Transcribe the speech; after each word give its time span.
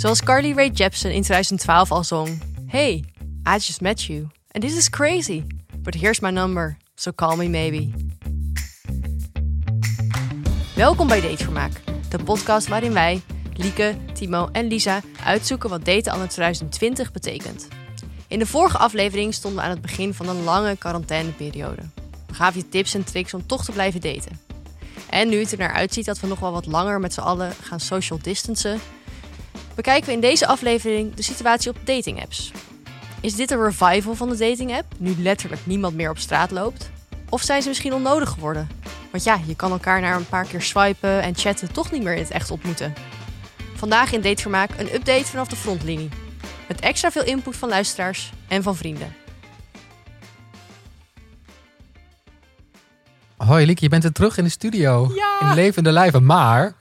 Zoals 0.00 0.22
Carly 0.22 0.52
Rae 0.52 0.70
Jepsen 0.70 1.12
in 1.12 1.22
2012 1.22 1.90
al 1.90 2.04
zong: 2.04 2.42
Hey, 2.66 3.04
I 3.48 3.52
just 3.52 3.80
met 3.80 4.02
you. 4.02 4.28
And 4.50 4.64
this 4.64 4.76
is 4.76 4.90
crazy. 4.90 5.42
But 5.78 5.94
here's 5.94 6.20
my 6.20 6.30
number, 6.30 6.76
so 6.94 7.12
call 7.12 7.36
me 7.36 7.48
maybe. 7.48 7.92
Welkom 10.74 11.08
bij 11.08 11.20
Datevermaak, 11.20 11.72
de 12.08 12.18
podcast 12.18 12.68
waarin 12.68 12.92
wij, 12.92 13.22
Lieke, 13.54 13.96
Timo 14.12 14.48
en 14.52 14.66
Lisa, 14.66 15.00
uitzoeken 15.24 15.70
wat 15.70 15.84
daten 15.84 16.12
anno 16.12 16.26
2020 16.26 17.12
betekent. 17.12 17.68
In 18.28 18.38
de 18.38 18.46
vorige 18.46 18.78
aflevering 18.78 19.34
stonden 19.34 19.60
we 19.60 19.66
aan 19.66 19.72
het 19.72 19.82
begin 19.82 20.14
van 20.14 20.28
een 20.28 20.44
lange 20.44 20.76
quarantaineperiode. 20.76 21.82
We 22.26 22.34
gaven 22.34 22.60
je 22.60 22.68
tips 22.68 22.94
en 22.94 23.04
tricks 23.04 23.34
om 23.34 23.46
toch 23.46 23.64
te 23.64 23.72
blijven 23.72 24.00
daten. 24.00 24.40
En 25.10 25.28
nu 25.28 25.38
het 25.38 25.52
er 25.52 25.58
naar 25.58 25.72
uitziet 25.72 26.04
dat 26.04 26.20
we 26.20 26.26
nog 26.26 26.40
wel 26.40 26.52
wat 26.52 26.66
langer 26.66 27.00
met 27.00 27.12
z'n 27.12 27.20
allen 27.20 27.52
gaan 27.62 27.80
social 27.80 28.18
distancen, 28.22 28.80
bekijken 29.74 30.06
we 30.06 30.12
in 30.12 30.20
deze 30.20 30.46
aflevering 30.46 31.14
de 31.14 31.22
situatie 31.22 31.70
op 31.70 31.76
dating 31.84 32.22
apps. 32.22 32.52
Is 33.20 33.34
dit 33.34 33.50
een 33.50 33.62
revival 33.62 34.14
van 34.14 34.28
de 34.28 34.36
dating 34.36 34.74
app, 34.74 34.86
nu 34.98 35.14
letterlijk 35.18 35.66
niemand 35.66 35.94
meer 35.94 36.10
op 36.10 36.18
straat 36.18 36.50
loopt? 36.50 36.90
Of 37.28 37.42
zijn 37.42 37.62
ze 37.62 37.68
misschien 37.68 37.94
onnodig 37.94 38.28
geworden? 38.28 38.68
Want 39.10 39.24
ja, 39.24 39.40
je 39.46 39.56
kan 39.56 39.70
elkaar 39.70 40.00
na 40.00 40.14
een 40.14 40.28
paar 40.28 40.46
keer 40.46 40.62
swipen 40.62 41.22
en 41.22 41.36
chatten 41.36 41.72
toch 41.72 41.90
niet 41.90 42.02
meer 42.02 42.14
in 42.14 42.22
het 42.22 42.30
echt 42.30 42.50
ontmoeten. 42.50 42.94
Vandaag 43.74 44.12
in 44.12 44.20
Datevermaak 44.20 44.70
een 44.76 44.94
update 44.94 45.26
vanaf 45.26 45.48
de 45.48 45.56
frontlinie. 45.56 46.08
Met 46.68 46.80
extra 46.80 47.10
veel 47.10 47.24
input 47.24 47.56
van 47.56 47.68
luisteraars 47.68 48.32
en 48.48 48.62
van 48.62 48.76
vrienden. 48.76 49.14
Hoi 53.36 53.66
Lieke, 53.66 53.84
je 53.84 53.88
bent 53.88 54.04
er 54.04 54.12
terug 54.12 54.36
in 54.36 54.44
de 54.44 54.50
studio. 54.50 55.12
Ja. 55.14 55.48
In 55.48 55.54
levende 55.54 55.92
lijven. 55.92 56.24
Maar 56.24 56.74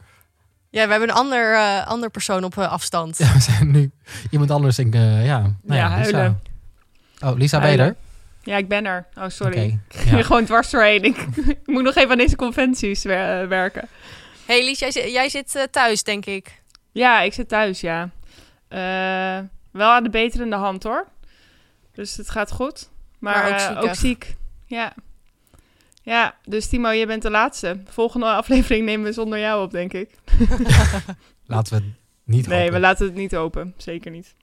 Ja, 0.71 0.85
we 0.85 0.91
hebben 0.91 1.09
een 1.09 1.15
ander, 1.15 1.53
eh, 1.53 1.87
ander 1.87 2.09
persoon 2.09 2.43
op 2.43 2.57
eh, 2.57 2.71
afstand. 2.71 3.17
ja, 3.17 3.33
we 3.33 3.39
zijn 3.39 3.71
nu 3.71 3.91
iemand 4.31 4.51
anders. 4.51 4.79
Ik, 4.79 4.93
eh, 4.93 5.25
ja, 5.25 5.39
nou 5.39 5.53
Ja, 5.79 5.97
ja, 5.97 5.97
Lisa. 6.03 6.35
Oh, 7.19 7.37
Lisa, 7.37 7.59
ben 7.59 7.71
je 7.71 7.77
er? 7.77 7.95
Ja, 8.43 8.57
ik 8.57 8.67
ben 8.67 8.85
er. 8.85 9.05
Oh, 9.17 9.23
sorry. 9.27 9.57
Ik 9.63 9.79
ging 9.89 10.17
ja. 10.17 10.23
gewoon 10.23 10.45
dwars 10.45 10.69
doorheen. 10.69 11.03
Ik, 11.03 11.17
ik 11.47 11.59
moet 11.73 11.83
nog 11.83 11.95
even 11.95 12.11
aan 12.11 12.17
deze 12.17 12.35
conventies 12.35 13.03
wer- 13.03 13.47
werken. 13.47 13.87
Hey 14.45 14.63
Lies, 14.65 14.79
jij, 14.79 14.91
zit- 14.91 15.11
jij 15.11 15.29
zit 15.29 15.55
eh, 15.55 15.63
thuis, 15.71 16.03
denk 16.03 16.25
ik. 16.25 16.61
Ja, 16.91 17.21
ik 17.21 17.33
zit 17.33 17.47
thuis, 17.47 17.81
ja. 17.81 18.09
Eh, 18.67 19.39
wel 19.71 19.89
aan 19.91 20.03
de 20.03 20.09
beterende 20.09 20.55
hand, 20.55 20.83
hoor. 20.83 21.07
Dus 21.93 22.17
het 22.17 22.29
gaat 22.29 22.51
goed. 22.51 22.89
Maar, 23.19 23.49
Maar 23.51 23.71
eh, 23.77 23.83
ook 23.83 23.95
ziek. 23.95 24.35
Ja. 24.65 24.93
Ja, 26.09 26.35
dus 26.45 26.67
Timo, 26.67 26.89
je 26.89 27.05
bent 27.05 27.21
de 27.21 27.29
laatste. 27.29 27.81
Volgende 27.89 28.25
aflevering 28.25 28.85
nemen 28.85 29.05
we 29.05 29.13
zonder 29.13 29.39
jou 29.39 29.63
op, 29.63 29.71
denk 29.71 29.93
ik. 29.93 30.09
Laten 31.45 31.77
we 31.77 31.83
het 31.85 31.93
niet 32.23 32.47
Nee, 32.47 32.57
hopen. 32.59 32.73
we 32.73 32.79
laten 32.79 33.05
het 33.05 33.15
niet 33.15 33.35
open. 33.35 33.73
Zeker 33.77 34.11
niet. 34.11 34.35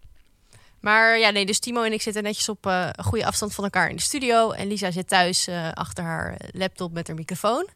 Maar 0.80 1.18
ja, 1.18 1.30
nee, 1.30 1.46
dus 1.46 1.58
Timo 1.58 1.82
en 1.82 1.92
ik 1.92 2.02
zitten 2.02 2.22
netjes 2.22 2.48
op 2.48 2.66
eh, 2.66 2.88
een 2.92 3.04
goede 3.04 3.26
afstand 3.26 3.54
van 3.54 3.64
elkaar 3.64 3.90
in 3.90 3.96
de 3.96 4.02
studio. 4.02 4.50
En 4.50 4.68
Lisa 4.68 4.90
zit 4.90 5.08
thuis 5.08 5.46
eh, 5.46 5.72
achter 5.72 6.04
haar 6.04 6.36
laptop 6.52 6.92
met 6.92 7.06
haar 7.06 7.16
microfoon. 7.16 7.68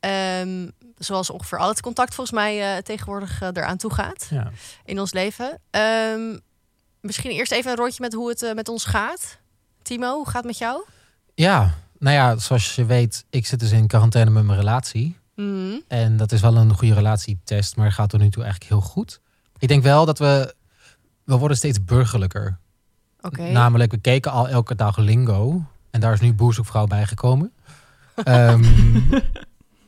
Ehm, 0.00 0.68
zoals 0.98 1.30
ongeveer 1.30 1.58
al 1.58 1.68
het 1.68 1.80
contact 1.80 2.14
volgens 2.14 2.36
mij 2.36 2.76
eh, 2.76 2.82
tegenwoordig 2.82 3.40
eraan 3.40 3.76
toe 3.76 3.92
gaat 3.94 4.26
Ja. 4.30 4.50
in 4.84 5.00
ons 5.00 5.12
leven. 5.12 5.58
Ehm, 5.70 6.38
misschien 7.00 7.30
eerst 7.30 7.52
even 7.52 7.70
een 7.70 7.76
rondje 7.76 8.00
met 8.02 8.12
hoe 8.12 8.28
het 8.28 8.52
met 8.54 8.68
ons 8.68 8.84
gaat. 8.84 9.38
Timo, 9.82 10.14
hoe 10.14 10.24
gaat 10.26 10.34
het 10.34 10.44
met 10.44 10.58
jou? 10.58 10.84
ja, 11.34 11.74
nou 12.04 12.16
ja, 12.16 12.36
zoals 12.36 12.74
je 12.74 12.84
weet, 12.84 13.24
ik 13.30 13.46
zit 13.46 13.60
dus 13.60 13.72
in 13.72 13.86
quarantaine 13.86 14.30
met 14.30 14.44
mijn 14.44 14.58
relatie. 14.58 15.18
Mhm. 15.34 15.78
En 15.88 16.16
dat 16.16 16.32
is 16.32 16.40
wel 16.40 16.56
een 16.56 16.74
goede 16.74 16.94
relatietest, 16.94 17.76
maar 17.76 17.92
gaat 17.92 18.08
tot 18.08 18.20
nu 18.20 18.30
toe 18.30 18.42
eigenlijk 18.42 18.72
heel 18.72 18.80
goed. 18.80 19.20
Ik 19.58 19.68
denk 19.68 19.82
wel 19.82 20.04
dat 20.04 20.18
we, 20.18 20.54
we 21.24 21.36
worden 21.36 21.56
steeds 21.56 21.84
burgerlijker. 21.84 22.58
Oké. 23.20 23.42
Namelijk, 23.42 23.90
we 23.90 23.98
keken 23.98 24.30
al 24.30 24.48
elke 24.48 24.74
dag 24.74 24.96
Lingo. 24.96 25.64
En 25.90 26.00
daar 26.00 26.12
is 26.12 26.20
nu 26.20 26.34
Boerzoekvrouw 26.34 26.86
bijgekomen. 26.86 27.52
Ehm, 28.24 28.64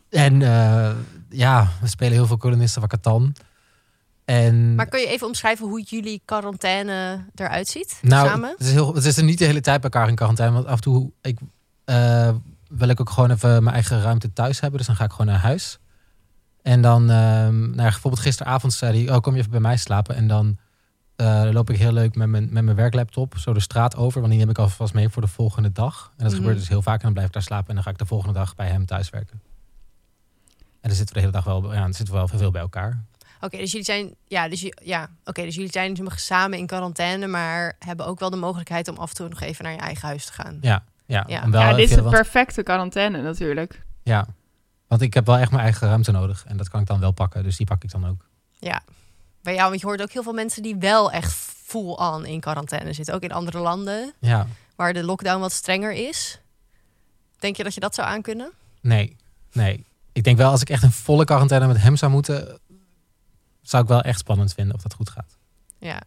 en 0.08 0.42
eh, 0.42 0.90
ja, 1.28 1.68
we 1.80 1.88
spelen 1.88 2.12
heel 2.12 2.26
veel 2.26 2.36
kolonisten 2.36 2.80
van 2.80 2.90
Catan. 2.90 3.34
En 4.24 4.74
Maar 4.74 4.86
kun 4.86 5.00
je 5.00 5.06
even 5.06 5.26
omschrijven 5.26 5.66
hoe 5.66 5.82
jullie 5.82 6.22
quarantaine 6.24 7.24
eruit 7.34 7.68
ziet 7.68 7.98
nou, 8.02 8.28
samen? 8.28 8.50
Het 8.50 8.66
is, 8.66 8.72
heel, 8.72 8.94
het 8.94 9.04
is 9.04 9.16
er 9.16 9.24
niet 9.24 9.38
de 9.38 9.44
hele 9.44 9.60
tijd 9.60 9.80
bij 9.80 9.90
elkaar 9.90 10.08
in 10.08 10.14
quarantaine. 10.14 10.54
Want 10.54 10.66
af 10.66 10.74
en 10.74 10.80
toe 10.80 11.10
ik, 11.22 11.38
eh, 11.86 12.34
wil 12.68 12.88
ik 12.88 13.00
ook 13.00 13.10
gewoon 13.10 13.30
even 13.30 13.62
mijn 13.62 13.74
eigen 13.74 14.02
ruimte 14.02 14.32
thuis 14.32 14.60
hebben. 14.60 14.78
Dus 14.78 14.86
dan 14.86 14.96
ga 14.96 15.04
ik 15.04 15.10
gewoon 15.10 15.26
naar 15.26 15.38
huis. 15.40 15.78
En 16.62 16.80
dan, 16.82 17.10
ehm, 17.10 17.60
nou 17.60 17.76
ja, 17.76 17.82
bijvoorbeeld 17.82 18.22
gisteravond 18.22 18.72
zei 18.72 19.04
hij, 19.04 19.14
oh, 19.14 19.20
kom 19.20 19.32
je 19.32 19.38
even 19.38 19.50
bij 19.50 19.60
mij 19.60 19.76
slapen. 19.76 20.14
En 20.16 20.26
dan 20.26 20.58
eh, 21.16 21.48
loop 21.52 21.70
ik 21.70 21.76
heel 21.78 21.92
leuk 21.92 22.14
met 22.14 22.28
mijn, 22.28 22.48
met 22.52 22.64
mijn 22.64 22.76
werklaptop 22.76 23.38
zo 23.38 23.52
de 23.52 23.60
straat 23.60 23.96
over. 23.96 24.18
Want 24.20 24.32
die 24.32 24.40
neem 24.40 24.50
ik 24.50 24.58
alvast 24.58 24.94
mee 24.94 25.08
voor 25.08 25.22
de 25.22 25.28
volgende 25.28 25.72
dag. 25.72 26.12
En 26.16 26.22
dat 26.24 26.32
Mhm. 26.32 26.40
gebeurt 26.40 26.58
dus 26.58 26.68
heel 26.68 26.82
vaak. 26.82 26.96
En 26.96 27.02
dan 27.02 27.12
blijf 27.12 27.26
ik 27.26 27.32
daar 27.32 27.42
slapen. 27.42 27.68
En 27.68 27.74
dan 27.74 27.84
ga 27.84 27.90
ik 27.90 27.98
de 27.98 28.06
volgende 28.06 28.34
dag 28.34 28.54
bij 28.54 28.68
hem 28.68 28.86
thuis 28.86 29.10
werken. 29.10 29.40
En 30.80 30.92
dan 30.92 30.94
zitten 30.96 31.06
we 31.06 31.12
de 31.12 31.20
hele 31.20 31.32
dag 31.32 31.44
wel, 31.44 31.72
ja, 31.74 31.80
dan 31.80 31.94
zitten 31.94 32.14
we 32.14 32.20
wel 32.20 32.38
veel 32.38 32.50
bij 32.50 32.60
elkaar. 32.60 33.04
Oké, 33.40 33.56
dus 33.56 33.70
jullie 33.70 33.86
zijn, 33.86 34.14
ja, 34.26 34.48
dus, 34.48 34.70
ja, 34.82 35.08
oké, 35.24 35.42
dus 35.42 35.54
jullie 35.54 35.70
zijn 35.72 35.94
dus 35.94 36.26
samen 36.26 36.58
in 36.58 36.66
quarantaine, 36.66 37.26
maar 37.26 37.76
hebben 37.78 38.06
ook 38.06 38.18
wel 38.20 38.30
de 38.30 38.36
mogelijkheid 38.36 38.88
om 38.88 38.96
af 38.96 39.08
en 39.08 39.14
toe 39.16 39.28
nog 39.28 39.40
even 39.40 39.64
naar 39.64 39.72
je 39.72 39.78
eigen 39.78 40.08
huis 40.08 40.26
te 40.26 40.32
gaan. 40.32 40.58
Ja, 40.60 40.82
ja. 41.06 41.24
Ja. 41.28 41.42
om 41.44 41.50
wel 41.50 41.60
ja, 41.60 41.72
dit 41.72 41.88
is 41.90 41.94
de 41.94 42.02
want- 42.02 42.14
perfecte 42.14 42.62
quarantaine 42.62 43.22
natuurlijk. 43.22 43.82
Ja, 44.02 44.26
want 44.86 45.02
ik 45.02 45.14
heb 45.14 45.26
wel 45.26 45.36
echt 45.36 45.50
mijn 45.50 45.62
eigen 45.62 45.88
ruimte 45.88 46.10
nodig. 46.12 46.44
En 46.46 46.56
dat 46.56 46.68
kan 46.68 46.80
ik 46.80 46.86
dan 46.86 47.00
wel 47.00 47.10
pakken. 47.12 47.42
Dus 47.42 47.56
die 47.56 47.66
pak 47.66 47.84
ik 47.84 47.90
dan 47.90 48.06
ook. 48.06 48.24
Ja. 48.58 48.82
Bij 49.42 49.54
jou, 49.54 49.68
want 49.68 49.80
je 49.80 49.86
hoort 49.86 50.02
ook 50.02 50.10
heel 50.12 50.22
veel 50.22 50.32
mensen 50.32 50.62
die 50.62 50.76
wel 50.76 51.10
echt 51.12 51.32
full 51.32 51.90
on 51.94 52.26
in 52.26 52.40
quarantaine 52.40 52.92
zitten, 52.92 53.14
ook 53.14 53.22
in 53.22 53.32
andere 53.32 53.58
landen 53.58 54.12
Ja, 54.20 54.46
waar 54.76 54.92
de 54.92 55.04
lockdown 55.04 55.40
wat 55.40 55.52
strenger 55.52 55.92
is. 55.92 56.40
Denk 57.38 57.56
je 57.56 57.62
dat 57.64 57.74
je 57.74 57.80
dat 57.80 57.94
zou 57.94 58.08
aankunnen? 58.08 58.50
nee, 58.80 59.16
nee. 59.52 59.84
Ik 60.12 60.24
denk 60.24 60.36
wel 60.36 60.50
als 60.50 60.60
ik 60.60 60.70
echt 60.70 60.82
een 60.82 60.92
volle 60.92 61.24
quarantaine 61.24 61.66
met 61.66 61.76
hem 61.82 61.96
zou 61.96 62.12
moeten... 62.12 62.58
zou 63.62 63.82
ik 63.82 63.88
wel 63.88 64.00
echt 64.02 64.18
spannend 64.18 64.54
vinden 64.54 64.74
of 64.74 64.82
dat 64.82 64.94
goed 64.94 65.10
gaat. 65.10 65.36
Ja. 65.78 66.00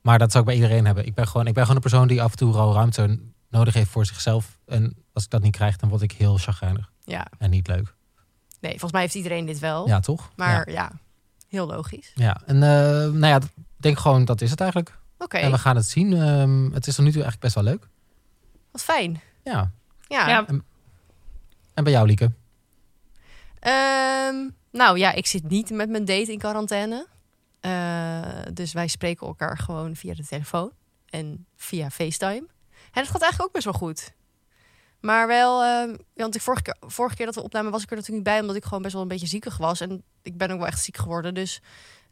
Maar 0.00 0.18
dat 0.18 0.30
zou 0.32 0.44
ik 0.44 0.50
bij 0.50 0.58
iedereen 0.60 0.86
hebben. 0.86 1.06
Ik 1.06 1.14
ben 1.14 1.26
gewoon, 1.28 1.46
ik 1.46 1.52
ben 1.54 1.62
gewoon 1.62 1.76
een 1.76 1.88
persoon 1.90 2.08
die 2.08 2.22
af 2.22 2.30
en 2.30 2.36
toe 2.36 2.54
al 2.54 2.74
ruimte 2.74 3.18
nodig 3.54 3.74
heeft 3.74 3.90
voor 3.90 4.06
zichzelf. 4.06 4.58
En 4.66 4.96
als 5.12 5.24
ik 5.24 5.30
dat 5.30 5.42
niet 5.42 5.56
krijg, 5.56 5.76
dan 5.76 5.88
word 5.88 6.02
ik 6.02 6.12
heel 6.12 6.38
chagrijnig. 6.38 6.90
Ja. 7.04 7.26
En 7.38 7.50
niet 7.50 7.66
leuk. 7.66 7.94
Nee, 8.60 8.70
volgens 8.70 8.92
mij 8.92 9.00
heeft 9.00 9.14
iedereen 9.14 9.46
dit 9.46 9.58
wel. 9.58 9.86
Ja, 9.88 10.00
toch? 10.00 10.30
Maar 10.36 10.70
ja, 10.70 10.92
heel 11.48 11.66
logisch. 11.66 12.12
Ja, 12.14 12.40
en 12.46 12.56
eh, 12.56 12.68
nou 13.12 13.26
ja, 13.26 13.36
ik 13.36 13.42
denk 13.76 13.98
gewoon 13.98 14.24
dat 14.24 14.40
is 14.40 14.50
het 14.50 14.60
eigenlijk. 14.60 14.98
Oké, 15.18 15.36
En 15.36 15.50
we 15.50 15.58
gaan 15.58 15.76
het 15.76 15.86
zien. 15.86 16.12
Ehm, 16.12 16.70
het 16.72 16.86
is 16.86 16.94
tot 16.94 17.04
nu 17.04 17.10
toe 17.12 17.22
eigenlijk 17.22 17.40
best 17.40 17.54
wel 17.54 17.64
leuk. 17.64 17.88
wat 18.70 18.82
fijn. 18.82 19.20
Ja. 19.44 19.70
Ja. 20.08 20.28
Ja, 20.28 20.46
En 21.74 21.84
bij 21.84 21.92
jou, 21.92 22.06
Lieke? 22.06 22.30
Ehm, 23.58 24.48
nou 24.70 24.98
ja, 24.98 25.12
ik 25.12 25.26
zit 25.26 25.48
niet 25.48 25.70
met 25.70 25.88
mijn 25.88 26.04
date 26.04 26.32
in 26.32 26.38
quarantaine. 26.38 27.06
Eh, 27.60 28.52
dus 28.52 28.72
wij 28.72 28.88
spreken 28.88 29.26
elkaar 29.26 29.58
gewoon 29.58 29.96
via 29.96 30.14
de 30.14 30.26
telefoon 30.26 30.70
en 31.10 31.46
via 31.56 31.90
FaceTime. 31.90 32.46
En 32.94 33.02
het 33.02 33.10
gaat 33.10 33.22
eigenlijk 33.22 33.42
ook 33.42 33.52
best 33.52 33.64
wel 33.64 33.72
goed. 33.74 34.12
Maar 35.00 35.26
wel, 35.26 35.62
ehm, 35.62 35.96
want 36.14 36.32
de 36.32 36.40
vorige 36.40 36.62
keer, 36.62 36.76
vorige 36.80 37.16
keer 37.16 37.26
dat 37.26 37.34
we 37.34 37.42
opnamen 37.42 37.72
was 37.72 37.82
ik 37.82 37.90
er 37.90 37.96
natuurlijk 37.96 38.24
niet 38.24 38.34
bij, 38.34 38.40
omdat 38.40 38.56
ik 38.56 38.64
gewoon 38.64 38.82
best 38.82 38.92
wel 38.92 39.02
een 39.02 39.08
beetje 39.08 39.26
ziekig 39.26 39.56
was. 39.56 39.80
En 39.80 40.02
ik 40.22 40.36
ben 40.36 40.50
ook 40.50 40.58
wel 40.58 40.66
echt 40.66 40.82
ziek 40.82 40.96
geworden. 40.96 41.34
Dus 41.34 41.60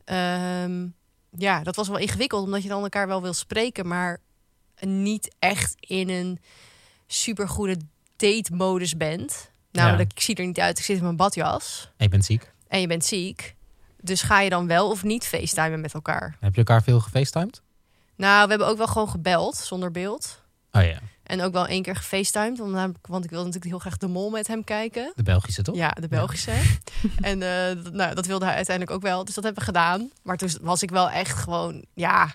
ehm, 0.04 0.86
ja, 1.30 1.62
dat 1.62 1.76
was 1.76 1.88
wel 1.88 1.98
ingewikkeld, 1.98 2.44
omdat 2.44 2.62
je 2.62 2.68
dan 2.68 2.82
elkaar 2.82 3.06
wel 3.06 3.22
wil 3.22 3.32
spreken, 3.32 3.86
maar 3.86 4.18
niet 4.80 5.34
echt 5.38 5.74
in 5.78 6.08
een 6.08 6.38
supergoede 7.06 7.76
date-modus 8.16 8.96
bent. 8.96 9.50
Namelijk, 9.70 10.12
ik 10.12 10.20
zie 10.20 10.34
er 10.34 10.46
niet 10.46 10.60
uit, 10.60 10.78
ik 10.78 10.84
zit 10.84 10.96
in 10.96 11.02
mijn 11.02 11.16
badjas 11.16 11.90
En 11.96 12.04
je 12.04 12.08
bent 12.08 12.24
ziek. 12.24 12.52
en 12.68 12.80
je 12.80 12.86
bent 12.86 13.04
ziek. 13.04 13.54
Dus 14.00 14.22
ga 14.22 14.40
je 14.40 14.50
dan 14.50 14.66
wel 14.66 14.90
of 14.90 15.02
niet 15.02 15.26
facetimen 15.26 15.80
met 15.80 15.94
elkaar? 15.94 16.36
Heb 16.40 16.52
je 16.52 16.58
elkaar 16.58 16.82
veel 16.82 17.00
gefacetimed? 17.00 17.62
Nou, 18.16 18.42
we 18.44 18.48
hebben 18.50 18.68
ook 18.68 18.76
wel 18.76 18.86
gewoon 18.86 19.08
gebeld 19.08 19.56
zonder 19.56 19.90
beeld. 19.90 20.41
Oh 20.72 20.82
ja, 20.82 20.98
En 21.22 21.42
ook 21.42 21.52
wel 21.52 21.66
één 21.66 21.82
keer 21.82 21.96
gefacetimed. 21.96 22.58
Want, 22.58 23.24
ik 23.24 23.30
wilde 23.30 23.44
natuurlijk 23.46 23.64
heel 23.64 23.78
graag 23.78 23.96
de 23.96 24.06
mol 24.06 24.30
met 24.30 24.46
hem 24.46 24.64
kijken. 24.64 25.12
de 25.16 25.22
Belgische 25.22 25.62
toch? 25.62 25.74
Ja, 25.74 25.88
de 25.90 26.08
Belgische. 26.08 26.52
en 27.20 27.42
eh, 27.42 27.84
dat- 27.84 27.92
nou, 27.92 28.14
dat 28.14 28.26
wilde 28.26 28.44
hij 28.44 28.54
uiteindelijk 28.54 28.96
ook 28.96 29.02
wel. 29.02 29.24
Dus 29.24 29.34
dat 29.34 29.44
hebben 29.44 29.60
we 29.62 29.68
gedaan. 29.68 30.10
Maar 30.22 30.36
toen 30.36 30.50
was 30.60 30.82
ik 30.82 30.90
wel 30.90 31.10
echt 31.10 31.38
gewoon, 31.38 31.84
ja... 31.94 32.34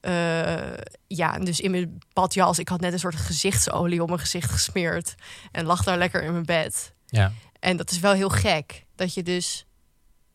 eh, 0.00 0.72
ja, 1.06 1.38
dus 1.38 1.60
in 1.60 1.70
mijn 1.70 1.98
badjas. 2.12 2.58
Ik 2.58 2.68
had 2.68 2.80
net 2.80 2.92
een 2.92 2.98
soort 2.98 3.16
gezichtsolie 3.16 4.02
op 4.02 4.08
mijn 4.08 4.20
gezicht 4.20 4.50
gesmeerd. 4.50 5.14
En 5.52 5.64
lag 5.66 5.84
daar 5.84 5.98
lekker 5.98 6.22
in 6.22 6.32
mijn 6.32 6.44
bed. 6.46 6.92
Ja. 7.06 7.32
En 7.60 7.76
dat 7.76 7.90
is 7.90 7.98
wel 7.98 8.12
heel 8.12 8.28
gek. 8.28 8.84
Dat 8.94 9.14
je 9.14 9.22
dus, 9.22 9.66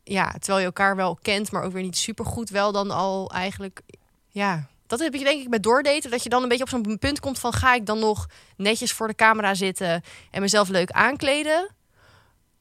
ja, 0.03 0.31
terwijl 0.31 0.59
je 0.59 0.65
elkaar 0.65 0.95
wel 0.95 1.15
kent, 1.21 1.51
maar 1.51 1.63
ook 1.63 1.71
weer 1.73 1.83
niet 1.83 1.97
super 1.97 2.25
goed, 2.25 2.49
wel 2.49 2.71
dan 2.71 2.91
al 2.91 3.31
eigenlijk, 3.31 3.81
ja. 4.29 4.67
Dat 4.97 5.11
heb 5.11 5.19
je 5.19 5.23
denk 5.23 5.41
ik 5.41 5.49
met 5.49 5.63
doordaten. 5.63 6.11
Dat 6.11 6.23
je 6.23 6.29
dan 6.29 6.43
een 6.43 6.49
beetje 6.49 6.63
op 6.63 6.69
zo'n 6.69 6.97
punt 6.99 7.19
komt 7.19 7.39
van... 7.39 7.53
ga 7.53 7.73
ik 7.73 7.85
dan 7.85 7.99
nog 7.99 8.29
netjes 8.57 8.91
voor 8.91 9.07
de 9.07 9.15
camera 9.15 9.53
zitten... 9.53 10.03
en 10.31 10.41
mezelf 10.41 10.67
leuk 10.67 10.91
aankleden? 10.91 11.69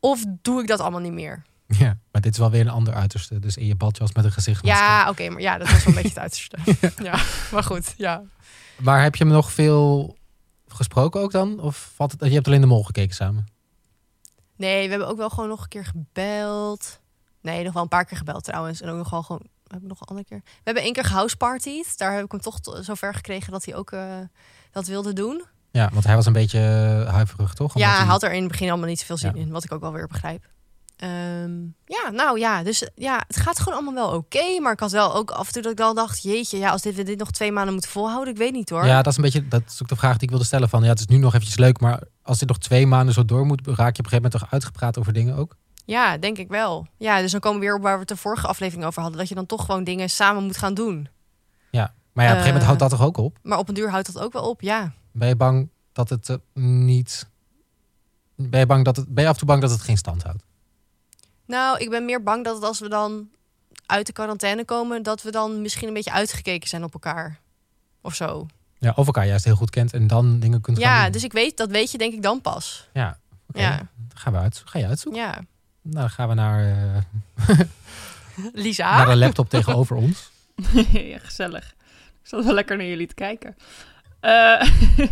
Of 0.00 0.25
doe 0.42 0.60
ik 0.60 0.66
dat 0.66 0.81
allemaal 0.81 1.00
niet 1.00 1.12
meer? 1.12 1.42
Ja, 1.66 1.98
maar 2.12 2.22
dit 2.22 2.32
is 2.32 2.38
wel 2.38 2.50
weer 2.50 2.60
een 2.60 2.69
ander 2.69 2.94
uiterste. 2.94 3.38
Dus 3.38 3.56
in 3.56 3.66
je 3.66 3.75
badjas 3.75 4.12
met 4.12 4.25
een 4.25 4.32
gezichtsmasker. 4.32 4.84
Ja, 4.84 5.08
oké, 5.08 5.28
maar 5.28 5.40
ja, 5.40 5.58
dat 5.58 5.70
was 5.70 5.84
wel 5.84 5.96
een 5.96 6.02
beetje 6.02 6.08
het 6.08 6.19
uiterste. 6.19 6.56
ja, 7.08 7.22
maar 7.52 7.62
goed, 7.62 7.94
ja. 7.96 8.22
Maar 8.76 9.02
heb 9.02 9.16
je 9.16 9.25
hem 9.25 9.32
nog 9.32 9.52
veel 9.52 10.16
gesproken 10.69 11.20
ook 11.20 11.32
dan? 11.32 11.60
Of 11.60 11.92
valt 11.94 12.12
het, 12.12 12.20
je 12.25 12.34
hebt 12.34 12.46
alleen 12.46 12.60
de 12.60 12.66
mol 12.66 12.82
gekeken 12.82 13.14
samen? 13.14 13.46
Nee, 14.56 14.84
we 14.84 14.90
hebben 14.90 15.08
ook 15.08 15.16
wel 15.16 15.31
gewoon 15.31 15.48
nog 15.48 15.62
een 15.62 15.69
keer 15.69 15.84
gebeld. 15.84 17.00
Nee, 17.40 17.64
nog 17.64 17.72
wel 17.72 17.82
een 17.82 17.88
paar 17.88 18.04
keer 18.04 18.16
gebeld 18.16 18.44
trouwens. 18.44 18.81
En 18.81 18.88
ook 18.88 18.96
nog 18.96 19.10
wel 19.10 19.22
gewoon. 19.22 19.42
We 19.64 19.70
hebben 19.70 19.88
nog 19.88 20.00
een 20.00 20.06
andere 20.06 20.26
keer. 20.26 20.40
We 20.44 20.61
hebben 20.64 20.82
één 20.82 20.93
keer 20.93 21.08
housepartied. 21.11 21.99
Daar 21.99 22.14
heb 22.14 22.25
ik 22.25 22.31
hem 22.31 22.40
toch 22.40 22.61
to- 22.61 22.82
zover 22.82 23.14
gekregen 23.14 23.52
dat 23.52 23.64
hij 23.64 23.75
ook 23.75 23.93
eh, 23.93 24.05
dat 24.70 24.87
wilde 24.87 25.12
doen. 25.12 25.44
Ja, 25.70 25.90
want 25.93 26.05
hij 26.05 26.14
was 26.16 26.26
een 26.26 26.32
beetje 26.32 26.58
eh, 27.06 27.12
huiverig, 27.12 27.55
toch? 27.55 27.75
Omdat 27.75 27.90
ja, 27.90 27.96
hij 27.96 28.06
had 28.06 28.22
er 28.22 28.32
in 28.32 28.43
het 28.43 28.50
begin 28.50 28.69
allemaal 28.69 28.88
niet 28.88 28.99
zoveel 29.00 29.16
zin 29.16 29.32
Ja. 29.34 29.40
in. 29.40 29.50
Wat 29.50 29.64
ik 29.64 29.72
ook 29.72 29.81
wel 29.81 29.93
weer 29.93 30.06
begrijp. 30.06 30.46
Ehm, 30.96 31.62
ja, 31.84 32.11
nou 32.12 32.38
ja, 32.38 32.62
dus 32.62 32.88
ja, 32.94 33.25
het 33.26 33.37
gaat 33.37 33.58
gewoon 33.58 33.75
allemaal 33.78 33.94
wel 34.08 34.16
oké. 34.19 34.61
maar 34.61 34.72
ik 34.72 34.81
had 34.81 34.90
wel 34.93 35.14
ook 35.14 35.31
af 35.31 35.46
en 35.46 35.52
toe 35.52 35.62
dat 35.62 35.72
ik 35.72 35.78
wel 35.78 35.94
dacht, 35.94 36.22
jeetje, 36.22 36.58
ja, 36.58 36.70
als 36.70 36.82
dit, 36.82 36.94
we 36.94 37.02
dit 37.02 37.19
nog 37.19 37.31
twee 37.31 37.52
maanden 37.52 37.72
moeten 37.72 37.90
volhouden, 37.90 38.32
ik 38.32 38.38
weet 38.38 38.52
niet 38.52 38.70
hoor. 38.70 38.87
Ja, 38.87 38.96
dat 39.02 39.06
is 39.12 39.17
een 39.17 39.22
beetje, 39.22 39.49
dat 39.49 39.62
is 39.67 39.82
ook 39.82 39.88
de 39.88 39.96
vraag 39.96 40.12
die 40.12 40.22
ik 40.22 40.28
wilde 40.31 40.44
stellen. 40.44 40.69
Van 40.69 40.82
ja, 40.82 40.88
het 40.88 40.99
is 40.99 41.06
nu 41.06 41.17
nog 41.17 41.34
eventjes 41.34 41.56
leuk, 41.58 41.81
maar 41.81 42.02
als 42.22 42.38
dit 42.38 42.49
nog 42.49 42.58
twee 42.58 42.87
maanden 42.87 43.14
zo 43.14 43.25
door 43.25 43.46
moet, 43.46 43.60
raak 43.67 43.76
je 43.76 43.76
op 43.76 43.87
een 43.87 43.94
gegeven 43.94 44.14
moment 44.22 44.32
toch 44.32 44.52
uitgepraat 44.52 44.99
over 44.99 45.12
dingen 45.12 45.37
ook? 45.37 45.56
Ja, 45.84 46.19
denk 46.19 46.38
ik 46.38 46.48
wel. 46.48 46.86
Ja, 46.96 47.20
dus 47.20 47.31
dan 47.31 47.40
komen 47.40 47.60
we 47.60 47.66
weer 47.66 47.75
op 47.76 47.82
waar 47.82 47.92
we 47.94 47.98
het 48.00 48.08
de 48.08 48.16
vorige 48.16 48.46
aflevering 48.46 48.86
over 48.86 49.00
hadden. 49.02 49.19
Dat 49.19 49.28
je 49.28 49.34
dan 49.34 49.46
toch 49.46 49.64
gewoon 49.64 49.84
dingen 49.84 50.10
samen 50.10 50.42
moet 50.44 50.56
gaan 50.56 50.75
doen. 50.75 51.08
Ja. 51.70 51.94
Maar 52.12 52.25
ja, 52.25 52.31
op 52.31 52.36
een 52.36 52.42
gegeven 52.42 52.44
moment 52.46 52.60
Eh. 52.60 52.66
houdt 52.66 52.81
dat 52.81 52.90
toch 52.90 53.02
ook 53.02 53.16
op? 53.16 53.38
Maar 53.42 53.58
op 53.58 53.69
een 53.69 53.75
duur 53.75 53.90
houdt 53.90 54.12
dat 54.12 54.22
ook 54.22 54.32
wel 54.32 54.48
op, 54.48 54.60
ja. 54.60 54.92
Ben 55.12 55.28
je 55.28 55.36
bang 55.36 55.69
dat 55.92 56.08
het 56.08 56.28
eh, 56.28 56.36
niet. 56.62 57.28
Ben 58.36 58.60
je, 58.60 58.66
bang 58.66 58.84
dat 58.84 58.96
het, 58.96 59.08
ben 59.08 59.22
je 59.22 59.28
af 59.28 59.32
en 59.34 59.38
toe 59.38 59.48
bang 59.48 59.60
dat 59.60 59.70
het 59.70 59.81
geen 59.81 59.96
stand 59.96 60.22
houdt? 60.22 60.42
Nou, 61.46 61.78
ik 61.78 61.90
ben 61.90 62.04
meer 62.04 62.22
bang 62.22 62.44
dat 62.44 62.54
het 62.54 62.64
als 62.64 62.81
we 62.81 62.88
dan 62.88 63.28
uit 63.86 64.06
de 64.06 64.12
quarantaine 64.12 64.64
komen... 64.64 65.02
dat 65.02 65.22
we 65.22 65.31
dan 65.31 65.62
misschien 65.62 65.88
een 65.88 65.94
beetje 65.94 66.12
uitgekeken 66.12 66.69
zijn 66.69 66.84
op 66.84 66.92
elkaar. 66.92 67.40
Of 68.02 68.14
zo. 68.14 68.46
Ja, 68.78 68.92
of 68.96 69.06
elkaar 69.06 69.26
juist 69.26 69.44
heel 69.44 69.56
goed 69.56 69.70
kent 69.70 69.92
en 69.92 70.06
dan 70.06 70.40
dingen 70.40 70.60
kunt 70.60 70.78
gaan 70.78 70.88
Ja, 70.90 71.02
doen. 71.02 71.12
dus 71.12 71.25
ik 71.25 71.32
weet, 71.32 71.56
dat 71.56 71.70
weet 71.70 71.90
je 71.90 71.98
denk 71.98 72.12
ik 72.14 72.22
dan 72.22 72.40
pas. 72.40 72.88
Ja, 72.92 73.19
oké. 73.48 73.60
Ja. 73.60 73.88
Gaan 74.14 74.32
we 74.32 74.38
uit. 74.38 74.62
Ga 74.64 74.78
je 74.78 74.86
uitzoeken? 74.86 75.20
Ja. 75.22 75.40
Nou, 75.84 76.00
dan 76.00 76.10
gaan 76.10 76.28
we 76.28 76.34
naar, 76.34 76.64
eh, 77.36 77.58
Lisa? 78.64 78.96
naar 78.96 79.06
de 79.06 79.16
laptop 79.16 79.48
tegenover 79.48 79.96
ons. 79.96 80.31
ja, 80.92 81.19
gezellig. 81.19 81.75
Ik 82.22 82.31
zat 82.31 82.44
wel 82.44 82.54
lekker 82.54 82.76
naar 82.76 82.86
jullie 82.86 83.06
te 83.06 83.14
kijken. 83.14 83.56
Eh, 84.20 84.69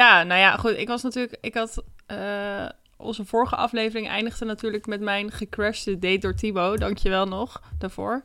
ja, 0.00 0.22
nou 0.22 0.40
ja, 0.40 0.56
goed. 0.56 0.76
Ik 0.76 0.88
was 0.88 1.02
natuurlijk... 1.02 1.36
Ik 1.40 1.54
had... 1.54 1.82
eh, 2.06 2.66
onze 2.96 3.24
vorige 3.24 3.56
aflevering 3.56 4.08
eindigde 4.08 4.44
natuurlijk 4.44 4.86
met 4.86 5.00
mijn 5.00 5.30
gecrashte 5.30 5.98
date 5.98 6.18
door 6.18 6.34
Thibaut. 6.34 6.80
Dankjewel 6.80 7.26
nog 7.26 7.62
daarvoor. 7.78 8.22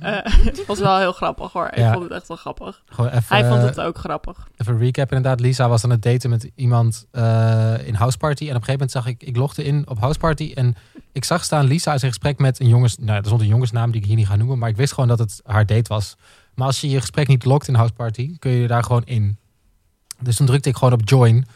Eh, 0.00 0.10
Het 0.22 0.66
was 0.66 0.78
wel 0.78 0.98
heel 0.98 1.12
grappig 1.12 1.52
hoor. 1.52 1.66
Ik 1.66 1.76
Ja. 1.78 1.92
vond 1.92 2.04
het 2.04 2.12
echt 2.12 2.28
wel 2.28 2.36
grappig. 2.36 2.82
Even, 2.98 3.22
Hij 3.28 3.44
vond 3.48 3.62
het 3.62 3.80
ook 3.80 3.98
grappig. 3.98 4.48
Even 4.56 4.78
recap 4.78 5.12
inderdaad. 5.12 5.40
Lisa 5.40 5.68
was 5.68 5.84
aan 5.84 5.90
het 5.90 6.02
daten 6.02 6.30
met 6.30 6.50
iemand 6.54 7.06
eh, 7.10 7.74
in 7.86 7.94
House 7.94 8.16
Party. 8.18 8.42
En 8.42 8.48
op 8.48 8.54
een 8.60 8.64
gegeven 8.64 8.72
moment 8.72 8.90
zag 8.90 9.06
ik, 9.06 9.22
ik 9.22 9.36
logde 9.36 9.64
in 9.64 9.88
op 9.88 9.98
House 9.98 10.18
Party. 10.18 10.52
En 10.54 10.76
ik 11.12 11.24
zag 11.24 11.44
staan 11.44 11.64
Lisa 11.66 11.94
is 11.94 12.02
in 12.02 12.08
gesprek 12.08 12.38
met 12.38 12.60
een 12.60 12.68
jongens... 12.68 12.96
Nou, 12.98 13.18
er 13.18 13.24
stond 13.24 13.40
een 13.40 13.46
jongensnaam 13.46 13.90
die 13.90 14.00
ik 14.00 14.06
hier 14.06 14.16
niet 14.16 14.26
ga 14.26 14.36
noemen. 14.36 14.58
Maar 14.58 14.68
ik 14.68 14.76
wist 14.76 14.92
gewoon 14.92 15.08
dat 15.08 15.18
het 15.18 15.40
haar 15.44 15.66
date 15.66 15.88
was. 15.88 16.16
Maar 16.54 16.66
als 16.66 16.80
je 16.80 16.88
je 16.90 17.00
gesprek 17.00 17.28
niet 17.28 17.44
lokt 17.44 17.68
in 17.68 17.74
House 17.74 17.92
Party, 17.92 18.38
kun 18.38 18.50
je 18.50 18.66
daar 18.66 18.82
gewoon 18.84 19.04
in. 19.04 19.38
Dus 20.20 20.36
toen 20.36 20.46
drukte 20.46 20.68
ik 20.68 20.76
gewoon 20.76 20.92
op 20.94 21.00
join. 21.04 21.46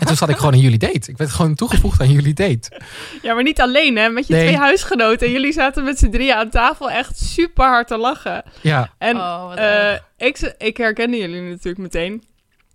En 0.00 0.06
toen 0.06 0.16
zat 0.16 0.28
ik 0.28 0.36
gewoon 0.36 0.54
in 0.54 0.60
jullie 0.60 0.78
date. 0.78 1.10
Ik 1.10 1.16
werd 1.16 1.30
gewoon 1.30 1.54
toegevoegd 1.54 2.00
aan 2.00 2.10
jullie 2.12 2.34
date. 2.34 2.80
Ja, 3.22 3.34
maar 3.34 3.42
niet 3.42 3.60
alleen 3.60 3.96
hè. 3.96 4.08
Met 4.08 4.26
je 4.26 4.34
Nee. 4.34 4.42
twee 4.46 4.56
huisgenoten. 4.58 5.26
En 5.26 5.32
jullie 5.32 5.52
zaten 5.52 5.84
met 5.84 5.98
z'n 5.98 6.10
drieën 6.10 6.34
aan 6.34 6.50
tafel 6.50 6.90
echt 6.90 7.18
super 7.18 7.64
hard 7.68 7.86
te 7.86 7.96
lachen. 7.98 8.42
Ja, 8.60 8.90
En 8.98 9.16
oh, 9.16 9.52
Eh, 9.56 9.98
ik, 10.16 10.54
ik 10.58 10.76
herkende 10.76 11.16
jullie 11.16 11.40
natuurlijk 11.42 11.78
meteen. 11.78 12.24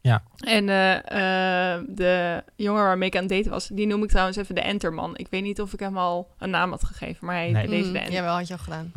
Ja. 0.01 0.24
En 0.39 0.69
eh, 0.69 1.74
eh, 1.75 1.81
de 1.88 2.44
jongen 2.56 2.83
waarmee 2.83 3.07
ik 3.07 3.15
aan 3.15 3.21
het 3.24 3.31
daten 3.31 3.51
was, 3.51 3.68
die 3.68 3.88
noem 3.88 4.03
ik 4.03 4.09
trouwens 4.09 4.38
even 4.38 4.56
de 4.56 4.62
Enterman. 4.62 5.18
Ik 5.18 5.27
weet 5.30 5.44
niet 5.44 5.62
of 5.62 5.74
ik 5.74 5.80
hem 5.80 5.98
al 5.98 6.30
een 6.39 6.50
naam 6.50 6.69
had 6.71 6.83
gegeven, 6.83 7.25
maar 7.25 7.36
hij 7.36 7.51
Nee. 7.51 7.68
deze 7.68 7.88
Mm, 7.88 7.94
de, 7.94 8.00
Enter- 8.00 8.13
Jawel, 8.13 8.36
had 8.36 8.48
je 8.48 8.53
al 8.53 8.59
gedaan. 8.59 8.91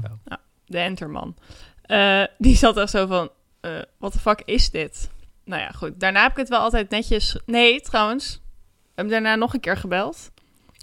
de 0.67 0.79
Enterman. 0.79 1.37
Eh, 1.83 2.23
die 2.39 2.57
zat 2.57 2.77
echt 2.77 2.91
zo 2.91 3.07
van, 3.07 3.31
eh 3.61 3.71
wat 3.99 4.13
de 4.13 4.19
fuck 4.19 4.43
is 4.45 4.71
dit? 4.71 5.09
Nou 5.49 5.63
ja, 5.63 5.71
goed. 5.71 6.01
Daarna 6.01 6.23
heb 6.23 6.31
ik 6.31 6.37
het 6.37 6.49
wel 6.49 6.59
altijd 6.61 6.91
netjes... 6.91 7.39
Nee, 7.47 7.81
trouwens. 7.81 8.41
We 8.83 8.93
hebben 8.95 9.13
daarna 9.13 9.35
nog 9.35 9.55
een 9.55 9.61
keer 9.61 9.77
gebeld. 9.77 10.31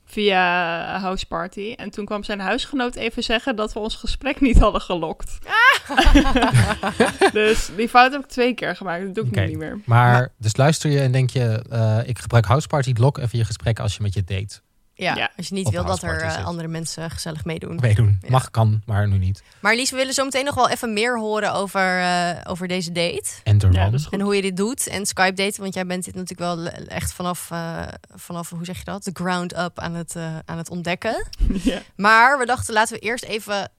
Via 0.05 0.99
House 0.99 1.25
Party. 1.25 1.73
En 1.75 1.89
toen 1.89 2.05
kwam 2.05 2.23
zijn 2.23 2.39
huisgenoot 2.39 2.95
even 2.95 3.23
zeggen 3.23 3.55
dat 3.55 3.73
we 3.73 3.79
ons 3.79 3.95
gesprek 3.95 4.41
niet 4.41 4.57
hadden 4.59 4.81
gelokt. 4.81 5.37
dus 7.33 7.69
die 7.75 7.89
fout 7.89 8.11
heb 8.11 8.21
ik 8.23 8.27
twee 8.27 8.53
keer 8.53 8.75
gemaakt. 8.75 9.05
Dat 9.05 9.15
doe 9.15 9.25
ik 9.25 9.31
nu 9.31 9.45
niet 9.45 9.57
meer. 9.57 9.79
maar 9.85 10.33
dus 10.37 10.55
luister 10.55 10.89
je 10.89 10.99
en 10.99 11.11
denk 11.11 11.29
je... 11.29 11.63
eh, 11.69 11.99
ik 12.05 12.19
gebruik 12.19 12.45
House 12.45 12.67
Party, 12.67 12.93
lok 12.97 13.17
even 13.17 13.37
je 13.37 13.45
gesprek 13.45 13.79
als 13.79 13.95
je 13.95 14.01
met 14.01 14.13
je 14.13 14.23
date 14.23 14.59
Ja, 14.97 15.15
Ja. 15.15 15.31
als 15.37 15.47
je 15.47 15.53
niet 15.53 15.69
wil 15.69 15.85
dat 15.85 16.03
er 16.03 16.21
eh, 16.21 16.45
andere 16.45 16.67
mensen 16.67 17.11
gezellig 17.11 17.45
meedoen. 17.45 17.75
meedoen. 17.81 18.17
Ja. 18.21 18.29
Mag, 18.29 18.51
kan, 18.51 18.81
maar 18.85 19.07
nu 19.07 19.17
niet. 19.17 19.43
Maar 19.59 19.75
Lies, 19.75 19.89
we 19.91 19.95
willen 19.97 20.13
zo 20.13 20.23
meteen 20.23 20.45
nog 20.45 20.55
wel 20.55 20.69
even 20.69 20.93
meer 20.93 21.19
horen 21.19 21.53
over, 21.53 21.99
eh, 22.01 22.29
over 22.43 22.67
deze 22.67 22.91
date. 22.91 23.23
Ja, 23.71 23.89
dat 23.89 24.03
goed. 24.03 24.13
En 24.13 24.21
hoe 24.21 24.35
je 24.35 24.41
dit 24.41 24.57
doet. 24.57 24.87
En 24.87 25.05
Skype 25.05 25.33
daten, 25.33 25.61
want 25.61 25.73
jij 25.73 25.85
bent 25.85 26.05
dit 26.05 26.15
natuurlijk 26.15 26.39
wel 26.39 26.67
echt 26.87 27.13
vanaf, 27.13 27.51
eh, 27.51 27.81
vanaf 28.15 28.49
hoe 28.49 28.65
zeg 28.65 28.77
je 28.77 28.83
dat? 28.83 29.03
De 29.03 29.11
ground 29.13 29.57
up 29.57 29.79
aan 29.79 29.93
het, 29.93 30.15
aan 30.45 30.57
het 30.57 30.69
ontdekken. 30.69 31.27
ja. 31.63 31.81
Maar 31.95 32.37
we 32.37 32.45
dachten, 32.45 32.73
laten 32.73 32.95
we 32.95 32.99
eerst 33.01 33.23
even 33.23 33.71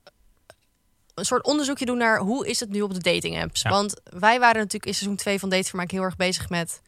een 1.15 1.25
soort 1.25 1.45
onderzoekje 1.45 1.85
doen 1.85 1.97
naar 1.97 2.19
hoe 2.19 2.47
is 2.47 2.59
het 2.59 2.69
nu 2.69 2.81
op 2.81 2.93
de 2.93 3.11
dating 3.13 3.41
apps. 3.41 3.61
Ja. 3.61 3.69
Want 3.69 3.93
wij 4.03 4.39
waren 4.39 4.57
natuurlijk 4.57 4.85
in 4.85 4.93
seizoen 4.93 5.17
2 5.17 5.39
van 5.39 5.49
Datevermaak 5.49 5.91
heel 5.91 6.03
erg 6.03 6.15
bezig 6.15 6.49
met 6.49 6.81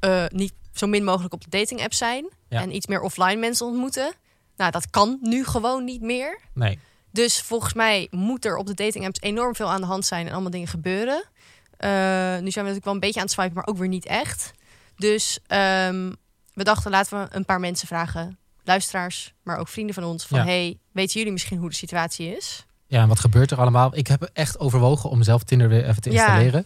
eh, 0.00 0.24
niet 0.28 0.52
zo 0.72 0.86
min 0.86 1.04
mogelijk 1.04 1.34
op 1.34 1.44
de 1.50 1.58
dating 1.58 1.82
app 1.82 1.94
zijn. 1.94 2.28
Ja. 2.48 2.60
En 2.60 2.74
iets 2.74 2.86
meer 2.86 3.00
offline 3.00 3.36
mensen 3.36 3.66
ontmoeten. 3.66 4.12
Nou, 4.56 4.70
dat 4.70 4.90
kan 4.90 5.18
nu 5.20 5.44
gewoon 5.44 5.84
niet 5.84 6.02
meer. 6.02 6.38
Nee. 6.54 6.78
Dus 7.10 7.40
volgens 7.40 7.72
mij 7.72 8.08
moet 8.10 8.44
er 8.44 8.56
op 8.56 8.66
de 8.66 8.74
dating 8.74 9.04
apps 9.06 9.20
enorm 9.20 9.54
veel 9.54 9.70
aan 9.70 9.80
de 9.80 9.86
hand 9.86 10.04
zijn 10.06 10.26
en 10.26 10.32
allemaal 10.32 10.50
dingen 10.50 10.68
gebeuren. 10.68 11.24
Eh, 11.76 11.90
nu 11.90 11.90
zijn 11.90 12.40
we 12.40 12.40
natuurlijk 12.54 12.84
wel 12.84 12.94
een 12.94 13.00
beetje 13.00 13.20
aan 13.20 13.26
het 13.26 13.34
swipen, 13.34 13.54
maar 13.54 13.66
ook 13.66 13.76
weer 13.76 13.88
niet 13.88 14.06
echt. 14.06 14.52
Dus 14.96 15.38
ehm, 15.46 16.12
we 16.52 16.64
dachten, 16.64 16.90
laten 16.90 17.20
we 17.20 17.36
een 17.36 17.44
paar 17.44 17.60
mensen 17.60 17.86
vragen. 17.88 18.38
Luisteraars, 18.64 19.34
maar 19.42 19.58
ook 19.58 19.68
vrienden 19.68 19.94
van 19.94 20.04
ons. 20.04 20.26
Van, 20.26 20.38
Ja. 20.38 20.44
hey, 20.44 20.78
weten 20.92 21.14
jullie 21.18 21.32
misschien 21.32 21.58
hoe 21.58 21.68
de 21.68 21.74
situatie 21.74 22.36
is? 22.36 22.66
Ja, 22.86 23.00
en 23.02 23.08
wat 23.08 23.20
gebeurt 23.20 23.50
er 23.50 23.58
allemaal? 23.60 23.96
Ik 23.96 24.06
heb 24.06 24.30
echt 24.32 24.58
overwogen 24.58 25.10
om 25.10 25.22
zelf 25.22 25.42
Tinder 25.42 25.68
weer 25.68 25.88
even 25.88 26.02
te 26.02 26.10
Ja. 26.10 26.62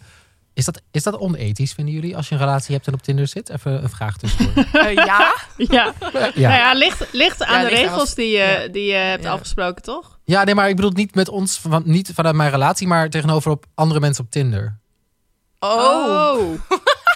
Is, 0.59 0.65
dat, 0.65 0.81
is 0.91 1.03
dat 1.03 1.19
onethisch, 1.19 1.73
vinden 1.73 1.95
jullie, 1.95 2.17
als 2.17 2.29
je 2.29 2.35
een 2.35 2.41
relatie 2.41 2.75
hebt 2.75 2.87
en 2.87 2.93
op 2.95 3.03
Tinder 3.03 3.27
zit? 3.27 3.51
Even 3.51 3.83
een 3.83 3.91
vraag 3.91 4.17
tussendoor. 4.17 4.65
Eh, 4.73 4.93
ja. 4.95 5.35
Ja. 5.57 5.93
ja. 6.35 6.49
Nou 6.49 6.61
ja, 6.61 6.73
ligt, 6.73 7.05
ligt 7.13 7.43
aan 7.43 7.57
Ja, 7.63 7.69
de 7.69 7.71
ligt 7.71 7.83
aan 7.83 7.89
regels 7.89 8.15
die 8.15 8.31
je, 8.31 8.39
ja. 8.63 8.69
die 8.69 8.85
je 8.87 8.95
hebt 8.95 9.23
Ja. 9.23 9.31
afgesproken, 9.31 9.83
toch? 9.83 10.19
ja, 10.25 10.45
nee, 10.45 10.55
maar 10.55 10.69
ik 10.69 10.77
bedoel 10.77 10.91
niet 10.91 11.15
met 11.15 11.29
ons, 11.29 11.59
van, 11.59 11.83
niet 11.85 12.11
vanuit 12.15 12.35
mijn 12.35 12.51
relatie, 12.51 12.87
maar 12.87 13.11
tegenover 13.11 13.51
op 13.51 13.65
andere 13.75 14.01
mensen 14.01 14.25
op 14.25 14.31
Tinder. 14.31 14.79
Oh. 15.59 16.49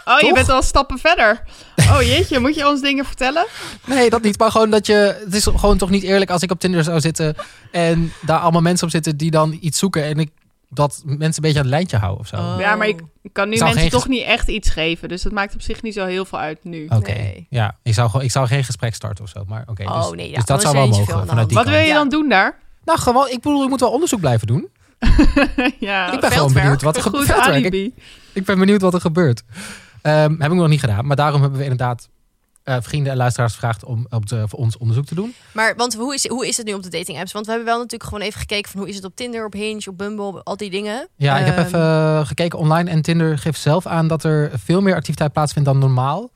Oh, 0.04 0.18
je 0.20 0.26
Toch? 0.26 0.34
bent 0.34 0.48
al 0.48 0.62
stappen 0.62 0.98
verder. 0.98 1.42
Oh 1.76 2.02
jeetje, 2.02 2.38
moet 2.38 2.54
je 2.54 2.68
ons 2.68 2.80
dingen 2.80 3.04
vertellen? 3.04 3.46
Nee, 3.86 4.10
dat 4.10 4.22
niet. 4.22 4.38
Maar 4.38 4.50
gewoon 4.50 4.70
dat 4.70 4.86
je. 4.86 5.20
Het 5.24 5.34
is 5.34 5.44
gewoon 5.44 5.78
toch 5.78 5.90
niet 5.90 6.02
eerlijk 6.02 6.30
als 6.30 6.42
ik 6.42 6.50
op 6.50 6.60
Tinder 6.60 6.84
zou 6.84 7.00
zitten. 7.00 7.34
En 7.70 8.12
daar 8.20 8.38
allemaal 8.38 8.60
mensen 8.60 8.86
op 8.86 8.92
zitten 8.92 9.16
die 9.16 9.30
dan 9.30 9.58
iets 9.60 9.78
zoeken. 9.78 10.04
En 10.04 10.18
ik 10.18 10.30
dat 10.74 11.02
mensen 11.04 11.22
een 11.22 11.32
beetje 11.34 11.58
aan 11.58 11.64
het 11.64 11.74
lijntje 11.74 11.96
hou 11.96 12.18
of 12.18 12.26
zo. 12.26 12.36
Oh. 12.36 12.56
Ja, 12.58 12.74
maar 12.74 12.88
ik 12.88 13.02
kan 13.32 13.48
nu 13.48 13.58
mensen 13.58 13.80
geen 13.80 13.90
toch 13.90 14.08
niet 14.08 14.22
echt 14.22 14.48
iets 14.48 14.70
geven. 14.70 15.08
Dus 15.08 15.22
dat 15.22 15.32
maakt 15.32 15.54
op 15.54 15.62
zich 15.62 15.82
niet 15.82 15.94
zo 15.94 16.06
heel 16.06 16.24
veel 16.24 16.38
uit 16.38 16.64
nu. 16.64 16.86
Oké. 16.88 17.12
Nee. 17.12 17.46
Ja, 17.50 17.76
ik 17.82 17.94
zou, 17.94 18.10
gewoon, 18.10 18.24
ik 18.24 18.30
zou 18.30 18.46
geen 18.46 18.64
gesprek 18.64 18.94
starten 18.94 19.24
of 19.24 19.30
zo. 19.30 19.44
Maar 19.46 19.64
oké. 19.66 19.82
Oh, 19.82 20.02
dus, 20.02 20.10
nee, 20.16 20.28
ja, 20.30 20.34
dus 20.34 20.44
dat 20.44 20.62
zou 20.62 20.74
is 20.74 20.80
wel 20.80 20.98
mogen 20.98 21.26
vanuit 21.26 21.48
die 21.48 21.56
Wat 21.56 21.68
wil 21.68 21.78
je 21.78 21.86
Ja. 21.86 21.94
dan 21.94 22.08
doen 22.08 22.28
daar? 22.28 22.58
Nou, 22.84 22.98
gewoon, 22.98 23.28
ik 23.28 23.40
bedoel, 23.40 23.62
ik 23.62 23.68
moet 23.68 23.80
wel 23.80 23.90
onderzoek 23.90 24.20
blijven 24.20 24.46
doen. 24.46 24.68
ja, 25.78 26.12
ik 26.12 26.20
ben 26.20 26.30
gewoon 26.30 26.52
benieuwd 26.52 26.82
wat 26.82 26.96
er 26.96 27.02
gebeurt. 27.02 27.64
Ik, 27.64 27.92
ik 28.32 28.44
ben 28.44 28.58
benieuwd 28.58 28.80
wat 28.80 28.94
er 28.94 29.00
gebeurt. 29.00 29.42
Ehm, 30.02 30.34
heb 30.38 30.50
ik 30.50 30.56
nog 30.56 30.68
niet 30.68 30.80
gedaan. 30.80 31.06
Maar 31.06 31.16
daarom 31.16 31.40
hebben 31.40 31.58
we 31.58 31.64
inderdaad 31.64 32.08
eh, 32.64 32.76
vrienden 32.80 33.12
en 33.12 33.18
luisteraars 33.18 33.52
gevraagd 33.52 33.84
om 33.84 34.06
op 34.10 34.26
de, 34.28 34.48
voor 34.48 34.58
ons 34.58 34.76
onderzoek 34.78 35.06
te 35.06 35.14
doen. 35.14 35.34
Maar 35.52 35.76
want 35.76 35.94
hoe 35.94 36.14
is, 36.14 36.28
hoe 36.28 36.46
is 36.48 36.56
het 36.56 36.66
nu 36.66 36.72
op 36.72 36.82
de 36.82 36.88
dating 36.88 37.18
apps? 37.18 37.32
Want 37.32 37.44
we 37.46 37.50
hebben 37.52 37.68
wel 37.70 37.78
natuurlijk 37.80 38.10
gewoon 38.10 38.24
even 38.24 38.40
gekeken 38.40 38.70
van 38.70 38.80
hoe 38.80 38.88
is 38.88 38.96
het 38.96 39.04
op 39.04 39.16
Tinder, 39.16 39.44
op 39.44 39.52
Hinge, 39.52 39.82
op 39.86 39.98
Bumble, 39.98 40.24
op 40.24 40.40
al 40.44 40.56
die 40.56 40.70
dingen. 40.70 41.08
Ja, 41.16 41.38
ik 41.38 41.46
heb 41.46 41.56
Ehm, 41.56 41.66
even 41.66 41.80
eh, 41.80 42.26
gekeken 42.26 42.58
online 42.58 42.90
en 42.90 43.02
Tinder 43.02 43.38
geeft 43.38 43.60
zelf 43.60 43.86
aan 43.86 44.08
dat 44.08 44.24
er 44.24 44.50
veel 44.58 44.80
meer 44.80 44.94
activiteit 44.94 45.32
plaatsvindt 45.32 45.68
dan 45.68 45.78
normaal. 45.78 46.30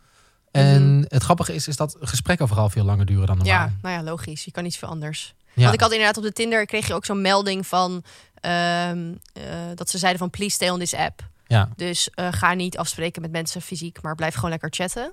En 0.51 0.97
Mhm. 0.97 1.05
het 1.09 1.23
grappige 1.23 1.55
is, 1.55 1.69
is 1.69 1.77
dat 1.77 1.97
gesprekken 2.01 2.49
vooral 2.49 2.69
veel 2.71 2.85
langer 2.85 3.07
duren 3.07 3.27
dan 3.27 3.37
normaal. 3.37 3.55
Ja, 3.55 3.73
nou 3.83 3.95
ja, 3.95 4.03
logisch. 4.03 4.45
Je 4.45 4.51
kan 4.51 4.63
niet 4.63 4.77
veel 4.77 4.89
anders. 4.89 5.35
Ja. 5.55 5.63
Want 5.63 5.75
ik 5.75 5.81
had 5.81 5.91
inderdaad 5.91 6.17
op 6.17 6.23
de 6.23 6.33
Tinder 6.33 6.67
kreeg 6.67 6.87
je 6.87 6.95
ook 6.95 7.05
zo'n 7.05 7.21
melding 7.21 7.67
van 7.67 8.03
ehm, 8.41 9.15
eh, 9.33 9.43
dat 9.75 9.91
ze 9.91 9.99
zeiden 9.99 10.21
van 10.21 10.31
please 10.31 10.55
stay 10.55 10.69
on 10.69 10.79
this 10.79 10.95
app. 10.95 11.21
Ja. 11.47 11.69
Dus 11.77 12.09
ga 12.15 12.55
niet 12.55 12.79
afspreken 12.79 13.23
met 13.23 13.31
mensen 13.31 13.63
fysiek, 13.63 14.03
maar 14.03 14.15
blijf 14.15 14.35
gewoon 14.35 14.51
lekker 14.51 14.69
chatten. 14.73 15.13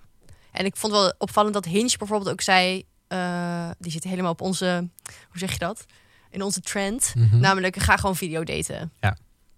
En 0.53 0.65
ik 0.65 0.75
vond 0.75 0.93
wel 0.93 1.13
opvallend 1.17 1.53
dat 1.53 1.65
Hinge 1.65 1.97
bijvoorbeeld 1.97 2.29
ook 2.31 2.41
zei, 2.41 2.83
eh, 3.07 3.69
die 3.79 3.91
zit 3.91 4.03
helemaal 4.03 4.31
op 4.31 4.41
onze, 4.41 4.89
hoe 5.29 5.39
zeg 5.39 5.51
je 5.51 5.59
dat? 5.59 5.85
in 6.33 6.41
onze 6.41 6.61
trend. 6.61 7.13
Mhm. 7.17 7.39
Namelijk, 7.39 7.77
ga 7.77 7.97
gewoon 7.97 8.15
video 8.15 8.43
daten. 8.43 8.91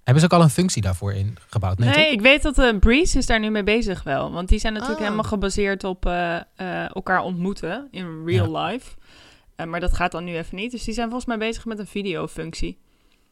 Hebben 0.04 0.24
ze 0.24 0.30
ook 0.34 0.40
al 0.40 0.46
een 0.46 0.54
functie 0.54 0.82
daarvoor 0.82 1.14
ingebouwd? 1.14 1.78
Nee, 1.78 1.90
Nee, 1.90 2.12
ik 2.12 2.22
weet 2.22 2.42
dat 2.42 2.56
de 2.56 2.78
Breeze 2.80 3.18
is 3.18 3.26
daar 3.26 3.40
nu 3.40 3.50
mee 3.50 3.64
bezig 3.64 4.04
wel. 4.04 4.32
Want 4.32 4.50
die 4.50 4.60
zijn 4.60 4.74
natuurlijk 4.74 5.00
Oh. 5.00 5.06
helemaal 5.06 5.30
gebaseerd 5.30 5.84
op 5.84 6.06
eh, 6.06 6.36
eh, 6.36 6.96
elkaar 6.96 7.20
ontmoeten 7.22 7.88
in 7.92 8.24
real 8.26 8.58
life. 8.58 8.96
Eh, 9.56 9.66
maar 9.66 9.80
dat 9.80 9.94
gaat 9.94 10.12
dan 10.12 10.24
nu 10.24 10.36
even 10.36 10.56
niet. 10.56 10.72
Dus 10.72 10.84
die 10.84 10.94
zijn 10.94 11.08
volgens 11.10 11.28
mij 11.28 11.38
bezig 11.38 11.66
met 11.66 11.80
een 11.80 11.88
videofunctie. 11.88 12.80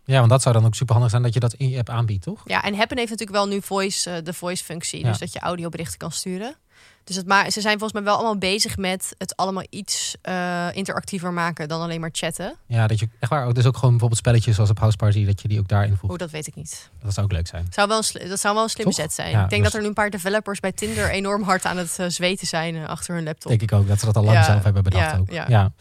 Ja, 0.06 0.18
want 0.18 0.30
dat 0.30 0.42
zou 0.42 0.56
dan 0.56 0.66
ook 0.66 0.76
super 0.76 0.94
handig 0.94 1.12
zijn 1.12 1.24
dat 1.24 1.34
je 1.34 1.40
dat 1.40 1.54
in 1.54 1.70
je 1.70 1.78
app 1.78 1.90
aanbiedt, 1.90 2.24
toch? 2.24 2.42
Ja, 2.46 2.64
en 2.64 2.76
Happen 2.76 2.98
heeft 2.98 3.10
natuurlijk 3.10 3.38
wel 3.38 3.48
nu 3.48 3.62
voice, 3.62 4.10
eh, 4.10 4.24
de 4.24 4.34
voice-functie. 4.34 5.00
Ja. 5.00 5.10
Dus 5.10 5.18
dat 5.20 5.34
je 5.34 5.40
audioberichten 5.40 5.98
kan 5.98 6.12
sturen. 6.12 6.56
Dus 7.04 7.16
het 7.16 7.28
maar, 7.28 7.52
ze 7.52 7.62
zijn 7.62 7.80
volgens 7.80 7.94
mij 7.94 8.04
wel 8.04 8.16
allemaal 8.16 8.38
bezig 8.38 8.78
met 8.78 9.16
het 9.18 9.36
allemaal 9.36 9.64
iets 9.70 10.16
eh, 10.22 10.68
interactiever 10.74 11.34
maken 11.34 11.68
dan 11.68 11.82
alleen 11.82 12.00
maar 12.00 12.10
chatten. 12.12 12.56
Ja, 12.68 12.88
dat 12.88 13.00
je 13.00 13.10
echt 13.20 13.32
waar. 13.32 13.54
Dus 13.54 13.66
ook 13.66 13.74
gewoon 13.76 13.90
bijvoorbeeld 13.90 14.20
spelletjes 14.20 14.56
zoals 14.56 14.70
op 14.70 14.80
House 14.80 14.98
Party, 14.98 15.26
dat 15.26 15.42
je 15.42 15.48
die 15.48 15.60
ook 15.60 15.68
daarin 15.68 15.90
voegt. 15.90 16.08
Hoe 16.08 16.18
dat 16.18 16.32
weet 16.32 16.48
ik 16.48 16.56
niet. 16.56 16.90
Dat 17.04 17.14
zou 17.14 17.26
ook 17.26 17.32
leuk 17.32 17.48
zijn. 17.48 17.68
Zou 17.70 17.88
wel 17.88 17.98
een 18.14 18.30
dat 18.30 18.40
zou 18.40 18.54
wel 18.54 18.64
een 18.64 18.70
slimme 18.70 18.94
Toch? 18.94 19.02
zet 19.02 19.14
zijn. 19.14 19.32
Ja, 19.32 19.44
ik 19.44 19.50
denk 19.50 19.64
dus- 19.64 19.72
dat 19.72 19.74
er 19.74 19.82
nu 19.82 19.88
een 19.88 19.94
paar 19.94 20.10
developers 20.10 20.60
bij 20.60 20.72
Tinder 20.72 21.10
enorm 21.10 21.44
hard 21.44 21.66
aan 21.66 21.78
het 21.78 22.00
eh, 22.00 22.06
zweten 22.10 22.48
zijn 22.48 22.88
achter 22.88 23.16
hun 23.16 23.24
laptop. 23.24 23.50
Denk 23.50 23.62
ik 23.62 23.72
ook 23.72 23.88
dat 23.88 24.00
ze 24.00 24.06
dat 24.06 24.16
al 24.16 24.24
lang 24.24 24.38
Ja, 24.38 24.44
zelf 24.44 24.64
hebben 24.64 24.84
bedacht 24.84 25.12
ja, 25.12 25.18
ook. 25.18 25.50
ja. 25.50 25.72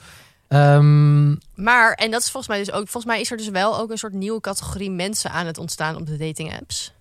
Ehm, 0.52 1.30
Maar, 1.54 1.92
en 1.92 2.11
dat 2.11 2.21
is 2.21 2.30
volgens 2.30 2.49
mij 2.49 2.59
dus 2.59 2.71
ook, 2.73 2.88
volgens 2.88 3.04
mij 3.04 3.21
is 3.21 3.30
er 3.30 3.37
dus 3.37 3.49
wel 3.49 3.78
ook 3.78 3.90
een 3.90 3.99
soort 3.99 4.12
nieuwe 4.12 4.40
categorie 4.40 4.90
mensen 4.90 5.30
aan 5.30 5.47
het 5.47 5.59
ontstaan 5.59 5.97
op 5.97 6.06
de 6.06 6.16
dating 6.16 6.52
apps. 6.61 6.92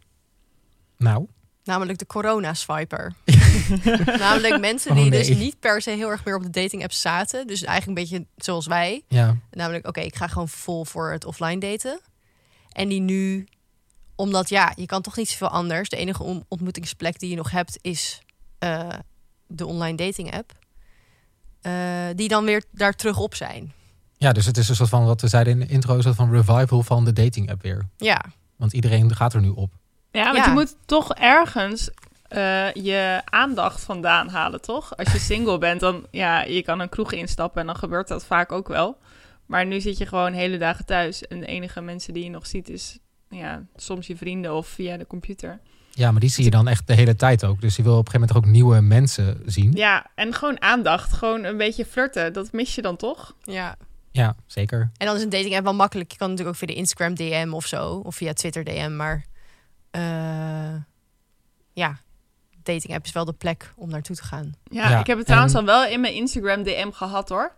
nou, 0.98 1.28
Namelijk 1.64 1.98
de 2.00 2.06
corona-swiper. 2.06 3.14
Namelijk 4.20 4.60
mensen 4.60 4.92
Oh, 4.92 4.98
die 4.98 5.10
nee. 5.10 5.20
dus 5.28 5.38
niet 5.38 5.60
per 5.60 5.82
se 5.82 5.90
heel 5.90 6.10
erg 6.10 6.26
meer 6.26 6.36
op 6.36 6.44
de 6.44 6.50
dating 6.62 6.84
apps 6.84 7.02
zaten. 7.02 7.48
Dus 7.48 7.64
eigenlijk 7.64 8.00
een 8.00 8.04
beetje 8.08 8.26
zoals 8.36 8.68
wij. 8.68 9.04
ja. 9.08 9.38
Namelijk, 9.52 9.88
oké, 9.88 10.00
ik 10.00 10.16
ga 10.16 10.28
gewoon 10.28 10.50
vol 10.50 10.86
voor 10.86 11.12
het 11.12 11.26
offline 11.26 11.58
daten. 11.60 12.00
En 12.72 12.90
die 12.90 13.00
nu, 13.02 13.48
omdat 14.16 14.50
ja, 14.50 14.72
je 14.76 14.86
kan 14.86 15.02
toch 15.02 15.16
niet 15.16 15.30
zoveel 15.30 15.48
anders. 15.50 15.90
De 15.90 15.96
enige 15.98 16.24
on- 16.24 16.46
ontmoetingsplek 16.48 17.20
die 17.20 17.30
je 17.30 17.36
nog 17.36 17.52
hebt 17.52 17.78
is 17.82 18.22
eh, 18.60 18.90
de 19.48 19.66
online 19.66 19.98
dating 19.98 20.34
app. 20.34 20.52
Eh, 21.62 21.72
die 22.16 22.28
dan 22.28 22.46
weer 22.46 22.64
daar 22.72 22.94
terug 22.96 23.18
op 23.20 23.36
zijn. 23.36 23.74
ja, 24.18 24.32
dus 24.32 24.46
het 24.46 24.58
is 24.58 24.70
een 24.70 24.76
soort 24.76 24.90
van 24.90 25.06
wat 25.06 25.22
we 25.22 25.28
zeiden 25.28 25.54
in 25.54 25.60
de 25.60 25.74
intro, 25.74 25.96
een 25.96 26.02
soort 26.02 26.16
van 26.16 26.32
revival 26.32 26.84
van 26.84 27.06
de 27.06 27.14
dating 27.14 27.52
app 27.52 27.62
weer. 27.62 27.88
Ja, 27.98 28.22
Want 28.56 28.74
iedereen 28.74 29.16
gaat 29.16 29.34
er 29.34 29.42
nu 29.42 29.50
op. 29.50 29.72
Ja, 30.12 30.24
want 30.24 30.38
Ja. 30.38 30.46
je 30.46 30.52
moet 30.52 30.76
toch 30.86 31.14
ergens 31.14 31.90
eh, 32.28 32.72
je 32.74 33.22
aandacht 33.26 33.82
vandaan 33.84 34.30
halen, 34.30 34.62
toch? 34.62 34.98
Als 34.98 35.12
je 35.12 35.20
single 35.20 35.58
bent, 35.58 35.80
dan 35.80 36.06
ja, 36.12 36.42
je 36.44 36.62
kan 36.64 36.80
een 36.80 36.90
kroeg 36.90 37.12
instappen 37.12 37.62
en 37.62 37.68
dan 37.68 37.76
gebeurt 37.76 38.08
dat 38.08 38.26
vaak 38.26 38.52
ook 38.52 38.68
wel. 38.68 38.98
Maar 39.46 39.66
nu 39.66 39.82
zit 39.82 39.98
je 39.98 40.06
gewoon 40.06 40.34
hele 40.34 40.58
dagen 40.58 40.86
thuis 40.86 41.28
en 41.28 41.40
de 41.40 41.46
enige 41.46 41.82
mensen 41.82 42.14
die 42.14 42.24
je 42.24 42.30
nog 42.30 42.48
ziet 42.48 42.70
is 42.70 42.98
ja, 43.30 43.64
soms 43.76 44.08
je 44.08 44.18
vrienden 44.18 44.54
of 44.56 44.68
via 44.68 44.98
de 44.98 45.08
computer. 45.08 45.60
Ja, 46.02 46.12
maar 46.12 46.20
die 46.20 46.30
zie 46.30 46.44
je 46.44 46.50
dan 46.50 46.68
echt 46.68 46.88
de 46.88 46.94
hele 46.94 47.16
tijd 47.16 47.44
ook. 47.46 47.62
Dus 47.62 47.76
je 47.76 47.84
wil 47.84 47.98
op 47.98 48.06
een 48.06 48.12
gegeven 48.12 48.28
moment 48.36 48.48
ook 48.48 48.54
nieuwe 48.54 48.82
mensen 48.82 49.42
zien. 49.46 49.72
Ja, 49.74 50.06
en 50.16 50.34
gewoon 50.34 50.62
aandacht, 50.62 51.14
gewoon 51.14 51.44
een 51.44 51.58
beetje 51.58 51.86
flirten, 51.86 52.34
dat 52.34 52.52
mis 52.52 52.76
je 52.76 52.82
dan 52.82 52.96
toch? 52.98 53.36
ja. 53.44 53.76
Ja, 54.14 54.36
zeker. 54.46 54.92
En 54.98 55.06
dan 55.08 55.16
is 55.16 55.22
een 55.24 55.30
dating 55.30 55.56
app 55.56 55.64
wel 55.64 55.74
makkelijk. 55.74 56.12
Je 56.12 56.18
kan 56.18 56.30
natuurlijk 56.30 56.56
ook 56.58 56.64
via 56.64 56.74
de 56.74 56.80
Instagram 56.80 57.16
DM 57.16 57.50
of 57.54 57.66
zo. 57.66 58.02
Of 58.06 58.16
via 58.16 58.34
Twitter 58.34 58.64
DM. 58.64 58.96
Maar 58.96 59.26
eh, 59.92 60.02
ja, 61.74 61.98
dating 62.64 62.94
app 62.96 63.06
is 63.06 63.12
wel 63.12 63.26
de 63.26 63.34
plek 63.34 63.74
om 63.76 63.90
naartoe 63.90 64.16
te 64.16 64.24
gaan. 64.24 64.54
Ja, 64.64 64.90
Ja, 64.90 65.00
ik 65.00 65.08
heb 65.08 65.18
het 65.18 65.26
trouwens 65.26 65.54
en- 65.54 65.60
al 65.60 65.66
wel 65.66 65.86
in 65.86 66.02
mijn 66.02 66.14
Instagram 66.14 66.64
DM 66.64 66.92
gehad 66.92 67.30
hoor. 67.30 67.56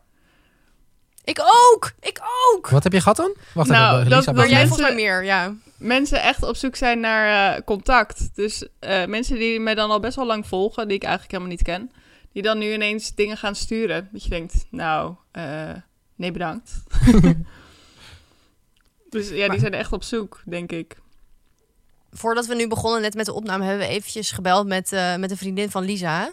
Ik 1.24 1.40
ook! 1.40 1.92
Ik 2.00 2.20
ook! 2.54 2.70
Wat 2.70 2.84
heb 2.84 2.94
je 2.94 3.02
gehad 3.02 3.18
dan? 3.18 3.36
Wacht 3.54 3.70
Nou, 3.70 3.98
even, 3.98 4.10
dat- 4.10 4.20
Lisa, 4.20 4.34
wacht 4.34 4.50
jij 4.50 4.68
volgens 4.68 4.88
mij 4.88 4.96
meer, 4.96 5.24
ja. 5.24 5.54
Mensen 5.78 6.22
echt 6.22 6.44
op 6.44 6.56
zoek 6.56 6.76
zijn 6.76 7.00
naar 7.00 7.56
eh, 7.56 7.62
contact. 7.66 8.36
Dus 8.36 8.68
eh, 8.80 9.06
mensen 9.06 9.38
die 9.38 9.60
mij 9.60 9.76
dan 9.76 9.90
al 9.90 10.00
best 10.00 10.16
wel 10.16 10.26
lang 10.26 10.48
volgen, 10.48 10.88
die 10.88 10.96
ik 10.98 11.04
eigenlijk 11.04 11.32
helemaal 11.32 11.54
niet 11.54 11.64
ken, 11.64 11.92
die 12.32 12.42
dan 12.42 12.58
nu 12.58 12.74
ineens 12.74 13.16
dingen 13.16 13.38
gaan 13.38 13.56
sturen. 13.56 14.10
Dat 14.12 14.24
je 14.24 14.30
denkt, 14.30 14.66
nou, 14.70 15.16
eh, 15.32 15.72
nee 16.16 16.32
bedankt. 16.32 16.72
dus 19.10 19.30
ja, 19.30 19.48
die 19.50 19.60
zijn 19.60 19.74
echt 19.74 19.94
op 19.94 20.04
zoek, 20.04 20.42
denk 20.46 20.72
ik. 20.72 20.96
Voordat 22.12 22.46
we 22.46 22.56
nu 22.56 22.68
begonnen 22.68 23.02
net 23.02 23.14
met 23.16 23.26
de 23.26 23.34
opname... 23.34 23.66
hebben 23.66 23.88
we 23.88 23.94
eventjes 23.94 24.32
gebeld 24.32 24.68
met, 24.68 24.92
eh, 24.92 25.16
met 25.16 25.32
een 25.32 25.38
vriendin 25.38 25.72
van 25.72 25.84
Lisa. 25.84 26.30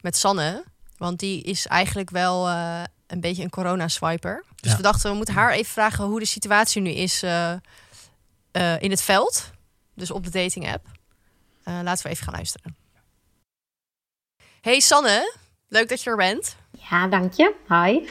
Met 0.00 0.16
Sanne. 0.16 0.64
Want 0.96 1.18
die 1.18 1.42
is 1.42 1.66
eigenlijk 1.66 2.10
wel 2.10 2.48
eh, 2.48 2.82
een 3.06 3.20
beetje 3.20 3.42
een 3.42 3.50
corona-swiper. 3.50 4.44
Dus 4.56 4.70
Ja. 4.70 4.76
we 4.76 4.82
dachten, 4.82 5.10
we 5.10 5.16
moeten 5.16 5.34
haar 5.34 5.52
even 5.52 5.72
vragen... 5.72 6.04
hoe 6.04 6.18
de 6.18 6.24
situatie 6.26 6.82
nu 6.82 6.90
is 6.90 7.24
eh, 8.52 8.82
in 8.82 8.90
het 8.90 9.02
veld. 9.02 9.50
Dus 9.94 10.10
op 10.10 10.24
de 10.24 10.30
dating 10.30 10.72
app. 10.72 10.86
Eh, 11.64 11.80
laten 11.82 12.02
we 12.04 12.10
even 12.10 12.24
gaan 12.24 12.34
luisteren. 12.34 12.76
Hey 14.60 14.80
Sanne, 14.80 15.34
leuk 15.68 15.88
dat 15.88 16.02
je 16.02 16.10
er 16.10 16.16
bent. 16.16 16.56
Ja, 16.90 17.06
dank 17.06 17.32
je. 17.32 17.54
Hi. 17.68 18.08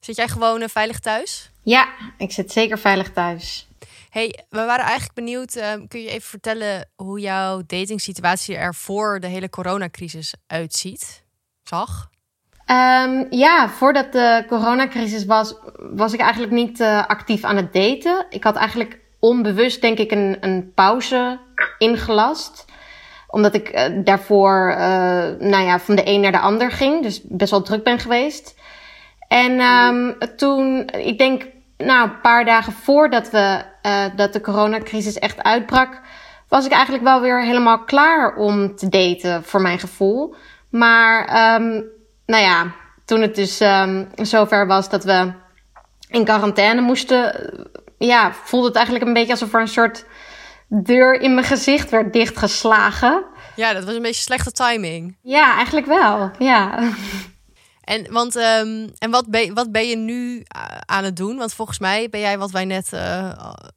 Zit 0.00 0.16
jij 0.16 0.28
gewoon 0.28 0.60
eh, 0.60 0.68
veilig 0.68 0.98
thuis? 1.00 1.50
Ja, 1.62 1.88
ik 2.18 2.32
zit 2.32 2.52
zeker 2.52 2.78
veilig 2.78 3.12
thuis. 3.12 3.66
Hey, 4.10 4.44
we 4.48 4.64
waren 4.64 4.84
eigenlijk 4.84 5.14
benieuwd. 5.14 5.54
eh, 5.54 5.72
kun 5.88 6.00
je 6.00 6.08
even 6.08 6.28
vertellen 6.28 6.88
hoe 6.96 7.20
jouw 7.20 7.62
datingsituatie 7.66 8.56
er 8.56 8.74
voor 8.74 9.20
de 9.20 9.26
hele 9.26 9.50
coronacrisis 9.50 10.34
uitziet? 10.46 11.22
Zag? 11.62 12.10
Ehm, 12.64 13.24
ja, 13.30 13.68
voordat 13.70 14.12
de 14.12 14.44
coronacrisis 14.48 15.24
was, 15.24 15.54
was 15.78 16.12
ik 16.12 16.20
eigenlijk 16.20 16.52
niet 16.52 16.80
actief 16.82 17.44
aan 17.44 17.56
het 17.56 17.72
daten. 17.72 18.26
Ik 18.30 18.44
had 18.44 18.56
eigenlijk 18.56 19.00
onbewust, 19.18 19.80
denk 19.80 19.98
ik, 19.98 20.10
een, 20.10 20.36
een 20.40 20.72
pauze 20.74 21.38
ingelast. 21.78 22.64
Omdat 23.26 23.54
ik 23.54 23.68
eh, 23.68 24.04
daarvoor, 24.04 24.70
eh, 24.70 24.78
nou 25.38 25.64
ja, 25.64 25.78
van 25.78 25.96
de 25.96 26.08
een 26.08 26.20
naar 26.20 26.32
de 26.32 26.38
ander 26.38 26.70
ging. 26.70 27.02
Dus 27.02 27.20
best 27.24 27.50
wel 27.50 27.62
druk 27.62 27.84
ben 27.84 27.98
geweest. 27.98 28.54
En 29.28 29.60
ehm, 29.60 30.12
toen, 30.36 30.90
ik 30.90 31.18
denk, 31.18 31.46
nou, 31.76 32.08
een 32.08 32.20
paar 32.20 32.44
dagen 32.44 32.72
voordat 32.72 33.30
we, 33.30 33.62
eh, 33.82 34.04
dat 34.16 34.32
de 34.32 34.40
coronacrisis 34.40 35.18
echt 35.18 35.42
uitbrak, 35.42 36.00
was 36.48 36.66
ik 36.66 36.72
eigenlijk 36.72 37.04
wel 37.04 37.20
weer 37.20 37.42
helemaal 37.42 37.84
klaar 37.84 38.36
om 38.36 38.76
te 38.76 38.88
daten, 38.88 39.44
voor 39.44 39.60
mijn 39.60 39.78
gevoel. 39.78 40.34
Maar, 40.70 41.24
ehm, 41.24 41.82
nou 42.26 42.42
ja, 42.42 42.72
toen 43.04 43.20
het 43.20 43.34
dus 43.34 43.60
ehm, 43.60 44.04
zover 44.14 44.66
was 44.66 44.88
dat 44.88 45.04
we 45.04 45.32
in 46.08 46.24
quarantaine 46.24 46.80
moesten, 46.80 47.50
ja, 47.98 48.32
voelde 48.32 48.66
het 48.66 48.76
eigenlijk 48.76 49.06
een 49.06 49.12
beetje 49.12 49.32
alsof 49.32 49.54
er 49.54 49.60
een 49.60 49.68
soort 49.68 50.04
deur 50.68 51.20
in 51.20 51.34
mijn 51.34 51.46
gezicht 51.46 51.90
werd 51.90 52.12
dichtgeslagen. 52.12 53.24
Ja, 53.56 53.72
dat 53.72 53.84
was 53.84 53.94
een 53.94 54.02
beetje 54.02 54.22
slechte 54.22 54.52
timing. 54.52 55.16
Ja, 55.22 55.54
eigenlijk 55.56 55.86
wel, 55.86 56.30
ja. 56.38 56.78
En, 57.84 58.12
want, 58.12 58.36
ehm, 58.36 58.88
en 58.98 59.10
wat, 59.10 59.30
ben, 59.30 59.54
wat 59.54 59.72
ben 59.72 59.88
je 59.88 59.96
nu 59.96 60.42
a- 60.56 60.80
aan 60.86 61.04
het 61.04 61.16
doen? 61.16 61.36
Want 61.36 61.54
volgens 61.54 61.78
mij 61.78 62.08
ben 62.10 62.20
jij, 62.20 62.38
wat 62.38 62.50
wij 62.50 62.64
net 62.64 62.92
eh, 62.92 63.30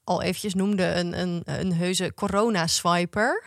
al 0.03 0.21
eventjes 0.21 0.53
noemden, 0.53 0.97
een, 0.99 1.19
een, 1.19 1.43
een 1.45 1.73
heuse 1.73 2.13
corona-swiper. 2.13 3.43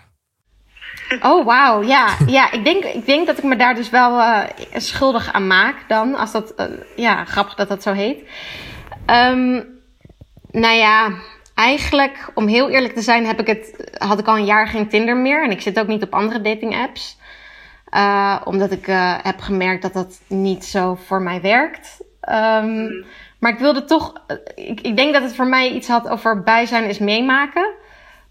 Oh, 1.22 1.44
wauw. 1.44 1.82
Ja, 1.82 2.16
ja 2.26 2.50
ik, 2.52 2.64
denk, 2.64 2.84
ik 2.84 3.06
denk 3.06 3.26
dat 3.26 3.38
ik 3.38 3.44
me 3.44 3.56
daar 3.56 3.74
dus 3.74 3.90
wel 3.90 4.20
eh, 4.20 4.42
schuldig 4.76 5.32
aan 5.32 5.46
maak 5.46 5.88
dan. 5.88 6.14
Als 6.14 6.32
dat, 6.32 6.54
eh, 6.54 6.66
ja, 6.96 7.24
grappig 7.24 7.54
dat 7.54 7.68
dat 7.68 7.82
zo 7.82 7.92
heet. 7.92 8.28
Ehm, 9.06 9.62
nou 10.54 10.74
ja, 10.74 11.10
eigenlijk, 11.54 12.30
om 12.34 12.46
heel 12.46 12.70
eerlijk 12.70 12.94
te 12.94 13.00
zijn, 13.00 13.26
heb 13.26 13.40
ik 13.40 13.46
het, 13.46 13.90
had 13.98 14.18
ik 14.18 14.26
al 14.26 14.36
een 14.36 14.44
jaar 14.44 14.68
geen 14.68 14.88
Tinder 14.88 15.16
meer. 15.16 15.44
En 15.44 15.50
ik 15.50 15.60
zit 15.60 15.78
ook 15.78 15.86
niet 15.86 16.02
op 16.02 16.14
andere 16.14 16.40
dating 16.40 16.76
apps. 16.76 17.18
Eh, 17.84 18.40
omdat 18.44 18.70
ik 18.70 18.88
eh, 18.88 19.14
heb 19.22 19.40
gemerkt 19.40 19.82
dat 19.82 19.92
dat 19.92 20.20
niet 20.26 20.64
zo 20.64 20.94
voor 20.94 21.22
mij 21.22 21.40
werkt. 21.40 22.02
Ehm, 22.20 22.88
Maar 23.38 23.52
ik 23.52 23.58
wilde 23.58 23.84
toch, 23.84 24.12
eh, 24.26 24.36
ik, 24.54 24.80
ik 24.80 24.96
denk 24.96 25.12
dat 25.12 25.22
het 25.22 25.34
voor 25.34 25.46
mij 25.46 25.70
iets 25.70 25.88
had 25.88 26.08
over 26.08 26.42
bij 26.42 26.66
zijn 26.66 26.84
is 26.84 26.98
meemaken. 26.98 27.70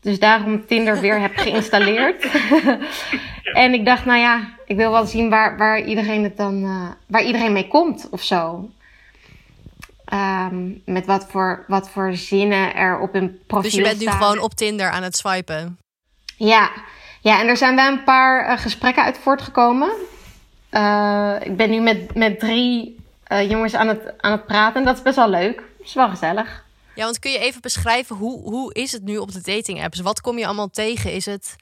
Dus 0.01 0.19
daarom 0.19 0.65
Tinder 0.65 0.99
weer 0.99 1.19
heb 1.19 1.37
geïnstalleerd. 1.37 2.27
en 3.63 3.73
ik 3.73 3.85
dacht, 3.85 4.05
nou 4.05 4.19
ja, 4.19 4.39
ik 4.65 4.75
wil 4.75 4.91
wel 4.91 5.05
zien 5.05 5.29
waar, 5.29 5.57
waar 5.57 5.81
iedereen 5.81 6.23
het 6.23 6.37
dan, 6.37 6.63
waar 7.07 7.23
iedereen 7.23 7.53
mee 7.53 7.67
komt 7.67 8.07
of 8.11 8.21
zo. 8.21 8.69
Ehm, 10.05 10.71
met 10.85 11.05
wat 11.05 11.25
voor, 11.29 11.63
wat 11.67 11.89
voor 11.89 12.15
zinnen 12.15 12.75
er 12.75 12.99
op 12.99 13.13
hun 13.13 13.39
profiel 13.47 13.69
Dus 13.69 13.79
je 13.79 13.83
bent 13.83 13.99
nu 13.99 14.05
staan. 14.05 14.17
gewoon 14.17 14.39
op 14.39 14.53
Tinder 14.53 14.89
aan 14.89 15.03
het 15.03 15.15
swipen. 15.15 15.77
Ja. 16.37 16.71
ja, 17.21 17.39
en 17.39 17.47
er 17.47 17.57
zijn 17.57 17.75
wel 17.75 17.91
een 17.91 18.03
paar 18.03 18.45
eh, 18.45 18.57
gesprekken 18.57 19.03
uit 19.03 19.17
voortgekomen. 19.17 19.91
Eh, 20.69 21.35
ik 21.39 21.57
ben 21.57 21.69
nu 21.69 21.79
met, 21.79 22.15
met 22.15 22.39
drie 22.39 22.99
eh, 23.23 23.49
jongens 23.49 23.73
aan 23.73 23.87
het, 23.87 24.13
aan 24.17 24.31
het 24.31 24.45
praten. 24.45 24.79
En 24.79 24.85
dat 24.85 24.95
is 24.97 25.01
best 25.01 25.15
wel 25.15 25.29
leuk. 25.29 25.55
Dat 25.55 25.87
is 25.87 25.93
wel 25.93 26.09
gezellig. 26.09 26.63
Ja, 26.95 27.03
want 27.03 27.19
kun 27.19 27.31
je 27.31 27.39
even 27.39 27.61
beschrijven 27.61 28.15
hoe, 28.15 28.41
hoe 28.41 28.73
is 28.73 28.91
het 28.91 29.03
nu 29.03 29.17
op 29.17 29.31
de 29.31 29.41
dating 29.41 29.83
apps? 29.83 29.99
Wat 29.99 30.21
kom 30.21 30.37
je 30.37 30.45
allemaal 30.45 30.69
tegen? 30.69 31.13
Is 31.13 31.25
het, 31.25 31.55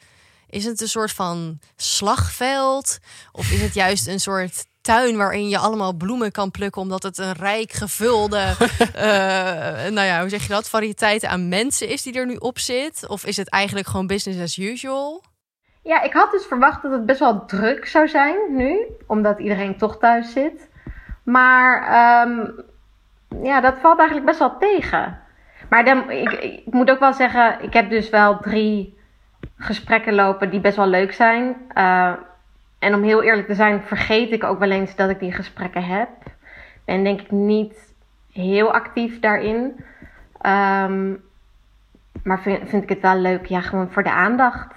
is 0.50 0.65
het 0.65 0.81
een 0.81 0.88
soort 0.88 1.12
van 1.12 1.60
slagveld? 1.75 3.00
Of 3.31 3.51
is 3.51 3.62
het 3.62 3.74
juist 3.74 4.07
een 4.07 4.19
soort 4.19 4.65
tuin 4.82 5.18
waarin 5.18 5.50
je 5.50 5.58
allemaal 5.58 5.94
bloemen 5.94 6.32
kan 6.32 6.52
plukken, 6.52 6.82
omdat 6.82 7.04
het 7.04 7.18
een 7.18 7.34
rijk 7.34 7.72
gevulde, 7.72 8.38
eh, 8.96 9.92
nou 9.92 10.08
ja, 10.08 10.20
hoe 10.20 10.30
zeg 10.30 10.42
je 10.42 10.54
dat, 10.54 10.70
variëteit 10.70 11.26
aan 11.26 11.50
mensen 11.50 11.88
is 11.88 12.02
die 12.02 12.14
er 12.14 12.26
nu 12.26 12.36
op 12.36 12.60
zit? 12.60 13.08
Of 13.08 13.26
is 13.26 13.38
het 13.38 13.50
eigenlijk 13.50 13.88
gewoon 13.88 14.08
business 14.08 14.42
as 14.42 14.58
usual? 14.58 15.24
Ja, 15.84 16.02
ik 16.02 16.14
had 16.14 16.32
dus 16.32 16.46
verwacht 16.46 16.82
dat 16.82 16.92
het 16.92 17.06
best 17.06 17.20
wel 17.20 17.46
druk 17.46 17.86
zou 17.86 18.08
zijn 18.08 18.38
nu, 18.50 18.88
omdat 19.08 19.40
iedereen 19.40 19.78
toch 19.78 19.98
thuis 19.98 20.32
zit. 20.32 20.70
Maar 21.24 21.84
ehm, 21.84 22.52
ja, 23.44 23.62
dat 23.62 23.80
valt 23.82 23.98
eigenlijk 23.98 24.28
best 24.28 24.40
wel 24.40 24.58
tegen. 24.58 25.20
Maar 25.70 25.86
dan, 25.86 26.10
ik, 26.12 26.32
ik 26.32 26.74
moet 26.74 26.92
ook 26.92 27.00
wel 27.00 27.14
zeggen, 27.14 27.64
ik 27.64 27.74
heb 27.74 27.90
dus 27.90 28.10
wel 28.10 28.40
drie 28.40 29.00
gesprekken 29.58 30.14
lopen 30.14 30.50
die 30.50 30.60
best 30.60 30.76
wel 30.76 30.88
leuk 30.88 31.14
zijn. 31.14 31.56
Uh, 31.78 32.14
en 32.82 32.94
om 32.94 33.04
heel 33.04 33.24
eerlijk 33.24 33.48
te 33.48 33.56
zijn, 33.56 33.82
vergeet 33.82 34.32
ik 34.32 34.44
ook 34.44 34.60
wel 34.60 34.72
eens 34.72 34.96
dat 34.96 35.10
ik 35.10 35.20
die 35.20 35.32
gesprekken 35.32 35.84
heb. 35.84 36.10
En 36.86 37.04
denk 37.04 37.22
ik 37.22 37.32
niet 37.32 37.94
heel 38.32 38.74
actief 38.74 39.20
daarin. 39.20 39.86
Um, 40.46 41.24
maar 42.24 42.42
vind, 42.42 42.70
vind 42.70 42.84
ik 42.84 42.90
het 42.90 43.02
wel 43.02 43.16
leuk, 43.16 43.46
ja, 43.46 43.62
gewoon 43.62 43.92
voor 43.92 44.04
de 44.04 44.12
aandacht. 44.12 44.74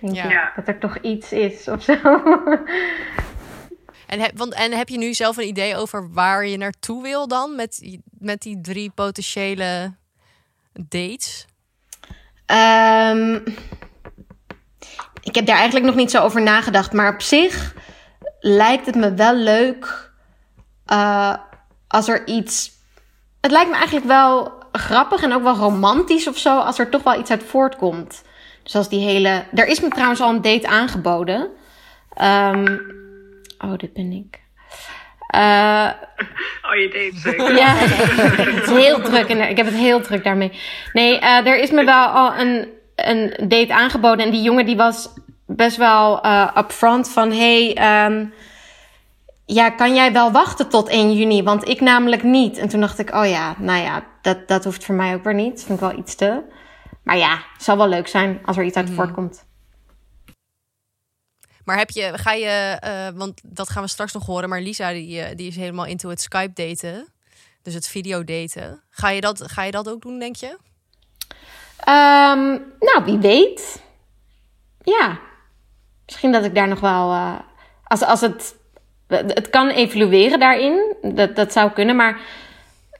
Denk 0.00 0.14
Ja. 0.14 0.48
ik 0.48 0.52
dat 0.56 0.68
er 0.68 0.78
toch 0.78 0.98
iets 0.98 1.32
is 1.32 1.68
of 1.68 1.82
zo. 1.82 1.96
En 4.06 4.20
heb, 4.20 4.38
want, 4.38 4.54
en 4.54 4.72
heb 4.72 4.88
je 4.88 4.98
nu 4.98 5.14
zelf 5.14 5.36
een 5.36 5.46
idee 5.46 5.76
over 5.76 6.12
waar 6.12 6.46
je 6.46 6.56
naartoe 6.56 7.02
wil 7.02 7.28
dan 7.28 7.56
met, 7.56 7.98
met 8.18 8.42
die 8.42 8.60
drie 8.60 8.90
potentiële 8.94 9.94
dates? 10.72 11.46
Ehm, 12.46 13.38
ik 15.22 15.34
heb 15.34 15.46
daar 15.46 15.56
eigenlijk 15.56 15.86
nog 15.86 15.94
niet 15.94 16.10
zo 16.10 16.22
over 16.22 16.42
nagedacht. 16.42 16.92
Maar 16.92 17.12
op 17.12 17.22
zich 17.22 17.74
lijkt 18.40 18.86
het 18.86 18.94
me 18.94 19.14
wel 19.14 19.34
leuk 19.34 20.10
eh, 20.86 21.34
als 21.88 22.08
er 22.08 22.26
iets. 22.26 22.70
Het 23.40 23.50
lijkt 23.50 23.70
me 23.70 23.76
eigenlijk 23.76 24.06
wel 24.06 24.52
grappig 24.72 25.22
en 25.22 25.32
ook 25.32 25.42
wel 25.42 25.56
romantisch 25.56 26.28
of 26.28 26.38
zo. 26.38 26.58
Als 26.58 26.78
er 26.78 26.88
toch 26.88 27.02
wel 27.02 27.18
iets 27.18 27.30
uit 27.30 27.42
voortkomt. 27.42 28.24
Dus 28.62 28.74
als 28.74 28.88
die 28.88 29.00
hele. 29.00 29.44
Er 29.54 29.66
is 29.66 29.80
me 29.80 29.88
trouwens 29.88 30.20
al 30.20 30.30
een 30.30 30.42
date 30.42 30.68
aangeboden. 30.68 31.48
Ehm, 32.14 32.76
oh, 33.58 33.76
dit 33.76 33.92
ben 33.92 34.12
ik. 34.12 34.40
Oh, 36.62 36.74
je 36.74 36.88
deed 36.92 37.14
zeker. 37.14 37.56
ja, 37.62 37.74
het 37.74 38.62
is 38.62 38.70
heel 38.70 39.00
druk. 39.00 39.28
En 39.28 39.48
ik 39.50 39.56
heb 39.56 39.66
het 39.66 39.74
heel 39.74 40.00
druk 40.00 40.24
daarmee. 40.24 40.52
Nee, 40.92 41.18
eh, 41.18 41.46
er 41.46 41.56
is 41.56 41.70
me 41.70 41.84
wel 41.84 42.06
al 42.06 42.38
een, 42.38 42.68
een 43.06 43.48
date 43.48 43.74
aangeboden. 43.74 44.24
En 44.24 44.30
die 44.30 44.42
jongen 44.42 44.66
die 44.66 44.76
was 44.76 45.08
best 45.46 45.76
wel 45.76 46.20
eh 46.22 46.56
upfront 46.56 47.08
van... 47.10 47.32
Hey, 47.32 47.74
ehm, 47.74 48.26
ja, 49.46 49.70
kan 49.70 49.94
jij 49.94 50.12
wel 50.12 50.32
wachten 50.32 50.68
tot 50.68 50.88
1 50.88 51.12
juni? 51.12 51.42
Want 51.42 51.68
ik 51.68 51.80
namelijk 51.80 52.22
niet. 52.22 52.58
En 52.58 52.68
toen 52.68 52.80
dacht 52.80 52.98
ik, 52.98 53.14
oh 53.14 53.26
ja, 53.26 53.54
nou 53.58 53.82
ja, 53.82 54.04
dat, 54.22 54.48
dat 54.48 54.64
hoeft 54.64 54.84
voor 54.84 54.94
mij 54.94 55.14
ook 55.14 55.24
weer 55.24 55.34
niet. 55.34 55.50
Dat 55.54 55.64
vind 55.64 55.80
ik 55.80 55.88
wel 55.88 55.98
iets 55.98 56.14
te... 56.14 56.42
Maar 57.02 57.16
ja, 57.16 57.42
het 57.52 57.62
zal 57.62 57.76
wel 57.76 57.88
leuk 57.88 58.08
zijn 58.08 58.40
als 58.44 58.56
er 58.56 58.64
iets 58.64 58.76
uit 58.76 58.90
voortkomt. 58.90 59.46
Maar 61.64 61.78
heb 61.78 61.90
je, 61.90 62.18
ga 62.18 62.32
je, 62.32 62.76
eh, 62.80 63.08
want 63.14 63.40
dat 63.44 63.70
gaan 63.70 63.82
we 63.82 63.88
straks 63.88 64.12
nog 64.12 64.26
horen, 64.26 64.48
maar 64.48 64.60
Lisa 64.60 64.92
die, 64.92 65.20
eh, 65.20 65.36
die 65.36 65.48
is 65.48 65.56
helemaal 65.56 65.86
into 65.86 66.08
het 66.08 66.20
Skype 66.20 66.52
daten. 66.52 67.12
Dus 67.62 67.74
het 67.74 67.88
video 67.88 68.24
daten. 68.24 68.82
Ga 68.90 69.10
je 69.10 69.20
dat, 69.20 69.42
ga 69.50 69.62
je 69.62 69.70
dat 69.70 69.88
ook 69.88 70.02
doen, 70.02 70.18
denk 70.18 70.36
je? 70.36 70.58
Ehm, 71.88 72.48
nou, 72.80 73.04
wie 73.04 73.18
weet. 73.18 73.82
Ja. 74.82 75.18
Misschien 76.06 76.32
dat 76.32 76.44
ik 76.44 76.54
daar 76.54 76.68
nog 76.68 76.80
wel. 76.80 77.12
eh, 77.12 77.38
als, 77.84 78.02
als 78.02 78.20
het. 78.20 78.56
Het 79.08 79.50
kan 79.50 79.68
evolueren 79.68 80.38
daarin. 80.38 80.96
Dat, 81.02 81.36
dat 81.36 81.52
zou 81.52 81.70
kunnen. 81.70 81.96
Maar 81.96 82.20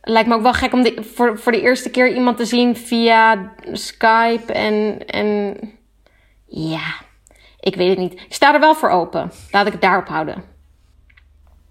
lijkt 0.02 0.28
me 0.28 0.34
ook 0.34 0.42
wel 0.42 0.52
gek 0.52 0.72
om 0.72 0.82
de, 0.82 1.08
voor, 1.14 1.38
voor 1.38 1.52
de 1.52 1.60
eerste 1.60 1.90
keer 1.90 2.14
iemand 2.14 2.36
te 2.36 2.44
zien 2.44 2.76
via 2.76 3.52
Skype. 3.72 4.52
En. 4.52 5.06
en 5.06 5.56
ja. 6.46 6.94
Ik 7.60 7.74
weet 7.74 7.88
het 7.88 7.98
niet. 7.98 8.12
Ik 8.12 8.34
sta 8.34 8.54
er 8.54 8.60
wel 8.60 8.74
voor 8.74 8.90
open. 8.90 9.32
Laat 9.50 9.66
ik 9.66 9.72
het 9.72 9.80
daarop 9.82 10.08
houden. 10.08 10.44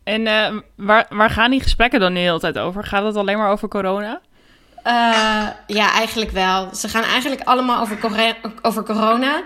En 0.03 0.27
eh, 0.27 0.57
waar, 0.75 1.05
waar 1.09 1.29
gaan 1.29 1.51
die 1.51 1.61
gesprekken 1.61 1.99
dan 1.99 2.13
de 2.13 2.19
hele 2.19 2.39
tijd 2.39 2.57
over? 2.57 2.83
Gaat 2.83 3.03
het 3.03 3.15
alleen 3.15 3.37
maar 3.37 3.51
over 3.51 3.67
corona? 3.67 4.21
Eh, 4.87 5.47
ja, 5.67 5.91
eigenlijk 5.91 6.31
wel. 6.31 6.75
Ze 6.75 6.89
gaan 6.89 7.03
eigenlijk 7.03 7.41
allemaal 7.41 7.81
over, 7.81 8.37
over 8.61 8.83
corona. 8.83 9.43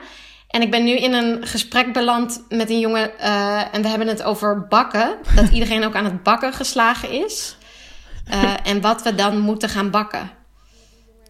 En 0.47 0.61
ik 0.61 0.71
ben 0.71 0.83
nu 0.83 0.97
in 0.97 1.13
een 1.13 1.47
gesprek 1.47 1.93
beland 1.93 2.43
met 2.49 2.69
een 2.69 2.79
jongen. 2.79 3.19
eh, 3.19 3.73
en 3.73 3.81
we 3.81 3.87
hebben 3.87 4.07
het 4.07 4.23
over 4.23 4.67
bakken. 4.67 5.17
Dat 5.35 5.49
iedereen 5.57 5.85
ook 5.85 5.95
aan 5.95 6.05
het 6.05 6.23
bakken 6.23 6.53
geslagen 6.53 7.11
is. 7.11 7.57
Eh, 8.25 8.67
en 8.67 8.81
wat 8.81 9.01
we 9.01 9.15
dan 9.15 9.39
moeten 9.39 9.69
gaan 9.69 9.91
bakken. 9.91 10.31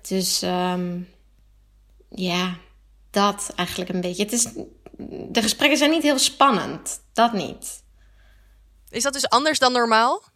Dus 0.08 0.42
ehm, 0.42 1.00
ja, 2.10 2.56
dat 3.12 3.54
eigenlijk 3.56 3.90
een 3.90 4.02
beetje. 4.02 4.24
Het 4.24 4.32
is, 4.32 4.48
de 5.30 5.42
gesprekken 5.42 5.78
zijn 5.78 5.92
niet 5.92 6.04
heel 6.04 6.20
spannend. 6.20 7.02
Dat 7.14 7.34
niet. 7.34 7.84
Is 8.90 9.04
dat 9.04 9.14
dus 9.14 9.30
anders 9.30 9.60
dan 9.60 9.72
normaal? 9.72 10.31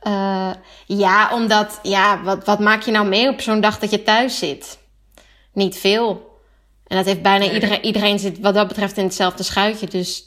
Eh, 0.00 0.50
ja, 0.86 1.34
omdat, 1.34 1.78
ja, 1.82 2.22
wat, 2.22 2.44
wat 2.44 2.58
maak 2.58 2.82
je 2.82 2.90
nou 2.90 3.08
mee 3.08 3.28
op 3.28 3.40
zo'n 3.40 3.60
dag 3.60 3.78
dat 3.78 3.90
je 3.90 4.02
thuis 4.02 4.38
zit? 4.38 4.78
Niet 5.52 5.76
veel. 5.76 6.38
En 6.86 6.96
dat 6.96 7.06
heeft 7.06 7.22
bijna 7.22 7.52
iedereen, 7.52 7.84
iedereen 7.84 8.18
zit 8.18 8.38
wat 8.38 8.54
dat 8.54 8.68
betreft 8.68 8.96
in 8.96 9.04
hetzelfde 9.04 9.42
schuitje. 9.42 9.86
Dus 9.86 10.24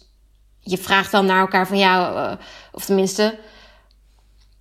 je 0.59 0.77
vraagt 0.77 1.12
dan 1.12 1.25
naar 1.25 1.39
elkaar 1.39 1.67
van 1.67 1.77
ja, 1.77 2.13
eh, 2.13 2.38
of 2.71 2.86
tenminste, 2.86 3.39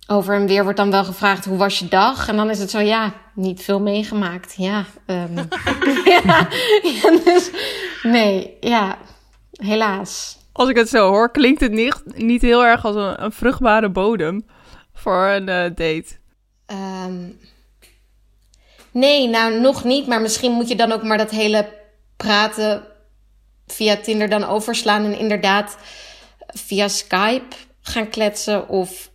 over 0.07 0.35
en 0.35 0.47
weer 0.47 0.63
wordt 0.63 0.77
dan 0.77 0.91
wel 0.91 1.03
gevraagd 1.03 1.45
hoe 1.45 1.57
was 1.57 1.79
je 1.79 1.87
dag? 1.87 2.27
En 2.27 2.35
dan 2.35 2.49
is 2.49 2.59
het 2.59 2.69
zo, 2.69 2.79
ja, 2.79 3.13
niet 3.35 3.63
veel 3.63 3.79
meegemaakt. 3.79 4.53
Ja, 4.57 4.85
ehm, 5.05 5.35
ja, 6.05 6.47
ja, 6.81 7.17
dus 7.23 7.51
nee, 8.03 8.57
ja, 8.59 8.97
helaas. 9.51 10.37
Als 10.51 10.69
ik 10.69 10.75
het 10.75 10.89
zo 10.89 11.09
hoor, 11.09 11.31
klinkt 11.31 11.61
het 11.61 11.71
niet, 11.71 12.03
niet 12.15 12.41
heel 12.41 12.65
erg 12.65 12.85
als 12.85 12.95
een, 12.95 13.23
een 13.23 13.31
vruchtbare 13.31 13.89
bodem 13.89 14.45
voor 15.03 15.27
een 15.27 15.49
eh, 15.49 15.63
date. 15.63 16.05
Ehm, 16.65 17.29
nee, 18.91 19.27
nou 19.29 19.59
nog 19.59 19.83
niet. 19.83 20.07
Maar 20.07 20.21
misschien 20.21 20.51
moet 20.51 20.67
je 20.67 20.75
dan 20.75 20.91
ook 20.91 21.03
maar 21.03 21.17
dat 21.17 21.31
hele 21.31 21.73
praten 22.17 22.83
via 23.67 23.97
Tinder 23.97 24.29
dan 24.29 24.43
overslaan. 24.43 25.05
En 25.05 25.17
inderdaad 25.17 25.77
via 26.47 26.87
Skype 26.87 27.55
gaan 27.81 28.09
kletsen. 28.09 28.67
Of 28.67 29.11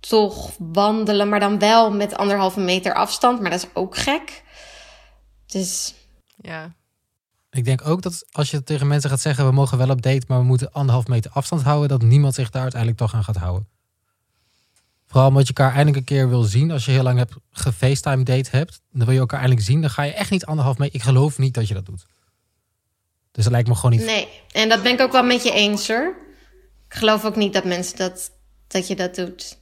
toch 0.00 0.50
wandelen, 0.58 1.28
maar 1.28 1.40
dan 1.40 1.58
wel 1.58 1.92
met 1.92 2.16
anderhalve 2.16 2.60
meter 2.60 2.94
afstand. 2.94 3.40
Maar 3.40 3.50
dat 3.50 3.62
is 3.62 3.68
ook 3.72 3.96
gek. 3.96 4.42
Dus 5.46 5.94
Ja. 6.36 6.74
Ik 7.50 7.64
denk 7.64 7.86
ook 7.86 8.02
dat 8.02 8.26
als 8.30 8.50
je 8.50 8.62
tegen 8.62 8.86
mensen 8.86 9.10
gaat 9.10 9.20
zeggen, 9.20 9.46
we 9.46 9.52
mogen 9.52 9.78
wel 9.78 9.90
op 9.90 10.02
date, 10.02 10.24
maar 10.28 10.38
we 10.38 10.44
moeten 10.44 10.72
anderhalf 10.72 11.06
meter 11.06 11.30
afstand 11.30 11.62
houden, 11.62 11.88
dat 11.88 12.02
niemand 12.02 12.34
zich 12.34 12.50
daar 12.50 12.62
uiteindelijk 12.62 13.00
toch 13.00 13.14
aan 13.14 13.24
gaat 13.24 13.36
houden. 13.36 13.68
Vooral 15.06 15.28
omdat 15.28 15.46
je 15.46 15.54
elkaar 15.54 15.72
eindelijk 15.74 15.96
een 15.96 16.16
keer 16.16 16.28
wil 16.28 16.42
zien. 16.42 16.70
Als 16.70 16.84
je 16.84 16.90
heel 16.90 17.02
lang 17.02 17.18
hebt 17.18 17.34
gefacetime 17.50 18.22
date 18.22 18.56
hebt, 18.56 18.80
dan 18.92 19.04
wil 19.04 19.14
je 19.14 19.20
elkaar 19.20 19.38
eindelijk 19.40 19.66
zien. 19.66 19.80
Dan 19.80 19.90
ga 19.90 20.02
je 20.02 20.12
echt 20.12 20.30
niet 20.30 20.46
anderhalf 20.46 20.78
meter. 20.78 20.94
Ik 20.94 21.02
geloof 21.02 21.38
niet 21.38 21.54
dat 21.54 21.68
je 21.68 21.74
dat 21.74 21.86
doet. 21.86 22.06
Dus 23.32 23.44
dat 23.44 23.52
lijkt 23.52 23.68
me 23.68 23.74
gewoon 23.74 23.90
niet. 23.90 24.04
nee. 24.06 24.28
En 24.52 24.68
dat 24.68 24.82
ben 24.82 24.92
ik 24.92 25.00
ook 25.00 25.12
wel 25.12 25.24
met 25.24 25.42
je 25.42 25.52
eens 25.52 25.88
hoor. 25.88 26.14
Ik 26.88 26.94
geloof 26.94 27.24
ook 27.24 27.36
niet 27.36 27.52
dat 27.52 27.64
mensen 27.64 27.96
dat, 27.96 28.30
dat 28.66 28.86
je 28.86 28.96
dat 28.96 29.14
doet. 29.14 29.58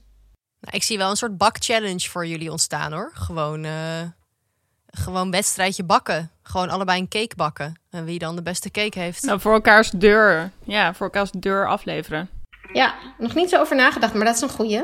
Nou, 0.60 0.76
ik 0.76 0.82
zie 0.82 0.98
wel 0.98 1.10
een 1.10 1.16
soort 1.16 1.36
bak-challenge 1.36 2.08
voor 2.08 2.26
jullie 2.26 2.50
ontstaan 2.50 2.92
hoor. 2.92 3.10
Gewoon, 3.14 3.64
eh, 3.64 4.00
gewoon 4.86 5.30
wedstrijdje 5.30 5.84
bakken. 5.84 6.30
Gewoon 6.42 6.68
allebei 6.70 7.00
een 7.00 7.08
cake 7.08 7.36
bakken. 7.36 7.80
En 7.90 8.04
wie 8.04 8.18
dan 8.18 8.36
de 8.36 8.42
beste 8.42 8.70
cake 8.70 8.98
heeft. 8.98 9.22
Nou, 9.22 9.40
voor 9.40 9.52
elkaars 9.52 9.90
deur. 9.90 10.50
Ja, 10.64 10.94
voor 10.94 11.06
elkaars 11.06 11.30
deur 11.30 11.68
afleveren. 11.68 12.28
Ja, 12.72 12.94
nog 13.18 13.34
niet 13.34 13.48
zo 13.48 13.60
over 13.60 13.76
nagedacht, 13.76 14.14
maar 14.14 14.24
dat 14.24 14.34
is 14.34 14.40
een 14.40 14.48
goeie. 14.48 14.82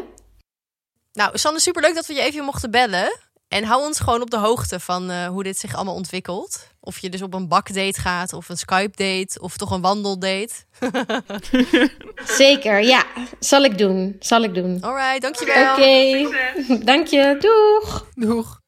Nou, 1.13 1.39
Sanne, 1.39 1.61
superleuk 1.61 1.95
dat 1.95 2.07
we 2.07 2.15
je 2.15 2.21
even 2.23 2.45
mochten 2.45 2.71
bellen. 2.71 3.19
En 3.49 3.65
hou 3.65 3.83
ons 3.83 4.01
gewoon 4.01 4.21
op 4.23 4.31
de 4.31 4.39
hoogte 4.39 4.81
van 4.81 5.11
eh, 5.11 5.27
hoe 5.27 5.43
dit 5.43 5.59
zich 5.59 5.75
allemaal 5.75 5.95
ontwikkelt. 5.95 6.69
Of 6.81 6.99
je 6.99 7.11
dus 7.11 7.23
op 7.23 7.35
een 7.35 7.49
bakdate 7.49 8.01
gaat, 8.01 8.33
of 8.33 8.49
een 8.49 8.57
Skype-date, 8.57 9.41
of 9.41 9.57
toch 9.57 9.71
een 9.71 9.81
wandeldate. 9.81 10.49
Zeker, 12.39 12.83
ja. 12.83 13.05
Zal 13.39 13.65
ik 13.65 13.79
doen. 13.79 14.17
Zal 14.21 14.43
ik 14.43 14.55
doen. 14.55 14.79
Alright, 14.83 15.21
dankjewel. 15.23 15.73
Oké, 15.73 16.85
dank 16.85 17.07
je. 17.07 17.37
Doeg. 17.41 18.07
Doeg. 18.15 18.59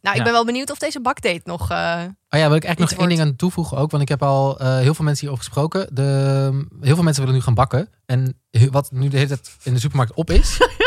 Nou, 0.00 0.14
ik 0.18 0.24
Ja. 0.24 0.30
ben 0.30 0.32
wel 0.32 0.44
benieuwd 0.44 0.70
of 0.70 0.78
deze 0.78 1.00
bakdate 1.00 1.40
nog... 1.44 1.70
eh, 1.70 2.02
Oh 2.30 2.40
ja, 2.40 2.46
wil 2.46 2.56
ik 2.56 2.64
eigenlijk 2.64 2.90
nog 2.90 3.00
één 3.00 3.08
ding 3.08 3.20
aan 3.20 3.36
toevoegen 3.36 3.76
ook. 3.76 3.90
Want 3.90 4.02
ik 4.02 4.08
heb 4.08 4.22
al 4.22 4.58
eh, 4.58 4.78
heel 4.78 4.94
veel 4.94 5.04
mensen 5.04 5.26
hierover 5.26 5.44
gesproken. 5.44 5.94
De, 5.94 6.02
heel 6.80 6.94
veel 6.94 7.04
mensen 7.04 7.22
willen 7.22 7.38
nu 7.38 7.44
gaan 7.44 7.54
bakken. 7.54 7.88
En 8.06 8.40
wat 8.70 8.90
nu 8.92 9.08
de 9.08 9.16
hele 9.16 9.28
tijd 9.28 9.50
in 9.62 9.74
de 9.74 9.80
supermarkt 9.80 10.14
op 10.14 10.30
is... 10.30 10.56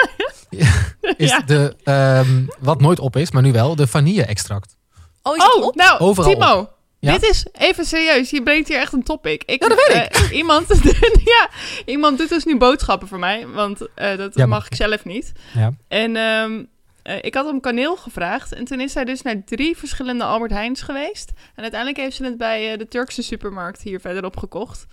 is 1.19 1.29
Ja. 1.29 1.39
de, 1.39 1.75
ehm, 1.83 2.45
wat 2.59 2.81
nooit 2.81 2.99
op 2.99 3.15
is, 3.15 3.31
maar 3.31 3.41
nu 3.41 3.51
wel, 3.51 3.75
de 3.75 3.87
vanille-extract. 3.87 4.75
Oh, 5.23 5.35
is 5.35 5.43
het 5.43 5.53
Oh, 5.55 5.63
op? 5.65 5.75
nou, 5.75 5.99
Overal 5.99 6.31
Timo. 6.31 6.69
Ja? 6.99 7.11
Dit 7.13 7.23
is 7.29 7.45
even 7.51 7.85
serieus. 7.85 8.29
Je 8.29 8.43
brengt 8.43 8.67
hier 8.67 8.77
echt 8.79 8.93
een 8.93 9.03
topic. 9.03 9.43
Ik, 9.45 9.61
Ja, 9.63 9.69
dat 9.69 9.87
weet 9.87 10.07
eh, 10.31 10.37
iemand, 10.37 10.67
ja, 11.35 11.49
iemand 11.85 12.17
doet 12.17 12.29
dus 12.29 12.43
nu 12.45 12.57
boodschappen 12.57 13.07
voor 13.07 13.19
mij, 13.19 13.47
want 13.47 13.87
eh, 13.95 14.17
dat 14.17 14.35
Ja, 14.35 14.45
mag 14.45 14.65
ik 14.65 14.75
zelf 14.75 15.05
niet. 15.05 15.31
Ja. 15.53 15.71
En 15.87 16.15
ehm, 16.15 16.63
eh, 17.03 17.15
ik 17.21 17.33
had 17.33 17.45
hem 17.45 17.59
kaneel 17.59 17.95
gevraagd. 17.95 18.53
En 18.53 18.65
toen 18.65 18.79
is 18.79 18.93
hij 18.93 19.05
dus 19.05 19.21
naar 19.21 19.43
drie 19.45 19.77
verschillende 19.77 20.23
Albert 20.23 20.51
Heijns 20.51 20.81
geweest. 20.81 21.31
En 21.55 21.61
uiteindelijk 21.61 21.99
heeft 22.01 22.15
ze 22.15 22.23
het 22.23 22.37
bij 22.37 22.71
eh, 22.71 22.77
de 22.77 22.87
Turkse 22.87 23.21
supermarkt 23.23 23.81
hier 23.81 23.99
verderop 23.99 24.37
gekocht. 24.37 24.85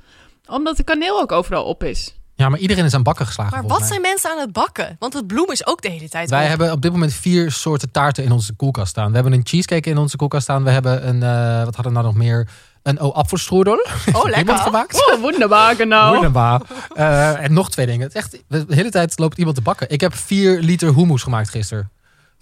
Omdat 0.49 0.77
de 0.77 0.85
kaneel 0.85 1.21
ook 1.21 1.33
overal 1.33 1.65
op 1.65 1.85
is. 1.85 2.15
Ja, 2.37 2.49
maar 2.49 2.59
iedereen 2.59 2.85
is 2.85 2.95
aan 2.95 3.03
bakken 3.03 3.27
geslagen. 3.27 3.53
Maar 3.53 3.67
wat 3.67 3.79
mij. 3.79 3.89
zijn 3.89 4.01
mensen 4.01 4.31
aan 4.31 4.39
het 4.39 4.53
bakken? 4.53 4.97
Want 4.99 5.13
het 5.13 5.27
bloem 5.27 5.51
is 5.51 5.67
ook 5.67 5.83
de 5.83 5.91
hele 5.91 6.09
tijd 6.09 6.31
Wij 6.31 6.47
hebben 6.47 6.73
op 6.73 6.83
dit 6.83 6.93
moment 6.93 7.13
vier 7.13 7.51
soorten 7.51 7.91
taarten 7.91 8.25
in 8.25 8.33
onze 8.33 8.55
koelkast 8.55 8.89
staan. 8.89 9.09
We 9.09 9.15
hebben 9.15 9.33
een 9.33 9.47
cheesecake 9.47 9.91
in 9.91 9.99
onze 9.99 10.17
koelkast 10.17 10.43
staan. 10.43 10.65
We 10.65 10.71
hebben 10.71 11.09
een, 11.09 11.23
eh, 11.23 11.65
wat 11.65 11.75
hadden 11.75 11.93
we 11.93 11.99
nou 11.99 12.05
nog 12.05 12.15
meer? 12.15 12.49
Een 12.83 13.01
o-apfelstrudel. 13.01 13.87
Oh, 14.13 14.23
lekker. 14.25 14.39
Iemand 14.39 14.61
gemaakt. 14.61 15.11
Oh, 15.13 15.21
wonderbaar, 15.21 15.75
genau. 15.75 16.13
Wonderbaar. 16.13 16.61
Eh, 16.95 17.43
en 17.45 17.53
nog 17.53 17.71
twee 17.71 17.87
dingen. 17.87 18.07
Het 18.07 18.15
is 18.15 18.21
echt, 18.23 18.43
de 18.49 18.65
hele 18.69 18.91
tijd 18.91 19.19
loopt 19.19 19.39
iemand 19.39 19.57
te 19.57 19.63
bakken. 19.63 19.91
Ik 19.91 20.01
heb 20.01 20.15
vier 20.15 20.61
liter 20.61 20.95
hummus 20.95 21.23
gemaakt 21.23 21.49
gisteren. 21.49 21.91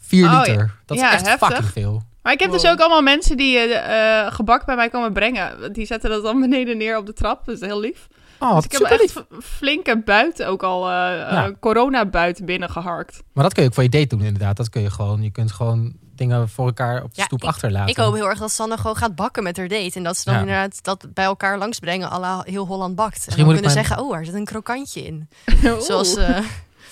Vier 0.00 0.26
Oh, 0.26 0.38
liter. 0.38 0.74
Dat 0.86 0.98
ja, 0.98 1.08
is 1.08 1.14
echt 1.14 1.26
heftig. 1.28 1.48
fucking 1.48 1.70
veel. 1.72 2.02
Maar 2.22 2.32
ik 2.32 2.40
heb 2.40 2.50
dus 2.50 2.66
ook 2.66 2.78
allemaal 2.80 3.02
mensen 3.02 3.36
die 3.36 3.58
eh, 3.58 4.26
eh, 4.26 4.32
gebak 4.32 4.64
bij 4.66 4.76
mij 4.76 4.88
komen 4.88 5.12
brengen. 5.12 5.72
Die 5.72 5.86
zetten 5.86 6.10
dat 6.10 6.22
dan 6.22 6.40
beneden 6.40 6.76
neer 6.76 6.96
op 6.96 7.06
de 7.06 7.12
trap. 7.12 7.44
Dat 7.44 7.54
is 7.54 7.60
heel 7.60 7.80
lief. 7.80 8.06
Oh, 8.44 8.54
Dus 8.56 8.64
ik 8.64 8.72
heb 8.72 9.00
echt 9.00 9.24
flinke 9.42 10.02
buiten 10.04 10.48
ook 10.48 10.62
al, 10.62 10.82
eh 10.84 10.92
Ja. 11.30 11.52
corona-buiten 11.60 12.44
binnengeharkt. 12.44 13.22
Maar 13.32 13.44
dat 13.44 13.52
kun 13.52 13.62
je 13.62 13.68
ook 13.68 13.74
voor 13.74 13.82
je 13.82 13.88
date 13.88 14.06
doen 14.06 14.22
inderdaad. 14.22 14.56
Dat 14.56 14.68
kun 14.70 14.82
je 14.82 14.90
gewoon. 14.90 15.22
Je 15.22 15.30
kunt 15.30 15.52
gewoon 15.52 15.92
dingen 16.16 16.48
voor 16.48 16.66
elkaar 16.66 17.02
op 17.02 17.14
de 17.14 17.20
Ja, 17.20 17.24
stoep 17.24 17.44
achterlaten. 17.44 17.88
Ik 17.88 17.96
hoop 17.96 18.14
heel 18.14 18.28
erg 18.28 18.38
dat 18.38 18.52
Sanne 18.52 18.76
gewoon 18.76 18.96
gaat 18.96 19.14
bakken 19.14 19.42
met 19.42 19.56
haar 19.56 19.68
date. 19.68 19.90
En 19.94 20.02
dat 20.02 20.16
ze 20.16 20.24
dan 20.24 20.34
Ja. 20.34 20.40
inderdaad 20.40 20.78
dat 20.84 21.06
bij 21.14 21.24
elkaar 21.24 21.58
langsbrengen. 21.58 22.12
à 22.12 22.18
la 22.20 22.42
heel 22.46 22.66
Holland 22.66 22.94
bakt. 22.94 23.18
En 23.28 23.36
dan 23.36 23.44
kunnen 23.44 23.60
mijn- 23.62 23.74
zeggen, 23.74 23.98
oh, 23.98 24.16
er 24.16 24.24
zit 24.24 24.34
een 24.34 24.44
krokantje 24.44 25.02
in. 25.06 25.28
Zoals, 25.86 26.16
eh, 26.16 26.38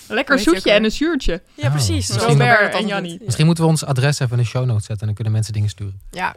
lekker 0.07 0.39
zoetje 0.39 0.71
en 0.71 0.83
een 0.83 0.91
zuurtje. 0.91 1.41
ja, 1.53 1.69
precies. 1.69 2.09
Oh, 2.11 2.17
Zoals 2.17 2.33
misschien- 2.35 2.49
Robert 2.51 2.73
en 2.73 2.79
dan 2.79 2.87
Jannie. 2.87 3.19
Misschien 3.25 3.45
moeten 3.45 3.63
we 3.63 3.69
ons 3.69 3.85
adres 3.85 4.19
even 4.19 4.37
in 4.37 4.43
de 4.43 4.49
show 4.49 4.65
notes 4.65 4.85
zetten. 4.85 4.99
En 4.99 5.05
dan 5.05 5.15
kunnen 5.15 5.33
mensen 5.33 5.53
dingen 5.53 5.69
sturen. 5.69 5.99
Ja, 6.11 6.35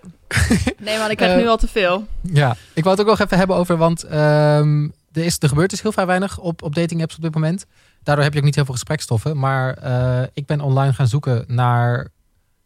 Nee, 0.78 0.98
maar 0.98 1.10
ik 1.10 1.16
krijg 1.16 1.32
Eh, 1.32 1.38
nu 1.38 1.46
al 1.48 1.56
te 1.56 1.68
veel. 1.68 2.06
Ja, 2.22 2.56
ik 2.74 2.84
wou 2.84 2.96
het 2.96 3.04
ook 3.06 3.10
nog 3.18 3.20
even 3.26 3.38
hebben 3.38 3.56
over, 3.56 3.76
want 3.76 4.02
ehm, 4.02 4.88
er, 5.16 5.24
is, 5.24 5.36
er 5.38 5.48
gebeurt 5.48 5.70
dus 5.70 5.82
heel 5.82 5.92
vrij 5.92 6.06
weinig 6.06 6.38
op, 6.38 6.62
op 6.62 6.74
dating 6.74 7.02
apps 7.02 7.16
op 7.16 7.22
dit 7.22 7.34
moment. 7.34 7.66
Daardoor 8.02 8.24
heb 8.24 8.32
je 8.32 8.38
ook 8.38 8.44
niet 8.44 8.54
heel 8.54 8.64
veel 8.64 8.74
gesprekstoffen. 8.74 9.38
Maar 9.38 9.74
eh, 9.74 10.28
ik 10.32 10.46
ben 10.46 10.60
online 10.60 10.92
gaan 10.92 11.08
zoeken 11.08 11.44
naar 11.46 12.08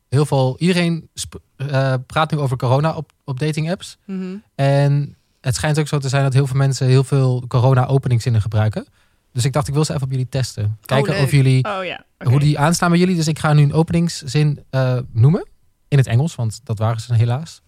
heel 0.09 0.27
veel. 0.27 0.57
Iedereen 0.59 1.09
eh, 1.57 1.95
praat 2.07 2.31
nu 2.31 2.39
over 2.39 2.57
corona 2.57 2.95
op, 2.95 3.13
op 3.25 3.39
dating 3.39 3.71
apps. 3.71 3.97
Mhm. 4.05 4.37
En 4.55 5.17
het 5.41 5.55
schijnt 5.55 5.79
ook 5.79 5.89
zo 5.89 5.99
te 5.99 6.09
zijn 6.09 6.23
dat 6.23 6.33
heel 6.33 6.47
veel 6.47 6.57
mensen 6.57 6.87
heel 6.87 7.05
veel 7.05 7.45
corona-openingszinnen 7.49 8.41
gebruiken. 8.41 8.87
Dus 9.33 9.45
ik 9.45 9.53
dacht, 9.53 9.69
ik 9.69 9.75
wil 9.75 9.85
ze 9.85 9.93
even 9.93 10.05
op 10.05 10.11
jullie 10.11 10.29
testen. 10.29 10.79
Kijken 10.85 11.13
leuk. 11.13 11.23
of 11.23 11.31
jullie, 11.31 11.65
Oh 11.65 11.85
ja. 11.85 12.05
hoe 12.25 12.41
die 12.41 12.59
aanstaan 12.59 12.91
bij 12.91 12.99
jullie. 12.99 13.17
Dus 13.17 13.29
ik 13.29 13.39
ga 13.39 13.53
nu 13.53 13.63
een 13.63 13.73
openingszin 13.73 14.65
eh, 14.71 14.99
noemen. 15.13 15.49
In 15.89 15.99
het 15.99 16.07
Engels, 16.07 16.35
want 16.35 16.61
dat 16.65 16.79
waren 16.79 17.01
ze 17.01 17.15
helaas. 17.15 17.63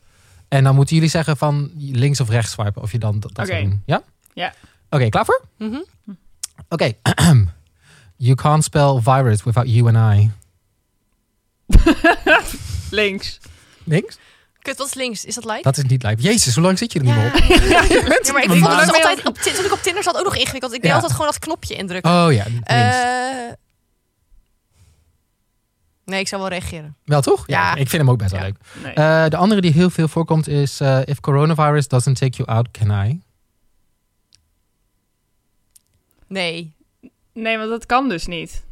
En 0.49 0.65
dan 0.65 0.75
moeten 0.75 0.95
jullie 0.95 1.11
zeggen 1.11 1.37
van 1.37 1.71
links 1.77 2.21
of 2.21 2.29
rechts 2.29 2.51
swipen. 2.53 2.83
Of 2.83 2.93
je 2.93 2.99
dan 2.99 3.21
dat, 3.21 3.35
dat 3.35 3.47
doen. 3.47 3.83
Ja? 3.87 4.03
Ja. 4.33 4.55
Oké, 4.95 5.09
klaar 5.09 5.25
voor? 5.25 5.45
Mhm. 5.59 5.81
Oké. 6.69 6.93
you 8.17 8.35
can't 8.35 8.65
spell 8.65 9.01
virus 9.03 9.43
without 9.43 9.69
you 9.69 9.95
and 9.97 10.19
I. 10.19 10.31
Links. 12.91 13.39
Links? 13.85 14.19
Kut, 14.59 14.77
wat 14.77 14.87
is 14.87 14.95
links? 14.95 15.25
Is 15.25 15.35
dat 15.35 15.45
live? 15.45 15.63
Dat 15.63 15.77
is 15.77 15.85
niet 15.85 16.03
live. 16.03 16.23
Jezus, 16.23 16.55
hoe 16.55 16.65
lang 16.65 16.79
zit 16.79 16.93
je 16.93 16.99
er 16.99 17.05
niet 17.05 17.15
ja. 17.15 17.21
meer 17.21 17.33
op? 17.35 17.39
ja, 18.27 18.33
maar 18.33 18.43
ik 18.43 18.49
vond 18.59 18.67
het 18.67 18.93
altijd, 18.95 19.27
op, 19.27 19.37
toen 19.39 19.65
ik 19.65 19.73
op 19.73 19.79
Tinder 19.83 20.03
zat, 20.03 20.17
ook 20.17 20.25
nog 20.25 20.37
ingewikkeld. 20.37 20.73
Ik 20.75 20.81
deed 20.81 20.89
Ja. 20.91 20.95
altijd 20.95 21.13
gewoon 21.13 21.27
dat 21.27 21.39
knopje 21.39 21.75
indrukken. 21.75 22.11
Oh 22.11 22.33
ja, 22.33 22.45
links. 22.45 22.67
Eh, 22.69 23.53
nee, 26.05 26.21
ik 26.21 26.29
zou 26.29 26.41
wel 26.41 26.51
reageren. 26.51 26.97
Wel 27.05 27.21
toch? 27.21 27.47
Ja. 27.47 27.61
ja. 27.61 27.71
Ik 27.75 27.89
vind 27.89 28.03
hem 28.03 28.11
ook 28.11 28.19
best 28.19 28.31
wel 28.31 28.41
Ja. 28.41 28.47
leuk. 28.47 28.57
Nee. 28.83 28.93
Eh, 28.93 29.29
de 29.31 29.37
andere 29.37 29.61
die 29.61 29.73
heel 29.73 29.91
veel 29.91 30.09
voorkomt 30.09 30.49
is... 30.49 30.81
eh, 30.81 31.01
if 31.05 31.21
coronavirus 31.21 31.89
doesn't 31.89 32.17
take 32.19 32.37
you 32.43 32.49
out, 32.59 32.69
can 32.71 33.07
I? 33.07 33.21
Nee. 36.33 36.75
nee, 37.33 37.59
want 37.59 37.71
dat 37.71 37.87
kan 37.87 38.09
dus 38.09 38.27
niet. 38.27 38.65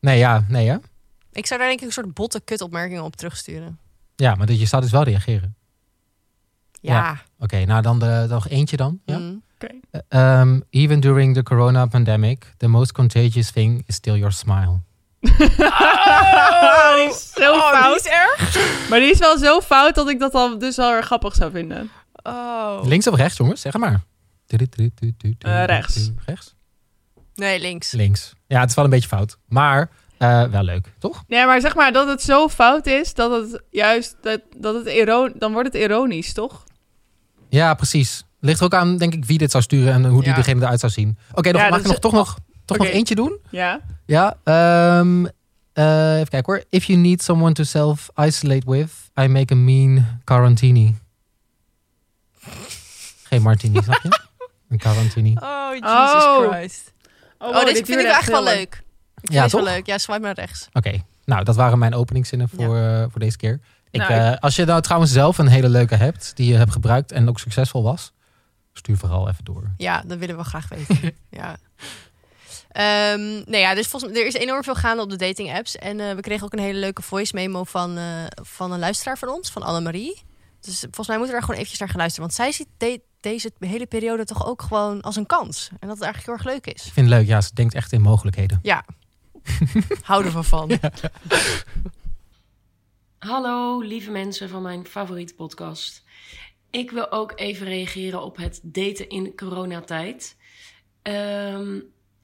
Nee, 0.00 0.18
ja, 0.18 0.44
nee 0.48 0.68
hè? 0.68 0.76
Ik 1.32 1.46
zou 1.46 1.60
daar 1.60 1.68
denk 1.68 1.80
ik 1.80 1.86
een 1.86 1.92
soort 1.92 2.14
botte 2.14 2.40
kutopmerkingen 2.40 3.02
op 3.02 3.16
terugsturen. 3.16 3.78
Ja, 4.16 4.34
maar 4.34 4.46
dat- 4.46 4.58
je 4.60 4.66
zou 4.66 4.82
dus 4.82 4.90
wel 4.90 5.02
reageren. 5.02 5.56
Ja. 6.80 7.22
Oké, 7.38 7.64
nou 7.64 7.82
dan 7.82 7.98
de, 7.98 8.26
nog 8.28 8.48
eentje 8.48 8.76
dan. 8.76 9.00
Ja? 9.04 9.18
Mm. 9.18 9.42
Eh, 10.08 10.40
um, 10.40 10.62
even 10.70 11.00
during 11.00 11.34
the 11.34 11.42
corona 11.42 11.86
pandemic, 11.86 12.54
the 12.56 12.66
most 12.68 12.92
contagious 12.92 13.50
thing 13.50 13.82
is 13.86 13.94
still 13.94 14.16
your 14.16 14.32
smile. 14.32 14.80
Oh, 15.20 15.30
die 16.96 17.08
is 17.08 17.30
zo 17.32 17.52
Oh, 17.52 17.70
fout. 17.70 17.84
die 17.84 17.94
is 17.94 18.06
erg. 18.06 18.88
Maar 18.88 18.98
die 19.00 19.10
is 19.10 19.18
wel 19.18 19.38
zo 19.38 19.60
fout 19.60 19.94
dat 19.94 20.08
ik 20.08 20.18
dat 20.18 20.32
dan 20.32 20.58
dus 20.58 20.76
wel 20.76 20.90
erg 20.92 21.06
grappig 21.06 21.34
zou 21.34 21.50
vinden. 21.50 21.90
Oh. 22.22 22.80
Links 22.84 23.06
of 23.06 23.14
rechts, 23.14 23.36
jongens? 23.36 23.60
Zeg 23.60 23.76
maar. 23.76 24.00
Eh, 25.38 25.64
rechts. 25.64 26.10
Rechts? 26.26 26.54
Nee, 27.34 27.60
links. 27.60 27.92
Links. 27.92 28.32
Ja, 28.46 28.60
het 28.60 28.68
is 28.68 28.74
wel 28.74 28.84
een 28.84 28.90
beetje 28.90 29.08
fout. 29.08 29.38
Maar 29.48 29.90
eh, 30.18 30.44
wel 30.44 30.62
leuk, 30.62 30.92
toch? 30.98 31.24
Nee, 31.26 31.46
maar 31.46 31.60
zeg 31.60 31.74
maar 31.74 31.92
dat 31.92 32.08
het 32.08 32.22
zo 32.22 32.48
fout 32.48 32.86
is 32.86 33.14
dat 33.14 33.30
het 33.50 33.62
juist 33.70 34.16
dat, 34.20 34.40
dat 34.56 34.84
het 34.84 35.40
dan 35.40 35.52
wordt 35.52 35.72
het 35.72 35.82
ironisch, 35.82 36.32
toch? 36.32 36.64
Ja, 37.48 37.74
precies. 37.74 38.24
Ligt 38.40 38.58
er 38.58 38.64
ook 38.64 38.74
aan, 38.74 38.96
denk 38.96 39.14
ik, 39.14 39.24
wie 39.24 39.38
dit 39.38 39.50
zou 39.50 39.62
sturen 39.62 39.92
en 39.92 40.04
hoe 40.04 40.20
die 40.20 40.30
Ja. 40.30 40.36
degene 40.36 40.60
eruit 40.60 40.80
zou 40.80 40.92
zien. 40.92 41.18
Oké, 41.34 41.50
nog 41.50 41.60
Ja, 41.60 41.68
mag 41.68 41.78
ik 41.78 41.86
nog, 41.86 41.98
toch, 41.98 42.12
nog, 42.12 42.38
toch 42.64 42.78
nog 42.78 42.86
eentje 42.86 43.14
doen? 43.14 43.38
Ja. 43.50 43.80
Ja, 44.06 44.36
ehm, 44.44 45.24
eh, 45.72 46.14
even 46.14 46.28
kijken 46.28 46.52
hoor. 46.52 46.64
If 46.70 46.84
you 46.84 46.98
need 46.98 47.22
someone 47.22 47.52
to 47.52 47.62
self-isolate 47.62 48.70
with, 48.70 48.90
I 49.20 49.26
make 49.26 49.52
a 49.52 49.56
mean 49.56 50.20
quarantini. 50.24 50.96
Geen 53.22 53.42
martini, 53.42 53.82
snap 53.82 54.00
je? 54.02 54.08
Een 54.72 54.78
quarantini. 54.78 55.36
Oh, 55.40 55.68
Jesus 55.72 55.90
Oh. 56.24 56.48
Christ. 56.50 56.92
Oh, 57.38 57.48
Oh, 57.48 57.54
wow, 57.54 57.66
dit 57.66 57.86
vind 57.86 58.00
ik 58.00 58.06
echt 58.06 58.28
wel 58.30 58.42
leuk. 58.44 58.82
Ik 59.20 59.32
Ja, 59.32 59.40
vind 59.40 59.50
toch? 59.52 59.64
wel 59.64 59.72
leuk. 59.74 59.86
Ja, 59.86 59.98
swipe 59.98 60.20
naar 60.20 60.34
rechts. 60.34 60.68
Oké, 60.72 61.02
nou 61.24 61.44
dat 61.44 61.56
waren 61.56 61.78
mijn 61.78 61.94
openingszinnen 61.94 62.48
voor, 62.48 62.76
eh, 62.76 63.04
voor 63.10 63.20
deze 63.20 63.36
keer. 63.36 63.60
Ik, 63.90 64.00
Nou, 64.00 64.12
eh, 64.12 64.36
als 64.40 64.56
je 64.56 64.64
nou 64.64 64.82
trouwens 64.82 65.12
zelf 65.12 65.38
een 65.38 65.46
hele 65.48 65.68
leuke 65.68 65.94
hebt, 65.94 66.32
die 66.34 66.50
je 66.52 66.56
hebt 66.56 66.72
gebruikt 66.72 67.12
en 67.12 67.28
ook 67.28 67.38
succesvol 67.38 67.82
was, 67.82 68.12
stuur 68.72 68.96
vooral 68.96 69.28
even 69.28 69.44
door. 69.44 69.70
Ja, 69.76 70.02
dat 70.06 70.18
willen 70.18 70.36
we 70.36 70.44
graag 70.44 70.68
weten. 70.68 71.12
ja. 71.30 71.56
Ehm, 72.68 73.20
nou 73.32 73.56
ja, 73.56 73.74
dus 73.74 73.86
volgens 73.86 74.12
mij, 74.12 74.20
er 74.20 74.26
is 74.26 74.34
enorm 74.34 74.62
veel 74.64 74.74
gaande 74.74 75.02
op 75.02 75.10
de 75.10 75.16
dating 75.16 75.54
apps. 75.56 75.76
En 75.76 76.00
eh, 76.00 76.14
we 76.14 76.20
kregen 76.20 76.44
ook 76.44 76.52
een 76.52 76.58
hele 76.58 76.78
leuke 76.78 77.02
voice 77.02 77.34
memo 77.34 77.64
van, 77.64 77.96
eh, 77.98 78.04
van 78.42 78.72
een 78.72 78.78
luisteraar 78.78 79.18
van 79.18 79.28
ons, 79.28 79.50
van 79.50 79.62
Annemarie. 79.62 80.22
Dus 80.64 80.78
volgens 80.80 81.08
mij 81.08 81.16
moeten 81.16 81.34
we 81.34 81.40
daar 81.40 81.40
gewoon 81.42 81.54
eventjes 81.56 81.78
naar 81.78 81.88
gaan 81.88 81.98
luisteren. 81.98 82.26
Want 82.28 82.38
zij 82.38 82.52
ziet 82.52 82.68
de- 82.76 83.00
deze 83.20 83.52
hele 83.58 83.86
periode 83.86 84.24
toch 84.24 84.46
ook 84.46 84.62
gewoon 84.62 85.00
als 85.00 85.16
een 85.16 85.26
kans. 85.26 85.68
En 85.80 85.88
dat 85.88 85.96
het 85.96 86.02
eigenlijk 86.04 86.26
heel 86.26 86.34
erg 86.52 86.62
leuk 86.64 86.74
is. 86.74 86.86
Ik 86.86 86.92
vind 86.92 87.08
het 87.08 87.18
leuk, 87.18 87.26
ja, 87.26 87.40
ze 87.40 87.54
denkt 87.54 87.74
echt 87.74 87.92
in 87.92 88.00
mogelijkheden. 88.00 88.58
Ja. 88.62 88.84
Houden 90.02 90.32
we 90.34 90.42
van. 90.42 90.78
Hallo, 93.18 93.80
lieve 93.80 94.10
mensen 94.10 94.48
van 94.48 94.62
mijn 94.62 94.86
favoriete 94.86 95.34
podcast. 95.34 96.02
Ik 96.70 96.90
wil 96.90 97.10
ook 97.12 97.32
even 97.34 97.66
reageren 97.66 98.22
op 98.22 98.36
het 98.36 98.60
daten 98.62 99.08
in 99.08 99.36
coronatijd. 99.36 100.36
Ehm 101.02 101.78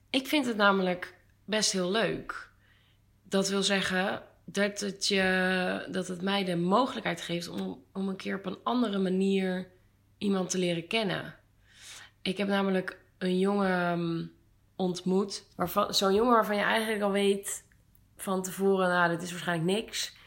ik 0.09 0.27
vind 0.27 0.45
het 0.45 0.57
namelijk 0.57 1.15
best 1.45 1.71
heel 1.71 1.91
leuk. 1.91 2.49
Dat 3.23 3.49
wil 3.49 3.63
zeggen 3.63 4.21
dat 4.51 4.79
het, 4.79 5.07
je, 5.07 5.87
dat 5.91 6.07
het 6.07 6.21
mij 6.21 6.43
de 6.43 6.55
mogelijkheid 6.55 7.21
geeft 7.21 7.49
om, 7.49 7.83
om 7.93 8.09
een 8.09 8.15
keer 8.15 8.35
op 8.35 8.45
een 8.45 8.59
andere 8.63 8.97
manier 8.97 9.67
iemand 10.17 10.49
te 10.49 10.57
leren 10.57 10.87
kennen. 10.87 11.35
Ik 12.21 12.37
heb 12.37 12.47
namelijk 12.47 12.99
een 13.17 13.39
jongen 13.39 13.91
um, 13.91 14.31
ontmoet, 14.75 15.45
zo'n 15.89 16.13
jongen 16.13 16.33
waarvan 16.33 16.55
je 16.55 16.61
eigenlijk 16.61 17.03
al 17.03 17.11
weet 17.11 17.65
van 18.17 18.43
tevoren, 18.43 18.89
nou, 18.89 19.09
dit 19.09 19.21
is 19.21 19.31
waarschijnlijk 19.31 19.71
niks. 19.71 20.17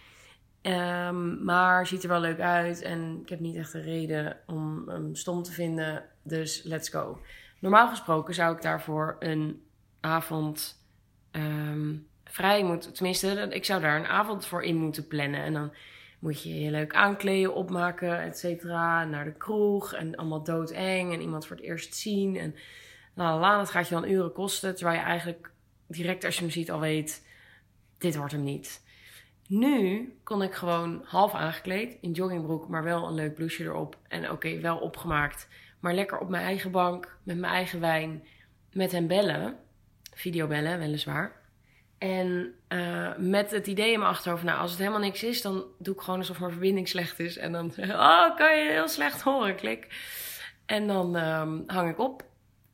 Um, 0.62 1.44
maar 1.44 1.87
ziet 1.87 2.02
er 2.02 2.08
wel 2.08 2.20
leuk 2.20 2.40
uit 2.40 2.82
en 2.82 3.18
ik 3.22 3.28
heb 3.28 3.40
niet 3.40 3.56
echt 3.56 3.74
een 3.74 3.82
reden 3.82 4.37
om 4.46 4.88
hem 4.88 5.14
stom 5.14 5.42
te 5.42 5.52
vinden. 5.52 6.04
Dus 6.22 6.62
let's 6.62 6.88
go. 6.88 7.20
Normaal 7.58 7.88
gesproken 7.88 8.35
zou 8.35 8.54
ik 8.56 8.62
daarvoor 8.62 9.16
een 9.18 9.62
avond 10.00 10.87
um, 11.32 12.06
vrij 12.33 12.64
moeten. 12.64 12.92
Tenminste, 12.92 13.47
ik 13.51 13.64
zou 13.64 13.81
daar 13.81 13.97
een 13.99 14.07
avond 14.07 14.47
voor 14.47 14.62
in 14.62 14.77
moeten 14.77 15.07
plannen. 15.07 15.42
En 15.42 15.53
dan 15.53 15.73
moet 16.18 16.42
je 16.42 16.61
je 16.61 16.71
leuk 16.71 16.95
aankleden, 16.95 17.55
opmaken, 17.55 18.23
et 18.23 18.38
cetera. 18.38 19.05
Naar 19.05 19.25
de 19.25 19.33
kroeg 19.33 19.92
en 19.95 20.16
allemaal 20.16 20.42
doodeng 20.42 21.12
en 21.12 21.21
iemand 21.21 21.47
voor 21.47 21.57
het 21.57 21.64
eerst 21.64 21.95
zien. 21.95 22.37
En 22.37 22.55
nou, 23.14 23.40
la, 23.40 23.57
dat 23.57 23.71
gaat 23.71 23.88
je 23.88 23.95
dan 23.95 24.09
uren 24.09 24.33
kosten. 24.33 24.75
Terwijl 24.75 24.99
je 24.99 25.05
eigenlijk 25.05 25.51
direct 25.87 26.25
als 26.25 26.35
je 26.35 26.40
hem 26.40 26.51
ziet 26.51 26.71
al 26.71 26.81
weet, 26.81 27.27
dit 27.99 28.16
wordt 28.16 28.33
hem 28.33 28.45
niet. 28.45 28.83
Nu 29.47 30.12
kon 30.25 30.42
ik 30.42 30.55
gewoon 30.55 31.03
half 31.05 31.35
aangekleed 31.35 31.99
in 32.01 32.12
joggingbroek, 32.12 32.68
maar 32.68 32.85
wel 32.85 33.09
een 33.09 33.14
leuk 33.14 33.35
blouseje 33.35 33.68
erop. 33.68 33.97
En 34.09 34.31
oké, 34.31 34.61
wel 34.61 34.79
opgemaakt. 34.79 35.49
Maar 35.81 35.95
lekker 35.95 36.18
op 36.18 36.29
mijn 36.29 36.45
eigen 36.45 36.71
bank, 36.71 37.16
met 37.23 37.38
mijn 37.38 37.53
eigen 37.53 37.81
wijn, 37.81 38.27
met 38.73 38.92
hem 38.92 39.07
bellen. 39.07 39.57
Videobellen, 40.14 40.79
weliswaar. 40.79 41.41
En 42.03 42.55
uh, 42.69 43.17
met 43.17 43.51
het 43.51 43.67
idee 43.67 43.93
in 43.93 43.99
mijn 43.99 44.11
achterhoofd, 44.11 44.43
nou, 44.43 44.59
als 44.61 44.71
het 44.71 44.79
helemaal 44.81 45.01
niks 45.01 45.23
is, 45.23 45.43
dan 45.43 45.65
doe 45.79 45.95
ik 45.95 46.01
gewoon 46.01 46.19
alsof 46.19 46.38
mijn 46.38 46.51
verbinding 46.51 46.88
slecht 46.88 47.19
is. 47.19 47.37
En 47.37 47.53
dan, 47.53 47.73
oh, 47.79 48.37
kan 48.37 48.57
je 48.57 48.71
heel 48.71 48.88
slecht 48.88 49.23
horen, 49.23 49.57
klik. 49.57 49.87
En 50.67 50.87
dan 50.87 51.17
um, 51.17 51.62
hang 51.67 51.91
ik 51.91 51.99
op. 51.99 52.25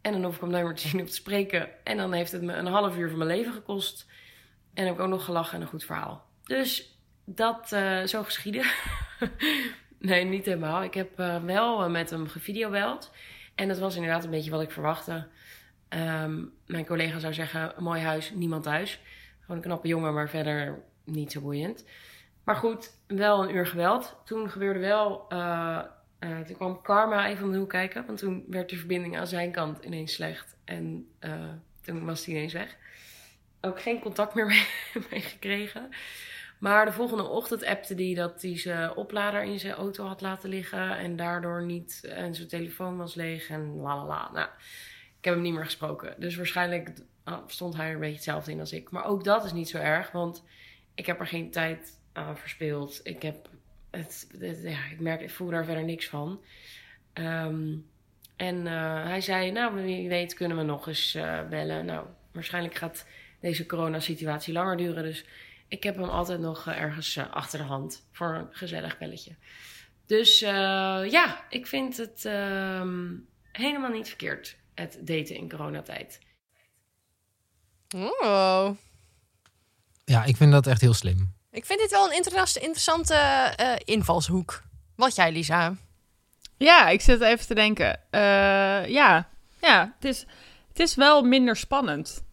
En 0.00 0.12
dan 0.12 0.24
hoef 0.24 0.34
ik 0.34 0.40
hem 0.40 0.50
nooit 0.50 0.64
meer 0.64 0.74
te 0.74 0.88
zien 0.88 1.00
of 1.00 1.08
te 1.08 1.14
spreken. 1.14 1.68
En 1.84 1.96
dan 1.96 2.12
heeft 2.12 2.32
het 2.32 2.42
me 2.42 2.52
een 2.52 2.66
half 2.66 2.96
uur 2.96 3.08
van 3.08 3.18
mijn 3.18 3.30
leven 3.30 3.52
gekost. 3.52 4.06
En 4.74 4.84
heb 4.84 4.94
ik 4.94 5.00
ook 5.00 5.08
nog 5.08 5.24
gelachen 5.24 5.54
en 5.54 5.60
een 5.60 5.68
goed 5.68 5.84
verhaal. 5.84 6.26
Dus 6.42 6.98
dat 7.24 7.72
uh, 7.72 8.02
zo 8.02 8.22
geschieden. 8.22 8.64
nee, 9.98 10.24
niet 10.24 10.44
helemaal. 10.44 10.82
Ik 10.82 10.94
heb 10.94 11.20
uh, 11.20 11.44
wel 11.44 11.90
met 11.90 12.10
hem 12.10 12.28
gevideobeld. 12.28 13.10
En 13.54 13.68
dat 13.68 13.78
was 13.78 13.94
inderdaad 13.94 14.24
een 14.24 14.30
beetje 14.30 14.50
wat 14.50 14.62
ik 14.62 14.70
verwachtte. 14.70 15.26
Um, 15.88 16.52
mijn 16.66 16.86
collega 16.86 17.18
zou 17.18 17.34
zeggen, 17.34 17.74
mooi 17.78 18.00
huis, 18.00 18.30
niemand 18.34 18.62
thuis. 18.62 19.00
Gewoon 19.48 19.62
een 19.62 19.68
knappe 19.68 19.88
jongen, 19.88 20.14
maar 20.14 20.28
verder 20.28 20.82
niet 21.04 21.32
zo 21.32 21.40
boeiend. 21.40 21.84
Maar 22.44 22.56
goed, 22.56 22.92
wel 23.06 23.42
een 23.42 23.54
uur 23.54 23.66
geweld. 23.66 24.16
Toen 24.24 24.50
gebeurde 24.50 24.80
wel... 24.80 25.26
Uh, 25.28 25.82
toen 26.46 26.56
kwam 26.56 26.82
Karma 26.82 27.28
even 27.28 27.44
om 27.44 27.52
de 27.52 27.58
hoek 27.58 27.68
kijken. 27.68 28.06
Want 28.06 28.18
toen 28.18 28.44
werd 28.48 28.70
de 28.70 28.76
verbinding 28.76 29.18
aan 29.18 29.26
zijn 29.26 29.52
kant 29.52 29.84
ineens 29.84 30.12
slecht. 30.12 30.56
En 30.64 31.08
uh, 31.20 31.32
toen 31.80 32.04
was 32.04 32.24
hij 32.24 32.34
ineens 32.34 32.52
weg. 32.52 32.76
Ook 33.60 33.80
geen 33.80 34.00
contact 34.00 34.34
meer 34.34 34.46
mee, 34.54 34.66
mee, 35.10 35.20
gekregen. 35.20 35.88
Maar 36.58 36.84
de 36.84 36.92
volgende 36.92 37.24
ochtend 37.24 37.64
appte 37.64 37.94
hij 37.94 38.14
dat 38.14 38.42
hij 38.42 38.58
zijn 38.58 38.94
oplader 38.94 39.42
in 39.42 39.58
zijn 39.58 39.74
auto 39.74 40.06
had 40.06 40.20
laten 40.20 40.48
liggen. 40.48 40.98
En 40.98 41.16
daardoor 41.16 41.64
niet... 41.64 42.00
En 42.04 42.34
zijn 42.34 42.48
telefoon 42.48 42.96
was 42.96 43.14
leeg 43.14 43.48
en 43.48 43.76
la 43.76 43.96
la 43.96 44.04
la. 44.04 44.30
Nou, 44.32 44.48
ik 45.18 45.24
heb 45.24 45.34
hem 45.34 45.42
niet 45.42 45.54
meer 45.54 45.64
gesproken. 45.64 46.14
Dus 46.18 46.36
waarschijnlijk 46.36 46.90
stond 47.46 47.76
hij 47.76 47.86
er 47.86 47.94
een 47.94 48.00
beetje 48.00 48.14
hetzelfde 48.14 48.50
in 48.50 48.60
als 48.60 48.72
ik. 48.72 48.90
Maar 48.90 49.04
ook 49.04 49.24
dat 49.24 49.44
is 49.44 49.52
niet 49.52 49.68
zo 49.68 49.78
erg. 49.78 50.10
Want 50.10 50.44
ik 50.94 51.06
heb 51.06 51.20
er 51.20 51.26
geen 51.26 51.50
tijd 51.50 51.98
aan 52.12 52.38
verspeeld. 52.38 53.00
Ik 53.02 53.22
heb 53.22 53.48
het, 53.90 54.26
ja, 54.62 54.84
ik 54.90 55.00
merk, 55.00 55.20
ik 55.20 55.30
voel 55.30 55.50
daar 55.50 55.64
verder 55.64 55.84
niks 55.84 56.08
van. 56.08 56.40
Um, 57.14 57.86
en 58.36 58.56
uh, 58.66 59.04
hij 59.04 59.20
zei, 59.20 59.50
nou, 59.50 59.74
wie 59.74 60.08
weet 60.08 60.34
kunnen 60.34 60.56
we 60.56 60.62
nog 60.62 60.88
eens 60.88 61.14
uh, 61.14 61.48
bellen. 61.48 61.84
Nou, 61.84 62.06
waarschijnlijk 62.32 62.74
gaat 62.74 63.06
deze 63.40 63.66
coronasituatie 63.66 64.52
langer 64.52 64.76
duren. 64.76 65.02
Dus 65.02 65.24
ik 65.68 65.82
heb 65.82 65.96
hem 65.96 66.08
altijd 66.08 66.40
nog 66.40 66.68
uh, 66.68 66.80
ergens 66.80 67.18
achter 67.30 67.58
de 67.58 67.64
hand 67.64 68.08
voor 68.12 68.34
een 68.34 68.48
gezellig 68.50 68.98
belletje. 68.98 69.34
Dus 70.06 70.38
ja, 70.38 71.44
ik 71.48 71.66
vind 71.66 71.96
het 71.96 72.24
ehm, 72.24 73.14
helemaal 73.52 73.90
niet 73.90 74.08
verkeerd, 74.08 74.56
het 74.74 74.98
daten 75.00 75.36
in 75.36 75.48
coronatijd. 75.48 76.20
Oh. 77.96 78.70
Ja, 80.04 80.24
ik 80.24 80.36
vind 80.36 80.52
dat 80.52 80.66
echt 80.66 80.80
heel 80.80 80.94
slim. 80.94 81.34
Ik 81.50 81.66
vind 81.66 81.80
dit 81.80 81.90
wel 81.90 82.06
een 82.06 82.16
interessante 82.16 83.14
uh, 83.60 83.72
invalshoek. 83.84 84.62
Wat 84.94 85.14
jij, 85.14 85.32
Lisa? 85.32 85.76
Ja, 86.56 86.88
ik 86.88 87.00
zit 87.00 87.20
even 87.20 87.46
te 87.46 87.54
denken. 87.54 88.00
Uh, 88.10 88.86
ja, 88.88 89.28
ja 89.60 89.94
het, 89.94 90.04
is, 90.04 90.26
het 90.68 90.78
is 90.78 90.94
wel 90.94 91.22
minder 91.22 91.56
spannend 91.56 92.24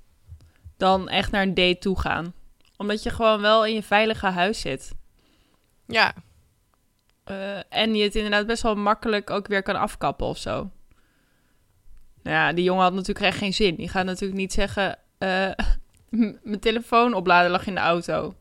dan 0.78 1.10
echt 1.10 1.32
naar 1.32 1.41
een 1.41 1.54
date 1.54 1.78
toe 1.80 2.00
gaan. 2.00 2.34
Omdat 2.78 3.04
je 3.04 3.10
gewoon 3.10 3.41
wel 3.41 3.65
in 3.65 3.74
je 3.74 3.84
veilige 3.84 4.28
huis 4.28 4.60
zit. 4.60 4.94
Ja. 5.88 6.13
Uh, 7.32 7.60
en 7.70 7.96
je 7.96 8.04
het 8.04 8.15
inderdaad 8.15 8.48
best 8.48 8.63
wel 8.63 8.76
makkelijk 8.76 9.30
ook 9.30 9.48
weer 9.48 9.63
kan 9.63 9.76
afkappen 9.76 10.28
of 10.28 10.38
zo. 10.38 10.70
Nou 12.24 12.38
ja, 12.38 12.54
die 12.54 12.63
jongen 12.63 12.84
had 12.84 12.94
natuurlijk 12.94 13.26
echt 13.26 13.38
geen 13.38 13.54
zin. 13.54 13.76
Die 13.76 13.89
gaat 13.89 14.06
natuurlijk 14.06 14.39
niet 14.39 14.54
zeggen... 14.54 15.00
mijn 16.43 16.60
telefoon 16.60 17.13
opladen 17.13 17.51
lag 17.51 17.67
in 17.67 17.73
de 17.73 17.82
auto. 17.82 18.36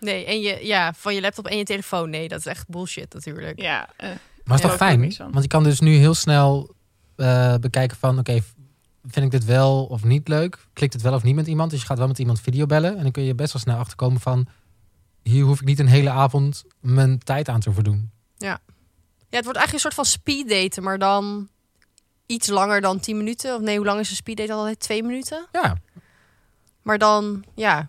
Nee, 0.00 0.24
en 0.24 0.40
je, 0.40 0.66
ja, 0.66 0.92
van 0.92 1.14
je 1.14 1.20
laptop 1.20 1.46
en 1.46 1.56
je 1.56 1.64
telefoon. 1.64 2.10
Nee, 2.10 2.28
dat 2.28 2.38
is 2.38 2.46
echt 2.46 2.68
bullshit 2.68 3.14
natuurlijk. 3.14 3.60
Ja. 3.60 3.88
Uh, 4.02 4.08
maar 4.44 4.56
is 4.56 4.62
toch 4.62 4.76
fijn? 4.76 5.14
Want 5.18 5.42
je 5.42 5.46
kan 5.46 5.62
dus 5.62 5.80
nu 5.80 5.94
heel 5.94 6.14
snel 6.14 6.74
uh, 7.16 7.54
bekijken 7.56 7.96
van... 7.96 8.18
oké, 8.18 8.30
okay, 8.30 8.42
vind 9.06 9.24
ik 9.24 9.30
dit 9.30 9.44
wel 9.44 9.84
of 9.84 10.04
niet 10.04 10.28
leuk? 10.28 10.58
Klikt 10.72 10.92
het 10.92 11.02
wel 11.02 11.14
of 11.14 11.22
niet 11.22 11.34
met 11.34 11.46
iemand? 11.46 11.70
Dus 11.70 11.80
je 11.80 11.86
gaat 11.86 11.98
wel 11.98 12.06
met 12.06 12.18
iemand 12.18 12.40
video 12.40 12.66
bellen. 12.66 12.96
En 12.96 13.02
dan 13.02 13.12
kun 13.12 13.22
je 13.22 13.34
best 13.34 13.52
wel 13.52 13.62
snel 13.62 13.76
achterkomen 13.76 14.20
van... 14.20 14.46
hier 15.22 15.44
hoef 15.44 15.60
ik 15.60 15.66
niet 15.66 15.78
een 15.78 15.88
hele 15.88 16.10
avond 16.10 16.64
mijn 16.80 17.18
tijd 17.18 17.48
aan 17.48 17.60
te 17.60 17.72
verdoen. 17.72 18.10
Ja. 18.36 18.60
Ja, 19.28 19.40
het 19.40 19.44
wordt 19.44 19.58
eigenlijk 19.58 19.72
een 19.72 19.92
soort 19.92 19.94
van 19.94 20.04
speed 20.04 20.48
daten, 20.48 20.82
maar 20.82 20.98
dan 20.98 21.48
iets 22.26 22.48
langer 22.48 22.80
dan 22.80 23.00
10 23.00 23.16
minuten. 23.16 23.54
Of 23.54 23.60
nee, 23.60 23.76
hoe 23.76 23.86
lang 23.86 24.00
is 24.00 24.10
een 24.10 24.16
speed 24.16 24.36
date 24.36 24.52
altijd? 24.52 24.80
Twee 24.80 25.02
minuten? 25.02 25.46
Ja. 25.52 25.76
Maar 26.84 26.98
dan, 26.98 27.44
ja, 27.54 27.88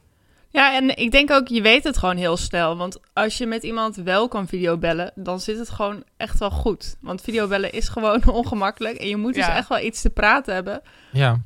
ja, 0.49 0.75
en 0.75 0.97
ik 0.97 1.12
denk 1.12 1.31
ook, 1.31 1.47
je 1.47 1.62
weet 1.62 1.84
het 1.84 1.97
gewoon 1.97 2.17
heel 2.17 2.38
snel. 2.38 2.77
Want 2.77 2.97
als 3.13 3.38
je 3.38 3.45
met 3.45 3.63
iemand 3.63 3.95
wel 3.95 4.27
kan 4.27 4.47
videobellen, 4.47 5.12
dan 5.15 5.39
zit 5.39 5.58
het 5.58 5.69
gewoon 5.69 6.03
echt 6.17 6.39
wel 6.39 6.51
goed. 6.51 6.95
Want 7.01 7.21
videobellen 7.21 7.71
is 7.71 7.88
gewoon 7.88 8.27
ongemakkelijk. 8.39 8.97
En 8.97 9.08
je 9.08 9.17
moet 9.17 9.34
dus 9.34 9.45
Ja. 9.45 9.55
echt 9.55 9.67
wel 9.69 9.79
iets 9.79 10.01
te 10.01 10.10
praten 10.10 10.53
hebben. 10.53 10.81
Ja. 11.12 11.29
Maar 11.29 11.41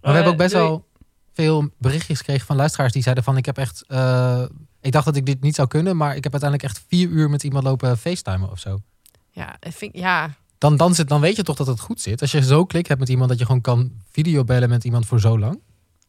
we 0.00 0.08
Eh, 0.08 0.14
hebben 0.14 0.32
ook 0.32 0.38
best 0.38 0.52
wel 0.52 0.86
veel 1.32 1.68
berichtjes 1.78 2.18
gekregen 2.18 2.46
van 2.46 2.56
luisteraars 2.56 2.92
die 2.92 3.02
zeiden 3.02 3.24
van... 3.24 3.36
ik 3.36 3.46
heb 3.46 3.58
echt... 3.58 3.84
eh, 3.88 4.42
ik 4.80 4.92
dacht 4.92 5.04
dat 5.04 5.16
ik 5.16 5.26
dit 5.26 5.40
niet 5.40 5.54
zou 5.54 5.68
kunnen, 5.68 5.96
maar 5.96 6.16
ik 6.16 6.24
heb 6.24 6.32
uiteindelijk 6.32 6.70
echt 6.72 6.84
vier 6.88 7.08
uur 7.08 7.30
met 7.30 7.42
iemand 7.44 7.64
lopen 7.64 7.98
facetimen 7.98 8.50
of 8.50 8.58
zo. 8.58 8.78
ja, 9.30 9.56
ik 9.60 9.72
vind, 9.72 9.96
ja, 9.96 10.30
Dan, 10.58 10.76
dan, 10.76 10.94
zit, 10.94 11.08
dan 11.08 11.20
weet 11.20 11.36
je 11.36 11.42
toch 11.42 11.56
dat 11.56 11.66
het 11.66 11.80
goed 11.80 12.00
zit. 12.00 12.20
Als 12.20 12.30
je 12.32 12.42
zo 12.42 12.64
klik 12.64 12.86
hebt 12.86 13.00
met 13.00 13.08
iemand 13.08 13.28
dat 13.28 13.38
je 13.38 13.44
gewoon 13.46 13.60
kan 13.60 13.92
videobellen 14.10 14.68
met 14.68 14.84
iemand 14.84 15.06
voor 15.06 15.20
zo 15.20 15.38
lang. 15.38 15.60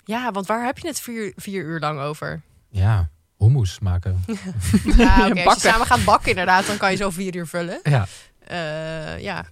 Ja, 0.05 0.31
want 0.31 0.45
waar 0.47 0.65
heb 0.65 0.77
je 0.77 0.87
het 0.87 0.99
vier, 0.99 1.33
vier 1.35 1.63
uur 1.63 1.79
lang 1.79 1.99
over? 1.99 2.41
Ja, 2.69 3.09
hummus 3.37 3.79
maken. 3.79 4.23
Ja, 4.97 5.27
oké, 5.27 5.43
als 5.43 5.61
je 5.61 5.67
samen 5.69 5.87
gaat 5.87 6.03
bakken 6.03 6.29
inderdaad, 6.29 6.65
dan 6.67 6.77
kan 6.77 6.91
je 6.91 6.97
zo 6.97 7.09
vier 7.09 7.35
uur 7.35 7.47
vullen. 7.47 7.79
Ja. 7.83 8.07
Eh, 8.47 9.19
ja. 9.19 9.45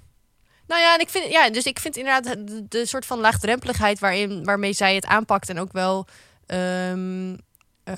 Nou 0.67 0.81
ja, 0.81 0.93
en 0.93 0.99
ik 0.99 1.09
vind, 1.09 1.31
ja, 1.31 1.49
dus 1.49 1.65
ik 1.65 1.79
vind 1.79 1.97
inderdaad 1.97 2.23
de, 2.47 2.65
de 2.69 2.85
soort 2.85 3.05
van 3.05 3.19
laagdrempeligheid 3.19 3.99
waarin, 3.99 4.43
waarmee 4.43 4.73
zij 4.73 4.95
het 4.95 5.05
aanpakt 5.05 5.49
en 5.49 5.59
ook 5.59 5.71
wel 5.71 6.07
ehm, 6.45 7.35
eh, 7.83 7.95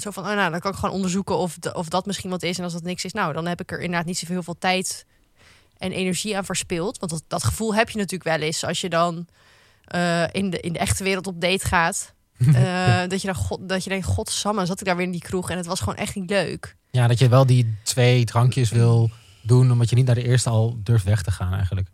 zo 0.00 0.10
van, 0.10 0.26
oh 0.26 0.34
nou, 0.34 0.50
dan 0.50 0.60
kan 0.60 0.70
ik 0.72 0.76
gewoon 0.78 0.94
onderzoeken 0.94 1.36
of, 1.36 1.56
de- 1.58 1.74
of 1.74 1.88
dat 1.88 2.06
misschien 2.06 2.30
wat 2.30 2.42
is 2.42 2.58
en 2.58 2.64
als 2.64 2.72
dat 2.72 2.82
niks 2.82 3.04
is, 3.04 3.12
nou, 3.12 3.32
dan 3.32 3.46
heb 3.46 3.60
ik 3.60 3.70
er 3.72 3.80
inderdaad 3.80 4.06
niet 4.06 4.18
zoveel 4.18 4.34
heel 4.34 4.44
veel 4.44 4.58
tijd 4.58 5.06
en 5.78 5.92
energie 5.92 6.36
aan 6.36 6.44
verspild, 6.44 6.98
want 6.98 7.12
dat, 7.12 7.22
dat 7.26 7.44
gevoel 7.44 7.74
heb 7.74 7.90
je 7.90 7.96
natuurlijk 7.98 8.24
wel 8.36 8.46
eens 8.46 8.64
als 8.64 8.80
je 8.80 8.88
dan 8.88 9.26
eh, 9.90 10.24
in, 10.32 10.50
de, 10.50 10.60
in 10.60 10.72
de 10.72 10.78
echte 10.78 11.04
wereld 11.04 11.26
op 11.26 11.40
date 11.40 11.66
gaat. 11.66 12.14
Eh, 12.54 13.08
dat 13.08 13.20
je 13.20 13.26
dan 13.26 13.36
god, 13.36 13.68
dat 13.68 13.84
je 13.84 13.90
denkt, 13.90 14.06
godsamme, 14.06 14.66
zat 14.66 14.80
ik 14.80 14.86
daar 14.86 14.96
weer 14.96 15.04
in 15.04 15.12
die 15.12 15.20
kroeg 15.20 15.50
en 15.50 15.56
het 15.56 15.66
was 15.66 15.78
gewoon 15.78 15.94
echt 15.94 16.14
niet 16.14 16.30
leuk. 16.30 16.76
Ja, 16.90 17.06
dat 17.06 17.18
je 17.18 17.28
wel 17.28 17.46
die 17.46 17.74
twee 17.82 18.24
drankjes 18.24 18.70
wil 18.70 19.10
doen, 19.42 19.72
omdat 19.72 19.90
je 19.90 19.96
niet 19.96 20.06
naar 20.06 20.14
de 20.14 20.24
eerste 20.24 20.50
al 20.50 20.78
durft 20.82 21.04
weg 21.04 21.22
te 21.22 21.30
gaan 21.30 21.52
eigenlijk. 21.52 21.88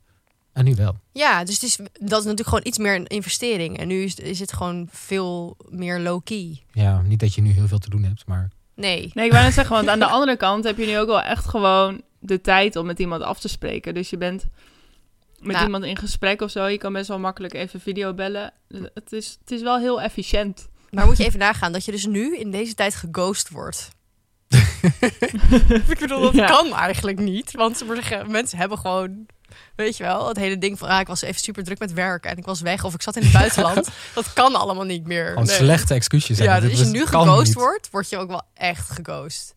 En 0.52 0.64
nu 0.64 0.74
wel. 0.74 0.98
Ja, 1.12 1.44
dus 1.44 1.54
het 1.54 1.62
is, 1.62 1.76
dat 1.76 2.18
is 2.18 2.24
natuurlijk 2.24 2.48
gewoon 2.48 2.66
iets 2.66 2.78
meer 2.78 2.94
een 2.94 3.06
investering. 3.06 3.78
En 3.78 3.88
nu 3.88 4.02
is, 4.02 4.14
is 4.14 4.38
het 4.38 4.52
gewoon 4.52 4.88
veel 4.90 5.56
meer 5.68 6.00
low-key. 6.00 6.62
Ja, 6.72 7.00
niet 7.00 7.20
dat 7.20 7.34
je 7.34 7.40
nu 7.40 7.50
heel 7.50 7.68
veel 7.68 7.78
te 7.78 7.90
doen 7.90 8.02
hebt, 8.02 8.26
maar 8.26 8.50
Nee. 8.74 9.10
Nee, 9.14 9.26
ik 9.26 9.32
wou 9.32 9.44
net 9.44 9.54
zeggen, 9.54 9.74
want 9.74 9.88
aan 9.88 9.98
de 9.98 10.06
andere 10.18 10.36
kant 10.36 10.64
heb 10.64 10.78
je 10.78 10.86
nu 10.86 10.98
ook 10.98 11.06
wel 11.06 11.22
echt 11.22 11.46
gewoon 11.46 12.02
de 12.18 12.40
tijd 12.40 12.76
om 12.76 12.86
met 12.86 12.98
iemand 12.98 13.22
af 13.22 13.40
te 13.40 13.48
spreken. 13.48 13.94
Dus 13.94 14.10
je 14.10 14.16
bent 14.16 14.46
met 15.40 15.52
Nou. 15.52 15.64
iemand 15.64 15.84
in 15.84 15.96
gesprek 15.96 16.40
of 16.40 16.50
zo. 16.50 16.64
Je 16.66 16.78
kan 16.78 16.92
best 16.92 17.08
wel 17.08 17.18
makkelijk 17.18 17.54
even 17.54 17.80
video 17.80 18.14
bellen. 18.14 18.52
Het 18.94 19.12
is, 19.12 19.36
het 19.40 19.50
is 19.50 19.62
wel 19.62 19.78
heel 19.78 20.00
efficiënt. 20.00 20.68
Maar 20.90 21.06
moet 21.06 21.16
je 21.16 21.24
even 21.24 21.38
nagaan 21.38 21.72
dat 21.72 21.84
je 21.84 21.90
dus 21.92 22.06
nu 22.06 22.36
in 22.38 22.50
deze 22.50 22.74
tijd 22.74 22.94
geghost 22.94 23.48
wordt. 23.50 23.88
ik 25.88 25.96
bedoel, 25.98 26.20
dat 26.20 26.34
Ja. 26.34 26.46
kan 26.46 26.74
eigenlijk 26.74 27.18
niet. 27.18 27.52
Want 27.52 27.82
mensen 28.28 28.58
hebben 28.58 28.78
gewoon, 28.78 29.26
weet 29.76 29.96
je 29.96 30.02
wel, 30.04 30.28
het 30.28 30.36
hele 30.36 30.58
ding 30.58 30.78
van, 30.78 30.88
ah, 30.88 31.00
ik 31.00 31.06
was 31.06 31.22
even 31.22 31.40
super 31.40 31.64
druk 31.64 31.78
met 31.78 31.92
werken 31.92 32.30
en 32.30 32.36
ik 32.36 32.44
was 32.44 32.60
weg 32.60 32.84
of 32.84 32.94
ik 32.94 33.02
zat 33.02 33.16
in 33.16 33.22
het 33.22 33.32
buitenland. 33.32 33.88
dat 34.14 34.32
kan 34.32 34.54
allemaal 34.54 34.84
niet 34.84 35.06
meer. 35.06 35.34
Nee. 35.34 35.46
slechte 35.46 35.94
excuses. 35.94 36.38
Ja, 36.38 36.52
hebben. 36.52 36.70
dus 36.70 36.78
als 36.78 36.88
Dat 36.88 36.96
je 36.96 37.02
nu 37.02 37.06
geghost 37.06 37.52
wordt, 37.54 37.90
word 37.90 38.08
je 38.08 38.16
ook 38.16 38.28
wel 38.28 38.42
echt 38.54 38.90
geghost. 38.90 39.54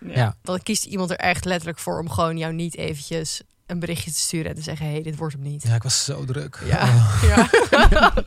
Ja. 0.00 0.36
Dan 0.42 0.62
kiest 0.62 0.84
iemand 0.84 1.10
er 1.10 1.16
echt 1.16 1.44
letterlijk 1.44 1.78
voor 1.78 1.98
om 1.98 2.10
gewoon 2.10 2.38
jou 2.38 2.52
niet 2.52 2.76
eventjes 2.76 3.40
een 3.66 3.78
berichtje 3.78 4.10
te 4.10 4.16
sturen 4.18 4.48
en 4.50 4.54
te 4.56 4.62
zeggen, 4.62 4.86
hé, 4.86 4.92
hey, 4.92 5.02
dit 5.02 5.16
wordt 5.16 5.34
hem 5.34 5.42
niet. 5.42 5.62
Ja, 5.62 5.74
ik 5.74 5.82
was 5.82 6.04
zo 6.04 6.24
druk. 6.24 6.58
Ja, 6.64 6.82
Oh, 6.82 7.22
ja. 7.36 7.48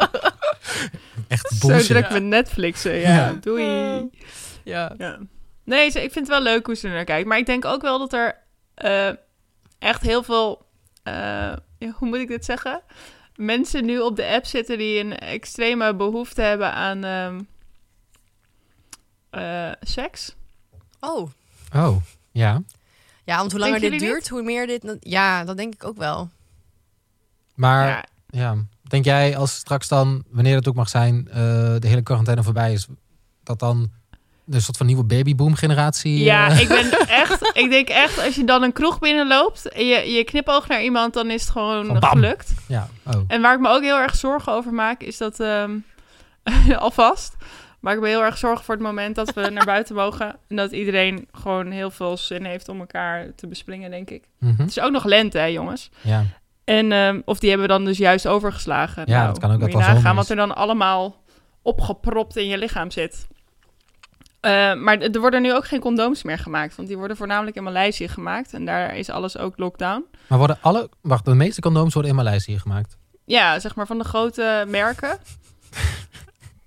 echt 1.28 1.50
Zo 1.60 1.68
bullshit. 1.68 1.88
druk 1.88 2.10
met 2.10 2.24
Netflixen. 2.24 2.96
Ja, 2.96 3.16
Ja. 3.16 3.34
doei. 3.42 4.10
ja. 4.64 4.94
Ja. 4.98 5.18
Nee, 5.64 5.90
ze- 5.90 6.04
ik 6.04 6.12
vind 6.12 6.28
het 6.28 6.36
wel 6.36 6.44
leuk 6.54 6.66
hoe 6.66 6.76
ze 6.76 6.88
er 6.88 6.94
naar 6.94 7.04
kijkt. 7.04 7.28
Maar 7.28 7.38
ik 7.38 7.46
denk 7.46 7.66
ook 7.66 7.82
wel 7.82 8.00
dat 8.00 8.14
er 8.14 8.38
eh, 8.76 9.10
echt 9.80 10.02
heel 10.02 10.24
veel... 10.24 10.66
eh, 11.04 11.54
hoe 11.94 12.08
moet 12.08 12.18
ik 12.18 12.28
dit 12.28 12.46
zeggen? 12.46 12.82
Mensen 13.36 13.86
nu 13.86 14.00
op 14.00 14.16
de 14.16 14.26
app 14.28 14.46
zitten 14.46 14.78
die 14.78 15.00
een 15.00 15.18
extreme 15.18 15.96
behoefte 15.96 16.42
hebben 16.42 16.74
aan 16.74 17.04
ehm, 17.04 17.42
eh, 19.30 19.72
seks. 19.82 20.36
Oh. 21.00 21.30
Oh, 21.76 21.96
ja. 22.32 22.62
Ja, 23.30 23.38
want 23.38 23.52
hoe 23.52 23.60
langer 23.60 23.80
dit 23.80 24.00
duurt, 24.00 24.28
hoe 24.28 24.44
meer 24.44 24.68
dit... 24.68 24.98
Ja, 25.00 25.44
dat 25.44 25.58
denk 25.58 25.74
ik 25.74 25.84
ook 25.84 25.98
wel. 25.98 26.30
Maar 27.56 27.88
Ja, 27.88 28.06
ja, 28.30 28.56
denk 28.82 29.06
jij 29.06 29.38
als 29.38 29.56
straks 29.56 29.88
dan, 29.88 30.24
wanneer 30.30 30.56
het 30.56 30.68
ook 30.68 30.76
mag 30.76 30.90
zijn, 30.90 31.28
eh, 31.28 31.36
de 31.80 31.88
hele 31.88 32.02
quarantaine 32.02 32.44
voorbij 32.44 32.74
is, 32.74 32.88
dat 33.44 33.60
dan 33.60 33.92
een 34.50 34.62
soort 34.62 34.78
van 34.78 34.86
nieuwe 34.86 35.04
babyboom 35.04 35.56
generatie... 35.56 36.24
Ja, 36.24 36.50
eh, 36.50 36.60
ik 36.60 36.68
ben 36.68 37.08
echt. 37.24 37.52
Ik 37.54 37.70
denk 37.70 37.88
echt, 37.88 38.24
als 38.26 38.36
je 38.36 38.44
dan 38.44 38.64
een 38.64 38.74
kroeg 38.74 39.00
binnenloopt 39.00 39.70
en 39.70 39.86
je, 39.86 40.12
je 40.12 40.24
knipoog 40.24 40.68
naar 40.68 40.84
iemand, 40.84 41.14
dan 41.14 41.30
is 41.30 41.42
het 41.42 41.50
gewoon 41.50 42.04
gelukt. 42.04 42.54
ja, 42.68 42.90
oh. 43.06 43.22
En 43.28 43.42
waar 43.42 43.54
ik 43.54 43.60
me 43.60 43.70
ook 43.70 43.82
heel 43.84 44.00
erg 44.00 44.16
zorgen 44.16 44.54
over 44.54 44.74
maak, 44.74 45.02
is 45.02 45.18
dat 45.18 45.40
ehm, 45.40 45.78
alvast. 46.78 47.36
Maar 47.80 47.94
ik 47.94 48.00
ben 48.00 48.10
heel 48.10 48.24
erg 48.24 48.38
zorgen 48.38 48.66
voor 48.66 48.76
het 48.76 48.84
moment 48.84 49.16
dat 49.16 49.34
we 49.34 49.50
naar 49.50 49.66
buiten 49.66 49.96
mogen. 49.96 50.36
En 50.48 50.56
dat 50.56 50.72
iedereen 50.72 51.28
gewoon 51.32 51.72
heel 51.72 51.92
veel 51.92 52.18
zin 52.18 52.46
heeft 52.46 52.70
om 52.70 52.80
elkaar 52.80 53.36
te 53.36 53.48
besplingen, 53.48 53.92
denk 53.92 54.10
ik. 54.10 54.24
Mhm. 54.40 54.62
Het 54.62 54.70
is 54.70 54.80
ook 54.80 54.92
nog 54.92 55.06
lente, 55.06 55.38
hè, 55.38 55.46
jongens. 55.46 55.90
ja. 56.02 56.24
En, 56.64 56.92
ehm, 56.92 57.22
of 57.26 57.40
die 57.40 57.50
hebben 57.50 57.68
we 57.68 57.74
dan 57.74 57.86
dus 57.86 57.98
juist 57.98 58.28
overgeslagen. 58.28 59.04
Ja, 59.06 59.28
dat 59.28 59.40
kan 59.40 59.52
ook 59.52 59.60
moet 59.60 59.72
dat 59.72 59.80
je 59.80 59.86
wel 59.86 59.96
nagaan 59.96 60.12
is. 60.12 60.18
wat 60.18 60.30
er 60.30 60.36
dan 60.36 60.56
allemaal 60.56 61.24
opgepropt 61.62 62.36
in 62.38 62.48
je 62.48 62.58
lichaam 62.58 62.92
zit. 62.92 63.28
Eh, 64.40 64.74
maar 64.74 64.98
er 64.98 65.20
worden 65.20 65.42
nu 65.42 65.54
ook 65.56 65.66
geen 65.66 65.80
condooms 65.80 66.24
meer 66.24 66.38
gemaakt. 66.38 66.76
Want 66.76 66.88
die 66.88 66.98
worden 66.98 67.18
voornamelijk 67.18 67.56
in 67.56 67.64
Maleisië 67.64 68.08
gemaakt. 68.08 68.54
En 68.54 68.66
daar 68.66 68.98
is 68.98 69.10
alles 69.10 69.38
ook 69.38 69.58
lockdown. 69.58 70.06
Maar 70.28 70.38
worden 70.38 70.58
alle, 70.62 70.90
wacht, 71.02 71.26
de 71.26 71.34
meeste 71.34 71.62
condooms 71.62 71.94
worden 71.94 72.12
in 72.12 72.18
Maleisië 72.18 72.60
gemaakt. 72.60 72.98
Ja, 73.26 73.60
zeg 73.60 73.76
maar 73.76 73.88
van 73.88 73.98
de 73.98 74.04
grote 74.04 74.66
merken. 74.68 75.18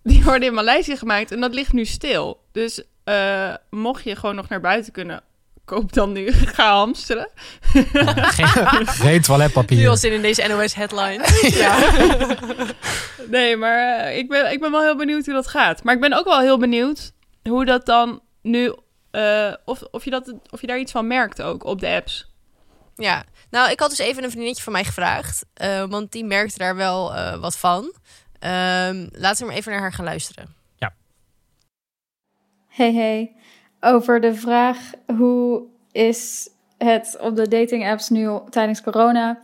die 0.03 0.25
worden 0.25 0.49
in 0.49 0.55
Maleisië 0.55 0.97
gemaakt. 0.97 1.31
En 1.33 1.41
dat 1.41 1.55
ligt 1.55 1.73
nu 1.73 1.85
stil. 1.85 2.41
Dus 2.53 2.83
eh, 3.05 3.55
mocht 3.71 4.05
je 4.05 4.17
gewoon 4.17 4.35
nog 4.35 4.49
naar 4.49 4.61
buiten 4.61 4.93
kunnen... 4.93 5.23
Koop 5.65 5.93
dan 5.93 6.13
nu. 6.13 6.33
Ga 6.55 6.73
hamsteren. 6.77 7.29
Geen, 7.73 8.47
geen 8.87 9.13
Nu 9.13 9.21
toiletpapier. 9.21 9.89
al 9.89 9.97
zin 9.97 10.13
in 10.13 10.23
deze 10.23 10.43
NOS-headline. 10.49 11.25
Nee, 13.29 13.57
maar 13.57 13.99
eh, 14.07 14.17
ik, 14.19 14.29
ben, 14.29 14.53
ik 14.53 14.61
ben 14.61 14.71
wel 14.71 14.83
heel 14.83 14.97
benieuwd 14.97 15.25
hoe 15.25 15.35
dat 15.35 15.49
gaat. 15.49 15.83
Maar 15.83 15.95
ik 15.95 16.01
ben 16.01 16.13
ook 16.19 16.25
wel 16.25 16.41
heel 16.41 16.59
benieuwd 16.59 17.13
hoe 17.49 17.65
dat 17.65 17.87
dan 17.87 18.21
nu... 18.43 18.75
eh, 19.11 19.53
of, 19.65 19.83
of, 19.91 20.05
je 20.05 20.11
dat, 20.11 20.35
of 20.51 20.61
je 20.61 20.67
daar 20.67 20.79
iets 20.79 20.93
van 20.93 21.07
merkt 21.07 21.43
ook 21.43 21.65
op 21.65 21.81
de 21.81 21.89
apps. 21.89 22.31
Ja, 22.95 23.25
nou, 23.51 23.71
ik 23.71 23.81
had 23.81 23.91
dus 23.91 23.99
even 23.99 24.23
een 24.23 24.29
vriendinnetje 24.29 24.63
van 24.63 24.73
mij 24.73 24.85
gevraagd. 24.85 25.45
eh, 25.55 25.85
want 25.89 26.13
die 26.13 26.25
merkte 26.25 26.59
daar 26.59 26.77
wel 26.77 27.15
eh, 27.15 27.37
wat 27.41 27.57
van. 27.57 27.93
Ehm, 28.43 29.07
laten 29.13 29.41
we 29.41 29.47
maar 29.47 29.57
even 29.57 29.73
naar 29.73 29.81
haar 29.81 29.93
gaan 29.93 30.05
luisteren. 30.05 30.61
Hey 32.75 32.93
hey, 32.93 33.33
over 33.81 34.21
de 34.21 34.35
vraag 34.35 34.79
hoe 35.17 35.63
is 35.91 36.49
het 36.79 37.17
op 37.21 37.37
de 37.37 37.49
dating 37.49 37.89
apps 37.89 38.09
nu 38.09 38.39
tijdens 38.51 38.83
corona? 38.83 39.41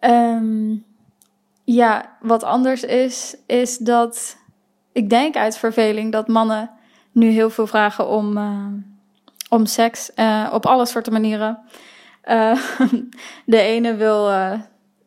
Ehm, 0.00 0.74
ja, 1.64 2.16
wat 2.20 2.42
anders 2.42 2.84
is, 2.84 3.36
is 3.46 3.78
dat 3.78 4.36
ik 4.92 5.10
denk 5.10 5.36
uit 5.36 5.58
verveling 5.58 6.12
dat 6.12 6.28
mannen 6.28 6.70
nu 7.12 7.30
heel 7.30 7.50
veel 7.50 7.66
vragen 7.66 8.08
om, 8.08 8.36
eh, 8.36 8.66
om 9.48 9.66
seks 9.66 10.14
eh, 10.14 10.50
op 10.52 10.66
alle 10.66 10.86
soorten 10.86 11.12
manieren. 11.12 11.58
Eh, 12.22 12.62
de 13.46 13.60
ene 13.60 13.94
wil, 13.94 14.30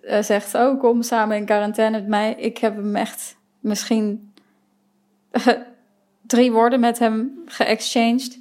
eh, 0.03 0.17
eh, 0.17 0.23
zegt, 0.23 0.55
oh 0.55 0.79
kom 0.79 1.01
samen 1.01 1.37
in 1.37 1.45
quarantaine 1.45 1.97
met 1.97 2.07
mij. 2.07 2.35
Ik 2.37 2.57
heb 2.57 2.75
hem 2.75 2.95
echt 2.95 3.37
misschien 3.59 4.33
drie 6.27 6.51
woorden 6.51 6.79
met 6.79 6.99
hem 6.99 7.43
geëxchanged. 7.45 8.39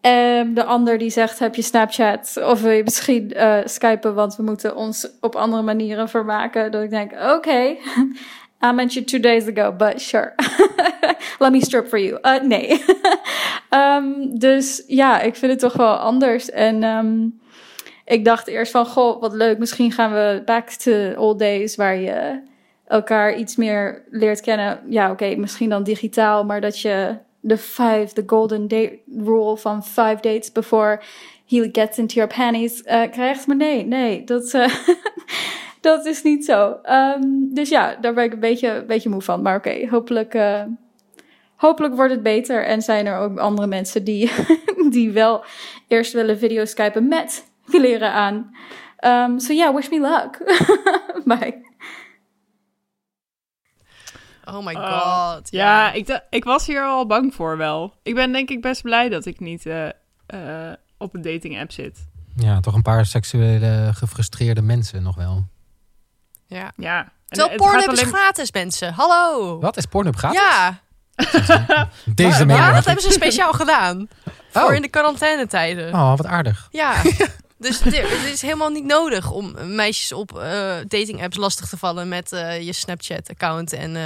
Ehm, 0.00 0.54
de 0.54 0.64
ander 0.64 0.98
die 0.98 1.10
zegt, 1.10 1.38
heb 1.38 1.54
je 1.54 1.62
Snapchat? 1.62 2.40
Of 2.44 2.60
wil 2.60 2.70
je 2.70 2.82
misschien 2.82 3.32
eh 3.32 3.58
skypen, 3.64 4.14
want 4.14 4.36
we 4.36 4.42
moeten 4.42 4.76
ons 4.76 5.08
op 5.20 5.34
andere 5.34 5.62
manieren 5.62 6.08
vermaken. 6.08 6.70
Dat 6.70 6.82
ik 6.82 6.90
denk, 6.90 7.12
oké, 7.12 7.76
I 8.64 8.72
met 8.72 8.92
you 8.92 9.04
two 9.04 9.20
days 9.20 9.48
ago, 9.48 9.72
but 9.72 10.00
sure. 10.00 10.34
Let 11.40 11.52
me 11.52 11.60
strip 11.60 11.88
for 11.88 11.98
you. 11.98 12.18
Uh, 12.22 12.42
nee. 12.42 12.68
Ehm, 13.70 14.04
dus 14.38 14.84
ja, 14.86 15.20
ik 15.20 15.36
vind 15.36 15.50
het 15.52 15.60
toch 15.60 15.72
wel 15.72 15.94
anders. 15.94 16.50
En 16.50 16.82
ehm, 16.82 17.28
ik 18.10 18.24
dacht 18.24 18.46
eerst 18.46 18.72
van, 18.72 18.86
goh, 18.86 19.20
wat 19.20 19.32
leuk. 19.32 19.58
Misschien 19.58 19.92
gaan 19.92 20.12
we 20.12 20.42
back 20.44 20.68
to 20.68 21.14
old 21.14 21.38
days, 21.38 21.76
waar 21.76 21.96
je 21.96 22.40
elkaar 22.86 23.36
iets 23.36 23.56
meer 23.56 24.04
leert 24.10 24.40
kennen. 24.40 24.80
Ja, 24.88 25.10
oké, 25.10 25.34
misschien 25.36 25.68
dan 25.68 25.82
digitaal, 25.82 26.44
maar 26.44 26.60
dat 26.60 26.80
je 26.80 27.16
de 27.40 27.58
five, 27.58 28.08
de 28.14 28.22
golden 28.26 28.68
date 28.68 28.98
rule 29.24 29.56
van 29.56 29.84
five 29.84 30.18
dates 30.20 30.52
before 30.52 31.00
he 31.46 31.68
gets 31.72 31.98
into 31.98 32.14
your 32.14 32.34
panties 32.34 32.82
eh, 32.82 33.10
krijgt. 33.10 33.46
Maar 33.46 33.56
nee, 33.56 33.86
nee, 33.86 34.24
dat, 34.24 34.54
eh, 34.54 34.74
dat 35.80 36.06
is 36.06 36.22
niet 36.22 36.44
zo. 36.44 36.78
Ehm, 36.82 37.22
dus 37.28 37.68
ja, 37.68 37.96
daar 38.00 38.14
ben 38.14 38.24
ik 38.24 38.32
een 38.32 38.40
beetje, 38.40 38.68
een 38.68 38.86
beetje 38.86 39.08
moe 39.08 39.22
van. 39.22 39.42
Maar 39.42 39.56
oké, 39.56 39.88
hopelijk, 39.90 40.34
eh, 40.34 40.62
hopelijk 41.56 41.94
wordt 41.94 42.12
het 42.12 42.22
beter. 42.22 42.64
En 42.64 42.82
zijn 42.82 43.06
er 43.06 43.18
ook 43.18 43.38
andere 43.38 43.66
mensen 43.66 44.04
die, 44.04 44.30
die 44.90 45.10
wel 45.10 45.44
eerst 45.88 46.12
willen 46.12 46.38
videoskypen 46.38 47.08
met 47.08 47.48
kleren 47.76 48.12
aan. 48.12 48.56
Um, 49.04 49.38
so 49.40 49.52
yeah, 49.52 49.74
wish 49.74 49.88
me 49.90 50.00
luck. 50.00 50.38
Bye. 51.38 51.68
Oh 54.44 54.64
my 54.64 54.74
Oh, 54.74 55.32
god. 55.34 55.50
Ja, 55.50 55.92
ik, 55.92 56.22
ik 56.30 56.44
was 56.44 56.66
hier 56.66 56.82
al 56.84 57.06
bang 57.06 57.34
voor 57.34 57.56
wel. 57.56 57.94
Ik 58.02 58.14
ben 58.14 58.32
denk 58.32 58.48
ik 58.50 58.60
best 58.62 58.82
blij 58.82 59.08
dat 59.08 59.26
ik 59.26 59.40
niet 59.40 59.66
eh, 59.66 59.88
eh, 60.26 60.72
op 60.98 61.14
een 61.14 61.22
dating 61.22 61.60
app 61.60 61.72
zit. 61.72 62.08
Ja, 62.36 62.60
toch 62.60 62.74
een 62.74 62.82
paar 62.82 63.06
seksuele 63.06 63.90
gefrustreerde 63.94 64.62
mensen 64.62 65.02
nog 65.02 65.16
wel. 65.16 65.44
ja. 66.46 66.72
Ja. 66.76 66.98
En 67.28 67.36
Terwijl 67.38 67.50
het 67.52 67.62
gaat 67.62 67.70
Pornhub 67.72 67.92
is 67.92 68.00
alleen- 68.00 68.14
gratis, 68.14 68.52
mensen. 68.52 68.92
Hallo. 68.92 69.58
Wat, 69.60 69.76
is 69.76 69.86
Pornhub 69.86 70.16
gratis? 70.16 70.40
Ja, 70.40 70.80
Deze 72.14 72.46
ja, 72.46 72.72
dat 72.72 72.84
hebben 72.84 73.04
ze 73.04 73.10
speciaal 73.12 73.52
gedaan. 73.52 74.08
Voor 74.50 74.62
Oh. 74.62 74.74
in 74.74 74.82
de 74.82 74.88
quarantainetijden. 74.88 75.94
Oh, 75.94 76.16
wat 76.16 76.26
aardig. 76.26 76.68
Ja. 76.70 76.94
Dus 77.60 77.78
dit- 77.78 77.94
het 78.22 78.32
is 78.32 78.42
helemaal 78.42 78.68
niet 78.70 78.84
nodig 78.84 79.30
om 79.30 79.54
meisjes 79.74 80.12
op 80.12 80.38
eh 80.38 80.42
dating 80.86 81.22
apps 81.22 81.36
lastig 81.36 81.68
te 81.68 81.76
vallen 81.76 82.08
met 82.08 82.32
eh, 82.32 82.62
je 82.62 82.72
Snapchat-account 82.72 83.72
en 83.72 83.96
eh, 83.96 84.02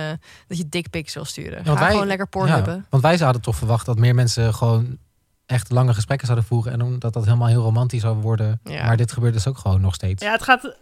dat 0.49 0.59
je 0.59 0.69
dickpics 0.69 1.15
wil 1.15 1.25
sturen. 1.25 1.59
Ga 1.59 1.65
want 1.65 1.79
wij- 1.79 1.91
gewoon 1.91 2.07
lekker 2.07 2.29
pornhubben. 2.29 2.75
Ja, 2.75 2.85
want 2.91 3.03
wij 3.03 3.17
hadden 3.17 3.43
toch 3.43 3.57
verwacht 3.57 3.87
dat 3.87 3.99
meer 3.99 4.15
mensen 4.15 4.55
gewoon 4.55 4.99
echt 5.47 5.71
lange 5.71 5.95
gesprekken 5.95 6.27
zouden 6.27 6.47
voeren. 6.49 6.73
En 6.73 6.99
dat 6.99 7.13
dat 7.13 7.25
helemaal 7.25 7.49
heel 7.49 7.63
romantisch 7.63 8.01
zou 8.01 8.17
worden. 8.17 8.61
Ja. 8.65 8.85
Maar 8.87 8.97
dit 8.97 9.13
gebeurt 9.13 9.33
dus 9.33 9.47
ook 9.47 9.59
gewoon 9.59 9.81
nog 9.81 9.95
steeds. 9.95 10.25
Ja, 10.25 10.33
het 10.33 10.43
gaat 10.43 10.77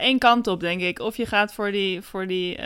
één 0.00 0.18
kant 0.18 0.46
op, 0.46 0.60
denk 0.60 0.80
ik. 0.80 0.98
Of 0.98 1.16
je 1.16 1.26
gaat 1.26 1.52
voor 1.54 1.70
die, 1.72 2.02
voor 2.02 2.26
die 2.26 2.58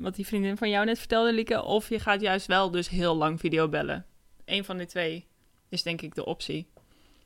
wat 0.00 0.14
die 0.14 0.26
vriendin 0.26 0.56
van 0.56 0.70
jou 0.70 0.84
net 0.84 0.98
vertelde, 0.98 1.32
Lieke. 1.32 1.62
Of 1.62 1.88
je 1.88 1.98
gaat 1.98 2.20
juist 2.20 2.46
wel 2.46 2.70
dus 2.70 2.88
heel 2.88 3.16
lang 3.16 3.40
videobellen. 3.40 4.04
Eén 4.44 4.64
van 4.64 4.76
die 4.76 4.86
twee 4.86 5.26
is 5.68 5.82
denk 5.82 6.02
ik 6.02 6.14
de 6.14 6.24
optie. 6.24 6.68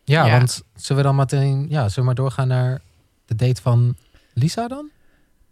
Ja, 0.09 0.27
Ja. 0.27 0.37
want 0.39 0.63
zullen 0.75 1.03
we 1.03 1.09
dan 1.09 1.17
meteen, 1.17 1.67
ja, 1.69 1.79
zullen 1.81 1.95
we 1.95 2.03
maar 2.03 2.15
doorgaan 2.15 2.49
naar 2.49 2.81
de 3.27 3.35
date 3.35 3.63
van 3.63 3.97
Lisa 4.35 4.69
dan? 4.69 4.91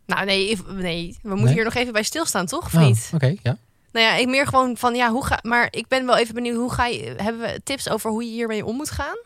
Nou 0.06 0.24
nee, 0.24 0.58
nee, 0.68 1.16
we 1.22 1.28
moeten 1.28 1.44
Nee? 1.44 1.54
hier 1.54 1.64
nog 1.64 1.74
even 1.74 1.92
bij 1.92 2.02
stilstaan, 2.02 2.46
toch? 2.46 2.64
Of 2.66 2.74
Oh, 2.74 2.80
niet? 2.80 3.10
Oké, 3.14 3.34
ja. 3.42 3.56
Nou 3.92 4.06
ja, 4.06 4.14
ik 4.14 4.26
meer 4.26 4.46
gewoon 4.46 4.76
van 4.76 4.94
ja, 4.94 5.10
hoe 5.10 5.26
ga. 5.26 5.38
Maar 5.42 5.68
ik 5.70 5.88
ben 5.88 6.06
wel 6.06 6.16
even 6.16 6.34
benieuwd, 6.34 6.56
hoe 6.56 6.72
ga 6.72 6.86
je. 6.86 7.14
Hebben 7.16 7.40
we 7.42 7.60
tips 7.64 7.88
over 7.88 8.10
hoe 8.10 8.24
je 8.24 8.30
hiermee 8.30 8.64
om 8.64 8.76
moet 8.76 8.90
gaan? 8.90 9.18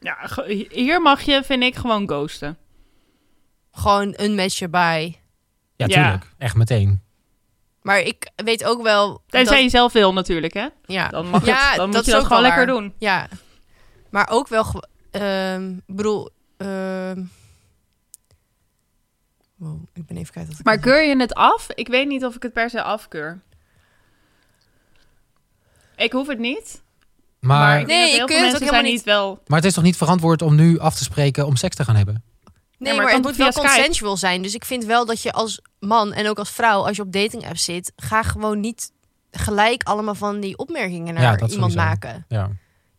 Ja, 0.00 0.30
hier 0.68 1.02
mag 1.02 1.20
je, 1.22 1.42
vind 1.44 1.62
ik, 1.62 1.74
gewoon 1.76 2.08
ghosten. 2.08 2.56
Gewoon 3.72 4.12
een 4.16 4.34
matchje 4.34 4.68
bij. 4.68 5.20
Ja, 5.76 5.86
Ja. 5.86 6.02
tuurlijk. 6.02 6.32
Echt 6.38 6.54
meteen. 6.54 7.00
Maar 7.82 8.00
ik 8.00 8.30
weet 8.36 8.64
ook 8.64 8.82
wel. 8.82 9.22
Tenzij 9.26 9.54
dat- 9.54 9.64
je 9.64 9.70
zelf 9.70 9.92
wil 9.92 10.12
natuurlijk, 10.12 10.52
hè. 10.54 10.66
ja, 10.86 11.08
Dan, 11.08 11.26
mag 11.28 11.46
Ja, 11.46 11.68
het, 11.68 11.76
dan 11.76 11.86
moet 11.86 11.94
dat 11.94 12.04
je 12.04 12.10
dat 12.10 12.20
ook 12.20 12.26
gewoon 12.26 12.42
lekker 12.42 12.66
doen. 12.66 12.92
ja. 12.98 13.28
Maar 14.12 14.28
ook 14.30 14.48
wel. 14.48 14.82
ehm, 15.10 15.70
Ik 15.86 15.96
bedoel. 15.96 16.30
ehm, 16.56 17.22
wow, 19.56 19.82
ik 19.92 20.06
ben 20.06 20.16
even 20.16 20.32
kwijt 20.32 20.48
wat 20.48 20.58
ik 20.58 20.64
Maar 20.64 20.78
keur 20.78 21.02
je 21.08 21.16
het 21.16 21.34
af? 21.34 21.68
Ik 21.74 21.88
weet 21.88 22.08
niet 22.08 22.24
of 22.24 22.34
ik 22.36 22.42
het 22.42 22.52
per 22.52 22.70
se 22.70 22.82
afkeur. 22.82 23.40
Ik 25.96 26.12
hoef 26.12 26.26
het 26.26 26.38
niet. 26.38 26.82
Maar, 27.40 27.58
Maar, 27.58 27.80
ik 27.80 27.86
maar, 27.86 27.96
Nee, 27.96 28.16
kunt 28.16 28.16
veel 28.16 28.22
het 28.22 28.28
mensen 28.28 28.52
ook 28.52 28.58
zijn 28.58 28.70
helemaal 28.74 28.92
niet 28.92 29.02
wel... 29.04 29.42
het 29.46 29.64
is 29.64 29.74
toch 29.74 29.84
niet 29.84 29.96
verantwoord 29.96 30.42
om 30.42 30.54
nu 30.54 30.78
af 30.78 30.94
te 30.96 31.04
spreken 31.04 31.46
om 31.46 31.56
seks 31.56 31.76
te 31.76 31.84
gaan 31.84 31.96
hebben? 31.96 32.22
Nee, 32.78 32.94
maar 32.94 33.04
maar, 33.04 33.12
het 33.14 33.22
moet 33.22 33.36
wel 33.36 33.52
consensual 33.52 34.16
zijn. 34.16 34.42
Dus 34.42 34.54
ik 34.54 34.64
vind 34.64 34.84
wel 34.84 35.06
dat 35.06 35.22
je 35.22 35.32
als 35.32 35.60
man 35.78 36.12
en 36.12 36.28
ook 36.28 36.38
als 36.38 36.50
vrouw, 36.50 36.86
als 36.86 36.96
je 36.96 37.02
op 37.02 37.12
dating 37.12 37.46
apps 37.48 37.64
zit, 37.64 37.92
ga 37.96 38.22
gewoon 38.22 38.60
niet 38.60 38.92
gelijk 39.30 39.82
allemaal 39.82 40.14
van 40.14 40.40
die 40.40 40.58
opmerkingen 40.58 41.14
naar 41.14 41.22
Ja, 41.22 41.36
dat 41.36 41.50
iemand 41.52 41.72
sowieso. 41.72 41.90
maken. 41.90 42.24
Ja. 42.28 42.50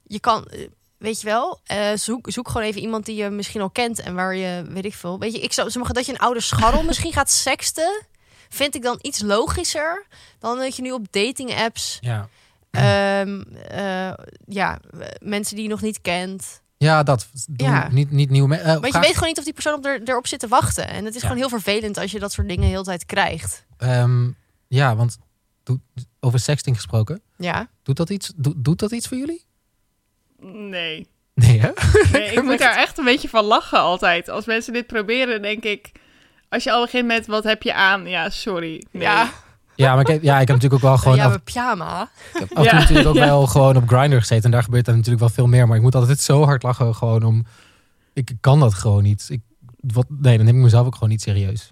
Je 0.04 0.20
kan, 0.20 0.46
eh, 0.46 0.68
weet 1.04 1.22
je 1.22 1.26
wel, 1.28 1.60
eh, 1.64 1.92
zoek, 1.96 2.32
zoek 2.32 2.48
gewoon 2.48 2.68
even 2.68 2.82
iemand 2.82 3.06
die 3.06 3.16
je 3.16 3.30
misschien 3.30 3.62
al 3.62 3.70
kent 3.70 4.00
en 4.00 4.16
waar 4.16 4.36
je, 4.36 4.64
weet 4.70 4.86
ik 4.86 4.94
veel. 4.94 5.20
Weet 5.20 5.34
je, 5.34 5.40
ik 5.40 5.54
zou 5.54 5.70
zeggen 5.70 5.94
dat 5.94 6.06
je 6.06 6.12
een 6.12 6.18
oude 6.20 6.42
scharrel 6.42 6.84
misschien 6.90 7.14
gaat 7.14 7.32
sexten. 7.32 8.06
Vind 8.50 8.76
ik 8.76 8.82
dan 8.82 9.00
iets 9.02 9.22
logischer 9.22 10.06
dan 10.40 10.58
dat 10.58 10.76
je 10.76 10.82
nu 10.82 10.92
op 10.92 11.06
dating 11.12 11.56
apps 11.56 11.98
ja. 12.02 12.28
Ehm, 12.72 13.42
eh, 13.68 14.14
ja, 14.48 14.80
mensen 15.22 15.56
die 15.56 15.64
je 15.64 15.70
nog 15.70 15.82
niet 15.82 16.02
kent. 16.02 16.62
Ja, 16.78 17.04
dat. 17.04 17.28
Doe 17.50 17.68
Ja. 17.68 17.88
Niet, 17.92 18.12
niet 18.12 18.30
nieuw. 18.30 18.46
me- 18.48 18.56
eh, 18.58 18.74
je 18.74 19.00
weet 19.00 19.14
gewoon 19.14 19.28
niet 19.28 19.38
of 19.38 19.44
die 19.44 19.54
persoon 19.54 19.74
op 19.74 19.86
er, 19.86 20.02
erop 20.04 20.28
zit 20.28 20.40
te 20.40 20.48
wachten. 20.48 20.88
En 20.88 21.06
het 21.06 21.16
is 21.16 21.22
Ja. 21.22 21.28
gewoon 21.28 21.42
heel 21.42 21.60
vervelend 21.60 21.98
als 21.98 22.12
je 22.12 22.20
dat 22.20 22.32
soort 22.32 22.48
dingen 22.48 22.68
heel 22.68 22.84
de 22.84 22.90
tijd 22.90 23.06
krijgt. 23.06 23.66
Ehm, 23.78 24.30
ja, 24.68 24.96
want 24.96 25.18
over 26.20 26.40
sexting 26.40 26.76
gesproken. 26.76 27.22
Ja. 27.38 27.70
Doet 27.84 27.98
dat 27.98 28.10
iets, 28.10 28.32
doet, 28.36 28.56
doet 28.58 28.80
dat 28.80 28.92
iets 28.92 29.08
voor 29.08 29.18
jullie? 29.18 29.43
Nee. 30.44 31.08
Nee, 31.34 31.60
hè? 31.60 31.70
nee 32.12 32.32
ik 32.38 32.44
moet 32.44 32.60
daar 32.60 32.78
echt 32.78 32.98
een 32.98 33.04
beetje 33.06 33.30
van 33.30 33.44
lachen 33.46 33.80
altijd. 33.80 34.30
Als 34.30 34.46
mensen 34.46 34.74
dit 34.74 34.88
proberen, 34.88 35.42
denk 35.42 35.64
ik... 35.64 35.92
Als 36.50 36.64
je 36.64 36.72
al 36.72 36.84
begint 36.84 37.08
met, 37.08 37.28
wat 37.28 37.44
heb 37.44 37.64
je 37.64 37.74
aan? 37.74 38.08
Ja, 38.08 38.30
sorry. 38.30 38.84
Nee. 38.92 39.04
Ja. 39.04 39.30
Ja, 39.76 39.92
maar 39.92 40.02
ik 40.02 40.08
heb, 40.08 40.24
ja, 40.24 40.40
ik 40.40 40.48
heb 40.48 40.56
natuurlijk 40.56 40.74
ook 40.84 40.90
wel 40.90 40.98
gewoon 40.98 41.18
ja, 41.18 41.24
af, 41.24 41.30
mijn 41.30 41.44
pyjama. 41.44 42.10
toe 42.34 42.64
Ja. 42.64 42.74
natuurlijk 42.74 43.08
ook 43.08 43.16
Ja. 43.24 43.26
wel 43.26 43.48
gewoon 43.48 43.76
op 43.76 43.88
Grindr 43.88 44.18
gezeten. 44.18 44.44
En 44.44 44.52
daar 44.52 44.64
gebeurt 44.64 44.88
er 44.88 44.94
natuurlijk 44.94 45.20
wel 45.20 45.30
veel 45.30 45.48
meer. 45.48 45.68
Maar 45.68 45.78
ik 45.78 45.82
moet 45.84 45.96
altijd 45.96 46.20
zo 46.20 46.44
hard 46.44 46.64
lachen 46.64 46.96
gewoon 46.96 47.24
om... 47.24 47.46
Ik 48.14 48.32
kan 48.42 48.60
dat 48.60 48.74
gewoon 48.74 49.04
niet. 49.04 49.26
Ik, 49.30 49.42
wat, 49.80 50.06
nee, 50.10 50.38
dan 50.38 50.46
neem 50.46 50.56
ik 50.56 50.62
mezelf 50.64 50.86
ook 50.86 50.94
gewoon 50.94 51.10
niet 51.10 51.22
serieus. 51.22 51.72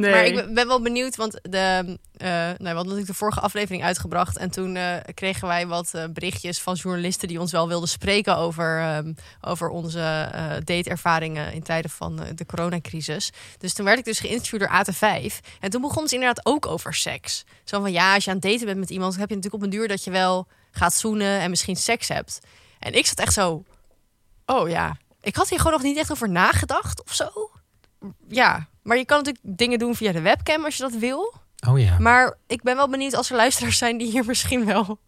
Maar 0.00 0.24
ik 0.26 0.54
ben- 0.54 0.66
wel 0.66 0.82
benieuwd, 0.82 1.16
want 1.16 1.38
de, 1.42 1.98
eh 2.16 2.28
nou, 2.28 2.56
we 2.58 2.66
hadden 2.66 2.74
natuurlijk 2.74 3.06
de 3.06 3.14
vorige 3.14 3.40
aflevering 3.40 3.84
uitgebracht. 3.84 4.36
En 4.36 4.50
toen 4.50 4.76
eh, 4.76 4.96
kregen 5.14 5.48
wij 5.48 5.66
wat 5.66 5.94
eh, 5.94 6.04
berichtjes 6.12 6.60
van 6.60 6.74
journalisten 6.74 7.28
die 7.28 7.40
ons 7.40 7.52
wel 7.52 7.68
wilden 7.68 7.88
spreken 7.88 8.36
over, 8.36 8.80
ehm, 8.80 9.12
over 9.40 9.68
onze 9.68 10.30
dateervaringen 10.64 11.52
in 11.52 11.62
tijden 11.62 11.90
van 11.90 12.20
de 12.34 12.46
coronacrisis. 12.46 13.32
Dus 13.58 13.74
toen 13.74 13.84
werd 13.84 13.98
ik 13.98 14.04
dus 14.04 14.20
geïnterviewd 14.20 14.60
door 14.60 14.70
AT5. 14.70 15.40
En 15.60 15.70
toen 15.70 15.80
begon 15.80 16.02
het 16.02 16.12
inderdaad 16.12 16.46
ook 16.46 16.66
over 16.66 16.94
seks. 16.94 17.44
Zo 17.64 17.80
van 17.80 17.92
ja, 17.92 18.14
als 18.14 18.24
je 18.24 18.30
aan 18.30 18.36
het 18.36 18.44
daten 18.44 18.66
bent 18.66 18.78
met 18.78 18.90
iemand, 18.90 19.16
heb 19.16 19.28
je 19.28 19.34
natuurlijk 19.34 19.62
op 19.64 19.70
een 19.70 19.78
duur 19.78 19.88
dat 19.88 20.04
je 20.04 20.10
wel 20.10 20.46
gaat 20.70 20.94
zoenen 20.94 21.40
en 21.40 21.50
misschien 21.50 21.76
seks 21.76 22.08
hebt. 22.08 22.38
En 22.78 22.92
ik 22.92 23.06
zat 23.06 23.18
echt 23.18 23.32
zo, 23.32 23.64
oh 24.46 24.68
ja, 24.68 24.96
ik 25.20 25.36
had 25.36 25.48
hier 25.48 25.58
gewoon 25.58 25.72
nog 25.72 25.82
niet 25.82 25.96
echt 25.96 26.10
over 26.10 26.30
nagedacht 26.30 27.04
of 27.04 27.14
zo. 27.14 27.50
Ja, 28.28 28.66
maar 28.82 28.96
je 28.96 29.04
kan 29.04 29.16
natuurlijk 29.22 29.44
dingen 29.58 29.78
doen 29.78 29.94
via 29.94 30.12
de 30.12 30.20
webcam 30.20 30.64
als 30.64 30.76
je 30.76 30.82
dat 30.82 30.94
wil. 30.96 31.34
Oh 31.68 31.78
ja. 31.78 31.98
Maar 31.98 32.36
ik 32.46 32.62
ben 32.62 32.76
wel 32.76 32.88
benieuwd 32.88 33.14
als 33.14 33.30
er 33.30 33.36
luisteraars 33.36 33.78
zijn 33.78 33.98
die 33.98 34.10
hier 34.10 34.24
misschien 34.32 34.64
wel 34.64 34.98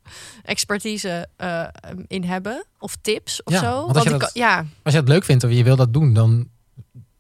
expertise 0.42 1.28
eh, 1.36 1.64
in 2.06 2.24
hebben. 2.24 2.64
Of 2.78 2.96
tips 3.00 3.42
of 3.42 3.52
Ja, 3.52 3.60
zo. 3.60 3.80
want 3.84 3.94
als 3.96 4.04
je 4.04 4.10
dat- 4.18 4.30
ja, 4.34 4.64
Als 4.82 4.94
je 4.94 5.00
het 5.00 5.08
leuk 5.08 5.24
vindt 5.24 5.44
of 5.44 5.50
je 5.50 5.64
wil 5.64 5.76
dat 5.76 5.92
doen, 5.92 6.12
dan... 6.14 6.48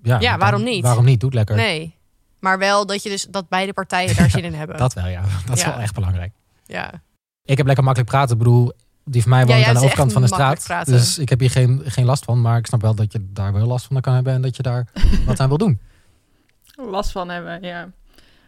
Ja, 0.02 0.20
Ja, 0.20 0.30
dan- 0.30 0.38
waarom 0.38 0.62
niet? 0.62 0.82
Waarom 0.82 1.04
niet? 1.04 1.20
Doe 1.20 1.28
het 1.28 1.38
lekker. 1.38 1.56
nee. 1.56 1.96
Maar 2.40 2.58
wel 2.58 2.86
dat 2.86 3.02
je 3.02 3.08
dus 3.08 3.22
dat 3.30 3.48
beide 3.48 3.72
partijen 3.72 4.16
daar 4.16 4.30
zin 4.30 4.44
in 4.44 4.54
hebben. 4.62 4.76
Dat 4.76 4.92
wel, 4.92 5.06
ja. 5.06 5.22
Dat 5.46 5.56
is 5.56 5.64
wel 5.64 5.78
echt 5.78 5.94
belangrijk. 5.94 6.32
Ja. 6.66 7.02
Ik 7.44 7.56
heb 7.56 7.66
lekker 7.66 7.84
makkelijk 7.84 8.10
praten. 8.12 8.32
Ik 8.32 8.38
bedoel, 8.38 8.72
die 9.10 9.22
van 9.22 9.30
mij 9.30 9.40
Ja, 9.40 9.46
woont 9.46 9.58
jij 9.58 9.68
aan 9.68 9.74
de 9.74 9.80
overkant 9.80 10.12
van 10.12 10.22
de 10.22 10.28
straat. 10.28 10.64
praten. 10.64 10.92
Dus 10.92 11.18
ik 11.18 11.28
heb 11.28 11.40
hier 11.40 11.50
geen, 11.50 11.82
geen 11.84 12.04
last 12.04 12.24
van. 12.24 12.40
Maar 12.40 12.58
ik 12.58 12.66
snap 12.66 12.80
wel 12.80 12.94
dat 12.94 13.12
je 13.12 13.26
daar 13.32 13.52
wel 13.52 13.66
last 13.66 13.86
van 13.86 14.00
kan 14.00 14.14
hebben. 14.14 14.32
En 14.32 14.42
dat 14.42 14.56
je 14.56 14.62
daar 14.62 14.86
wat 15.26 15.40
aan 15.40 15.48
wil 15.48 15.58
doen. 15.58 15.80
last 16.76 17.10
van 17.12 17.28
hebben, 17.28 17.62
ja. 17.62 17.90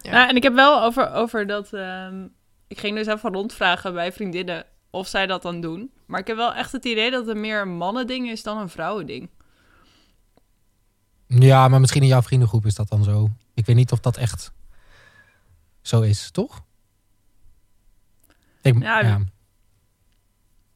Ja. 0.03 0.11
Nou, 0.13 0.29
en 0.29 0.37
ik 0.37 0.43
heb 0.43 0.55
wel 0.55 0.83
over, 0.83 1.11
over 1.13 1.47
dat... 1.47 1.73
ehm, 1.73 2.27
ik 2.69 2.81
ging 2.81 2.97
dus 2.97 3.07
even 3.07 3.33
rondvragen 3.33 3.93
bij 3.95 4.13
vriendinnen 4.13 4.65
of 4.91 5.09
zij 5.09 5.27
dat 5.27 5.43
dan 5.43 5.61
doen. 5.61 5.91
Maar 6.07 6.21
ik 6.21 6.27
heb 6.27 6.37
wel 6.37 6.55
echt 6.55 6.73
het 6.73 6.85
idee 6.85 7.11
dat 7.11 7.27
het 7.27 7.37
meer 7.37 7.61
een 7.61 7.77
mannending 7.77 8.31
is 8.31 8.43
dan 8.43 8.59
een 8.59 8.69
vrouwending. 8.69 9.29
Ja, 11.27 11.69
maar 11.69 11.81
misschien 11.81 12.03
in 12.03 12.09
jouw 12.09 12.23
vriendengroep 12.23 12.67
is 12.67 12.75
dat 12.75 12.89
dan 12.89 13.05
zo. 13.05 13.31
Ik 13.55 13.67
weet 13.67 13.77
niet 13.77 13.93
of 13.93 14.01
dat 14.01 14.17
echt 14.17 14.53
zo 15.83 16.01
is, 16.01 16.31
toch? 16.31 16.63
Ik, 18.63 18.83
Ja, 18.83 19.01
ja. 19.01 19.21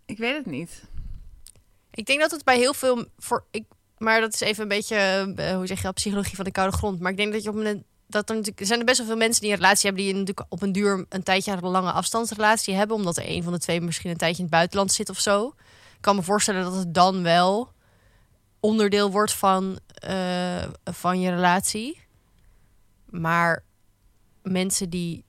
Ik 0.06 0.18
weet 0.18 0.36
het 0.36 0.46
niet. 0.46 0.84
Ik 1.90 2.06
denk 2.06 2.20
dat 2.20 2.30
het 2.30 2.44
bij 2.44 2.58
heel 2.58 2.74
veel 2.74 3.04
voor 3.18 3.44
ik, 3.50 3.64
maar 3.98 4.20
dat 4.20 4.34
is 4.34 4.40
even 4.40 4.62
een 4.62 4.68
beetje 4.68 4.96
eh, 5.36 5.56
hoe 5.56 5.66
zeg 5.66 5.76
je 5.76 5.82
dat 5.82 5.94
psychologie 5.94 6.36
van 6.36 6.44
de 6.44 6.50
koude 6.50 6.76
grond. 6.76 7.00
Maar 7.00 7.10
ik 7.10 7.16
denk 7.16 7.32
dat 7.32 7.42
je 7.42 7.48
op 7.48 7.56
een 7.56 7.84
dat 8.06 8.28
er 8.28 8.34
natuurlijk 8.34 8.60
er 8.60 8.66
zijn 8.66 8.78
er 8.78 8.84
best 8.84 8.98
wel 8.98 9.06
veel 9.06 9.16
mensen 9.16 9.40
die 9.40 9.50
een 9.50 9.56
relatie 9.56 9.86
hebben 9.86 10.04
die 10.04 10.12
natuurlijk 10.12 10.46
op 10.48 10.62
een 10.62 10.72
duur 10.72 11.06
een 11.08 11.22
tijdje 11.22 11.52
een 11.52 11.68
lange 11.68 11.92
afstandsrelatie 11.92 12.74
hebben, 12.74 12.96
omdat 12.96 13.16
er 13.16 13.28
een 13.28 13.42
van 13.42 13.52
de 13.52 13.58
twee 13.58 13.80
misschien 13.80 14.10
een 14.10 14.16
tijdje 14.16 14.36
in 14.36 14.44
het 14.44 14.54
buitenland 14.54 14.92
zit 14.92 15.08
of 15.08 15.18
zo. 15.18 15.46
Ik 15.94 16.00
kan 16.00 16.16
me 16.16 16.22
voorstellen 16.22 16.62
dat 16.62 16.74
het 16.74 16.94
dan 16.94 17.22
wel 17.22 17.72
onderdeel 18.60 19.10
wordt 19.10 19.32
van, 19.32 19.78
eh, 19.94 20.64
van 20.84 21.20
je 21.20 21.30
relatie. 21.30 22.06
Maar 23.04 23.64
mensen 24.42 24.90
die 24.90 25.24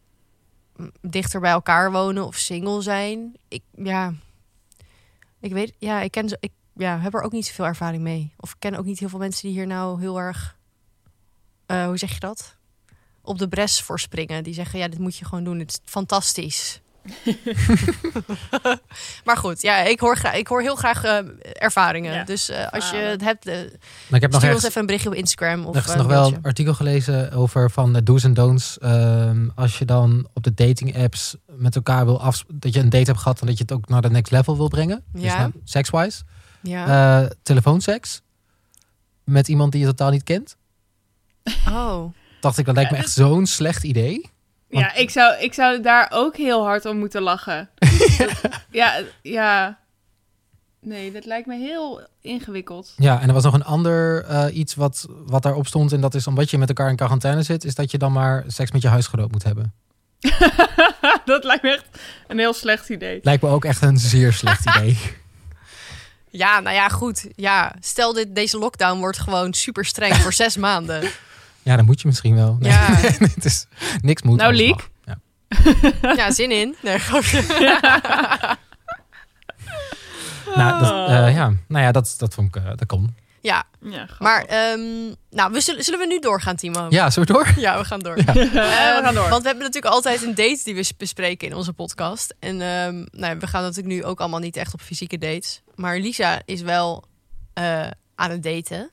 dichter 1.02 1.40
bij 1.40 1.52
elkaar 1.52 1.92
wonen 1.92 2.26
of 2.26 2.36
single 2.36 2.82
zijn, 2.82 3.34
ik 3.48 3.64
ja. 3.72 4.14
Ik 5.46 5.54
weet, 5.54 5.74
ja, 5.78 6.02
ik 6.02 6.12
ken 6.12 6.30
ze, 6.30 6.38
ik 6.39 6.52
ja, 6.74 7.00
heb 7.00 7.14
er 7.14 7.22
ook 7.22 7.32
niet 7.32 7.46
zoveel 7.46 7.66
ervaring 7.66 8.04
mee. 8.04 8.34
Of 8.38 8.52
ik 8.52 8.56
ken 8.60 8.76
ook 8.76 8.86
niet 8.86 9.00
heel 9.00 9.10
veel 9.10 9.20
mensen 9.20 9.48
die 9.48 9.58
hier 9.58 9.68
nou 9.68 10.00
heel 10.00 10.20
erg, 10.20 10.58
eh, 11.66 11.86
hoe 11.86 11.98
zeg 11.98 12.14
je 12.14 12.20
dat? 12.20 12.58
Op 13.22 13.38
de 13.38 13.48
bres 13.48 13.82
voor 13.82 14.00
springen. 14.00 14.43
Die 14.43 14.54
zeggen, 14.54 14.80
ja, 14.80 14.88
dit 14.88 15.00
moet 15.00 15.16
je 15.16 15.26
gewoon 15.26 15.43
doen. 15.43 15.60
Het 15.60 15.72
is 15.72 15.80
fantastisch. 15.84 16.82
maar 19.26 19.38
goed, 19.38 19.62
ja, 19.62 19.82
ik 19.82 19.99
hoor, 19.99 20.18
ik 20.34 20.47
hoor 20.47 20.62
heel 20.62 20.76
graag 20.76 21.03
eh, 21.03 21.18
ervaringen. 21.53 22.14
Ja, 22.14 22.24
dus 22.24 22.49
eh, 22.49 22.68
als 22.72 22.89
je 22.89 22.95
het 22.97 23.22
hebt, 23.22 23.47
eh, 23.47 23.56
Maar 23.56 23.66
ik 23.66 23.72
heb 24.22 24.32
nog 24.32 24.34
stuur 24.34 24.34
ons 24.34 24.43
ergens, 24.43 24.64
even 24.64 24.80
een 24.80 24.86
berichtje 24.86 25.10
op 25.10 25.16
Instagram. 25.16 25.66
Of 25.66 25.76
ergens 25.76 25.93
eh, 25.93 25.99
nog 25.99 26.08
wel 26.08 26.28
een 26.28 26.41
artikel 26.41 26.74
gelezen 26.74 27.32
over 27.32 27.72
van 27.72 27.93
de 27.93 28.03
do's 28.03 28.24
en 28.24 28.34
don'ts. 28.34 28.78
Ehm, 28.80 29.47
als 29.56 29.78
je 29.78 29.86
dan 29.86 30.28
op 30.34 30.43
de 30.43 30.53
dating 30.53 30.97
apps 30.97 31.36
met 31.45 31.76
elkaar 31.76 32.06
wil 32.06 32.22
af, 32.22 32.43
dat 32.53 32.74
je 32.74 32.80
een 32.80 32.89
date 32.89 33.06
hebt 33.06 33.20
gehad 33.20 33.39
en 33.41 33.47
dat 33.47 33.58
je 33.58 33.64
het 33.64 33.72
ook 33.72 33.88
naar 33.88 34.01
de 34.01 34.10
next 34.10 34.32
level 34.32 34.58
wil 34.58 34.68
brengen. 34.68 35.03
Dus 35.14 35.24
Ja. 35.24 35.51
Ja. 36.62 37.22
Eh, 37.22 37.30
telefoonseks. 37.43 38.22
Met 39.24 39.47
iemand 39.47 39.72
die 39.72 39.82
je 39.82 39.88
totaal 39.88 40.12
niet 40.12 40.24
kent. 40.24 40.56
oh. 41.68 42.14
Dacht 42.39 42.58
ik, 42.58 42.66
dat 42.66 42.76
lijkt 42.76 42.91
me 42.91 42.97
echt 42.97 43.12
zo'n 43.12 43.45
slecht 43.45 43.84
idee. 43.84 44.30
Want- 44.76 44.86
Ja, 44.86 44.94
ik 45.02 45.10
zou, 45.10 45.40
ik 45.40 45.54
zou 45.54 45.82
daar 45.82 46.08
ook 46.14 46.38
heel 46.38 46.64
hard 46.64 46.86
om 46.86 46.98
moeten 46.98 47.22
lachen. 47.22 47.70
Dat- 48.18 48.42
ja, 48.72 49.00
ja. 49.22 49.78
Nee, 50.82 51.12
dat 51.12 51.26
lijkt 51.26 51.48
me 51.48 51.56
heel 51.58 52.08
ingewikkeld. 52.22 52.94
Ja, 52.98 53.22
en 53.22 53.28
er 53.28 53.34
was 53.34 53.44
nog 53.44 53.54
een 53.54 53.64
ander 53.64 54.24
eh, 54.26 54.56
iets 54.58 54.76
wat, 54.76 55.06
wat 55.10 55.44
daarop 55.44 55.68
stond. 55.68 55.92
En 55.92 56.02
dat 56.02 56.14
is 56.16 56.28
omdat 56.28 56.50
je 56.50 56.58
met 56.58 56.68
elkaar 56.70 56.90
in 56.90 56.96
quarantaine 56.96 57.44
zit, 57.44 57.64
is 57.64 57.76
dat 57.76 57.92
je 57.92 57.98
dan 57.98 58.12
maar 58.12 58.44
seks 58.48 58.72
met 58.72 58.82
je 58.82 58.88
huisgenoot 58.88 59.32
moet 59.32 59.44
hebben. 59.44 59.74
dat 61.26 61.44
lijkt 61.44 61.64
me 61.64 61.70
echt 61.72 61.86
een 62.28 62.38
heel 62.40 62.54
slecht 62.54 62.90
idee. 62.90 63.20
Lijkt 63.24 63.44
me 63.44 63.50
ook 63.50 63.66
echt 63.66 63.82
een 63.82 63.98
zeer 63.98 64.34
slecht 64.34 64.66
idee. 64.76 64.98
Ja, 66.30 66.60
nou 66.60 66.76
ja, 66.76 66.88
goed. 66.90 67.28
Ja, 67.36 67.76
stel 67.80 68.14
dit, 68.14 68.36
deze 68.36 68.58
lockdown 68.58 69.00
wordt 69.00 69.20
gewoon 69.20 69.54
super 69.54 69.86
streng 69.86 70.16
voor 70.16 70.34
zes 70.34 70.58
maanden. 70.58 71.10
Ja, 71.66 71.76
dan 71.76 71.86
moet 71.86 72.01
je 72.01 72.07
misschien 72.07 72.36
wel. 72.36 72.57
Nee, 72.59 72.72
Ja. 72.72 72.88
het 73.36 73.45
is, 73.45 73.66
niks 74.01 74.22
moet. 74.22 74.38
Nou, 74.38 74.53
Liek. 74.53 74.89
Ja. 75.05 75.20
Ja, 76.16 76.32
zin 76.32 76.51
in. 76.51 76.76
Nee, 76.82 76.99
grapje. 76.99 77.43
Nou, 80.55 80.80
dat, 80.80 81.09
eh, 81.09 81.36
ja. 81.36 81.53
nou 81.68 81.84
ja, 81.84 81.91
dat, 81.91 82.16
dat 82.18 82.34
vond 82.34 82.55
ik, 82.55 82.63
eh, 82.63 82.70
dat 82.76 82.86
kon. 82.86 83.16
Ja, 83.41 83.63
Ja, 83.82 84.07
maar 84.20 84.43
ehm, 84.43 84.80
nou, 85.30 85.51
we 85.51 85.61
zullen, 85.61 85.84
zullen 85.84 85.99
we 85.99 86.05
nu 86.05 86.20
doorgaan, 86.20 86.55
Timo? 86.55 86.86
Ja, 86.89 87.09
zo 87.09 87.24
door. 87.24 87.47
Ja, 87.57 87.78
we 87.78 87.86
gaan 87.86 87.99
door. 87.99 88.18
Ja. 88.18 88.26
Eh, 88.26 88.34
we 88.34 88.59
Ehm, 88.59 89.03
gaan 89.03 89.13
door. 89.13 89.30
Want 89.30 89.41
we 89.41 89.47
hebben 89.47 89.66
natuurlijk 89.66 89.93
altijd 89.93 90.22
een 90.24 90.36
date 90.36 90.61
die 90.63 90.76
we 90.76 90.89
bespreken 90.97 91.47
in 91.47 91.55
onze 91.55 91.74
podcast. 91.74 92.36
En 92.39 92.61
ehm, 92.61 92.95
nou, 92.95 93.34
ja, 93.34 93.38
we 93.38 93.47
gaan 93.47 93.61
natuurlijk 93.61 93.95
nu 93.95 94.03
ook 94.03 94.20
allemaal 94.20 94.39
niet 94.39 94.57
echt 94.57 94.74
op 94.74 94.82
fysieke 94.82 95.18
dates. 95.18 95.61
Maar 95.76 95.99
Lisa 95.99 96.41
is 96.45 96.61
wel 96.61 97.03
eh, 97.53 97.88
aan 98.16 98.32
het 98.32 98.43
daten. 98.43 98.91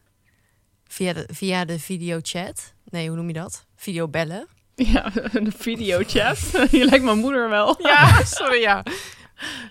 Via 0.92 1.12
de, 1.12 1.24
via 1.32 1.64
de 1.64 1.78
videochat. 1.78 2.74
Nee, 2.84 3.08
hoe 3.08 3.16
noem 3.16 3.26
je 3.26 3.32
dat? 3.32 3.66
Videobellen. 3.76 4.46
Ja, 4.74 5.10
een 5.32 5.52
videochat. 5.52 6.38
Je 6.70 6.84
lijkt 6.84 7.04
mijn 7.04 7.18
moeder 7.18 7.48
wel. 7.48 7.76
Ja, 7.78 8.24
sorry, 8.24 8.60
ja. 8.60 8.82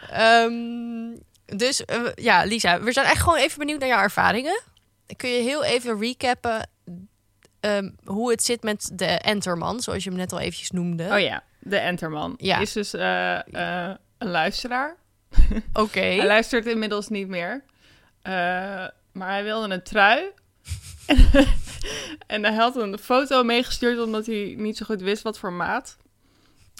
Ehm, 0.09 1.17
dus 1.45 1.85
eh, 1.85 2.01
ja, 2.15 2.43
Lisa, 2.43 2.81
we 2.81 2.91
zijn 2.91 3.05
echt 3.05 3.21
gewoon 3.21 3.37
even 3.37 3.59
benieuwd 3.59 3.79
naar 3.79 3.89
jouw 3.89 4.01
ervaringen. 4.01 4.61
Kun 5.15 5.29
je 5.29 5.41
heel 5.41 5.63
even 5.63 5.99
recappen 5.99 6.69
ehm, 7.59 7.89
hoe 8.03 8.31
het 8.31 8.43
zit 8.43 8.63
met 8.63 8.91
de 8.93 9.05
enterman, 9.05 9.79
zoals 9.79 10.03
je 10.03 10.09
hem 10.09 10.19
net 10.19 10.31
al 10.31 10.39
eventjes 10.39 10.71
noemde? 10.71 11.07
Oh 11.11 11.19
ja, 11.19 11.43
de 11.59 11.77
Enterman. 11.77 12.33
Ja. 12.37 12.59
Is 12.59 12.73
dus 12.73 12.93
eh, 12.93 13.35
eh, 13.89 13.95
een 14.17 14.29
luisteraar. 14.29 14.95
Oké. 15.73 15.99
Hij 15.99 16.25
luistert 16.25 16.65
inmiddels 16.65 17.07
niet 17.07 17.27
meer. 17.27 17.63
Maar 19.11 19.29
hij 19.29 19.43
wilde 19.43 19.73
een 19.73 19.83
trui. 19.83 20.31
en 22.27 22.43
hij 22.43 22.53
had 22.53 22.75
een 22.75 22.99
foto 22.99 23.43
meegestuurd 23.43 23.99
omdat 23.99 24.25
hij 24.25 24.53
niet 24.57 24.77
zo 24.77 24.85
goed 24.85 25.01
wist 25.01 25.23
wat 25.23 25.39
voor 25.39 25.53
maat. 25.53 25.97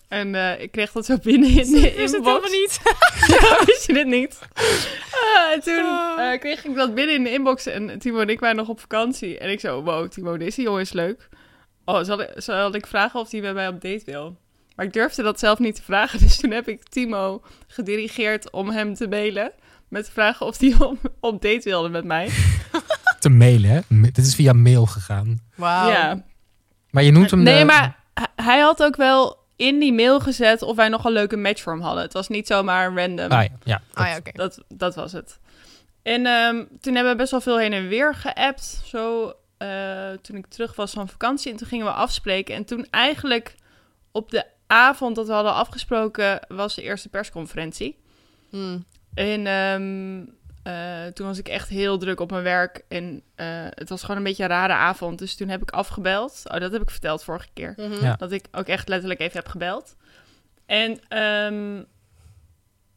En 0.08 0.36
eh, 0.36 0.62
ik 0.62 0.72
kreeg 0.72 0.92
dat 0.92 1.06
zo 1.06 1.18
binnen 1.24 1.50
in 1.50 1.72
de 1.72 1.78
Ik 1.78 1.96
wist 1.96 2.14
het 2.16 2.26
inbox. 2.26 2.50
helemaal 2.50 2.60
niet. 2.62 2.82
Ja, 3.42 3.66
wist 3.66 3.88
je 3.88 3.94
dit 3.94 4.08
niet? 4.08 4.40
Ah, 5.12 5.52
en 5.54 5.60
toen 5.60 6.18
eh, 6.18 6.40
kreeg 6.40 6.66
ik 6.66 6.76
dat 6.76 6.96
binnen 6.96 7.16
in 7.16 7.24
de 7.24 7.32
inbox 7.32 7.66
en 7.66 8.00
Timo 8.00 8.20
en 8.20 8.30
ik 8.30 8.40
waren 8.40 8.56
nog 8.56 8.68
op 8.68 8.80
vakantie. 8.80 9.38
En 9.38 9.50
ik 9.50 9.60
zo, 9.60 9.84
wow, 9.84 10.08
Timo, 10.08 10.38
deze 10.38 10.62
jongen 10.62 10.82
is 10.82 10.94
leuk. 10.94 11.30
Oh, 11.86 12.04
zal 12.04 12.22
ik, 12.22 12.30
zal 12.36 12.76
ik 12.76 12.88
vragen 12.88 13.20
of 13.20 13.32
hij 13.32 13.42
bij 13.42 13.54
mij 13.54 13.68
op 13.68 13.82
date 13.82 14.06
wil? 14.06 14.38
Maar 14.76 14.86
ik 14.86 14.94
durfde 14.94 15.24
dat 15.24 15.40
zelf 15.40 15.60
niet 15.60 15.76
te 15.76 15.84
vragen. 15.84 16.20
Dus 16.20 16.38
toen 16.40 16.52
heb 16.52 16.68
ik 16.68 16.84
Timo 16.84 17.42
gedirigeerd 17.68 18.52
om 18.52 18.70
hem 18.70 18.94
te 18.94 19.08
mailen. 19.08 19.52
Met 19.88 20.10
vraag 20.10 20.42
of 20.42 20.60
hij 20.60 20.76
op, 20.88 20.98
op 21.20 21.42
date 21.42 21.70
wilde 21.70 21.90
met 21.90 22.06
mij. 22.06 22.30
Te 23.22 23.30
mailen, 23.30 23.70
hè? 23.70 23.80
Dit 24.02 24.18
is 24.18 24.36
via 24.36 24.54
mail 24.54 24.86
gegaan. 24.86 25.40
Wauw. 25.56 25.90
Ja. 25.90 26.24
Maar 26.90 27.04
je 27.04 27.12
noemt 27.12 27.32
hem... 27.32 27.44
Nee, 27.44 27.60
de- 27.60 27.66
maar 27.66 28.00
hij- 28.36 28.60
had 28.60 28.84
ook 28.84 28.96
wel 28.96 29.38
in 29.56 29.80
die 29.80 29.94
mail 29.94 30.20
gezet 30.20 30.62
of 30.62 30.76
wij 30.76 30.90
nog 30.90 31.06
een 31.06 31.12
leuke 31.12 31.38
match 31.38 31.62
voor 31.62 31.74
hem 31.74 31.82
hadden. 31.82 32.04
Het 32.04 32.14
was 32.14 32.28
niet 32.28 32.48
zomaar 32.48 32.94
random. 32.94 33.32
Ah 33.32 33.44
ja, 33.44 33.50
ja. 33.64 33.82
Ah 33.94 34.08
ja, 34.08 34.18
oké. 34.18 34.32
Dat, 34.34 34.64
dat 34.68 34.96
was 34.96 35.12
het. 35.12 35.40
En 36.04 36.26
ehm, 36.26 36.64
toen 36.80 36.94
hebben 36.94 37.12
we 37.12 37.18
best 37.18 37.32
wel 37.32 37.42
veel 37.42 37.58
heen 37.60 37.74
en 37.74 37.88
weer 37.88 38.16
geappt. 38.16 38.82
Zo 38.86 39.34
eh, 39.58 40.10
toen 40.22 40.36
ik 40.36 40.46
terug 40.48 40.76
was 40.76 40.92
van 40.92 41.08
vakantie. 41.08 41.52
En 41.52 41.58
toen 41.58 41.68
gingen 41.68 41.86
we 41.86 41.92
afspreken. 41.92 42.56
En 42.56 42.66
toen 42.66 42.88
eigenlijk 42.90 43.56
op 44.12 44.32
de 44.32 44.46
avond 44.68 45.16
dat 45.16 45.28
we 45.28 45.34
hadden 45.34 45.54
afgesproken... 45.54 46.40
was 46.48 46.76
de 46.76 46.82
eerste 46.82 47.10
persconferentie. 47.10 47.98
Hmm. 48.50 48.86
En 49.14 49.48
ehm, 49.48 50.26
eh, 50.64 51.06
toen 51.06 51.28
was 51.28 51.38
ik 51.38 51.48
echt 51.48 51.70
heel 51.70 51.98
druk 51.98 52.20
op 52.20 52.32
mijn 52.32 52.44
werk. 52.44 52.84
En 52.88 53.22
eh, 53.36 53.46
het 53.70 53.90
was 53.90 54.02
gewoon 54.02 54.18
een 54.18 54.24
beetje 54.24 54.44
een 54.44 54.50
rare 54.50 54.74
avond. 54.74 55.20
Dus 55.20 55.36
toen 55.36 55.50
heb 55.50 55.62
ik 55.62 55.72
afgebeld. 55.72 56.42
Oh, 56.44 56.60
dat 56.60 56.72
heb 56.72 56.82
ik 56.82 56.90
verteld 56.90 57.24
vorige 57.24 57.48
keer. 57.54 57.74
Mhm. 57.78 58.04
Ja. 58.04 58.16
Dat 58.16 58.32
ik 58.32 58.46
ook 58.52 58.68
echt 58.68 58.88
letterlijk 58.88 59.20
even 59.20 59.38
heb 59.38 59.48
gebeld. 59.48 59.96
En 60.66 61.00
ehm, 61.08 61.84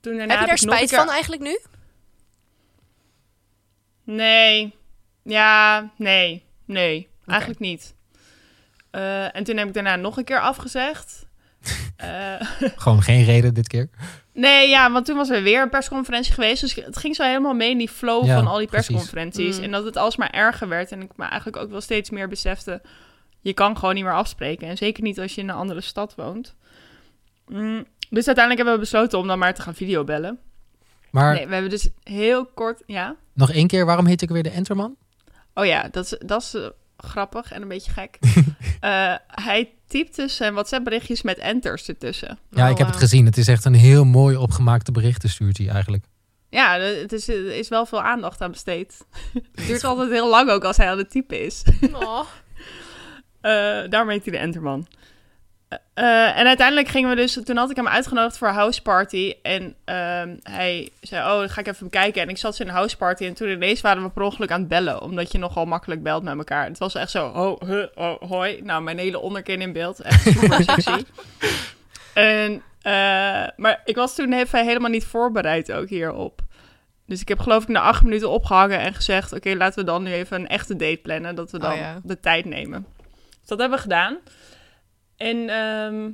toen 0.00 0.16
daarna 0.16 0.32
Heb 0.32 0.40
je 0.40 0.46
daar 0.46 0.58
spijt 0.58 0.88
keer- 0.88 0.98
van 0.98 1.10
eigenlijk 1.10 1.42
nu? 1.42 1.58
Nee. 4.04 4.74
Ja, 5.22 5.90
nee. 5.96 6.44
Nee, 6.64 7.08
eigenlijk 7.26 7.60
niet. 7.60 7.94
Eh, 8.90 9.36
en 9.36 9.44
toen 9.44 9.56
heb 9.56 9.66
ik 9.68 9.74
daarna 9.74 9.96
nog 9.96 10.16
een 10.16 10.24
keer 10.24 10.40
afgezegd. 10.40 11.23
Eh, 11.96 12.34
Gewoon 12.76 13.02
geen 13.02 13.24
reden 13.24 13.54
dit 13.54 13.68
keer. 13.68 13.88
nee, 14.32 14.68
ja, 14.68 14.92
want 14.92 15.06
toen 15.06 15.16
was 15.16 15.30
er 15.30 15.42
weer 15.42 15.62
een 15.62 15.70
persconferentie 15.70 16.32
geweest. 16.32 16.60
Dus 16.60 16.74
het 16.74 16.96
ging 16.96 17.14
zo 17.16 17.22
helemaal 17.22 17.54
mee 17.54 17.70
in 17.70 17.78
die 17.78 17.88
flow 17.88 18.26
Ja, 18.26 18.34
van 18.34 18.46
al 18.46 18.58
die 18.58 18.68
persconferenties. 18.68 19.56
Mm. 19.58 19.64
En 19.64 19.70
dat 19.70 19.84
het 19.84 19.96
alsmaar 19.96 20.30
erger 20.30 20.68
werd. 20.68 20.92
En 20.92 21.02
ik 21.02 21.10
me 21.16 21.24
eigenlijk 21.24 21.62
ook 21.62 21.70
wel 21.70 21.80
steeds 21.80 22.10
meer 22.10 22.28
besefte... 22.28 22.82
je 23.40 23.52
kan 23.52 23.78
gewoon 23.78 23.94
niet 23.94 24.04
meer 24.04 24.14
afspreken. 24.14 24.68
En 24.68 24.76
zeker 24.76 25.02
niet 25.02 25.20
als 25.20 25.34
je 25.34 25.40
in 25.40 25.48
een 25.48 25.54
andere 25.54 25.80
stad 25.80 26.14
woont. 26.14 26.54
Mm, 27.46 27.84
dus 28.10 28.26
uiteindelijk 28.26 28.56
hebben 28.56 28.74
we 28.74 28.80
besloten 28.80 29.18
om 29.18 29.26
dan 29.26 29.38
maar 29.38 29.54
te 29.54 29.62
gaan 29.62 29.74
videobellen. 29.74 30.38
Maar 31.10 31.34
Nee, 31.34 31.46
we 31.46 31.52
hebben 31.52 31.70
dus 31.70 31.88
heel 32.02 32.46
kort... 32.46 32.82
Ja? 32.86 33.16
nog 33.32 33.50
één 33.50 33.66
keer, 33.66 33.86
waarom 33.86 34.06
heet 34.06 34.22
ik 34.22 34.28
weer 34.28 34.42
de 34.42 34.50
Enterman? 34.50 34.96
Oh 35.54 35.64
ja, 35.66 35.88
dat 35.90 36.04
is, 36.04 36.16
dat 36.26 36.42
is 36.42 36.54
eh, 36.54 36.66
grappig 36.96 37.52
en 37.52 37.62
een 37.62 37.68
beetje 37.68 37.92
gek. 37.92 38.18
Eh, 38.80 39.14
hij 39.26 39.72
typt 39.94 40.16
dus 40.16 40.36
zijn 40.36 40.52
WhatsApp-berichtjes 40.52 41.22
met 41.22 41.38
enters 41.38 41.88
ertussen. 41.88 42.38
Ja, 42.50 42.64
Oh, 42.64 42.70
ik 42.70 42.78
heb 42.78 42.86
het 42.86 42.96
wauw. 42.96 42.98
gezien. 43.08 43.26
Het 43.26 43.36
is 43.36 43.48
echt 43.48 43.64
een 43.64 43.74
heel 43.74 44.04
mooi 44.04 44.36
opgemaakte 44.36 44.92
berichten 44.92 45.28
stuurt 45.28 45.58
hij 45.58 45.68
eigenlijk. 45.68 46.04
Ja, 46.50 46.78
het 46.78 47.12
is, 47.12 47.28
er 47.28 47.56
is 47.56 47.68
wel 47.68 47.86
veel 47.86 48.02
aandacht 48.02 48.40
aan 48.40 48.50
besteed. 48.50 49.06
het 49.54 49.66
duurt 49.66 49.84
altijd 49.84 50.10
heel 50.10 50.28
lang 50.28 50.50
ook 50.50 50.64
als 50.64 50.76
hij 50.76 50.90
aan 50.90 50.98
het 50.98 51.10
typen 51.10 51.44
is. 51.44 51.62
Oh. 51.92 52.20
Eh 53.40 53.50
daarom 53.90 54.08
heet 54.10 54.24
hij 54.24 54.32
de 54.32 54.38
Enterman. 54.38 54.86
Eh, 55.94 56.38
en 56.38 56.46
uiteindelijk 56.46 56.88
gingen 56.88 57.10
we 57.10 57.16
dus... 57.16 57.38
Toen 57.44 57.56
had 57.56 57.70
ik 57.70 57.76
hem 57.76 57.88
uitgenodigd 57.88 58.38
voor 58.38 58.48
een 58.48 58.54
houseparty. 58.54 59.34
En 59.42 59.74
ehm, 59.84 60.36
hij 60.42 60.90
zei, 61.00 61.32
oh, 61.32 61.38
dan 61.38 61.48
ga 61.48 61.60
ik 61.60 61.66
even 61.66 61.84
bekijken. 61.84 62.22
En 62.22 62.28
ik 62.28 62.38
zat 62.38 62.60
in 62.60 62.68
een 62.68 62.74
houseparty. 62.74 63.24
En 63.24 63.34
toen 63.34 63.48
ineens 63.48 63.80
waren 63.80 64.02
we 64.02 64.10
per 64.10 64.22
ongeluk 64.22 64.50
aan 64.50 64.60
het 64.60 64.68
bellen. 64.68 65.02
Omdat 65.02 65.32
je 65.32 65.38
nogal 65.38 65.64
makkelijk 65.64 66.02
belt 66.02 66.22
met 66.22 66.36
elkaar. 66.36 66.64
Het 66.64 66.78
was 66.78 66.94
echt 66.94 67.10
zo, 67.10 67.26
oh, 67.26 67.60
huh, 67.60 67.86
oh 67.94 68.22
hoi. 68.22 68.62
Nou, 68.62 68.82
mijn 68.82 68.98
hele 68.98 69.18
onderkin 69.18 69.60
in 69.60 69.72
beeld. 69.72 70.00
Echt 70.00 70.22
super 70.22 70.62
sexy. 70.64 71.04
En, 72.14 72.62
eh, 72.82 72.92
maar 73.56 73.80
ik 73.84 73.94
was 73.94 74.14
toen 74.14 74.32
even 74.32 74.64
helemaal 74.64 74.90
niet 74.90 75.06
voorbereid 75.06 75.72
ook 75.72 75.88
hierop. 75.88 76.42
Dus 77.06 77.20
ik 77.20 77.28
heb 77.28 77.40
geloof 77.40 77.62
ik 77.62 77.68
na 77.68 77.80
acht 77.80 78.02
minuten 78.02 78.30
opgehangen 78.30 78.78
en 78.78 78.94
gezegd... 78.94 79.32
oké, 79.32 79.54
laten 79.54 79.78
we 79.78 79.84
dan 79.84 80.02
nu 80.02 80.12
even 80.12 80.40
een 80.40 80.48
echte 80.48 80.76
date 80.76 81.00
plannen. 81.02 81.34
Dat 81.34 81.50
we 81.50 81.58
dan 81.58 81.72
Oh 81.72 81.78
ja. 81.78 82.00
de 82.02 82.20
tijd 82.20 82.44
nemen. 82.44 82.86
Dus 83.40 83.48
dat 83.48 83.58
hebben 83.58 83.76
we 83.76 83.82
gedaan. 83.82 84.18
En 85.16 85.48
ehm, 85.48 86.10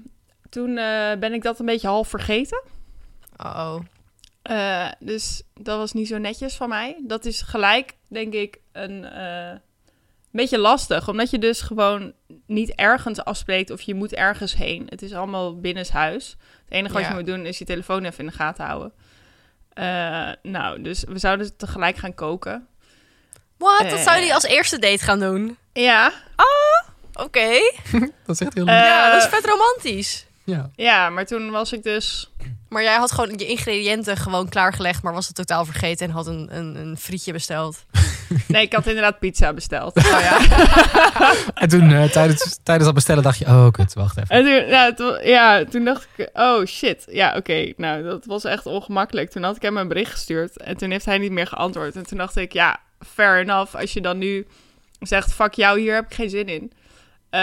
toen 0.48 0.78
eh, 0.78 1.12
ben 1.18 1.32
ik 1.32 1.42
dat 1.42 1.59
een 1.59 1.66
beetje 1.66 1.88
half 1.88 2.09
vergeten. 2.09 2.62
Oh. 3.36 3.76
Dus 4.98 5.42
dat 5.55 5.78
was 5.78 5.92
niet 5.92 6.09
zo 6.09 6.18
netjes 6.18 6.57
van 6.57 6.68
mij. 6.68 6.96
Dat 7.07 7.24
is 7.24 7.42
gelijk, 7.42 7.96
denk 8.09 8.32
ik, 8.34 8.59
een 8.72 9.05
eh, 9.05 9.57
beetje 10.30 10.59
lastig. 10.59 11.09
Omdat 11.09 11.30
je 11.30 11.38
dus 11.38 11.61
gewoon 11.61 12.12
niet 12.46 12.74
ergens 12.74 13.24
afspreekt 13.24 13.70
of 13.70 13.80
je 13.80 13.94
moet 13.94 14.14
ergens 14.14 14.55
heen. 14.55 14.86
Het 14.88 15.03
is 15.03 15.12
allemaal 15.12 15.61
binnenshuis. 15.61 16.36
Het 16.64 16.72
enige 16.74 16.92
wat 16.92 17.03
Ja. 17.03 17.09
je 17.09 17.14
moet 17.14 17.26
doen 17.26 17.46
is 17.46 17.59
je 17.59 17.64
telefoon 17.64 18.05
even 18.05 18.18
in 18.18 18.26
de 18.26 18.32
gaten 18.32 18.64
houden. 18.64 18.92
Nou, 20.42 20.82
dus 20.82 21.05
we 21.05 21.18
zouden 21.18 21.57
tegelijk 21.57 21.96
gaan 21.96 22.14
koken. 22.14 22.68
Wat? 23.57 23.90
Dat 23.90 23.98
zou 23.98 24.16
hij 24.16 24.34
als 24.34 24.44
eerste 24.44 24.78
date 24.78 25.05
gaan 25.05 25.20
doen? 25.20 25.59
Ja, 25.72 26.12
Oké. 27.25 27.49
Dat 28.27 28.41
is 28.41 28.41
echt 28.41 28.55
heel 28.55 28.66
Eh, 28.66 28.75
ja, 28.75 29.12
dat 29.12 29.23
is 29.23 29.29
vet 29.29 29.45
romantisch. 29.47 30.27
ja. 30.45 30.71
ja, 30.75 31.11
maar 31.11 31.27
toen 31.27 31.51
was 31.51 31.73
ik 31.73 31.83
dus 31.83 32.31
Maar 32.68 32.83
jij 32.83 32.97
had 32.97 33.12
gewoon 33.12 33.33
je 33.37 33.47
ingrediënten 33.47 34.16
gewoon 34.16 34.49
klaargelegd, 34.49 35.03
maar 35.03 35.12
was 35.12 35.27
het 35.27 35.37
totaal 35.37 35.64
vergeten 35.64 36.07
en 36.07 36.12
had 36.12 36.27
een, 36.27 36.49
een, 36.57 36.77
een 36.77 36.97
frietje 36.97 37.33
besteld. 37.33 37.85
Nee, 38.47 38.62
ik 38.62 38.73
had 38.73 38.87
inderdaad 38.87 39.18
pizza 39.18 39.53
besteld. 39.53 39.97
Oh 39.97 40.21
ja. 40.21 40.39
En 41.55 41.68
toen 41.68 41.93
eh, 41.93 42.05
tijdens, 42.05 42.59
tijdens 42.62 42.87
dat 42.87 42.95
bestellen 42.95 43.23
dacht 43.23 43.39
je, 43.39 43.45
oh 43.45 43.71
kut, 43.71 43.95
wacht 43.95 44.16
even. 44.16 44.29
En 44.29 44.45
toen, 44.45 44.66
ja, 44.68 44.93
toen, 44.93 45.25
ja, 45.25 45.64
toen 45.64 45.85
dacht 45.85 46.09
ik, 46.16 46.29
oh 46.33 46.64
shit. 46.64 47.05
Ja, 47.09 47.37
oké. 47.37 47.73
Nou, 47.77 48.03
dat 48.03 48.25
was 48.27 48.45
echt 48.45 48.66
ongemakkelijk. 48.66 49.31
Toen 49.31 49.43
had 49.43 49.57
ik 49.57 49.62
hem 49.62 49.77
een 49.77 49.89
bericht 49.89 50.11
gestuurd 50.12 50.59
en 50.59 50.77
toen 50.77 50.91
heeft 50.91 51.05
hij 51.05 51.18
niet 51.18 51.31
meer 51.31 51.47
geantwoord. 51.47 51.97
En 51.97 52.07
toen 52.07 52.18
dacht 52.18 52.37
ik, 52.37 52.53
ja, 52.53 52.81
fair 53.14 53.41
enough. 53.41 53.75
Als 53.77 53.93
je 53.93 54.01
dan 54.01 54.18
nu 54.18 54.47
zegt, 55.01 55.33
fuck 55.33 55.55
jou, 55.55 55.81
hier 55.81 55.95
heb 55.95 56.05
ik 56.05 56.14
geen 56.14 56.31
zin 56.31 56.47
in. 56.49 56.73
Eh, 57.31 57.41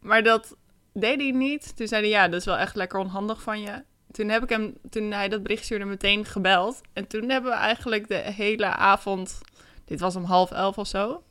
maar 0.00 0.22
dat 0.22 0.56
deed 0.92 1.20
hij 1.20 1.30
niet. 1.30 1.76
Toen 1.76 1.86
zei 1.86 2.00
hij, 2.00 2.10
ja, 2.10 2.28
dat 2.28 2.40
is 2.40 2.46
wel 2.46 2.56
echt 2.56 2.74
lekker 2.74 2.98
onhandig 2.98 3.42
van 3.42 3.60
je. 3.60 3.82
Toen 4.10 4.28
heb 4.28 4.42
ik 4.42 4.48
hem, 4.48 4.74
toen 4.90 5.10
hij 5.10 5.28
dat 5.28 5.42
bericht 5.42 5.64
stuurde, 5.64 5.84
meteen 5.84 6.24
gebeld. 6.24 6.80
En 6.92 7.06
toen 7.06 7.28
hebben 7.28 7.50
we 7.50 7.56
eigenlijk 7.56 8.08
de 8.08 8.14
hele 8.14 8.66
avond, 8.66 9.38
dit 9.84 10.00
was 10.00 10.16
om 10.16 10.24
half 10.24 10.50
elf 10.50 10.78
of 10.78 10.86
zo. 10.86 11.22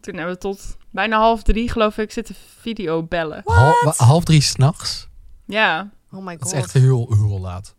Toen 0.00 0.14
hebben 0.14 0.34
we 0.34 0.40
tot 0.40 0.76
bijna 0.90 1.18
half 1.18 1.42
drie, 1.42 1.70
geloof 1.70 1.98
ik, 1.98 2.10
zitten 2.12 2.34
video 2.60 3.02
bellen. 3.02 3.42
Hal- 3.44 3.74
wa- 3.84 3.94
half 3.96 4.24
drie 4.24 4.40
s'nachts. 4.42 5.08
Ja, 5.46 5.90
Oh 6.12 6.24
my 6.24 6.32
Dat 6.36 6.42
god. 6.42 6.52
is 6.52 6.58
echt 6.58 6.72
heel, 6.72 7.06
heel 7.14 7.40
laat. 7.40 7.74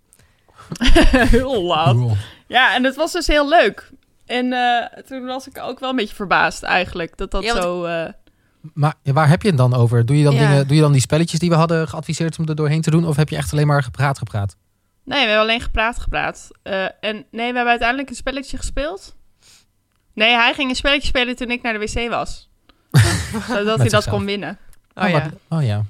heel 1.30 1.64
laat. 1.64 1.95
Heel. 1.95 2.16
Ja, 2.47 2.76
en 2.76 2.84
het 2.84 2.95
was 2.95 3.12
dus 3.12 3.28
heel 3.28 3.47
leuk. 3.49 3.89
En 4.26 4.54
eh, 4.54 4.86
toen 5.04 5.26
was 5.26 5.47
ik 5.47 5.58
ook 5.58 5.80
wel 5.80 5.89
een 5.89 5.95
beetje 5.95 6.16
verbaasd 6.16 6.64
eigenlijk, 6.64 7.18
dat 7.18 7.32
dat 7.32 7.43
Ja, 7.43 7.62
zo... 7.62 7.84
eh, 7.86 8.10
Maar 8.74 8.93
ja, 9.03 9.14
waar 9.14 9.30
heb 9.30 9.41
je 9.41 9.47
het 9.47 9.57
dan 9.57 9.74
over? 9.74 10.05
Doe 10.05 10.18
je 10.18 10.24
dan, 10.24 10.34
Ja. 10.34 10.39
dingen, 10.49 10.68
doe 10.68 10.76
je 10.76 10.82
dan 10.82 10.91
die 10.91 11.01
spelletjes 11.01 11.39
die 11.39 11.49
we 11.49 11.55
hadden 11.55 11.88
geadviseerd 11.88 12.39
om 12.39 12.47
er 12.47 12.55
doorheen 12.55 12.82
te 12.82 12.91
doen? 12.91 13.05
Of 13.07 13.16
heb 13.16 13.30
je 13.30 13.36
echt 13.36 13.51
alleen 13.53 13.68
maar 13.68 13.84
gepraat 13.84 14.18
gepraat? 14.18 14.55
Nee, 15.03 15.20
we 15.22 15.26
hebben 15.26 15.41
alleen 15.41 15.62
gepraat, 15.62 15.99
gepraat. 15.99 16.47
Eh, 16.64 16.84
en 16.84 17.14
nee, 17.16 17.26
we 17.32 17.41
hebben 17.55 17.68
uiteindelijk 17.68 18.09
een 18.09 18.16
spelletje 18.16 18.57
gespeeld. 18.57 19.16
Nee, 20.14 20.34
hij 20.34 20.53
ging 20.53 20.70
een 20.70 20.76
spelletje 20.76 21.07
spelen 21.07 21.36
toen 21.36 21.51
ik 21.51 21.62
naar 21.62 21.74
de 21.74 21.80
wc 21.80 22.09
was. 22.09 22.49
Zodat 23.47 23.78
hij 23.80 23.89
dat 23.89 24.09
kon 24.09 24.26
winnen. 24.26 24.57
Oh, 24.95 25.09
ja. 25.09 25.22
wat- 25.22 25.59
oh 25.59 25.66
ja. 25.66 25.84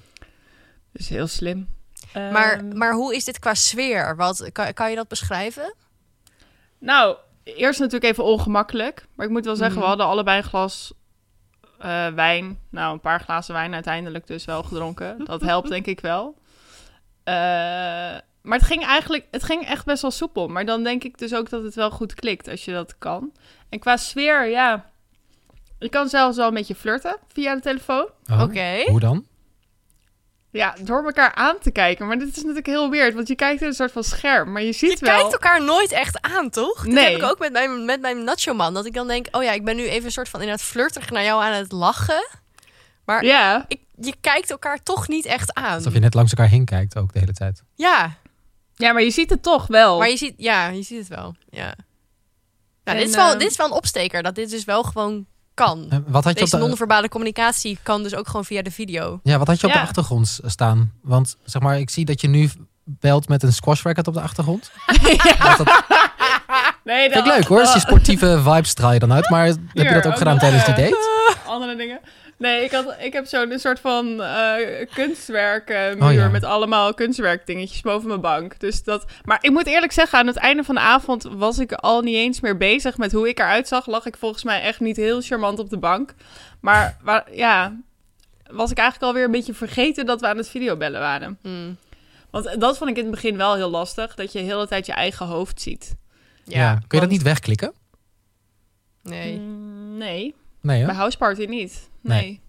Dus 0.92 1.10
heel 1.10 1.28
slim. 1.28 1.68
Maar, 2.14 2.54
Ehm, 2.58 2.78
maar 2.78 2.94
hoe 2.94 3.16
is 3.16 3.24
dit 3.26 3.40
qua 3.40 3.54
sfeer? 3.54 4.16
Wat, 4.16 4.50
kan, 4.52 4.74
kan 4.74 4.90
je 4.90 4.96
dat 4.96 5.08
beschrijven? 5.08 5.74
Nou, 6.80 7.16
eerst 7.44 7.80
natuurlijk 7.80 8.12
even 8.12 8.24
ongemakkelijk. 8.24 9.06
Maar 9.16 9.26
ik 9.26 9.32
moet 9.32 9.46
wel 9.46 9.56
zeggen, 9.56 9.74
Mhm. 9.76 9.82
we 9.84 9.88
hadden 9.90 10.06
allebei 10.08 10.38
een 10.38 10.44
glas 10.44 10.94
eh, 11.82 12.08
wijn. 12.08 12.60
Nou, 12.70 12.94
een 12.94 13.00
paar 13.00 13.20
glazen 13.20 13.54
wijn 13.54 13.74
uiteindelijk 13.74 14.28
dus 14.28 14.46
wel 14.46 14.64
gedronken. 14.64 15.26
Dat 15.26 15.42
helpt 15.42 15.70
denk 15.70 15.86
ik 15.86 16.00
wel. 16.00 16.36
Eh, 17.24 17.34
maar 18.42 18.58
het 18.58 18.64
ging 18.64 18.86
eigenlijk, 18.86 19.26
het 19.32 19.44
ging 19.44 19.66
echt 19.66 19.86
best 19.86 20.02
wel 20.02 20.12
soepel. 20.12 20.48
Maar 20.48 20.66
dan 20.66 20.84
denk 20.84 21.04
ik 21.04 21.18
dus 21.18 21.34
ook 21.34 21.50
dat 21.50 21.64
het 21.64 21.76
wel 21.76 21.92
goed 21.92 22.14
klikt 22.14 22.48
als 22.48 22.66
je 22.66 22.72
dat 22.72 22.98
kan. 22.98 23.32
En 23.70 23.80
qua 23.80 23.98
sfeer, 23.98 24.50
ja. 24.50 24.86
Ik 25.80 25.92
kan 25.92 26.10
zelfs 26.10 26.38
wel 26.38 26.48
een 26.48 26.54
beetje 26.54 26.76
flirten 26.76 27.18
via 27.28 27.56
de 27.56 27.62
telefoon. 27.62 28.10
Oh, 28.32 28.42
Oké. 28.42 28.84
Hoe 28.86 29.00
dan? 29.00 29.26
Ja, 30.52 30.76
door 30.82 31.06
elkaar 31.06 31.34
aan 31.36 31.56
te 31.62 31.72
kijken. 31.72 32.08
Maar 32.08 32.18
dit 32.20 32.28
is 32.28 32.36
natuurlijk 32.36 32.66
heel 32.66 32.90
weird, 32.90 33.14
want 33.14 33.28
je 33.28 33.36
kijkt 33.36 33.62
in 33.62 33.68
een 33.68 33.74
soort 33.74 33.92
van 33.92 34.04
scherm. 34.04 34.52
Maar 34.52 34.62
je 34.62 34.74
ziet 34.74 35.00
Je 35.00 35.06
wel... 35.06 35.16
kijkt 35.18 35.32
elkaar 35.34 35.64
nooit 35.64 35.92
echt 35.92 36.22
aan, 36.22 36.50
toch? 36.50 36.76
Dat 36.76 36.94
Nee. 36.94 37.04
heb 37.06 37.16
ik 37.16 37.24
ook 37.24 37.40
met 37.40 37.52
mijn, 37.52 37.86
met 37.86 38.02
mijn 38.02 38.24
nacho-man. 38.24 38.74
Dat 38.74 38.86
ik 38.86 38.94
dan 38.94 39.08
denk, 39.08 39.28
oh 39.32 39.44
ja, 39.44 39.52
ik 39.52 39.66
ben 39.66 39.76
nu 39.76 39.88
even 39.88 40.06
een 40.06 40.12
soort 40.12 40.30
van 40.30 40.40
inderdaad 40.42 40.66
flirterig 40.66 41.10
naar 41.10 41.24
jou 41.24 41.44
aan 41.44 41.54
het 41.54 41.72
lachen. 41.72 42.28
Maar 43.06 43.24
Ja, 43.26 43.66
ik, 43.68 43.80
je 43.96 44.14
kijkt 44.22 44.52
elkaar 44.52 44.84
toch 44.84 45.08
niet 45.08 45.26
echt 45.26 45.54
aan. 45.54 45.76
Alsof 45.76 45.94
je 45.94 46.00
net 46.00 46.14
langs 46.14 46.32
elkaar 46.32 46.48
heen 46.52 46.66
kijkt 46.66 46.98
ook 46.98 47.14
de 47.14 47.20
hele 47.20 47.34
tijd. 47.34 47.64
Ja, 47.76 48.18
ja, 48.76 48.92
maar 48.94 49.04
je 49.04 49.12
ziet 49.12 49.30
het 49.30 49.44
toch 49.44 49.68
wel. 49.68 49.98
maar 50.00 50.10
je 50.10 50.18
ziet, 50.18 50.34
ja, 50.38 50.68
je 50.68 50.82
ziet 50.82 50.98
het 51.00 51.08
wel. 51.08 51.36
Ja. 51.50 51.64
Nou, 52.84 52.98
En, 52.98 52.98
dit, 52.98 53.08
is 53.10 53.16
wel, 53.16 53.30
ehm, 53.30 53.38
dit 53.40 53.52
is 53.52 53.58
wel 53.58 53.66
een 53.68 53.72
opsteker. 53.74 54.24
Dat 54.24 54.36
dit 54.36 54.50
dus 54.50 54.64
wel 54.64 54.84
gewoon 54.84 55.26
kan. 55.66 56.04
Wat 56.08 56.24
had 56.24 56.24
je 56.24 56.30
op 56.30 56.36
Deze 56.46 56.56
de, 56.58 56.62
non-verbale 56.68 57.10
communicatie 57.10 57.78
kan 57.84 58.04
dus 58.04 58.16
ook 58.16 58.26
gewoon 58.28 58.46
via 58.46 58.62
de 58.62 58.72
video. 58.72 59.20
ja, 59.24 59.38
wat 59.38 59.48
had 59.48 59.60
je 59.60 59.68
op 59.68 59.74
Ja. 59.74 59.80
de 59.80 59.86
achtergrond 59.86 60.40
staan? 60.46 60.92
Want 61.02 61.38
zeg 61.44 61.62
maar, 61.62 61.80
ik 61.80 61.90
zie 61.90 62.06
dat 62.06 62.22
je 62.22 62.28
nu 62.28 62.50
belt 62.84 63.28
met 63.28 63.44
een 63.44 63.54
squash 63.54 63.84
racket 63.84 64.08
op 64.08 64.14
de 64.14 64.22
achtergrond. 64.22 64.72
ja. 65.24 65.56
Dat, 65.56 65.68
dat 65.68 65.84
Nee, 66.84 67.12
vind 67.12 67.26
ik 67.28 67.34
leuk 67.34 67.44
hoor. 67.48 67.60
Dus 67.60 67.74
je 67.74 67.80
sportieve 67.90 68.42
vibes 68.44 68.70
straal 68.70 68.94
je 68.94 69.00
dan 69.00 69.14
uit. 69.14 69.30
Maar 69.30 69.46
heb 69.46 69.58
je 69.74 69.84
dat 69.94 70.06
ook 70.06 70.12
ook 70.12 70.18
gedaan 70.18 70.38
tijdens 70.38 70.66
die 70.66 70.74
date? 70.74 71.36
andere 71.46 71.76
dingen. 71.76 72.00
Nee, 72.42 72.64
ik, 72.64 72.72
had, 72.72 72.96
ik 73.00 73.14
heb 73.14 73.26
zo'n 73.26 73.60
soort 73.60 73.80
van 73.80 74.22
eh 74.22 74.88
kunstwerk 74.94 75.70
eh, 75.70 75.94
muur 75.94 76.04
Oh, 76.04 76.14
ja. 76.14 76.30
met 76.30 76.44
allemaal 76.44 76.94
kunstwerkdingetjes 76.94 77.82
boven 77.82 78.08
mijn 78.08 78.22
bank. 78.22 78.60
Dus 78.60 78.84
dat, 78.84 79.06
maar 79.24 79.38
ik 79.42 79.52
moet 79.52 79.68
eerlijk 79.68 79.92
zeggen, 79.92 80.20
aan 80.20 80.28
het 80.28 80.36
einde 80.36 80.64
van 80.64 80.76
de 80.76 80.82
avond 80.82 81.24
was 81.24 81.60
ik 81.60 81.74
al 81.74 82.02
niet 82.02 82.16
eens 82.16 82.40
meer 82.40 82.58
bezig 82.58 82.98
met 82.98 83.12
hoe 83.12 83.30
ik 83.30 83.40
eruit 83.40 83.68
zag. 83.68 83.88
Lag 83.88 84.06
ik 84.06 84.18
volgens 84.18 84.44
mij 84.44 84.62
echt 84.62 84.80
niet 84.80 84.96
heel 84.98 85.22
charmant 85.22 85.60
op 85.60 85.70
de 85.70 85.78
bank. 85.78 86.14
Maar 86.60 86.98
waar, 87.02 87.28
ja, 87.36 87.78
was 88.52 88.72
ik 88.72 88.78
eigenlijk 88.78 89.08
alweer 89.08 89.26
een 89.26 89.32
beetje 89.32 89.54
vergeten 89.54 90.06
dat 90.06 90.22
we 90.22 90.28
aan 90.28 90.38
het 90.38 90.50
videobellen 90.50 91.00
waren. 91.00 91.38
Hmm. 91.42 91.78
Want 92.30 92.60
dat 92.62 92.78
vond 92.78 92.90
ik 92.90 92.98
in 92.98 93.04
het 93.04 93.12
begin 93.12 93.38
wel 93.38 93.56
heel 93.56 93.70
lastig, 93.70 94.16
dat 94.16 94.32
je 94.32 94.40
de 94.40 94.46
hele 94.46 94.68
tijd 94.68 94.86
je 94.86 94.94
eigen 94.94 95.26
hoofd 95.26 95.62
ziet. 95.62 95.96
Ja. 96.44 96.74
Kun 96.74 97.00
je 97.00 97.00
dat 97.00 97.10
niet 97.14 97.22
wegklikken? 97.22 97.74
Nee. 99.04 99.38
Mm, 99.38 99.98
nee. 99.98 100.36
Nee, 100.62 100.80
hè? 100.80 100.86
Bij 100.86 100.96
House 100.96 101.18
Party 101.18 101.46
niet. 101.46 101.90
Nee. 102.02 102.22
Nee. 102.22 102.42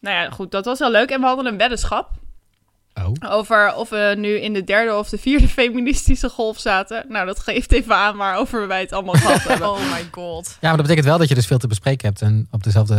Nou 0.00 0.16
ja, 0.16 0.30
goed, 0.30 0.50
dat 0.50 0.64
was 0.64 0.78
wel 0.78 0.90
leuk. 0.90 1.10
En 1.10 1.20
we 1.20 1.26
hadden 1.26 1.46
een 1.46 1.58
weddenschap 1.58 2.10
Oh. 3.04 3.32
over 3.32 3.74
of 3.74 3.88
we 3.88 4.14
nu 4.18 4.28
in 4.40 4.52
de 4.52 4.64
derde 4.64 4.96
of 4.96 5.08
de 5.08 5.18
vierde 5.18 5.48
feministische 5.58 6.28
golf 6.28 6.58
zaten. 6.58 7.04
Nou, 7.08 7.26
dat 7.26 7.38
geeft 7.38 7.72
even 7.72 7.94
aan 7.94 8.16
waarover 8.16 8.66
wij 8.68 8.80
het 8.80 8.92
allemaal 8.92 9.14
gehad 9.14 9.42
hebben. 9.48 9.68
Oh 9.70 9.92
my 9.92 10.08
god. 10.10 10.48
Ja, 10.48 10.56
maar 10.60 10.70
dat 10.76 10.82
betekent 10.82 11.06
wel 11.06 11.18
dat 11.18 11.28
je 11.28 11.34
dus 11.34 11.46
veel 11.46 11.58
te 11.58 11.66
bespreken 11.66 12.08
hebt 12.08 12.22
en 12.22 12.48
op 12.50 12.62
dezelfde. 12.62 12.94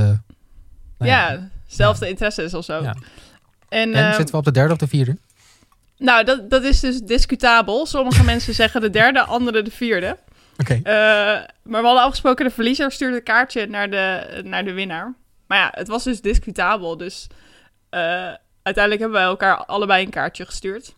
nou 0.97 1.11
ja, 1.11 1.49
zelfde 1.67 2.07
interesses 2.09 2.53
of 2.53 2.65
zo. 2.65 2.81
Ja. 2.81 2.95
En, 3.69 3.93
En 3.93 4.03
ehm, 4.05 4.13
zitten 4.15 4.31
we 4.31 4.37
op 4.39 4.45
de 4.45 4.51
derde 4.51 4.73
of 4.73 4.79
de 4.79 4.87
vierde? 4.87 5.17
nou, 5.97 6.23
dat, 6.23 6.49
dat 6.49 6.63
is 6.63 6.79
dus 6.79 6.99
discutabel. 7.01 7.85
Sommige 7.85 8.23
mensen 8.33 8.53
zeggen 8.53 8.81
de 8.81 8.89
derde, 8.89 9.21
anderen 9.21 9.63
de 9.63 9.71
vierde. 9.71 10.17
Oké. 10.59 10.73
Eh, 10.73 10.83
maar 11.63 11.81
we 11.81 11.87
hadden 11.87 12.03
afgesproken, 12.03 12.45
de 12.45 12.51
verliezer 12.51 12.91
stuurt 12.91 13.15
een 13.15 13.23
kaartje 13.23 13.67
naar 13.67 13.89
de, 13.89 14.41
naar 14.43 14.65
de 14.65 14.73
winnaar. 14.73 15.13
Maar 15.47 15.57
ja, 15.57 15.71
het 15.73 15.87
was 15.87 16.03
dus 16.03 16.21
discutabel. 16.21 16.97
Dus 16.97 17.27
eh, 17.89 18.33
uiteindelijk 18.63 18.99
hebben 19.01 19.19
wij 19.19 19.23
elkaar 19.23 19.65
allebei 19.65 20.05
een 20.05 20.11
kaartje 20.11 20.45
gestuurd. 20.45 20.95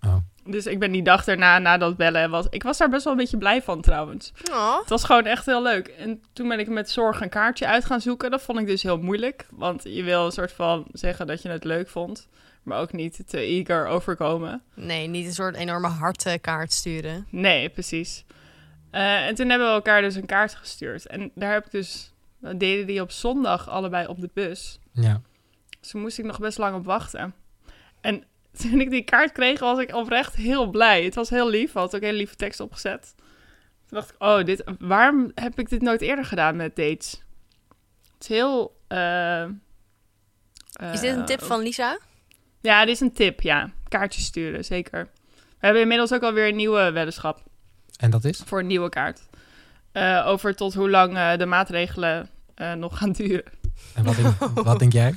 Oh. 0.00 0.16
Dus 0.44 0.66
ik 0.66 0.78
ben 0.78 0.92
die 0.92 1.02
dag 1.02 1.24
daarna, 1.24 1.58
na 1.58 1.78
dat 1.78 1.96
bellen, 1.96 2.30
was, 2.30 2.46
ik 2.50 2.62
was 2.62 2.78
daar 2.78 2.88
best 2.88 3.04
wel 3.04 3.12
een 3.12 3.18
beetje 3.18 3.38
blij 3.38 3.62
van 3.62 3.80
trouwens. 3.80 4.32
Oh. 4.50 4.78
Het 4.78 4.88
was 4.88 5.04
gewoon 5.04 5.26
echt 5.26 5.46
heel 5.46 5.62
leuk. 5.62 5.86
En 5.86 6.22
toen 6.32 6.48
ben 6.48 6.58
ik 6.58 6.68
met 6.68 6.90
zorg 6.90 7.20
een 7.20 7.28
kaartje 7.28 7.66
uit 7.66 7.84
gaan 7.84 8.00
zoeken. 8.00 8.30
Dat 8.30 8.42
vond 8.42 8.58
ik 8.58 8.66
dus 8.66 8.82
heel 8.82 8.98
moeilijk. 8.98 9.46
Want 9.50 9.82
je 9.82 10.02
wil 10.02 10.24
een 10.24 10.32
soort 10.32 10.52
van 10.52 10.86
zeggen 10.92 11.26
dat 11.26 11.42
je 11.42 11.48
het 11.48 11.64
leuk 11.64 11.88
vond. 11.88 12.28
Maar 12.62 12.80
ook 12.80 12.92
niet 12.92 13.22
te 13.26 13.38
eager 13.38 13.86
overkomen. 13.86 14.62
Nee, 14.74 15.06
niet 15.06 15.26
een 15.26 15.32
soort 15.32 15.56
enorme 15.56 15.88
hartkaart 15.88 16.72
sturen. 16.72 17.26
Nee, 17.30 17.68
precies. 17.68 18.24
Eh, 18.94 19.26
en 19.26 19.34
toen 19.34 19.48
hebben 19.48 19.68
we 19.68 19.74
elkaar 19.74 20.02
dus 20.02 20.14
een 20.14 20.26
kaart 20.26 20.54
gestuurd. 20.54 21.06
En 21.06 21.30
daar 21.34 21.52
heb 21.52 21.64
ik 21.64 21.70
dus... 21.70 22.12
Deden 22.56 22.86
die 22.86 23.00
op 23.00 23.10
zondag 23.10 23.68
allebei 23.68 24.06
op 24.06 24.20
de 24.20 24.30
bus. 24.34 24.78
Ja. 24.92 25.20
Dus 25.80 25.90
toen 25.90 26.00
moest 26.00 26.18
ik 26.18 26.24
nog 26.24 26.38
best 26.38 26.58
lang 26.58 26.76
op 26.76 26.84
wachten. 26.84 27.34
En 28.00 28.24
toen 28.60 28.80
ik 28.80 28.90
die 28.90 29.02
kaart 29.04 29.32
kreeg, 29.32 29.60
was 29.60 29.78
ik 29.78 29.94
oprecht 29.94 30.34
heel 30.34 30.66
blij. 30.66 31.04
Het 31.04 31.14
was 31.14 31.30
heel 31.30 31.48
lief. 31.48 31.72
Hadden 31.72 31.94
ook 32.00 32.04
hele 32.04 32.16
lieve 32.16 32.36
tekst 32.36 32.60
opgezet. 32.60 33.14
Toen 33.86 33.98
dacht 33.98 34.10
ik, 34.10 34.22
oh, 34.22 34.44
dit, 34.44 34.64
waarom 34.78 35.32
heb 35.34 35.58
ik 35.58 35.68
dit 35.68 35.82
nooit 35.82 36.00
eerder 36.00 36.24
gedaan 36.24 36.56
met 36.56 36.76
dates? 36.76 37.22
Het 38.14 38.22
is 38.22 38.28
heel... 38.28 38.76
eh, 38.88 39.44
Is 40.92 41.00
dit 41.00 41.12
een 41.12 41.20
eh, 41.20 41.24
tip 41.24 41.42
van 41.42 41.60
Lisa? 41.60 41.98
Ja, 42.60 42.84
dit 42.84 42.94
is 42.94 43.00
een 43.00 43.12
tip, 43.12 43.40
ja. 43.40 43.70
Kaartjes 43.88 44.24
sturen, 44.24 44.64
zeker. 44.64 45.08
We 45.34 45.66
hebben 45.70 45.82
inmiddels 45.82 46.12
ook 46.12 46.22
alweer 46.22 46.48
een 46.48 46.56
nieuwe 46.56 46.92
weddenschap 46.92 47.42
En 47.96 48.10
dat 48.10 48.24
is? 48.24 48.42
voor 48.44 48.58
een 48.58 48.66
nieuwe 48.66 48.88
kaart. 48.88 49.20
Eh, 49.92 50.24
over 50.26 50.56
tot 50.56 50.74
hoe 50.74 50.90
lang 50.90 51.16
eh, 51.16 51.36
de 51.38 51.46
maatregelen 51.46 52.28
eh, 52.54 52.72
nog 52.72 52.98
gaan 52.98 53.12
duren. 53.12 53.52
En 53.94 54.04
wat 54.04 54.16
denk, 54.16 54.38
wat 54.68 54.78
denk 54.78 54.92
jij? 54.92 55.14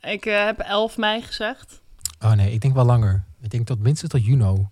Ik 0.00 0.24
heb 0.24 0.58
11 0.58 0.96
mei 0.96 1.22
gezegd. 1.22 1.80
Oh 2.20 2.32
nee, 2.32 2.52
ik 2.52 2.60
denk 2.60 2.74
wel 2.74 2.84
langer. 2.84 3.24
Ik 3.40 3.50
denk 3.50 3.66
tot 3.66 3.78
minstens 3.78 4.10
tot 4.10 4.24
juni. 4.24 4.66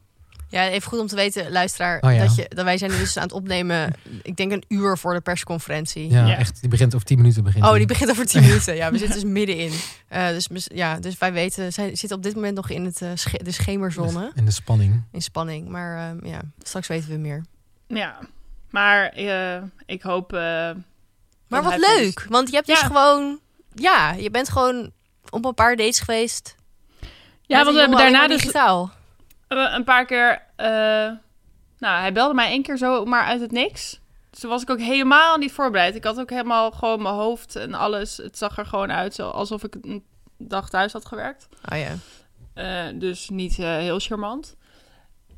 Ja, 0.57 0.69
even 0.69 0.89
goed 0.89 0.99
om 1.01 1.07
te 1.07 1.15
weten, 1.15 1.51
luisteraar, 1.53 2.01
Oh 2.03 2.13
ja. 2.13 2.19
dat, 2.25 2.35
je, 2.37 2.47
dat 2.49 2.65
wij 2.65 2.79
zijn 2.79 2.91
nu 2.91 2.99
dus 2.99 3.17
aan 3.17 3.23
het 3.23 3.33
opnemen, 3.33 3.93
ik 4.23 4.37
denk 4.37 4.53
een 4.53 4.65
uur 4.69 4.99
voor 4.99 5.15
de 5.15 5.21
persconferentie. 5.21 6.11
Ja, 6.11 6.27
Ja. 6.27 6.37
echt. 6.37 6.61
Die 6.61 6.71
begint 6.71 6.95
over 6.95 7.07
tien 7.07 7.17
minuten. 7.19 7.45
Begint 7.45 7.65
Oh, 7.65 7.69
die. 7.71 7.79
die 7.79 7.87
begint 7.87 8.11
over 8.11 8.27
10 8.27 8.43
minuten. 8.47 8.77
Ja, 8.77 8.91
we 8.91 8.99
zitten 8.99 9.21
dus 9.21 9.31
middenin. 9.31 9.73
Eh 10.09 10.29
dus, 10.29 10.49
ja, 10.75 10.99
dus 10.99 11.19
wij 11.19 11.33
weten, 11.33 11.73
zij 11.73 11.97
zitten 11.97 12.17
op 12.17 12.23
dit 12.23 12.35
moment 12.35 12.55
nog 12.55 12.71
in 12.71 12.85
het, 12.85 13.03
eh, 13.03 13.09
sche- 13.15 13.43
de 13.43 13.53
schemerzone, 13.53 14.31
In 14.35 14.45
de 14.45 14.51
spanning. 14.51 15.03
in 15.13 15.23
spanning. 15.23 15.69
Maar 15.69 15.97
eh, 16.23 16.31
ja, 16.31 16.41
straks 16.63 16.87
weten 16.87 17.09
we 17.11 17.17
meer. 17.17 17.45
Ja, 17.87 18.19
maar 18.71 19.09
eh, 19.09 19.63
ik 19.87 20.03
hoop... 20.03 20.31
Maar 21.49 21.63
wat 21.63 21.77
leuk, 21.79 22.27
want 22.29 22.49
je 22.49 22.55
hebt 22.55 22.67
dus 22.67 22.79
gewoon, 22.79 23.39
ja, 23.75 24.13
je 24.13 24.31
bent 24.31 24.49
gewoon 24.49 24.91
op 25.31 25.45
een 25.45 25.55
paar 25.55 25.77
dates 25.77 25.99
geweest. 26.01 26.55
Ja, 27.43 27.63
want 27.63 27.75
we 27.75 27.81
hebben 27.81 27.99
daarna 27.99 28.29
dus 28.29 28.37
digitaal. 28.41 28.91
Eh, 29.49 29.73
een 29.77 29.85
paar 29.85 30.05
keer... 30.05 30.43
eh, 30.57 30.67
nou, 31.79 32.01
hij 32.01 32.13
belde 32.13 32.35
mij 32.35 32.49
één 32.49 32.63
keer 32.63 32.77
zo 32.77 33.05
maar 33.05 33.25
uit 33.25 33.41
het 33.41 33.51
niks. 33.53 34.01
Dus 34.31 34.41
toen 34.41 34.51
was 34.51 34.63
ik 34.63 34.71
ook 34.71 34.81
helemaal 34.81 35.37
niet 35.37 35.53
voorbereid. 35.53 35.95
Ik 35.95 36.05
had 36.05 36.21
ook 36.21 36.31
helemaal 36.31 36.71
gewoon 36.71 37.03
mijn 37.03 37.15
hoofd 37.15 37.57
en 37.57 37.75
alles. 37.75 38.17
Het 38.17 38.39
zag 38.39 38.59
er 38.59 38.67
gewoon 38.67 38.93
uit 38.93 39.21
alsof 39.21 39.65
ik 39.65 39.75
een 39.81 40.05
dag 40.39 40.69
thuis 40.71 40.93
had 40.93 41.07
gewerkt. 41.07 41.49
Oh 41.73 41.79
ja. 41.79 41.95
Eh, 42.55 42.99
dus 42.99 43.29
niet 43.29 43.57
heel 43.57 43.99
charmant. 43.99 44.57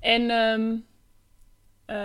En 0.00 0.30
ehm, 0.30 0.76
eh, 1.84 1.96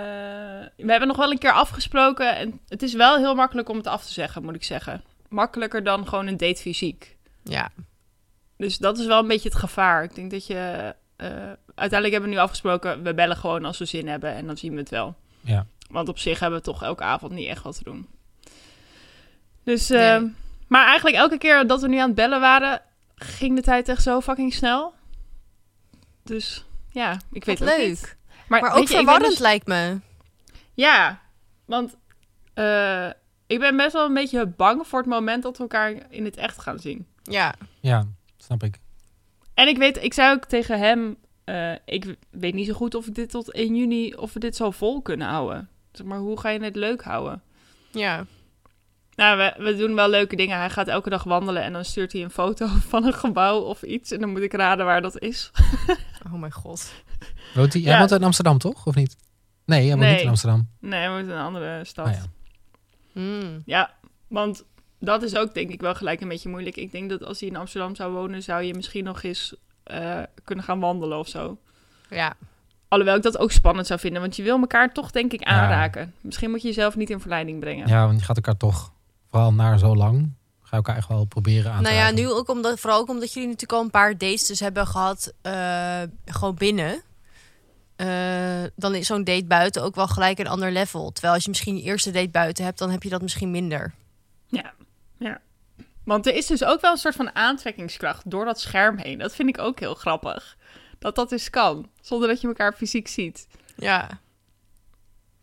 we 0.77 0.91
hebben 0.91 1.07
nog 1.07 1.17
wel 1.17 1.31
een 1.31 1.37
keer 1.37 1.51
afgesproken. 1.51 2.35
En 2.35 2.59
het 2.67 2.81
is 2.83 2.93
wel 2.93 3.17
heel 3.17 3.35
makkelijk 3.35 3.69
om 3.69 3.77
het 3.77 3.87
af 3.87 4.05
te 4.05 4.11
zeggen, 4.11 4.43
moet 4.43 4.55
ik 4.55 4.63
zeggen. 4.63 5.03
Makkelijker 5.29 5.83
dan 5.83 6.07
gewoon 6.07 6.27
een 6.27 6.37
date 6.37 6.61
fysiek. 6.61 7.17
Ja, 7.43 7.69
Dus 8.57 8.77
dat 8.77 8.97
is 8.97 9.05
wel 9.05 9.19
een 9.19 9.27
beetje 9.27 9.49
het 9.49 9.57
gevaar. 9.57 10.03
Ik 10.03 10.15
denk 10.15 10.31
dat 10.31 10.47
je... 10.47 10.95
eh, 11.16 11.28
uiteindelijk 11.76 12.11
hebben 12.11 12.30
we 12.30 12.36
nu 12.36 12.41
afgesproken, 12.41 13.03
we 13.03 13.14
bellen 13.14 13.38
gewoon 13.38 13.66
als 13.66 13.78
we 13.78 13.86
zin 13.86 14.07
hebben. 14.07 14.34
En 14.34 14.45
dan 14.47 14.57
zien 14.57 14.72
we 14.74 14.80
het 14.80 14.89
wel. 14.89 15.16
Ja. 15.41 15.66
Want 15.89 16.09
op 16.09 16.20
zich 16.20 16.39
hebben 16.39 16.59
we 16.59 16.66
toch 16.66 16.84
elke 16.84 17.03
avond 17.03 17.32
niet 17.32 17.47
echt 17.47 17.64
wat 17.64 17.78
te 17.78 17.84
doen. 17.84 18.07
Dus, 19.64 19.89
eh, 19.89 20.18
Nee. 20.22 20.34
maar 20.68 20.86
eigenlijk 20.86 21.16
elke 21.16 21.38
keer 21.38 21.68
dat 21.68 21.82
we 21.82 21.88
nu 21.88 21.97
aan 21.97 22.07
het 22.07 22.16
bellen 22.16 22.39
waren, 22.39 22.82
ging 23.16 23.55
de 23.55 23.61
tijd 23.61 23.89
echt 23.89 24.03
zo 24.03 24.22
fucking 24.22 24.53
snel. 24.53 24.93
Dus 26.24 26.66
ja, 26.89 27.18
ik 27.32 27.43
weet 27.45 27.59
wat 27.59 27.68
het 27.70 27.78
leuk. 27.78 27.88
niet. 27.88 28.16
Maar, 28.47 28.61
Maar 28.61 28.72
weet 28.72 28.82
ook 28.82 28.88
je, 28.88 28.95
verwarrend 28.95 29.30
dus- 29.30 29.39
lijkt 29.39 29.68
me. 29.68 29.99
ja, 30.74 31.20
want 31.66 31.95
eh, 32.53 33.09
ik 33.47 33.59
ben 33.59 33.78
best 33.78 33.93
wel 33.93 34.05
een 34.05 34.14
beetje 34.14 34.45
bang 34.47 34.88
voor 34.88 34.99
het 34.99 35.07
moment 35.07 35.43
dat 35.43 35.57
we 35.57 35.64
elkaar 35.64 35.93
in 36.09 36.26
het 36.26 36.38
echt 36.38 36.59
gaan 36.61 36.80
zien. 36.80 37.07
Ja, 37.24 37.53
Ja, 37.80 38.05
snap 38.38 38.64
ik. 38.64 38.80
En 39.53 39.67
ik 39.67 39.77
weet, 39.77 40.03
ik 40.03 40.13
zei 40.13 40.31
ook 40.33 40.45
tegen 40.45 40.79
hem, 40.79 41.15
eh, 41.43 41.71
ik 41.85 42.15
weet 42.31 42.53
niet 42.53 42.67
zo 42.67 42.73
goed 42.73 42.95
of 42.95 43.07
ik 43.07 43.15
dit 43.15 43.29
tot 43.29 43.53
1 43.53 43.75
juni, 43.75 44.13
of 44.13 44.33
we 44.33 44.39
dit 44.39 44.55
zo 44.55 44.71
vol 44.71 45.01
kunnen 45.01 45.27
houden. 45.27 45.69
Zeg 45.91 46.05
maar, 46.05 46.17
hoe 46.19 46.39
ga 46.39 46.49
je 46.49 46.59
het 46.63 46.75
leuk 46.75 47.03
houden? 47.03 47.41
ja. 47.91 48.25
Nou, 49.15 49.37
we, 49.37 49.63
we 49.63 49.75
doen 49.75 49.95
wel 49.95 50.09
leuke 50.09 50.35
dingen. 50.35 50.57
Hij 50.57 50.69
gaat 50.69 50.87
elke 50.87 51.09
dag 51.09 51.23
wandelen 51.23 51.63
en 51.63 51.73
dan 51.73 51.85
stuurt 51.85 52.11
hij 52.13 52.21
een 52.23 52.29
foto 52.29 52.67
van 52.91 53.05
een 53.05 53.13
gebouw 53.13 53.59
of 53.59 53.81
iets. 53.83 54.11
En 54.11 54.19
dan 54.19 54.29
moet 54.29 54.41
ik 54.41 54.53
raden 54.53 54.85
waar 54.85 55.01
dat 55.01 55.19
is. 55.19 55.51
Oh 56.25 56.39
mijn 56.39 56.51
god. 56.51 56.93
Woont 57.53 57.73
hij? 57.73 57.81
Hij 57.81 57.91
Ja. 57.91 57.99
woont 57.99 58.11
in 58.11 58.23
Amsterdam, 58.23 58.57
toch? 58.57 58.85
Of 58.85 58.95
niet? 58.95 59.15
Nee, 59.65 59.79
hij 59.79 59.87
woont 59.89 59.99
Nee. 59.99 60.11
niet 60.11 60.21
in 60.21 60.27
Amsterdam. 60.27 60.69
Nee, 60.79 60.99
hij 60.99 61.09
moet 61.09 61.19
in 61.19 61.29
een 61.29 61.45
andere 61.45 61.85
stad. 61.85 62.07
Ah, 62.07 62.13
ja. 62.13 62.23
Hmm. 63.13 63.61
Ja, 63.65 63.93
want 64.27 64.63
dat 65.05 65.23
is 65.23 65.35
ook 65.35 65.53
denk 65.53 65.69
ik 65.69 65.81
wel 65.81 65.95
gelijk 65.95 66.21
een 66.21 66.27
beetje 66.27 66.49
moeilijk. 66.49 66.75
Ik 66.75 66.91
denk 66.91 67.09
dat 67.09 67.23
als 67.23 67.39
hij 67.39 67.49
in 67.49 67.55
Amsterdam 67.55 67.95
zou 67.95 68.13
wonen, 68.13 68.43
zou 68.43 68.63
je 68.63 68.73
misschien 68.73 69.03
nog 69.03 69.23
eens 69.23 69.55
eh, 69.83 70.19
kunnen 70.43 70.65
gaan 70.65 70.79
wandelen 70.79 71.17
of 71.17 71.27
zo. 71.27 71.57
Ja, 72.09 72.35
Alhoewel 72.87 73.15
ik 73.17 73.23
dat 73.23 73.37
ook 73.37 73.51
spannend 73.51 73.87
zou 73.87 73.99
vinden, 73.99 74.21
want 74.21 74.35
je 74.35 74.43
wil 74.43 74.59
elkaar 74.59 74.93
toch 74.93 75.11
denk 75.11 75.33
ik 75.33 75.39
Ja. 75.39 75.45
aanraken. 75.45 76.13
Misschien 76.21 76.49
moet 76.49 76.61
je 76.61 76.67
jezelf 76.67 76.95
niet 76.95 77.09
in 77.09 77.19
verleiding 77.19 77.59
brengen. 77.59 77.87
Ja, 77.87 78.05
want 78.05 78.19
je 78.19 78.25
gaat 78.25 78.35
elkaar 78.35 78.57
toch, 78.57 78.91
vooral 79.29 79.53
na 79.53 79.77
zo 79.77 79.95
lang, 79.95 80.31
ga 80.61 80.69
je 80.69 80.75
elkaar 80.75 80.95
echt 80.95 81.07
wel 81.07 81.25
proberen 81.25 81.71
aan 81.71 81.83
te 81.83 81.89
nou 81.89 81.95
ja, 82.01 82.11
nu 82.11 82.29
ook 82.31 82.49
omdat, 82.49 82.79
vooral 82.79 82.99
ook 82.99 83.09
omdat 83.09 83.33
jullie 83.33 83.49
natuurlijk 83.49 83.79
al 83.79 83.83
een 83.85 83.91
paar 83.91 84.17
dates 84.17 84.45
dus 84.47 84.59
hebben 84.59 84.87
gehad, 84.87 85.33
eh, 85.41 86.01
gewoon 86.25 86.55
binnen. 86.55 87.01
Eh, 87.95 88.63
dan 88.75 88.95
is 88.95 89.07
zo'n 89.07 89.23
date 89.23 89.45
buiten 89.45 89.83
ook 89.83 89.95
wel 89.95 90.07
gelijk 90.07 90.39
een 90.39 90.47
ander 90.47 90.71
level. 90.71 91.11
Terwijl 91.11 91.33
als 91.33 91.43
je 91.43 91.49
misschien 91.49 91.75
je 91.77 91.83
eerste 91.83 92.11
date 92.11 92.29
buiten 92.29 92.63
hebt, 92.63 92.77
dan 92.77 92.89
heb 92.89 93.03
je 93.03 93.09
dat 93.09 93.21
misschien 93.21 93.51
minder. 93.51 93.93
Ja. 94.47 94.73
Want 96.03 96.27
er 96.27 96.35
is 96.35 96.45
dus 96.45 96.63
ook 96.63 96.81
wel 96.81 96.91
een 96.91 96.97
soort 96.97 97.15
van 97.15 97.35
aantrekkingskracht 97.35 98.29
door 98.31 98.45
dat 98.45 98.59
scherm 98.59 98.97
heen. 98.97 99.17
Dat 99.19 99.35
vind 99.35 99.49
ik 99.49 99.59
ook 99.59 99.79
heel 99.79 99.93
grappig. 99.95 100.57
Dat 100.99 101.15
dat 101.15 101.29
dus 101.29 101.49
kan, 101.49 101.89
zonder 102.01 102.27
dat 102.27 102.41
je 102.41 102.47
elkaar 102.47 102.73
fysiek 102.73 103.07
ziet. 103.07 103.47
Ja, 103.75 104.09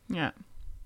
Ja. 0.07 0.33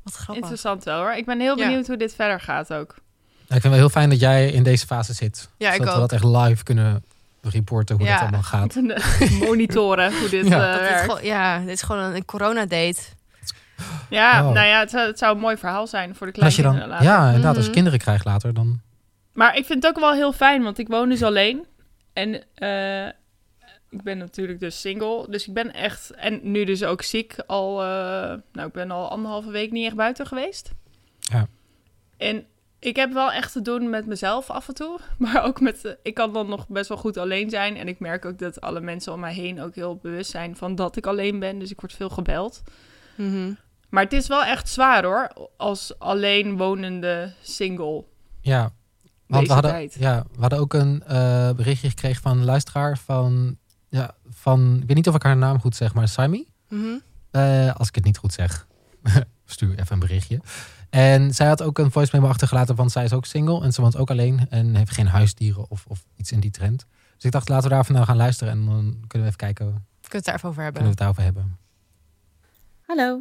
Wat 0.02 0.14
grappig. 0.14 0.34
Interessant 0.36 0.84
wel 0.84 0.98
hoor. 0.98 1.12
Ik 1.12 1.24
ben 1.26 1.40
heel 1.40 1.58
Ja. 1.58 1.66
benieuwd 1.66 1.86
hoe 1.86 1.96
dit 1.96 2.14
verder 2.14 2.40
gaat 2.40 2.72
ook. 2.72 2.94
Ja, 2.96 3.54
ik 3.56 3.62
vind 3.62 3.62
het 3.62 3.62
wel 3.62 3.72
heel 3.72 3.88
fijn 3.88 4.10
dat 4.10 4.20
jij 4.20 4.50
in 4.50 4.62
deze 4.62 4.86
fase 4.86 5.12
zit. 5.12 5.48
Ja, 5.56 5.68
ik 5.68 5.76
zodat 5.76 5.94
we 5.94 6.00
ook. 6.02 6.08
dat 6.10 6.12
echt 6.22 6.24
live 6.48 6.62
kunnen 6.62 7.04
reporten 7.42 7.96
hoe 7.96 8.04
Ja. 8.06 8.12
dat 8.12 8.20
allemaal 8.20 8.42
gaat. 8.42 8.74
Monitoren 9.48 10.18
hoe 10.18 10.28
dit 10.28 10.46
Ja. 10.48 10.72
Dat 11.06 11.16
dit 11.16 11.26
ja, 11.26 11.58
dit 11.58 11.68
is 11.68 11.82
gewoon 11.82 12.02
een, 12.14 12.24
coronadate. 12.24 13.00
Ja, 14.10 14.46
Oh. 14.46 14.52
nou 14.52 14.66
ja, 14.66 14.78
het 14.78 14.90
zou, 14.90 15.06
het 15.06 15.18
zou 15.18 15.34
een 15.34 15.40
mooi 15.40 15.56
verhaal 15.56 15.86
zijn 15.86 16.14
voor 16.14 16.32
de 16.32 16.62
dan, 16.62 16.88
later. 16.88 17.06
ja, 17.06 17.26
inderdaad, 17.26 17.48
als 17.48 17.56
je 17.56 17.62
Mhm. 17.62 17.72
kinderen 17.72 17.98
krijgt 17.98 18.24
later, 18.24 18.54
dan... 18.54 18.80
Maar 19.34 19.56
ik 19.56 19.64
vind 19.64 19.82
het 19.82 19.92
ook 19.92 20.00
wel 20.00 20.12
heel 20.12 20.32
fijn, 20.32 20.62
want 20.62 20.78
ik 20.78 20.88
woon 20.88 21.08
dus 21.08 21.22
alleen. 21.22 21.66
En 22.12 22.42
eh, 22.54 23.06
ik 23.90 24.02
ben 24.02 24.18
natuurlijk 24.18 24.60
dus 24.60 24.80
single. 24.80 25.26
Dus 25.30 25.48
ik 25.48 25.54
ben 25.54 25.72
echt, 25.72 26.10
en 26.10 26.40
nu 26.42 26.64
dus 26.64 26.84
ook 26.84 27.02
ziek, 27.02 27.36
al, 27.46 27.82
eh, 27.82 27.86
nou 28.52 28.66
ik 28.66 28.72
ben 28.72 28.90
al 28.90 29.10
anderhalve 29.10 29.50
week 29.50 29.70
niet 29.70 29.86
echt 29.86 29.96
buiten 29.96 30.26
geweest. 30.26 30.70
Ja. 31.18 31.46
En 32.16 32.46
ik 32.78 32.96
heb 32.96 33.12
wel 33.12 33.32
echt 33.32 33.52
te 33.52 33.62
doen 33.62 33.90
met 33.90 34.06
mezelf 34.06 34.50
af 34.50 34.68
en 34.68 34.74
toe. 34.74 34.98
Maar 35.18 35.44
ook 35.44 35.60
met, 35.60 35.96
ik 36.02 36.14
kan 36.14 36.32
dan 36.32 36.48
nog 36.48 36.68
best 36.68 36.88
wel 36.88 36.98
goed 36.98 37.16
alleen 37.16 37.50
zijn. 37.50 37.76
En 37.76 37.88
ik 37.88 37.98
merk 37.98 38.24
ook 38.24 38.38
dat 38.38 38.60
alle 38.60 38.80
mensen 38.80 39.12
om 39.12 39.20
mij 39.20 39.34
heen 39.34 39.60
ook 39.60 39.74
heel 39.74 39.96
bewust 39.96 40.30
zijn 40.30 40.56
van 40.56 40.74
dat 40.74 40.96
ik 40.96 41.06
alleen 41.06 41.38
ben. 41.38 41.58
Dus 41.58 41.70
ik 41.70 41.80
word 41.80 41.92
veel 41.92 42.10
gebeld. 42.10 42.62
Mhm. 43.16 43.52
Maar 43.88 44.02
het 44.02 44.12
is 44.12 44.26
wel 44.26 44.44
echt 44.44 44.68
zwaar 44.68 45.04
hoor, 45.04 45.48
als 45.56 45.98
alleen 45.98 46.56
wonende 46.56 47.32
single. 47.40 48.04
Ja, 48.40 48.72
want 49.34 49.46
we 49.46 49.52
hadden, 49.52 49.70
tijd. 49.70 49.94
ja, 49.98 50.24
we 50.32 50.40
hadden 50.40 50.58
ook 50.58 50.74
een 50.74 51.02
eh, 51.02 51.50
berichtje 51.50 51.88
gekregen 51.88 52.22
van 52.22 52.38
een 52.38 52.44
luisteraar 52.44 52.98
van, 52.98 53.56
ja, 53.88 54.14
van... 54.28 54.78
Ik 54.80 54.86
weet 54.86 54.96
niet 54.96 55.08
of 55.08 55.14
ik 55.14 55.22
haar 55.22 55.36
naam 55.36 55.60
goed 55.60 55.76
zeg, 55.76 55.94
maar 55.94 56.08
Saimi. 56.08 56.48
Mhm. 56.68 56.98
Eh, 57.30 57.74
als 57.74 57.88
ik 57.88 57.94
het 57.94 58.04
niet 58.04 58.18
goed 58.18 58.32
zeg, 58.32 58.66
stuur 59.44 59.78
even 59.78 59.92
een 59.92 59.98
berichtje. 59.98 60.40
En 60.90 61.34
zij 61.34 61.46
had 61.46 61.62
ook 61.62 61.78
een 61.78 61.90
voice 61.90 62.16
memo 62.16 62.28
achtergelaten, 62.28 62.74
want 62.74 62.92
zij 62.92 63.04
is 63.04 63.12
ook 63.12 63.24
single 63.24 63.62
en 63.62 63.72
ze 63.72 63.80
woont 63.80 63.96
ook 63.96 64.10
alleen 64.10 64.46
en 64.48 64.74
heeft 64.74 64.92
geen 64.92 65.06
huisdieren 65.06 65.70
of, 65.70 65.84
of 65.88 66.04
iets 66.16 66.32
in 66.32 66.40
die 66.40 66.50
trend. 66.50 66.86
Dus 67.14 67.24
ik 67.24 67.30
dacht, 67.30 67.48
laten 67.48 67.68
we 67.68 67.74
daar 67.74 67.84
vandaag 67.84 68.06
gaan 68.06 68.16
luisteren 68.16 68.52
en 68.52 68.66
dan 68.66 69.04
kunnen 69.06 69.28
we 69.28 69.34
even 69.34 69.36
kijken, 69.36 69.66
kunnen 69.66 69.84
Kunnen 70.00 70.10
we 70.10 70.16
het 70.16 70.24
daar 70.24 70.34
even 70.34 70.48
over 70.48 70.58
we 70.58 70.64
hebben? 70.64 70.86
het 70.86 70.98
daarover 70.98 71.22
hebben. 71.22 71.58
Hallo, 72.86 73.20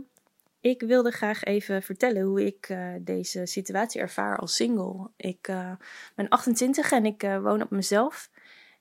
ik 0.64 0.82
wilde 0.82 1.12
graag 1.12 1.44
even 1.44 1.84
vertellen 1.84 2.22
hoe 2.22 2.46
ik 2.46 2.70
eh, 2.70 2.94
deze 3.02 3.46
situatie 3.46 4.02
ervaar 4.02 4.38
als 4.38 4.56
single. 4.56 5.10
Ik 5.16 5.48
eh, 5.48 5.72
ben 6.16 6.30
28 6.30 6.92
en 6.92 7.06
ik 7.06 7.24
eh, 7.24 7.42
woon 7.42 7.62
op 7.62 7.70
mezelf. 7.70 8.30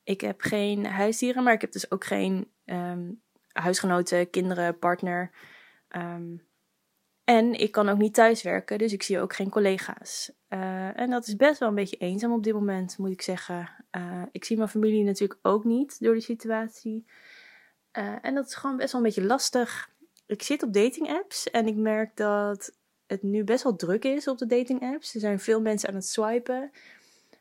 Ik 0.05 0.21
heb 0.21 0.41
geen 0.41 0.87
huisdieren, 0.87 1.43
maar 1.43 1.53
ik 1.53 1.61
heb 1.61 1.73
dus 1.73 1.91
ook 1.91 2.05
geen 2.05 2.51
ehm, 2.65 3.11
huisgenoten, 3.53 4.31
kinderen, 4.31 4.79
partner. 4.79 5.31
Ehm, 5.89 6.37
en 7.25 7.53
ik 7.53 7.73
kan 7.73 7.89
ook 7.89 7.99
niet 7.99 8.15
thuiswerken, 8.15 8.79
dus 8.79 8.93
ik 8.93 9.03
zie 9.03 9.21
ook 9.21 9.35
geen 9.35 9.51
collega's. 9.51 10.33
En 10.95 11.11
dat 11.11 11.27
is 11.27 11.37
best 11.37 11.59
wel 11.59 11.69
een 11.69 11.75
beetje 11.75 11.97
eenzaam 11.97 12.33
op 12.33 12.43
dit 12.43 12.55
moment, 12.55 12.99
moet 12.99 13.11
ik 13.11 13.23
zeggen. 13.23 13.69
Ik 14.33 14.45
zie 14.45 14.57
mijn 14.57 14.69
familie 14.69 15.05
natuurlijk 15.05 15.39
ook 15.43 15.65
niet 15.65 16.01
door 16.01 16.13
die 16.13 16.23
situatie. 16.23 17.07
En 18.23 18.35
dat 18.35 18.47
is 18.47 18.55
gewoon 18.55 18.77
best 18.77 18.93
wel 18.93 19.01
een 19.01 19.07
beetje 19.07 19.25
lastig 19.25 19.91
ik 20.27 20.43
zit 20.43 20.63
op 20.63 20.73
dating 20.73 21.09
apps 21.09 21.51
en 21.51 21.67
ik 21.67 21.77
merk 21.77 22.17
dat 22.17 22.73
het 23.07 23.23
nu 23.23 23.45
best 23.45 23.63
wel 23.63 23.77
druk 23.77 24.05
is 24.05 24.29
op 24.29 24.39
de 24.39 24.47
dating 24.47 24.83
apps. 24.83 25.15
Er 25.15 25.21
zijn 25.21 25.41
veel 25.41 25.61
mensen 25.61 25.89
aan 25.89 25.95
het 25.95 26.07
swipen, 26.07 26.71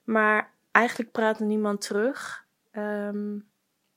maar 0.04 0.52
eigenlijk 0.72 1.12
praat 1.12 1.40
er 1.40 1.46
niemand 1.46 1.82
terug. 1.82 2.46
Ehm, 2.72 3.40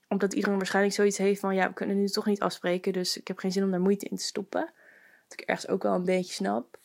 omdat 0.09 0.33
iedereen 0.33 0.57
waarschijnlijk 0.57 0.95
zoiets 0.95 1.19
heeft 1.19 1.41
van 1.41 1.55
ja, 1.55 1.69
we 1.69 1.75
kunnen 1.75 1.97
nu 1.97 2.07
toch 2.07 2.27
niet 2.27 2.41
afspreken, 2.41 2.93
dus 2.93 3.17
ik 3.17 3.29
heb 3.29 3.39
geen 3.39 3.53
zin 3.53 3.65
om 3.65 3.71
daar 3.71 3.81
moeite 3.81 4.09
in 4.09 4.17
te 4.17 4.23
stoppen. 4.23 4.73
Dat 5.29 5.41
ik 5.41 5.47
ergens 5.49 5.69
ook 5.69 5.83
wel 5.83 5.95
een 5.95 6.05
beetje 6.05 6.33
snap. 6.33 6.79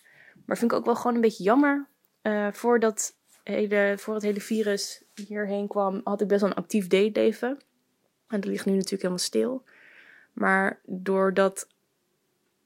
Maar 0.45 0.57
vind 0.57 0.71
ik 0.71 0.77
ook 0.77 0.85
wel 0.85 0.95
gewoon 0.95 1.15
een 1.15 1.21
beetje 1.21 1.43
jammer. 1.43 1.87
Eh, 2.21 2.51
voordat 2.51 3.13
hele, 3.43 3.93
voor 3.97 4.13
het 4.13 4.23
hele 4.23 4.41
virus 4.41 5.03
hierheen 5.15 5.67
kwam, 5.67 6.01
had 6.03 6.21
ik 6.21 6.27
best 6.27 6.41
wel 6.41 6.49
een 6.49 6.55
actief 6.55 6.87
dateleven. 6.87 7.49
En 8.27 8.39
dat 8.39 8.45
ligt 8.45 8.65
nu 8.65 8.71
natuurlijk 8.71 9.01
helemaal 9.01 9.17
stil. 9.17 9.63
Maar 10.33 10.79
doordat 10.85 11.67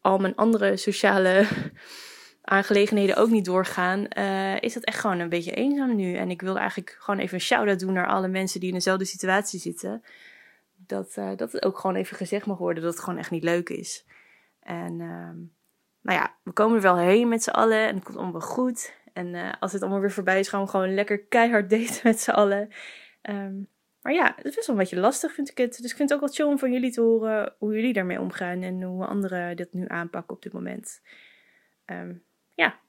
al 0.04 0.18
mijn 0.18 0.36
andere 0.36 0.78
sociale 0.78 1.47
aangelegenheden 2.41 3.16
ook 3.16 3.30
niet 3.30 3.45
doorgaan, 3.45 4.08
eh, 4.08 4.62
is 4.62 4.74
dat 4.74 4.84
echt 4.84 4.99
gewoon 4.99 5.20
een 5.20 5.30
beetje 5.30 5.51
eenzaam 5.51 5.95
nu. 5.95 6.16
En 6.16 6.30
ik 6.30 6.41
wil 6.41 6.58
eigenlijk 6.58 6.95
gewoon 6.99 7.20
even 7.20 7.34
een 7.34 7.41
shout-out 7.41 7.80
doen 7.80 7.93
naar 7.93 8.08
alle 8.08 8.28
mensen 8.28 8.60
die 8.60 8.70
in 8.70 8.76
dezelfde 8.76 9.06
situatie 9.06 9.60
zitten. 9.60 10.04
Dat, 10.76 11.14
eh, 11.16 11.30
dat 11.36 11.51
het 11.51 11.66
ook 11.66 11.78
gewoon 11.78 11.95
even 11.95 12.18
gezegd 12.18 12.45
mag 12.45 12.58
worden 12.58 12.84
dat 12.84 12.93
het 12.93 13.04
gewoon 13.04 13.20
echt 13.20 13.32
niet 13.32 13.43
leuk 13.43 13.70
is. 13.70 14.06
En 14.60 15.01
ehm, 15.01 15.38
nou 16.01 16.20
ja, 16.20 16.36
we 16.43 16.51
komen 16.51 16.76
er 16.76 16.82
wel 16.82 16.97
heen 16.97 17.28
met 17.28 17.43
z'n 17.43 17.49
allen 17.49 17.88
en 17.88 17.95
het 17.95 18.04
komt 18.04 18.18
allemaal 18.18 18.41
goed. 18.41 18.93
En 19.14 19.36
eh, 19.36 19.51
als 19.60 19.72
het 19.72 19.82
allemaal 19.82 19.99
weer 19.99 20.12
voorbij 20.12 20.39
is, 20.39 20.47
gaan 20.47 20.64
we 20.64 20.70
gewoon 20.70 20.93
lekker 20.93 21.20
keihard 21.20 21.70
daten 21.74 21.99
met 22.04 22.20
z'n 22.20 22.32
allen. 22.32 22.70
Ehm, 23.22 23.54
maar 24.04 24.14
ja, 24.14 24.34
het 24.36 24.45
is 24.45 24.56
best 24.56 24.68
wel 24.68 24.76
een 24.76 24.82
beetje 24.82 24.99
lastig, 24.99 25.34
vind 25.34 25.49
ik 25.49 25.58
het. 25.58 25.78
Dus 25.82 25.91
ik 25.91 25.97
vind 25.97 26.10
het 26.10 26.14
ook 26.14 26.26
wel 26.26 26.34
chill 26.36 26.45
om 26.45 26.60
van 26.60 26.72
jullie 26.72 26.91
te 26.91 27.01
horen 27.01 27.54
hoe 27.58 27.74
jullie 27.74 27.93
daarmee 27.93 28.20
omgaan 28.20 28.62
en 28.62 28.82
hoe 28.82 29.06
anderen 29.06 29.56
dit 29.56 29.74
nu 29.74 29.86
aanpakken 29.88 30.36
op 30.36 30.41
dit 30.41 30.54
moment. 30.54 31.01
Ehm, 31.86 32.14
ja, 32.54 32.80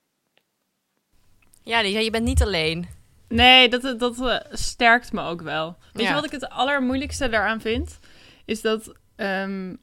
Ja, 1.63 1.81
Lisa, 1.81 1.99
je 1.99 2.11
bent 2.11 2.25
niet 2.25 2.43
alleen. 2.43 2.87
Nee, 3.29 3.69
dat, 3.69 3.99
dat 3.99 4.21
eh, 4.21 4.41
sterkt 4.51 5.13
me 5.13 5.23
ook 5.23 5.43
wel. 5.43 5.77
Weet 5.93 6.03
Ja. 6.03 6.09
je 6.09 6.15
wat 6.15 6.25
ik 6.25 6.31
het 6.31 6.49
allermoeilijkste 6.49 7.29
daaraan 7.29 7.61
vind? 7.61 7.99
Is 8.45 8.61
dat 8.61 8.93
ehm, 9.17 9.75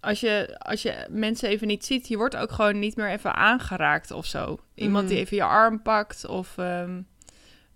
als, 0.00 0.20
je, 0.20 0.58
als 0.58 0.82
je 0.82 1.06
mensen 1.10 1.48
even 1.48 1.66
niet 1.66 1.84
ziet, 1.84 2.08
je 2.08 2.16
wordt 2.16 2.36
ook 2.36 2.50
gewoon 2.52 2.78
niet 2.78 2.96
meer 2.96 3.10
even 3.10 3.34
aangeraakt 3.34 4.10
of 4.10 4.26
zo. 4.26 4.58
Iemand 4.74 5.04
Mhm. 5.04 5.12
die 5.12 5.22
even 5.22 5.36
je 5.36 5.42
arm 5.44 5.82
pakt 5.82 6.26
of... 6.26 6.58
ehm, 6.58 7.02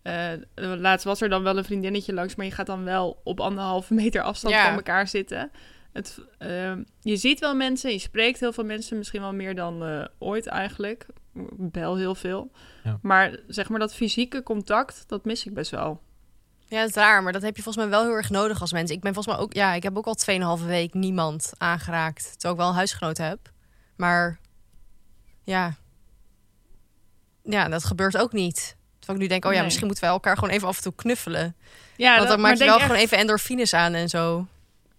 eh, 0.06 0.32
laatst 0.78 1.04
was 1.04 1.20
er 1.20 1.28
dan 1.28 1.42
wel 1.42 1.56
een 1.58 1.64
vriendinnetje 1.64 2.12
langs, 2.14 2.34
maar 2.34 2.46
je 2.46 2.52
gaat 2.52 2.66
dan 2.66 2.84
wel 2.84 3.20
op 3.24 3.40
anderhalve 3.40 3.94
meter 3.94 4.22
afstand 4.22 4.54
Ja. 4.54 4.64
van 4.66 4.74
elkaar 4.74 5.08
zitten. 5.08 5.50
Het, 5.92 6.18
ehm, 6.38 6.82
je 7.00 7.16
ziet 7.16 7.40
wel 7.40 7.54
mensen, 7.54 7.90
je 7.92 7.98
spreekt 7.98 8.40
heel 8.40 8.52
veel 8.52 8.64
mensen, 8.64 8.96
misschien 8.98 9.20
wel 9.20 9.32
meer 9.34 9.54
dan 9.54 9.84
eh, 9.84 10.04
ooit 10.18 10.46
eigenlijk. 10.46 11.06
Bel 11.56 11.96
heel 11.96 12.14
veel. 12.14 12.50
Ja. 12.84 12.98
Maar 13.02 13.38
zeg 13.46 13.68
maar 13.68 13.78
dat 13.78 13.94
fysieke 13.94 14.42
contact, 14.42 15.04
dat 15.06 15.24
mis 15.24 15.46
ik 15.46 15.54
best 15.54 15.70
wel. 15.70 16.00
Ja, 16.68 16.80
dat 16.80 16.88
is 16.88 16.94
raar, 16.94 17.22
maar 17.22 17.32
dat 17.32 17.42
heb 17.42 17.56
je 17.56 17.62
volgens 17.62 17.84
mij 17.84 17.94
wel 17.94 18.04
heel 18.04 18.14
erg 18.16 18.30
nodig 18.30 18.60
als 18.60 18.72
mensen. 18.72 18.96
Ik 18.96 19.02
ben 19.02 19.14
volgens 19.14 19.34
mij 19.34 19.44
ook, 19.44 19.52
ja, 19.52 19.72
ik 19.74 19.82
heb 19.82 19.96
ook 19.96 20.06
al 20.06 20.14
2,5 20.60 20.66
week 20.66 20.94
niemand 20.94 21.52
aangeraakt. 21.56 22.22
Terwijl 22.32 22.54
ik 22.54 22.60
wel 22.60 22.68
een 22.68 22.74
huisgenoot 22.76 23.16
heb. 23.18 23.38
Maar 23.96 24.38
ja, 25.44 25.74
ja, 27.42 27.68
dat 27.68 27.84
gebeurt 27.84 28.16
ook 28.16 28.32
niet. 28.32 28.76
Terwijl 29.06 29.18
ik 29.18 29.22
nu 29.22 29.26
denk, 29.28 29.44
oh 29.44 29.50
ja, 29.50 29.56
Nee. 29.56 29.64
misschien 29.66 29.86
moeten 29.86 30.04
wij 30.04 30.12
elkaar 30.12 30.34
gewoon 30.38 30.50
even 30.54 30.68
af 30.68 30.76
en 30.76 30.82
toe 30.82 30.94
knuffelen. 30.96 31.54
Ja, 31.96 32.08
Want 32.08 32.18
dat- 32.18 32.28
dan 32.28 32.40
maar 32.40 32.50
maak 32.50 32.58
je 32.58 32.64
wel 32.64 32.74
echt- 32.74 32.84
gewoon 32.86 33.00
even 33.00 33.18
endorfines 33.18 33.74
aan 33.74 33.94
en 33.94 34.08
zo. 34.08 34.46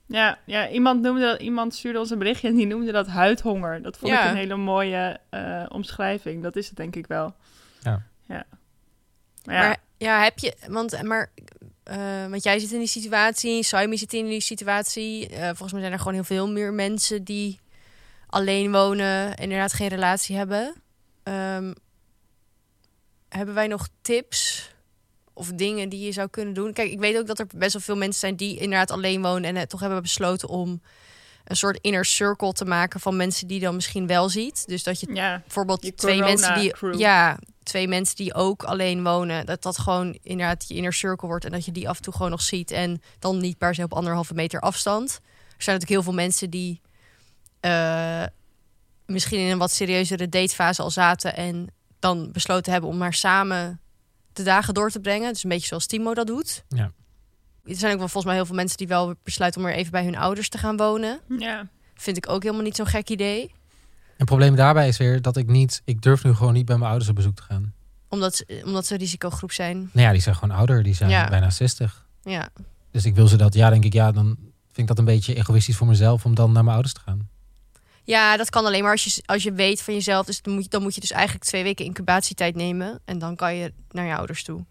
Ja, 0.06 0.38
ja 0.46 0.70
iemand, 0.70 1.02
noemde, 1.02 1.22
dat- 1.22 1.42
iemand 1.42 1.76
stuurde 1.76 2.00
ons 2.00 2.10
een 2.10 2.18
berichtje 2.18 2.48
en 2.48 2.56
die 2.56 2.66
noemde 2.66 2.92
dat 2.92 3.08
huidhonger. 3.08 3.82
Dat 3.82 3.98
vond 3.98 4.12
Ja. 4.12 4.24
ik 4.24 4.30
een 4.30 4.36
hele 4.38 4.56
mooie 4.56 5.20
eh, 5.30 5.64
omschrijving. 5.70 6.44
Dat 6.44 6.56
is 6.56 6.68
het 6.68 6.76
denk 6.76 6.96
ik 6.96 7.08
wel. 7.08 7.34
Ja. 7.82 8.02
ja. 8.28 8.46
Maar 9.44 9.56
ja, 9.56 9.62
Maar 9.68 9.78
ja, 9.98 10.24
heb 10.24 10.40
je, 10.40 10.56
want, 10.68 11.02
maar, 11.04 11.32
eh, 11.84 12.26
want 12.30 12.44
jij 12.44 12.60
zit 12.60 12.72
in 12.72 12.80
die 12.80 12.88
situatie, 12.88 13.64
Saimi 13.64 13.98
zit 13.98 14.14
in 14.14 14.26
die 14.26 14.42
situatie. 14.42 15.30
Eh, 15.30 15.46
volgens 15.46 15.72
mij 15.72 15.82
zijn 15.82 15.94
er 15.94 15.98
gewoon 16.00 16.14
heel 16.14 16.24
veel 16.24 16.50
meer 16.50 16.74
mensen 16.74 17.24
die 17.24 17.60
alleen 18.28 18.72
wonen 18.72 19.36
en 19.36 19.44
inderdaad 19.44 19.74
geen 19.74 19.88
relatie 19.88 20.36
hebben. 20.36 20.74
Ehm, 21.24 21.74
hebben 23.30 23.56
wij 23.56 23.68
nog 23.68 23.88
tips 24.02 24.70
of 25.34 25.52
dingen 25.52 25.90
die 25.90 26.06
je 26.06 26.12
zou 26.12 26.28
kunnen 26.28 26.54
doen? 26.54 26.74
Kijk, 26.74 26.92
ik 26.92 27.00
weet 27.00 27.18
ook 27.18 27.28
dat 27.28 27.40
er 27.40 27.48
best 27.56 27.74
wel 27.74 27.82
veel 27.82 27.98
mensen 27.98 28.20
zijn 28.20 28.36
die 28.36 28.60
inderdaad 28.60 28.92
alleen 28.92 29.22
wonen 29.22 29.44
en 29.50 29.56
het 29.56 29.70
toch 29.70 29.80
hebben 29.80 30.02
besloten 30.02 30.50
om 30.50 30.82
een 31.44 31.56
soort 31.56 31.80
inner 31.82 32.06
circle 32.06 32.54
te 32.54 32.66
maken 32.66 33.00
van 33.00 33.16
mensen 33.16 33.48
die 33.48 33.60
dan 33.60 33.76
misschien 33.76 34.08
wel 34.08 34.30
ziet. 34.30 34.68
Dus 34.68 34.84
dat 34.84 35.00
je 35.00 35.14
ja, 35.14 35.40
bijvoorbeeld 35.40 35.84
Je 35.84 35.94
twee 35.94 36.20
mensen 36.20 36.60
die 36.60 36.98
ja 36.98 37.40
twee 37.64 37.88
mensen 37.88 38.16
die 38.16 38.34
ook 38.34 38.64
alleen 38.64 39.04
wonen 39.04 39.46
dat 39.46 39.64
dat 39.64 39.78
gewoon 39.78 40.18
inderdaad 40.24 40.66
je 40.68 40.76
inner 40.76 40.94
circle 40.94 41.28
wordt 41.28 41.46
en 41.46 41.52
dat 41.52 41.66
je 41.66 41.72
die 41.72 41.90
af 41.90 41.98
en 41.98 42.04
toe 42.04 42.14
gewoon 42.14 42.32
nog 42.32 42.42
ziet 42.42 42.72
en 42.72 43.02
dan 43.20 43.38
niet 43.38 43.58
per 43.58 43.76
se 43.76 43.84
op 43.84 43.94
anderhalve 43.94 44.34
meter 44.34 44.60
afstand 44.60 45.10
er 45.58 45.64
zijn 45.64 45.80
natuurlijk 45.80 45.90
heel 45.90 46.04
veel 46.04 46.24
mensen 46.24 46.50
die 46.50 46.82
eh, 47.60 48.24
misschien 49.06 49.40
in 49.40 49.52
een 49.52 49.58
wat 49.58 49.72
serieuzere 49.72 50.30
datefase 50.30 50.82
al 50.82 50.92
zaten 50.92 51.36
en 51.36 51.68
dan 52.00 52.30
besloten 52.32 52.72
hebben 52.72 52.90
om 52.90 52.98
maar 52.98 53.14
samen 53.14 53.80
de 54.34 54.44
dagen 54.44 54.74
door 54.74 54.90
te 54.92 55.00
brengen 55.00 55.34
dus 55.34 55.44
een 55.44 55.50
beetje 55.50 55.68
zoals 55.68 55.86
Timo 55.86 56.14
dat 56.14 56.28
doet 56.28 56.64
Ja. 56.70 56.92
er 57.66 57.76
zijn 57.76 57.92
ook 57.94 57.98
wel 58.00 58.08
volgens 58.08 58.26
mij 58.26 58.36
heel 58.36 58.46
veel 58.46 58.56
mensen 58.56 58.78
die 58.78 58.88
wel 58.88 59.14
besluiten 59.24 59.62
om 59.62 59.68
er 59.68 59.74
even 59.74 59.92
bij 59.92 60.04
hun 60.04 60.18
ouders 60.18 60.50
te 60.50 60.58
gaan 60.58 60.78
wonen 60.78 61.20
ja. 61.38 61.68
vind 61.96 62.18
ik 62.18 62.30
ook 62.30 62.44
helemaal 62.44 62.64
niet 62.64 62.76
zo'n 62.76 62.86
gek 62.86 63.10
idee 63.10 63.52
Het 64.18 64.26
probleem 64.28 64.56
daarbij 64.56 64.88
is 64.88 64.98
weer 64.98 65.22
dat 65.22 65.38
ik 65.38 65.48
niet, 65.48 65.82
ik 65.86 66.02
durf 66.02 66.24
nu 66.24 66.34
gewoon 66.34 66.54
niet 66.54 66.66
bij 66.66 66.76
mijn 66.78 66.90
ouders 66.90 67.10
op 67.10 67.16
bezoek 67.16 67.36
te 67.36 67.42
gaan. 67.44 67.74
omdat, 68.10 68.36
ze- 68.36 68.62
omdat 68.66 68.86
ze 68.86 68.94
een 68.94 69.00
risicogroep 69.00 69.52
zijn 69.52 69.78
Nou 69.94 70.06
ja, 70.08 70.12
die 70.12 70.22
zijn 70.22 70.36
gewoon 70.36 70.58
ouder, 70.58 70.84
die 70.84 70.94
zijn 70.96 71.10
Ja. 71.10 71.30
bijna 71.30 71.50
60. 71.50 72.06
ja 72.22 72.50
Dus 72.92 73.06
ik 73.06 73.16
wil 73.16 73.28
ze 73.28 73.38
dat, 73.38 73.54
ja, 73.54 73.70
denk 73.70 73.84
ik, 73.86 73.94
ja, 73.94 74.12
dan 74.12 74.26
vind 74.66 74.78
ik 74.78 74.88
dat 74.88 74.98
een 74.98 75.06
beetje 75.06 75.36
egoïstisch 75.36 75.76
voor 75.78 75.88
mezelf 75.88 76.26
om 76.26 76.36
dan 76.36 76.52
naar 76.52 76.64
mijn 76.64 76.74
ouders 76.76 76.94
te 76.94 77.00
gaan. 77.02 77.30
Ja, 78.08 78.38
dat 78.38 78.50
kan 78.50 78.66
alleen 78.66 78.84
maar 78.84 78.92
als 78.92 79.04
je, 79.04 79.22
als 79.26 79.44
je 79.44 79.52
weet 79.54 79.82
van 79.82 79.94
jezelf. 79.94 80.26
Dus 80.26 80.42
dan 80.42 80.54
moet, 80.54 80.64
je, 80.64 80.70
dan 80.70 80.82
moet 80.82 80.96
je 80.96 81.02
dus 81.02 81.12
eigenlijk 81.12 81.46
twee 81.46 81.64
weken 81.64 81.86
incubatietijd 81.86 82.56
nemen. 82.56 83.00
En 83.06 83.20
dan 83.20 83.36
kan 83.36 83.56
je 83.56 83.74
naar 83.92 84.06
je 84.06 84.16
ouders 84.16 84.44
toe. 84.44 84.66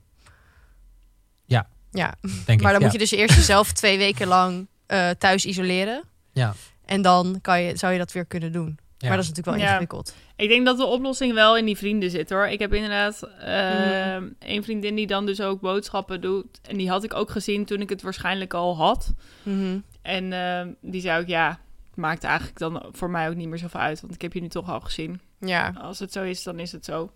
Ja. 1.45 1.68
Ja, 1.91 2.14
Denk 2.47 2.61
maar 2.62 2.72
ik. 2.74 2.78
dan 2.80 2.82
moet 2.82 2.82
ja. 2.82 2.91
je 2.93 2.99
dus 2.99 3.11
eerst 3.11 3.34
jezelf 3.37 3.72
twee 3.72 3.99
weken 3.99 4.26
lang 4.26 4.66
eh, 4.87 5.11
thuis 5.11 5.45
isoleren. 5.47 6.03
Ja. 6.32 6.55
En 6.84 7.03
dan 7.03 7.39
kan 7.43 7.62
je, 7.62 7.76
zou 7.76 7.93
je 7.93 7.99
dat 7.99 8.12
weer 8.12 8.24
kunnen 8.26 8.53
doen. 8.53 8.78
Ja. 8.99 9.09
Maar 9.09 9.16
dat 9.16 9.24
is 9.26 9.28
natuurlijk 9.30 9.57
wel 9.57 9.66
Ja. 9.66 9.70
ingewikkeld. 9.70 10.14
Ik 10.37 10.49
denk 10.49 10.66
dat 10.66 10.76
de 10.76 10.84
oplossing 10.84 11.32
wel 11.34 11.57
in 11.57 11.64
die 11.64 11.76
vrienden 11.76 12.11
zit 12.11 12.30
hoor. 12.30 12.47
Ik 12.47 12.59
heb 12.59 12.72
inderdaad 12.74 13.20
Mm. 13.20 14.34
een 14.39 14.62
vriendin 14.64 14.95
die 14.95 15.07
dan 15.07 15.26
dus 15.26 15.41
ook 15.41 15.61
boodschappen 15.61 16.20
doet. 16.20 16.61
En 16.62 16.76
die 16.76 16.89
had 16.89 17.05
ik 17.05 17.14
ook 17.14 17.30
gezien 17.30 17.64
toen 17.64 17.80
ik 17.80 17.89
het 17.89 18.03
waarschijnlijk 18.03 18.55
al 18.55 18.76
had. 18.76 19.12
Mhm. 19.43 19.78
En 20.03 20.32
eh, 20.32 20.66
die 20.80 21.01
zei 21.01 21.20
ook, 21.20 21.28
ja, 21.28 21.59
maakt 21.97 22.25
eigenlijk 22.25 22.59
dan 22.59 22.89
voor 22.93 23.11
mij 23.11 23.29
ook 23.29 23.35
niet 23.35 23.49
meer 23.49 23.59
zoveel 23.59 23.81
uit. 23.81 24.01
Want 24.01 24.15
ik 24.15 24.23
heb 24.23 24.33
je 24.33 24.41
nu 24.41 24.49
toch 24.49 24.71
al 24.71 24.81
gezien. 24.81 25.21
Ja, 25.41 25.75
Als 25.81 25.99
het 25.99 26.13
zo 26.13 26.23
is, 26.23 26.43
dan 26.43 26.59
is 26.59 26.73
het 26.73 26.85
zo. 26.85 27.11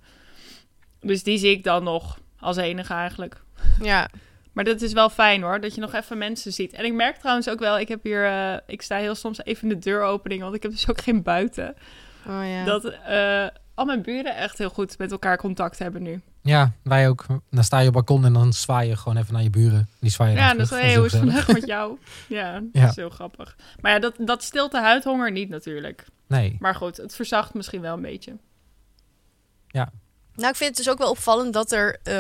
Dus 1.01 1.22
die 1.22 1.39
zie 1.39 1.51
ik 1.51 1.64
dan 1.64 1.83
nog 1.85 2.18
als 2.39 2.57
enige 2.57 2.95
eigenlijk. 2.95 3.43
ja. 3.83 4.09
Maar 4.53 4.64
dat 4.64 4.81
is 4.81 4.93
wel 4.93 5.11
fijn 5.11 5.43
hoor, 5.43 5.61
dat 5.61 5.74
je 5.74 5.81
nog 5.81 5.95
even 5.95 6.18
mensen 6.18 6.53
ziet. 6.53 6.72
En 6.72 6.85
ik 6.85 6.93
merk 6.93 7.16
trouwens 7.16 7.49
ook 7.49 7.59
wel, 7.59 7.78
ik 7.78 7.89
heb 7.89 8.03
hier, 8.03 8.26
eh, 8.26 8.57
ik 8.66 8.83
sta 8.83 8.97
heel 8.97 9.14
soms 9.14 9.45
even 9.45 9.62
in 9.62 9.68
de 9.68 9.78
deuropening, 9.78 10.43
want 10.43 10.55
ik 10.55 10.62
heb 10.62 10.70
dus 10.70 10.89
ook 10.91 11.01
geen 11.01 11.22
buiten. 11.22 11.74
Oh, 12.26 12.43
ja. 12.45 12.64
Dat 12.64 12.85
eh, 12.85 13.47
al 13.74 13.85
mijn 13.85 14.03
buren 14.03 14.37
echt 14.37 14.59
heel 14.59 14.70
goed 14.70 14.99
met 14.99 15.12
elkaar 15.12 15.37
contact 15.37 15.78
hebben 15.78 16.03
nu. 16.03 16.20
Ja, 16.43 16.72
wij 16.82 17.09
ook. 17.09 17.26
Dan 17.51 17.64
sta 17.64 17.78
je 17.78 17.86
op 17.88 17.93
balkon 17.93 18.24
en 18.24 18.32
dan 18.32 18.53
zwaai 18.53 18.88
je 18.88 18.97
gewoon 18.97 19.16
even 19.16 19.32
naar 19.32 19.43
je 19.43 19.51
buren. 19.51 19.88
Die 20.01 20.11
zwaaien 20.11 20.36
Ja, 20.36 20.55
dat 20.55 20.61
is 20.61 20.70
heel 20.70 20.78
heel 20.78 21.05
is 21.05 21.12
vandaag 21.12 21.49
met 21.49 21.66
jou. 21.66 21.99
Ja, 22.28 22.53
dat 22.53 22.62
Ja. 22.72 22.88
is 22.88 22.97
heel 22.97 23.11
grappig. 23.11 23.57
Maar 23.80 23.93
ja, 23.93 23.99
dat, 23.99 24.14
dat 24.18 24.43
stilt 24.43 24.70
de 24.70 24.80
huidhonger 24.80 25.32
niet 25.32 25.49
natuurlijk. 25.49 26.05
Nee. 26.26 26.57
Maar 26.61 26.74
goed, 26.74 26.97
het 26.97 27.14
verzacht 27.14 27.55
misschien 27.55 27.80
wel 27.80 27.95
een 27.95 28.03
beetje. 28.03 28.36
Nou, 30.34 30.53
ik 30.53 30.57
vind 30.57 30.76
het 30.76 30.84
dus 30.84 30.93
ook 30.95 30.99
wel 30.99 31.11
opvallend 31.11 31.53
dat 31.53 31.72
er, 31.72 31.99
eh, 32.03 32.14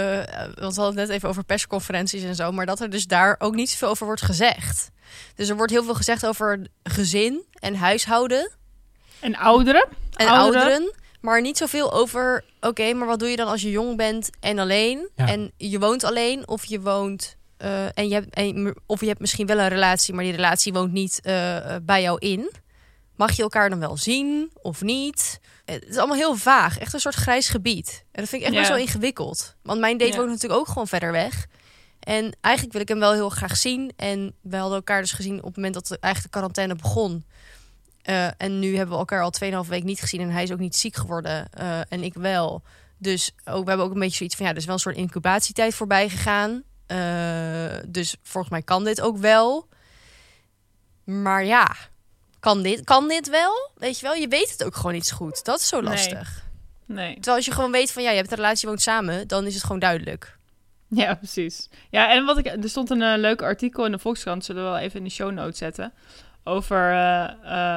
want 0.60 0.74
we 0.74 0.80
hadden 0.80 0.84
het 0.86 0.94
net 0.94 1.08
even 1.08 1.28
over 1.28 1.44
persconferenties 1.44 2.22
en 2.22 2.34
zo, 2.34 2.52
maar 2.52 2.66
dat 2.66 2.80
er 2.80 2.90
dus 2.90 3.06
daar 3.06 3.36
ook 3.38 3.54
niet 3.54 3.70
zoveel 3.70 3.88
over 3.88 4.06
wordt 4.06 4.22
gezegd. 4.22 4.90
Dus 5.34 5.48
er 5.48 5.56
wordt 5.56 5.72
heel 5.72 5.84
veel 5.84 5.94
gezegd 5.94 6.26
over 6.26 6.66
gezin 6.82 7.42
en 7.52 7.74
huishouden 7.74 8.50
En 9.20 9.36
ouderen? 9.36 9.88
en 10.16 10.26
Ouderen. 10.28 10.62
ouderen, 10.62 10.94
maar 11.20 11.40
niet 11.40 11.56
zoveel 11.56 11.92
over, 11.92 12.44
oké, 12.60 12.92
maar 12.92 13.06
wat 13.06 13.18
doe 13.18 13.28
je 13.28 13.36
dan 13.36 13.48
als 13.48 13.62
je 13.62 13.70
jong 13.70 13.96
bent 13.96 14.30
en 14.40 14.58
alleen 14.58 15.08
Ja. 15.16 15.28
en 15.28 15.52
je 15.56 15.78
woont 15.78 16.04
alleen 16.04 16.48
of 16.48 16.64
je 16.64 16.80
woont 16.80 17.36
eh, 17.56 17.84
en 17.98 18.08
je 18.08 18.14
hebt, 18.14 18.34
en, 18.34 18.74
of 18.86 19.00
je 19.00 19.06
hebt 19.06 19.20
misschien 19.20 19.46
wel 19.46 19.58
een 19.58 19.68
relatie, 19.68 20.14
maar 20.14 20.24
die 20.24 20.32
relatie 20.34 20.72
woont 20.72 20.92
niet 20.92 21.20
eh, 21.22 21.56
eh, 21.74 21.82
bij 21.82 22.02
jou 22.02 22.18
in. 22.18 22.50
Mag 23.16 23.32
je 23.32 23.42
elkaar 23.42 23.70
dan 23.70 23.78
wel 23.80 23.96
zien 23.96 24.50
of 24.62 24.82
niet? 24.82 25.40
Het 25.64 25.84
is 25.88 25.96
allemaal 25.96 26.16
heel 26.16 26.36
vaag. 26.36 26.78
Echt 26.78 26.92
een 26.94 27.00
soort 27.00 27.14
grijs 27.14 27.48
gebied. 27.48 28.04
En 28.12 28.20
dat 28.20 28.28
vind 28.28 28.42
ik 28.42 28.46
echt 28.48 28.52
Ja. 28.56 28.60
best 28.60 28.72
wel 28.72 28.82
ingewikkeld. 28.86 29.56
Want 29.62 29.80
mijn 29.80 29.98
date 29.98 30.10
Ja. 30.10 30.16
woont 30.16 30.28
natuurlijk 30.30 30.60
ook 30.60 30.68
gewoon 30.68 30.86
verder 30.88 31.12
weg. 31.12 31.46
En 32.00 32.36
eigenlijk 32.40 32.72
wil 32.74 32.82
ik 32.82 32.88
hem 32.88 32.98
wel 32.98 33.12
heel 33.12 33.28
graag 33.28 33.56
zien. 33.56 33.92
En 33.96 34.34
we 34.42 34.56
hadden 34.56 34.76
elkaar 34.76 35.00
dus 35.00 35.12
gezien 35.12 35.38
op 35.38 35.44
het 35.44 35.56
moment 35.56 35.74
dat 35.74 35.86
de, 35.86 35.98
eigenlijk 36.00 36.32
de 36.32 36.38
quarantaine 36.38 36.74
begon. 36.82 37.24
Eh, 38.10 38.28
en 38.36 38.58
nu 38.58 38.76
hebben 38.76 38.94
we 38.94 39.00
elkaar 39.00 39.22
al 39.22 39.64
2,5 39.64 39.68
week 39.68 39.84
niet 39.84 40.00
gezien. 40.00 40.20
En 40.20 40.30
hij 40.30 40.42
is 40.42 40.52
ook 40.52 40.58
niet 40.58 40.76
ziek 40.76 40.96
geworden. 40.96 41.52
eh, 41.52 41.80
en 41.88 42.02
ik 42.02 42.14
wel. 42.14 42.62
Dus 42.98 43.30
ook, 43.44 43.62
we 43.62 43.68
hebben 43.68 43.86
ook 43.86 43.92
een 43.92 44.00
beetje 44.00 44.16
zoiets 44.16 44.36
van... 44.36 44.44
Ja, 44.44 44.50
er 44.50 44.58
is 44.58 44.64
wel 44.64 44.74
een 44.74 44.80
soort 44.80 44.96
incubatietijd 44.96 45.74
voorbij 45.74 46.08
gegaan. 46.08 46.62
Eh, 46.86 47.76
dus 47.88 48.16
volgens 48.22 48.52
mij 48.52 48.62
kan 48.62 48.84
dit 48.84 49.00
ook 49.00 49.16
wel. 49.16 49.68
Maar 51.04 51.44
ja, 51.44 51.76
kan 52.40 52.62
dit, 52.62 52.84
kan 52.84 53.08
dit 53.08 53.28
wel? 53.28 53.70
Weet 53.74 53.98
je 53.98 54.06
wel, 54.06 54.14
je 54.14 54.28
weet 54.28 54.50
het 54.50 54.64
ook 54.64 54.76
gewoon 54.76 54.92
niet 54.92 55.06
zo 55.06 55.16
goed. 55.16 55.44
Dat 55.44 55.60
is 55.60 55.68
zo 55.68 55.82
lastig. 55.82 56.44
Nee. 56.86 57.14
Terwijl 57.14 57.36
als 57.36 57.44
je 57.44 57.52
gewoon 57.52 57.72
weet 57.72 57.92
van... 57.92 58.02
Ja, 58.02 58.10
je 58.10 58.16
hebt 58.16 58.30
een 58.30 58.36
relatie, 58.36 58.60
je 58.60 58.66
woont 58.66 58.82
samen. 58.82 59.28
Dan 59.28 59.46
is 59.46 59.54
het 59.54 59.62
gewoon 59.62 59.78
duidelijk. 59.78 60.38
Ja, 60.88 61.14
precies. 61.14 61.68
Ja, 61.90 62.12
en 62.12 62.24
wat 62.24 62.38
ik, 62.38 62.46
er 62.46 62.68
stond 62.68 62.90
een 62.90 63.18
leuk 63.18 63.42
artikel 63.42 63.84
in 63.84 63.92
de 63.92 63.98
Volkskrant, 63.98 64.44
zullen 64.44 64.62
we 64.62 64.68
wel 64.68 64.78
even 64.78 64.98
in 64.98 65.04
de 65.04 65.10
show 65.10 65.32
notes 65.32 65.58
zetten, 65.58 65.92
over 66.44 66.90
eh, 66.90 67.24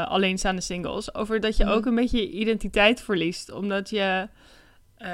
eh, 0.01 0.07
alleenstaande 0.07 0.61
singles. 0.61 1.13
Over 1.15 1.39
dat 1.39 1.57
je 1.57 1.63
Mhm. 1.63 1.73
ook 1.73 1.85
een 1.85 1.95
beetje 1.95 2.17
je 2.17 2.29
identiteit 2.31 3.01
verliest, 3.01 3.51
omdat 3.51 3.89
je, 3.89 4.27
eh, 4.97 5.07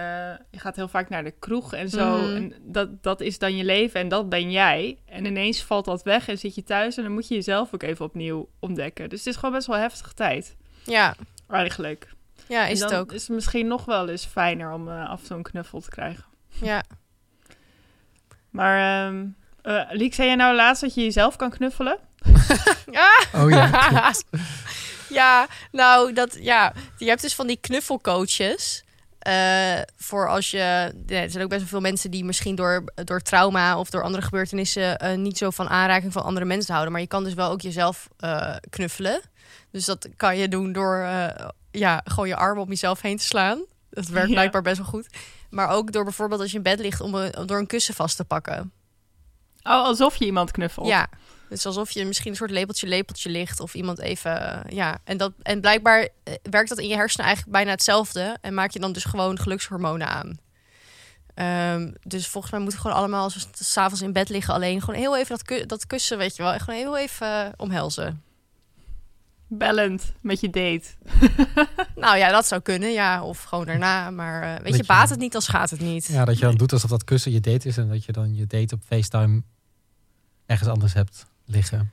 je 0.51 0.59
gaat 0.59 0.75
heel 0.75 0.87
vaak 0.87 1.09
naar 1.09 1.23
de 1.23 1.33
kroeg 1.39 1.73
en 1.73 1.89
zo, 1.89 2.17
Mhm. 2.17 2.35
en 2.35 2.53
dat, 2.61 3.03
dat 3.03 3.21
is 3.21 3.39
dan 3.39 3.57
je 3.57 3.63
leven 3.63 3.99
en 3.99 4.07
dat 4.07 4.29
ben 4.29 4.51
jij. 4.51 4.97
En 5.05 5.25
ineens 5.25 5.63
valt 5.63 5.85
dat 5.85 6.03
weg 6.03 6.27
en 6.27 6.37
zit 6.37 6.55
je 6.55 6.63
thuis 6.63 6.97
en 6.97 7.03
dan 7.03 7.11
moet 7.13 7.27
je 7.27 7.35
jezelf 7.35 7.73
ook 7.73 7.83
even 7.83 8.05
opnieuw 8.05 8.49
ontdekken. 8.59 9.09
Dus 9.09 9.19
het 9.19 9.27
is 9.27 9.35
gewoon 9.35 9.55
best 9.55 9.67
wel 9.67 9.77
heftige 9.77 10.13
tijd, 10.13 10.55
Ja, 10.85 11.15
eigenlijk. 11.49 12.13
ja 12.47 12.65
is 12.65 12.79
het 12.79 12.93
ook. 12.93 13.11
is 13.11 13.21
het 13.27 13.35
misschien 13.35 13.67
nog 13.67 13.85
wel 13.85 14.09
eens 14.09 14.25
fijner 14.25 14.71
om 14.73 14.87
af 14.89 15.21
en 15.21 15.27
toe 15.27 15.37
een 15.37 15.43
knuffel 15.43 15.79
te 15.81 15.89
krijgen. 15.89 16.23
Ja. 16.61 16.83
Maar, 18.49 19.07
eh, 19.61 19.81
Liek, 19.91 20.13
zei 20.13 20.27
jij 20.27 20.35
nou 20.35 20.55
laatst 20.55 20.81
dat 20.81 20.93
je 20.93 21.01
jezelf 21.03 21.35
kan 21.35 21.49
knuffelen? 21.49 21.97
Oh 23.33 23.49
ja, 23.49 23.67
klopt. 23.89 24.23
ja, 25.09 25.47
nou, 25.71 26.13
dat, 26.13 26.37
ja. 26.39 26.73
Je 26.97 27.05
hebt 27.07 27.21
dus 27.21 27.35
van 27.35 27.47
die 27.47 27.57
knuffelcoaches. 27.61 28.83
eh, 29.19 29.79
voor 29.97 30.29
als 30.29 30.51
je. 30.51 30.57
Er 31.07 31.29
zijn 31.29 31.43
ook 31.43 31.49
best 31.49 31.61
wel 31.61 31.69
veel 31.69 31.79
mensen 31.79 32.11
die 32.11 32.25
misschien 32.25 32.55
door, 32.55 32.83
door 33.03 33.21
trauma 33.21 33.77
of 33.79 33.89
door 33.89 34.03
andere 34.03 34.23
gebeurtenissen. 34.23 34.97
eh, 34.99 35.17
niet 35.17 35.37
zo 35.37 35.49
van 35.49 35.69
aanraking 35.69 36.13
van 36.13 36.23
andere 36.23 36.45
mensen 36.45 36.71
houden. 36.71 36.91
Maar 36.91 37.01
je 37.01 37.07
kan 37.07 37.23
dus 37.23 37.33
wel 37.33 37.49
ook 37.51 37.61
jezelf 37.61 38.07
eh, 38.17 38.55
knuffelen. 38.69 39.21
Dus 39.71 39.85
dat 39.85 40.07
kan 40.15 40.37
je 40.37 40.47
doen 40.47 40.71
door. 40.71 40.97
ja, 41.71 42.01
gewoon 42.05 42.27
je 42.27 42.35
armen 42.35 42.63
om 42.63 42.69
jezelf 42.69 43.01
heen 43.01 43.17
te 43.17 43.23
slaan. 43.23 43.59
Dat 43.89 44.07
werkt 44.07 44.27
Ja. 44.27 44.33
blijkbaar 44.33 44.61
best 44.61 44.77
wel 44.77 44.85
goed. 44.87 45.07
Maar 45.49 45.69
ook 45.69 45.91
door 45.91 46.03
bijvoorbeeld 46.03 46.41
als 46.41 46.51
je 46.51 46.57
in 46.57 46.63
bed 46.63 46.79
ligt 46.79 47.01
om 47.01 47.15
een, 47.15 47.45
door 47.45 47.57
een 47.59 47.67
kussen 47.67 47.93
vast 47.93 48.15
te 48.15 48.25
pakken. 48.25 48.71
Oh, 49.63 49.83
alsof 49.83 50.15
je 50.15 50.25
iemand 50.25 50.51
knuffelt. 50.51 50.87
Ja. 50.87 51.07
Dus 51.49 51.65
alsof 51.65 51.91
je 51.91 52.05
misschien 52.05 52.31
een 52.31 52.37
soort 52.37 52.51
lepeltje 52.51 52.87
lepeltje 52.87 53.29
ligt 53.29 53.59
of 53.59 53.73
iemand 53.73 53.99
even 53.99 54.41
eh, 54.65 54.71
ja 54.77 54.97
en 55.03 55.17
dat 55.17 55.31
en 55.41 55.61
blijkbaar 55.61 56.07
eh, 56.23 56.33
werkt 56.49 56.69
dat 56.69 56.77
in 56.79 56.87
je 56.87 56.95
hersenen 56.95 57.25
eigenlijk 57.25 57.55
bijna 57.57 57.71
hetzelfde 57.71 58.37
en 58.41 58.53
maak 58.53 58.71
je 58.71 58.79
dan 58.79 58.91
dus 58.91 59.03
gewoon 59.03 59.39
gelukshormonen 59.39 60.07
aan. 60.07 60.37
Ehm, 61.33 61.91
dus 62.03 62.27
volgens 62.27 62.51
mij 62.53 62.61
moeten 62.61 62.79
we 62.79 62.85
gewoon 62.85 63.01
allemaal 63.01 63.23
als 63.23 63.33
we 63.33 63.39
s- 63.39 63.71
s'avonds 63.71 64.01
in 64.01 64.13
bed 64.13 64.29
liggen 64.29 64.53
alleen 64.53 64.81
gewoon 64.81 64.99
heel 64.99 65.17
even 65.17 65.29
dat, 65.29 65.43
ku- 65.43 65.65
dat 65.65 65.85
kussen 65.87 66.17
weet 66.17 66.35
je 66.35 66.43
wel 66.43 66.53
echt 66.53 66.63
gewoon 66.63 66.79
heel 66.79 66.97
even 66.97 67.27
eh, 67.45 67.49
omhelzen. 67.57 68.23
Bellend 69.47 70.13
met 70.21 70.39
je 70.39 70.49
date. 70.49 70.83
Nou 71.95 72.17
ja, 72.17 72.29
dat 72.31 72.47
zou 72.47 72.61
kunnen, 72.61 72.91
ja, 72.91 73.23
of 73.23 73.43
gewoon 73.43 73.65
daarna. 73.65 74.09
Maar 74.09 74.61
weet 74.63 74.71
je, 74.71 74.77
je- 74.77 74.83
baat 74.83 75.09
het 75.09 75.19
niet, 75.19 75.31
dan 75.31 75.41
schaadt 75.41 75.71
het 75.71 75.79
niet. 75.79 76.05
Ja, 76.07 76.25
dat 76.25 76.35
je 76.37 76.45
dan 76.45 76.55
doet 76.55 76.73
alsof 76.73 76.89
dat 76.89 77.03
kussen 77.03 77.31
je 77.31 77.39
date 77.39 77.67
is 77.67 77.77
en 77.77 77.89
dat 77.89 78.05
je 78.05 78.11
dan 78.11 78.35
je 78.35 78.47
date 78.47 78.75
op 78.75 78.81
FaceTime 78.85 79.41
ergens 80.45 80.69
anders 80.69 80.93
hebt 80.93 81.25
liggen. 81.49 81.91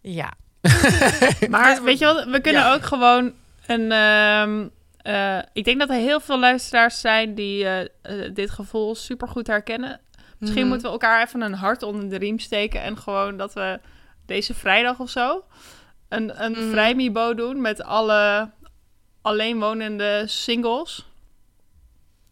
Ja. 0.00 0.32
Maar 1.50 1.82
weet 1.82 1.98
je 1.98 2.04
wat, 2.04 2.24
we 2.24 2.40
kunnen 2.40 2.62
Ja. 2.62 2.74
ook 2.74 2.82
gewoon 2.84 3.32
een... 3.66 3.92
ehm, 3.92 4.68
eh, 4.98 5.38
ik 5.52 5.64
denk 5.64 5.78
dat 5.78 5.88
er 5.88 5.94
heel 5.96 6.20
veel 6.20 6.38
luisteraars 6.38 7.00
zijn 7.00 7.34
die 7.34 7.64
eh, 7.64 7.80
eh, 8.02 8.34
dit 8.34 8.50
gevoel 8.50 8.94
supergoed 8.94 9.46
herkennen. 9.46 10.00
Misschien 10.38 10.60
Mhm. 10.62 10.68
moeten 10.70 10.86
we 10.86 10.92
elkaar 10.92 11.22
even 11.26 11.40
een 11.40 11.54
hart 11.54 11.82
onder 11.82 12.08
de 12.08 12.16
riem 12.18 12.38
steken... 12.38 12.82
en 12.82 12.98
gewoon 12.98 13.36
dat 13.36 13.52
we 13.54 13.80
deze 14.26 14.54
vrijdag 14.54 14.98
of 14.98 15.10
zo... 15.10 15.44
een, 16.08 16.44
een 16.44 16.52
Mhm. 16.52 16.70
vrijmibo 16.70 17.34
doen 17.34 17.60
met 17.60 17.82
alle 17.82 18.50
alleenwonende 19.22 20.22
singles. 20.26 21.06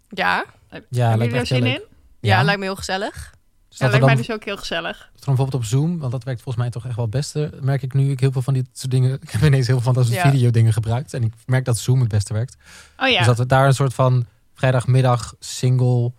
Ja, 0.08 0.44
Heb- 0.68 0.86
Ja, 0.90 1.16
lijkt 1.16 1.32
er 1.34 1.46
zin 1.46 1.62
leuk. 1.62 1.74
in? 1.74 1.82
ja, 2.20 2.42
lijkt 2.42 2.58
me 2.60 2.66
heel 2.66 2.76
gezellig. 2.76 3.34
Dus 3.78 3.86
Ja, 3.86 3.90
dat 3.92 4.00
lijkt 4.00 4.06
dan, 4.06 4.26
mij 4.26 4.26
dus 4.26 4.34
ook 4.34 4.44
heel 4.44 4.56
gezellig. 4.56 4.98
dat 4.98 5.06
we 5.20 5.24
dan 5.24 5.34
bijvoorbeeld 5.34 5.62
op 5.62 5.68
Zoom, 5.68 5.98
want 5.98 6.12
dat 6.12 6.24
werkt 6.24 6.42
volgens 6.42 6.64
mij 6.64 6.72
toch 6.72 6.86
echt 6.86 6.94
wel 6.96 7.04
het 7.04 7.14
beste. 7.14 7.50
Merk 7.60 7.82
ik 7.82 7.94
nu 7.94 8.10
ik 8.10 8.20
heel 8.20 8.32
veel 8.32 8.42
van 8.42 8.54
dit 8.54 8.66
soort 8.72 8.90
dingen. 8.90 9.12
Ik 9.22 9.30
heb 9.30 9.42
ineens 9.42 9.66
heel 9.66 9.76
veel 9.76 9.84
van 9.84 9.94
dat 9.94 10.04
soort 10.06 10.16
Ja. 10.16 10.30
video 10.30 10.50
dingen 10.50 10.72
gebruikt. 10.72 11.14
En 11.14 11.22
ik 11.22 11.32
merk 11.46 11.64
dat 11.64 11.78
Zoom 11.78 12.00
het 12.00 12.08
beste 12.08 12.32
werkt. 12.32 12.56
Oh 12.98 13.08
ja, 13.08 13.18
Dus 13.18 13.26
dat 13.26 13.38
we 13.38 13.46
daar 13.46 13.66
een 13.66 13.74
soort 13.74 13.94
van 13.94 14.26
vrijdagmiddag 14.54 15.34
single 15.38 16.12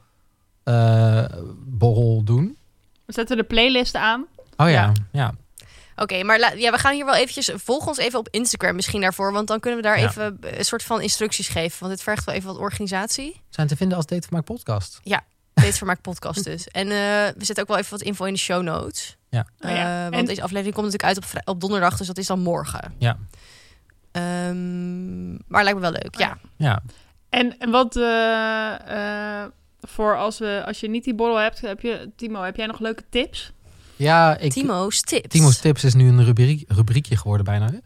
eh, 0.63 1.25
borrel 1.65 2.23
doen. 2.23 2.57
we 3.05 3.13
zetten 3.13 3.37
de 3.37 3.43
playlist 3.43 3.95
aan. 3.95 4.25
Oh 4.57 4.69
ja, 4.69 4.71
Ja. 4.71 4.91
ja. 5.11 5.33
Oké, 5.95 6.23
maar 6.23 6.39
la- 6.39 6.51
ja, 6.51 6.71
we 6.71 6.77
gaan 6.77 6.93
hier 6.93 7.05
wel 7.05 7.15
eventjes... 7.15 7.51
Volg 7.55 7.87
ons 7.87 7.97
even 7.97 8.19
op 8.19 8.27
Instagram 8.31 8.75
misschien 8.75 9.01
daarvoor. 9.01 9.31
Want 9.31 9.47
dan 9.47 9.59
kunnen 9.59 9.79
we 9.81 9.85
daar 9.87 9.99
Ja. 9.99 10.07
even 10.07 10.37
een 10.41 10.65
soort 10.65 10.83
van 10.83 11.01
instructies 11.01 11.47
geven. 11.47 11.77
Want 11.79 11.91
dit 11.91 12.03
vergt 12.03 12.23
wel 12.25 12.35
even 12.35 12.47
wat 12.47 12.57
organisatie. 12.57 13.41
Zijn 13.49 13.67
te 13.67 13.75
vinden 13.75 13.97
als 13.97 14.05
Date 14.05 14.21
Vermaak 14.27 14.45
podcast. 14.45 14.99
Datevermaak 15.61 16.01
podcast 16.01 16.43
dus. 16.43 16.67
En 16.67 16.83
eh, 16.91 16.97
we 17.37 17.45
zetten 17.45 17.59
ook 17.59 17.67
wel 17.69 17.77
even 17.77 17.91
wat 17.91 18.01
info 18.01 18.25
in 18.25 18.33
de 18.33 18.39
show 18.39 18.63
notes. 18.63 19.17
Ja. 19.29 19.47
Oh 19.59 19.69
ja. 19.71 19.95
Eh, 19.95 20.01
want 20.01 20.15
En- 20.15 20.25
deze 20.25 20.41
aflevering 20.41 20.75
komt 20.75 20.85
natuurlijk 20.91 21.17
uit 21.17 21.35
op, 21.45 21.49
op 21.53 21.61
donderdag. 21.61 21.97
Dus 21.97 22.07
dat 22.07 22.17
is 22.17 22.27
dan 22.27 22.39
morgen. 22.39 22.93
Ja. 22.97 23.17
Ehm, 24.11 25.31
maar 25.31 25.63
lijkt 25.63 25.75
me 25.75 25.79
wel 25.79 25.91
leuk, 25.91 26.15
ja. 26.17 26.37
Ja, 26.57 26.81
En, 27.29 27.55
en 27.59 27.69
wat 27.71 27.95
eh, 27.95 29.41
eh, 29.43 29.47
voor 29.81 30.17
als, 30.17 30.39
we, 30.39 30.63
als 30.65 30.79
je 30.79 30.89
niet 30.89 31.03
die 31.03 31.15
borrel 31.15 31.37
hebt, 31.39 31.61
heb 31.61 31.81
je, 31.81 32.09
Timo, 32.15 32.41
heb 32.43 32.55
jij 32.55 32.65
nog 32.65 32.79
leuke 32.79 33.03
tips? 33.09 33.51
ja 33.95 34.37
ik, 34.37 34.51
Timo's 34.51 35.01
tips. 35.01 35.27
Timo's 35.27 35.57
Tips 35.59 35.83
is 35.83 35.93
nu 35.93 36.07
een 36.07 36.25
rubriek, 36.25 36.63
rubriekje 36.71 37.17
geworden 37.17 37.45
bijna. 37.45 37.65
hè? 37.65 37.77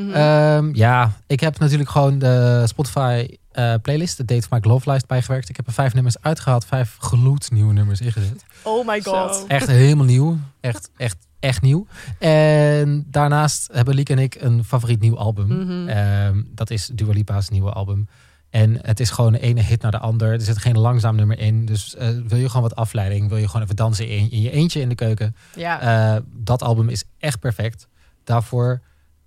Mhm. 0.00 0.12
Ehm, 0.14 0.74
ja, 0.74 1.12
ik 1.26 1.40
heb 1.40 1.58
natuurlijk 1.58 1.90
gewoon 1.90 2.18
de 2.18 2.62
Spotify 2.66 3.26
eh, 3.56 3.74
playlist, 3.82 4.16
de 4.16 4.24
Date 4.24 4.46
Maak 4.50 4.64
Love 4.64 4.88
Lijst 4.88 5.06
bijgewerkt. 5.06 5.48
Ik 5.48 5.56
heb 5.56 5.66
er 5.66 5.72
vijf 5.72 5.94
nummers 5.94 6.20
uitgehaald, 6.20 6.64
vijf 6.64 6.96
gloednieuwe 6.98 7.72
nummers 7.72 8.00
ingezet. 8.00 8.44
oh 8.62 8.86
my 8.86 9.02
god. 9.02 9.34
Zo. 9.34 9.44
Echt 9.46 9.66
helemaal 9.66 10.04
nieuw. 10.04 10.38
Echt, 10.60 10.90
echt, 10.96 11.16
echt 11.40 11.62
nieuw. 11.62 11.86
En 12.18 13.04
daarnaast 13.06 13.68
hebben 13.72 13.94
Liek 13.94 14.08
en 14.08 14.18
ik 14.18 14.34
een 14.40 14.64
favoriet 14.64 15.00
nieuw 15.00 15.18
album. 15.18 15.46
Mhm. 15.46 15.88
Ehm, 15.88 16.42
dat 16.54 16.70
is 16.70 16.90
Dua 16.94 17.12
Lipa's 17.12 17.48
nieuwe 17.48 17.70
album. 17.70 18.08
En 18.50 18.78
het 18.82 19.00
is 19.00 19.10
gewoon 19.10 19.32
de 19.32 19.40
ene 19.40 19.60
hit 19.60 19.82
naar 19.82 19.90
de 19.90 19.98
ander. 19.98 20.32
Er 20.32 20.40
zit 20.40 20.58
geen 20.58 20.78
langzaam 20.78 21.16
nummer 21.16 21.38
in. 21.38 21.64
Dus 21.64 21.94
eh, 21.94 22.08
wil 22.26 22.38
je 22.38 22.46
gewoon 22.46 22.62
wat 22.62 22.76
afleiding? 22.76 23.28
Wil 23.28 23.38
je 23.38 23.46
gewoon 23.46 23.62
even 23.62 23.76
dansen 23.76 24.08
in, 24.08 24.30
in 24.30 24.40
je 24.40 24.50
eentje 24.50 24.80
in 24.80 24.88
de 24.88 24.94
keuken? 24.94 25.36
ja. 25.54 25.80
Eh, 26.14 26.22
dat 26.32 26.62
album 26.62 26.88
is 26.88 27.04
echt 27.18 27.40
perfect 27.40 27.88
daarvoor. 28.24 28.80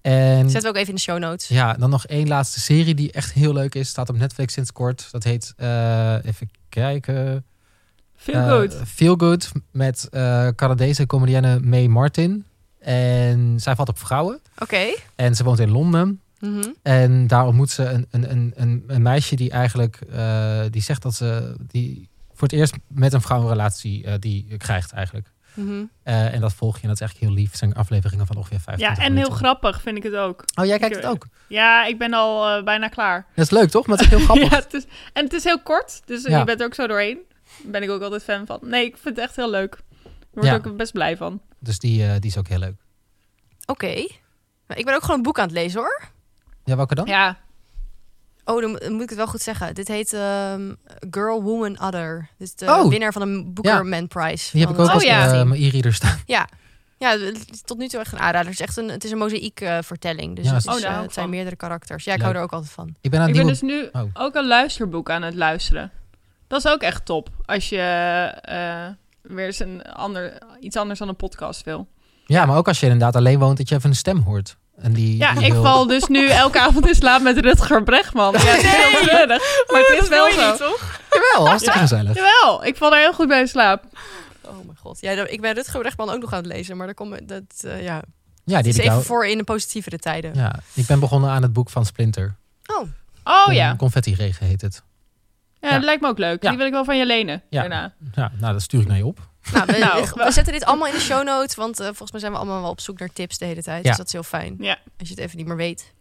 En 0.09 0.49
Zetten 0.49 0.61
we 0.61 0.67
ook 0.67 0.75
even 0.75 0.89
in 0.89 0.95
de 0.95 1.01
show 1.01 1.19
notes. 1.19 1.47
ja, 1.47 1.73
dan 1.73 1.89
nog 1.89 2.05
één 2.05 2.27
laatste 2.27 2.59
serie 2.59 2.95
die 2.95 3.11
echt 3.11 3.33
heel 3.33 3.53
leuk 3.53 3.75
is. 3.75 3.89
Staat 3.89 4.09
op 4.09 4.17
Netflix 4.17 4.53
sinds 4.53 4.71
kort. 4.71 5.07
Dat 5.11 5.23
heet, 5.23 5.53
eh, 5.57 6.13
even 6.23 6.49
kijken... 6.69 7.43
Feel 8.15 8.35
Eh, 8.35 8.49
good. 8.49 8.75
Feel 8.87 9.15
Good 9.15 9.51
met 9.71 10.07
eh, 10.11 10.47
Canadese 10.55 11.05
comedienne 11.05 11.59
Mae 11.59 11.89
Martin. 11.89 12.45
En 12.79 13.59
zij 13.59 13.75
valt 13.75 13.89
op 13.89 13.99
vrouwen. 13.99 14.39
Oké. 14.57 14.85
En 15.15 15.35
ze 15.35 15.43
woont 15.43 15.59
in 15.59 15.71
Londen. 15.71 16.21
Mhm. 16.39 16.67
En 16.81 17.27
daar 17.27 17.45
ontmoet 17.45 17.69
ze 17.71 17.83
een, 17.85 18.07
een, 18.11 18.31
een, 18.31 18.53
een, 18.55 18.83
een 18.87 19.01
meisje 19.01 19.35
die 19.35 19.49
eigenlijk... 19.49 19.99
eh, 20.11 20.61
die 20.69 20.81
zegt 20.81 21.01
dat 21.01 21.15
ze... 21.15 21.55
Die 21.67 22.09
voor 22.33 22.47
het 22.47 22.57
eerst 22.57 22.73
met 22.87 23.13
een 23.13 23.21
vrouw 23.21 23.41
een 23.41 23.47
relatie 23.47 24.03
eh, 24.05 24.13
die 24.19 24.57
krijgt 24.57 24.91
eigenlijk. 24.91 25.31
Mhm. 25.65 25.83
Eh, 26.03 26.33
en 26.33 26.41
dat 26.41 26.53
volg 26.53 26.75
je. 26.75 26.81
En 26.81 26.87
dat 26.87 27.01
is 27.01 27.07
echt 27.07 27.17
heel 27.17 27.31
lief. 27.31 27.49
Het 27.49 27.57
zijn 27.59 27.73
afleveringen 27.73 28.25
van 28.27 28.35
ongeveer 28.35 28.59
25 28.59 29.03
Ja, 29.03 29.09
en 29.09 29.17
heel 29.17 29.29
grappig 29.29 29.81
vind 29.81 29.97
ik 29.97 30.03
het 30.03 30.15
ook. 30.15 30.43
Oh, 30.59 30.65
jij 30.65 30.77
kijkt 30.79 30.95
Ik- 30.95 31.01
het 31.01 31.11
ook? 31.11 31.25
Ja, 31.47 31.85
ik 31.85 31.97
ben 31.97 32.13
al 32.13 32.57
eh, 32.57 32.63
bijna 32.63 32.87
klaar. 32.87 33.25
Dat 33.35 33.45
is 33.45 33.51
leuk, 33.51 33.69
toch? 33.69 33.87
Maar 33.87 33.97
het 33.97 34.05
is 34.05 34.11
heel 34.17 34.25
grappig. 34.27 34.49
ja, 34.51 34.55
het 34.57 34.73
is, 34.73 34.85
en 35.13 35.23
het 35.23 35.33
is 35.33 35.43
heel 35.43 35.61
kort, 35.61 36.01
dus 36.05 36.23
Ja. 36.23 36.37
je 36.39 36.43
bent 36.43 36.59
er 36.59 36.65
ook 36.65 36.73
zo 36.73 36.87
doorheen. 36.87 37.17
Daar 37.63 37.71
ben 37.71 37.83
ik 37.83 37.89
ook 37.89 38.01
altijd 38.01 38.23
fan 38.23 38.45
van. 38.45 38.59
Nee, 38.61 38.85
ik 38.85 38.97
vind 38.97 39.15
het 39.15 39.25
echt 39.25 39.35
heel 39.35 39.49
leuk. 39.49 39.73
Ik 40.03 40.27
word 40.35 40.45
Ja. 40.45 40.53
er 40.53 40.67
ook 40.67 40.77
best 40.77 40.91
blij 40.91 41.17
van. 41.17 41.41
Dus 41.59 41.79
die, 41.79 42.03
eh, 42.05 42.11
die 42.19 42.29
is 42.29 42.37
ook 42.37 42.47
heel 42.47 42.59
leuk. 42.59 42.75
Oké. 43.65 44.07
Maar 44.67 44.77
ik 44.77 44.85
ben 44.85 44.95
ook 44.95 45.01
gewoon 45.01 45.15
een 45.17 45.23
boek 45.23 45.37
aan 45.39 45.43
het 45.45 45.53
lezen 45.53 45.79
hoor. 45.79 46.03
Ja, 46.63 46.75
welke 46.75 46.95
dan? 46.95 47.05
Ja, 47.05 47.37
Oh, 48.49 48.61
dan 48.61 48.71
mo- 48.71 48.77
dan 48.77 48.91
moet 48.93 49.01
ik 49.01 49.09
het 49.09 49.17
wel 49.17 49.27
goed 49.27 49.41
zeggen. 49.41 49.75
Dit 49.75 49.87
heet 49.87 50.13
ehm, 50.13 50.73
Girl, 51.11 51.41
Woman, 51.43 51.81
Other. 51.81 52.29
Dit 52.37 52.47
is 52.47 52.55
de 52.55 52.65
Oh. 52.65 52.89
winnaar 52.89 53.13
van 53.13 53.21
de 53.21 53.51
Booker 53.53 53.85
Man 53.85 54.07
Prize. 54.07 54.49
Die 54.51 54.61
heb 54.61 54.69
ik 54.69 54.79
ook 54.79 54.93
Oh, 54.93 55.01
ja. 55.01 55.25
eh, 55.39 55.43
mijn 55.43 55.61
e-reader 55.61 55.93
staan. 55.93 56.19
Ja. 56.35 56.47
Ja, 56.97 57.09
het 57.17 57.45
is 57.51 57.61
tot 57.61 57.77
nu 57.77 57.87
toe 57.87 57.99
echt 57.99 58.11
een 58.11 58.19
aanrader. 58.19 58.51
Het 58.51 58.59
is 58.59 58.65
echt 58.65 58.77
een, 58.77 58.89
het 58.89 59.03
is 59.03 59.11
een 59.11 59.17
mozaïek 59.17 59.61
eh, 59.61 59.77
vertelling. 59.81 60.35
Dus 60.35 60.45
Ja, 60.45 60.53
het, 60.53 60.65
is- 60.65 60.67
Oh, 60.73 60.75
eh, 60.75 60.81
het 61.01 61.13
zijn 61.13 61.25
van. 61.25 61.29
meerdere 61.29 61.55
karakters. 61.55 62.03
Ja, 62.03 62.11
ik 62.13 62.17
Leuk. 62.17 62.25
hou 62.27 62.37
er 62.37 62.43
ook 62.43 62.51
altijd 62.51 62.71
van. 62.71 62.95
Ik 63.01 63.11
ben 63.11 63.19
aan 63.19 63.27
ik 63.27 63.35
het 63.35 63.43
ben 63.43 63.51
dus 63.53 63.61
nu 63.61 63.89
Oh. 63.91 64.01
ook 64.13 64.35
een 64.35 64.47
luisterboek 64.47 65.09
aan 65.09 65.21
het 65.21 65.35
luisteren. 65.35 65.91
Dat 66.47 66.65
is 66.65 66.71
ook 66.71 66.81
echt 66.81 67.05
top. 67.05 67.29
Als 67.45 67.69
je 67.69 67.77
eh, 68.41 68.87
weer 69.21 69.45
eens 69.45 69.59
een 69.59 69.81
ander, 69.83 70.37
iets 70.59 70.75
anders 70.77 70.99
dan 70.99 71.07
een 71.07 71.15
podcast 71.15 71.63
wil. 71.63 71.87
Ja, 72.25 72.45
maar 72.45 72.57
ook 72.57 72.67
als 72.67 72.79
je 72.79 72.85
inderdaad 72.85 73.15
alleen 73.15 73.39
woont, 73.39 73.57
dat 73.57 73.69
je 73.69 73.75
even 73.75 73.89
een 73.89 73.95
stem 73.95 74.19
hoort. 74.21 74.57
En 74.81 74.93
die, 74.93 75.17
Ja, 75.17 75.33
die 75.33 75.45
ik 75.45 75.53
val 75.53 75.87
dus 75.87 76.05
nu 76.07 76.27
elke 76.27 76.59
avond 76.59 76.87
in 76.87 76.95
slaap 76.95 77.21
met 77.21 77.37
Rutger 77.37 77.83
Bregman. 77.83 78.31
Ja, 78.33 78.39
het 78.39 78.63
is 78.63 78.69
heel 78.71 79.01
treurig, 79.01 79.65
maar 79.71 79.79
het 79.81 80.01
is 80.03 80.07
wel 80.07 80.31
zo. 80.31 80.55
toch? 80.57 80.99
Jawel, 81.09 81.47
hartstikke 81.47 81.79
gezellig. 81.79 82.15
Jawel, 82.15 82.65
ik 82.65 82.77
val 82.77 82.93
er 82.93 82.99
heel 82.99 83.13
goed 83.13 83.27
bij 83.27 83.39
in 83.39 83.47
slaap. 83.47 83.83
Oh 84.45 84.65
mijn 84.65 84.77
god. 84.77 84.97
Ja, 85.01 85.11
ik 85.27 85.41
ben 85.41 85.53
Rutger 85.53 85.79
Brechtman 85.79 86.09
ook 86.09 86.21
nog 86.21 86.31
aan 86.33 86.43
het 86.43 86.47
lezen. 86.53 86.77
Maar 86.77 86.85
daar 86.85 86.95
komt 86.95 87.27
dat, 87.27 87.43
eh, 87.61 87.83
ja, 87.83 88.01
Ja, 88.43 88.61
die 88.61 88.71
is 88.71 88.77
even 88.77 88.91
jou... 88.91 89.03
voor 89.03 89.25
in 89.27 89.37
de 89.37 89.43
positievere 89.43 89.97
tijden. 89.97 90.33
Ja, 90.35 90.55
ik 90.73 90.85
ben 90.85 90.99
begonnen 90.99 91.29
aan 91.29 91.41
het 91.41 91.53
boek 91.53 91.69
van 91.69 91.85
Splinter. 91.85 92.35
Oh, 92.65 92.87
Oh 93.23 93.53
ja. 93.53 93.75
Confetti 93.75 94.13
regen 94.15 94.45
heet 94.45 94.61
het. 94.61 94.83
Ja, 95.59 95.67
Ja. 95.67 95.73
dat 95.75 95.83
lijkt 95.83 96.01
me 96.01 96.07
ook 96.07 96.17
leuk. 96.17 96.43
Ja. 96.43 96.49
Die 96.49 96.57
wil 96.57 96.67
ik 96.67 96.73
wel 96.73 96.85
van 96.85 96.97
je 96.97 97.05
lenen 97.05 97.43
Ja. 97.49 97.59
daarna. 97.59 97.93
Ja, 98.15 98.31
nou, 98.39 98.53
dat 98.53 98.61
stuur 98.61 98.81
ik 98.81 98.87
naar 98.87 98.97
je 98.97 99.05
op. 99.05 99.28
nou, 99.53 99.65
we, 99.65 99.77
Nou, 99.85 100.03
we- 100.15 100.23
we 100.23 100.31
zetten 100.31 100.53
dit 100.53 100.65
allemaal 100.65 100.87
in 100.87 100.93
de 100.93 100.99
show 100.99 101.23
notes. 101.25 101.55
Want 101.55 101.79
eh, 101.79 101.85
volgens 101.85 102.11
mij 102.11 102.19
zijn 102.19 102.31
we 102.31 102.37
allemaal 102.37 102.61
wel 102.61 102.69
op 102.69 102.79
zoek 102.79 102.99
naar 102.99 103.09
tips 103.13 103.37
de 103.37 103.45
hele 103.45 103.63
tijd. 103.63 103.83
Ja. 103.83 103.87
Dus 103.89 103.97
dat 103.97 104.05
is 104.05 104.11
heel 104.13 104.23
fijn. 104.23 104.55
Ja. 104.59 104.77
Als 104.99 105.07
je 105.09 105.13
het 105.15 105.23
even 105.23 105.37
niet 105.37 105.47
meer 105.47 105.55
weet. 105.55 105.93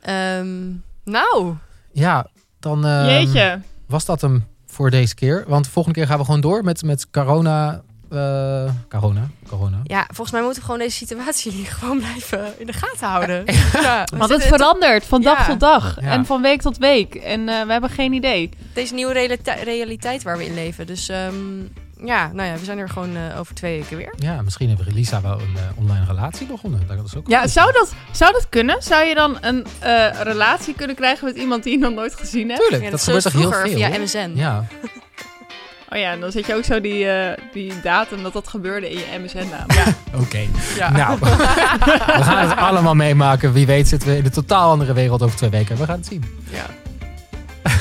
Ehm, 0.00 0.72
nou, 1.04 1.54
Ja, 1.92 2.26
dan 2.60 2.86
ehm, 2.86 3.04
Jeetje. 3.08 3.60
was 3.86 4.04
dat 4.04 4.20
hem 4.20 4.46
voor 4.66 4.90
deze 4.90 5.14
keer. 5.14 5.44
Want 5.48 5.64
de 5.64 5.70
volgende 5.70 5.98
keer 5.98 6.08
gaan 6.08 6.18
we 6.18 6.24
gewoon 6.24 6.40
door 6.40 6.64
met, 6.64 6.82
met 6.82 7.10
corona. 7.10 7.82
eh, 8.10 8.70
corona. 8.88 9.28
Corona. 9.48 9.80
ja, 9.84 10.04
volgens 10.06 10.30
mij 10.30 10.40
moeten 10.40 10.58
we 10.60 10.64
gewoon 10.64 10.80
deze 10.80 10.96
situatie 10.96 11.52
hier 11.56 11.66
gewoon 11.66 11.98
blijven 11.98 12.58
in 12.58 12.66
de 12.66 12.72
gaten 12.72 13.08
houden. 13.08 13.44
Ja, 13.72 14.04
Want 14.16 14.30
het 14.30 14.42
verandert 14.44 15.04
van 15.04 15.22
dag 15.22 15.38
Ja. 15.38 15.44
tot 15.46 15.60
dag. 15.60 16.00
Ja. 16.00 16.10
En 16.10 16.26
van 16.26 16.42
week 16.42 16.60
tot 16.60 16.76
week. 16.78 17.14
En 17.14 17.48
eh, 17.48 17.62
we 17.66 17.72
hebben 17.72 17.90
geen 17.90 18.12
idee. 18.12 18.50
deze 18.72 18.94
nieuwe 18.94 19.12
realita- 19.12 19.52
realiteit 19.54 20.22
waar 20.22 20.36
we 20.38 20.44
in 20.46 20.54
leven. 20.54 20.86
Dus 20.86 21.08
ehm, 21.08 21.34
ja, 22.04 22.30
nou 22.32 22.48
ja, 22.48 22.54
we 22.58 22.64
zijn 22.64 22.78
er 22.78 22.88
gewoon 22.88 23.16
eh, 23.16 23.38
over 23.40 23.54
twee 23.54 23.78
weken 23.80 23.96
weer. 23.96 24.12
Ja, 24.16 24.42
misschien 24.42 24.68
heeft 24.68 24.92
Lisa 24.94 25.20
wel 25.20 25.40
een 25.40 25.56
eh, 25.56 25.62
online 25.78 26.04
relatie 26.06 26.46
begonnen. 26.46 26.86
Dat 26.86 27.04
is 27.06 27.16
ook 27.16 27.28
Ja, 27.28 27.40
goed. 27.40 27.50
zou 27.50 27.72
dat, 27.72 27.92
zou 28.12 28.32
dat 28.32 28.48
kunnen? 28.48 28.82
Zou 28.82 29.04
je 29.04 29.14
dan 29.14 29.38
een 29.40 29.66
eh, 29.78 30.06
relatie 30.22 30.74
kunnen 30.74 30.96
krijgen 30.96 31.24
met 31.24 31.36
iemand 31.36 31.62
die 31.62 31.72
je 31.72 31.78
nog 31.78 31.92
nooit 31.94 32.14
gezien 32.14 32.48
hebt? 32.48 32.60
Tuurlijk, 32.60 32.82
Ja, 32.84 32.90
dat 32.90 33.02
gebeurt 33.02 33.22
toch 33.22 33.32
zoals 33.32 33.44
heel 33.46 33.52
vroeger 33.52 33.78
veel. 33.78 33.90
via 33.90 34.02
MSN. 34.24 34.32
Ja, 34.34 34.64
Oh 35.92 35.98
ja, 35.98 36.12
en 36.12 36.20
dan 36.20 36.32
zet 36.32 36.46
je 36.46 36.54
ook 36.54 36.64
zo 36.64 36.80
die, 36.80 37.08
eh, 37.08 37.42
die 37.52 37.72
datum 37.82 38.22
dat 38.22 38.32
dat 38.32 38.48
gebeurde 38.48 38.90
in 38.90 38.98
je 38.98 39.04
MSN-naam. 39.24 39.66
oké. 40.22 40.40
Ja. 40.76 40.90
Nou, 40.90 41.18
we 41.20 42.22
gaan 42.22 42.48
het 42.48 42.58
allemaal 42.58 42.94
meemaken. 42.94 43.52
Wie 43.52 43.66
weet 43.66 43.88
zitten 43.88 44.08
we 44.08 44.16
in 44.16 44.24
een 44.24 44.30
totaal 44.30 44.70
andere 44.70 44.92
wereld 44.92 45.22
over 45.22 45.36
twee 45.36 45.50
weken. 45.50 45.76
We 45.76 45.84
gaan 45.84 45.96
het 45.96 46.06
zien. 46.06 46.24
Ja. 46.50 46.64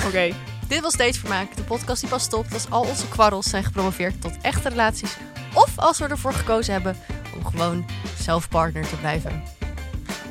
Oké. 0.07 0.31
Dit 0.67 0.81
was 0.81 0.95
Datevermaak, 0.95 1.55
de 1.55 1.63
podcast 1.63 2.01
die 2.01 2.09
pas 2.09 2.23
stopt 2.23 2.53
als 2.53 2.69
al 2.69 2.83
onze 2.83 3.07
kwarrels 3.07 3.49
zijn 3.49 3.63
gepromoveerd 3.63 4.21
tot 4.21 4.37
echte 4.41 4.69
relaties. 4.69 5.17
Of 5.53 5.71
als 5.75 5.99
we 5.99 6.07
ervoor 6.07 6.33
gekozen 6.33 6.73
hebben 6.73 6.95
om 7.35 7.45
gewoon 7.45 7.85
zelf 8.19 8.49
partner 8.49 8.87
te 8.87 8.95
blijven. 8.95 9.43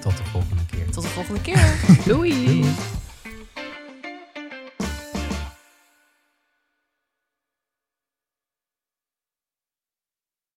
Tot 0.01 0.17
de 0.17 0.25
volgende 0.25 0.63
keer. 0.71 0.91
Tot 0.91 1.03
de 1.03 1.09
volgende 1.09 1.41
keer. 1.41 1.75
Doei. 2.07 2.45
Doei. 2.45 2.75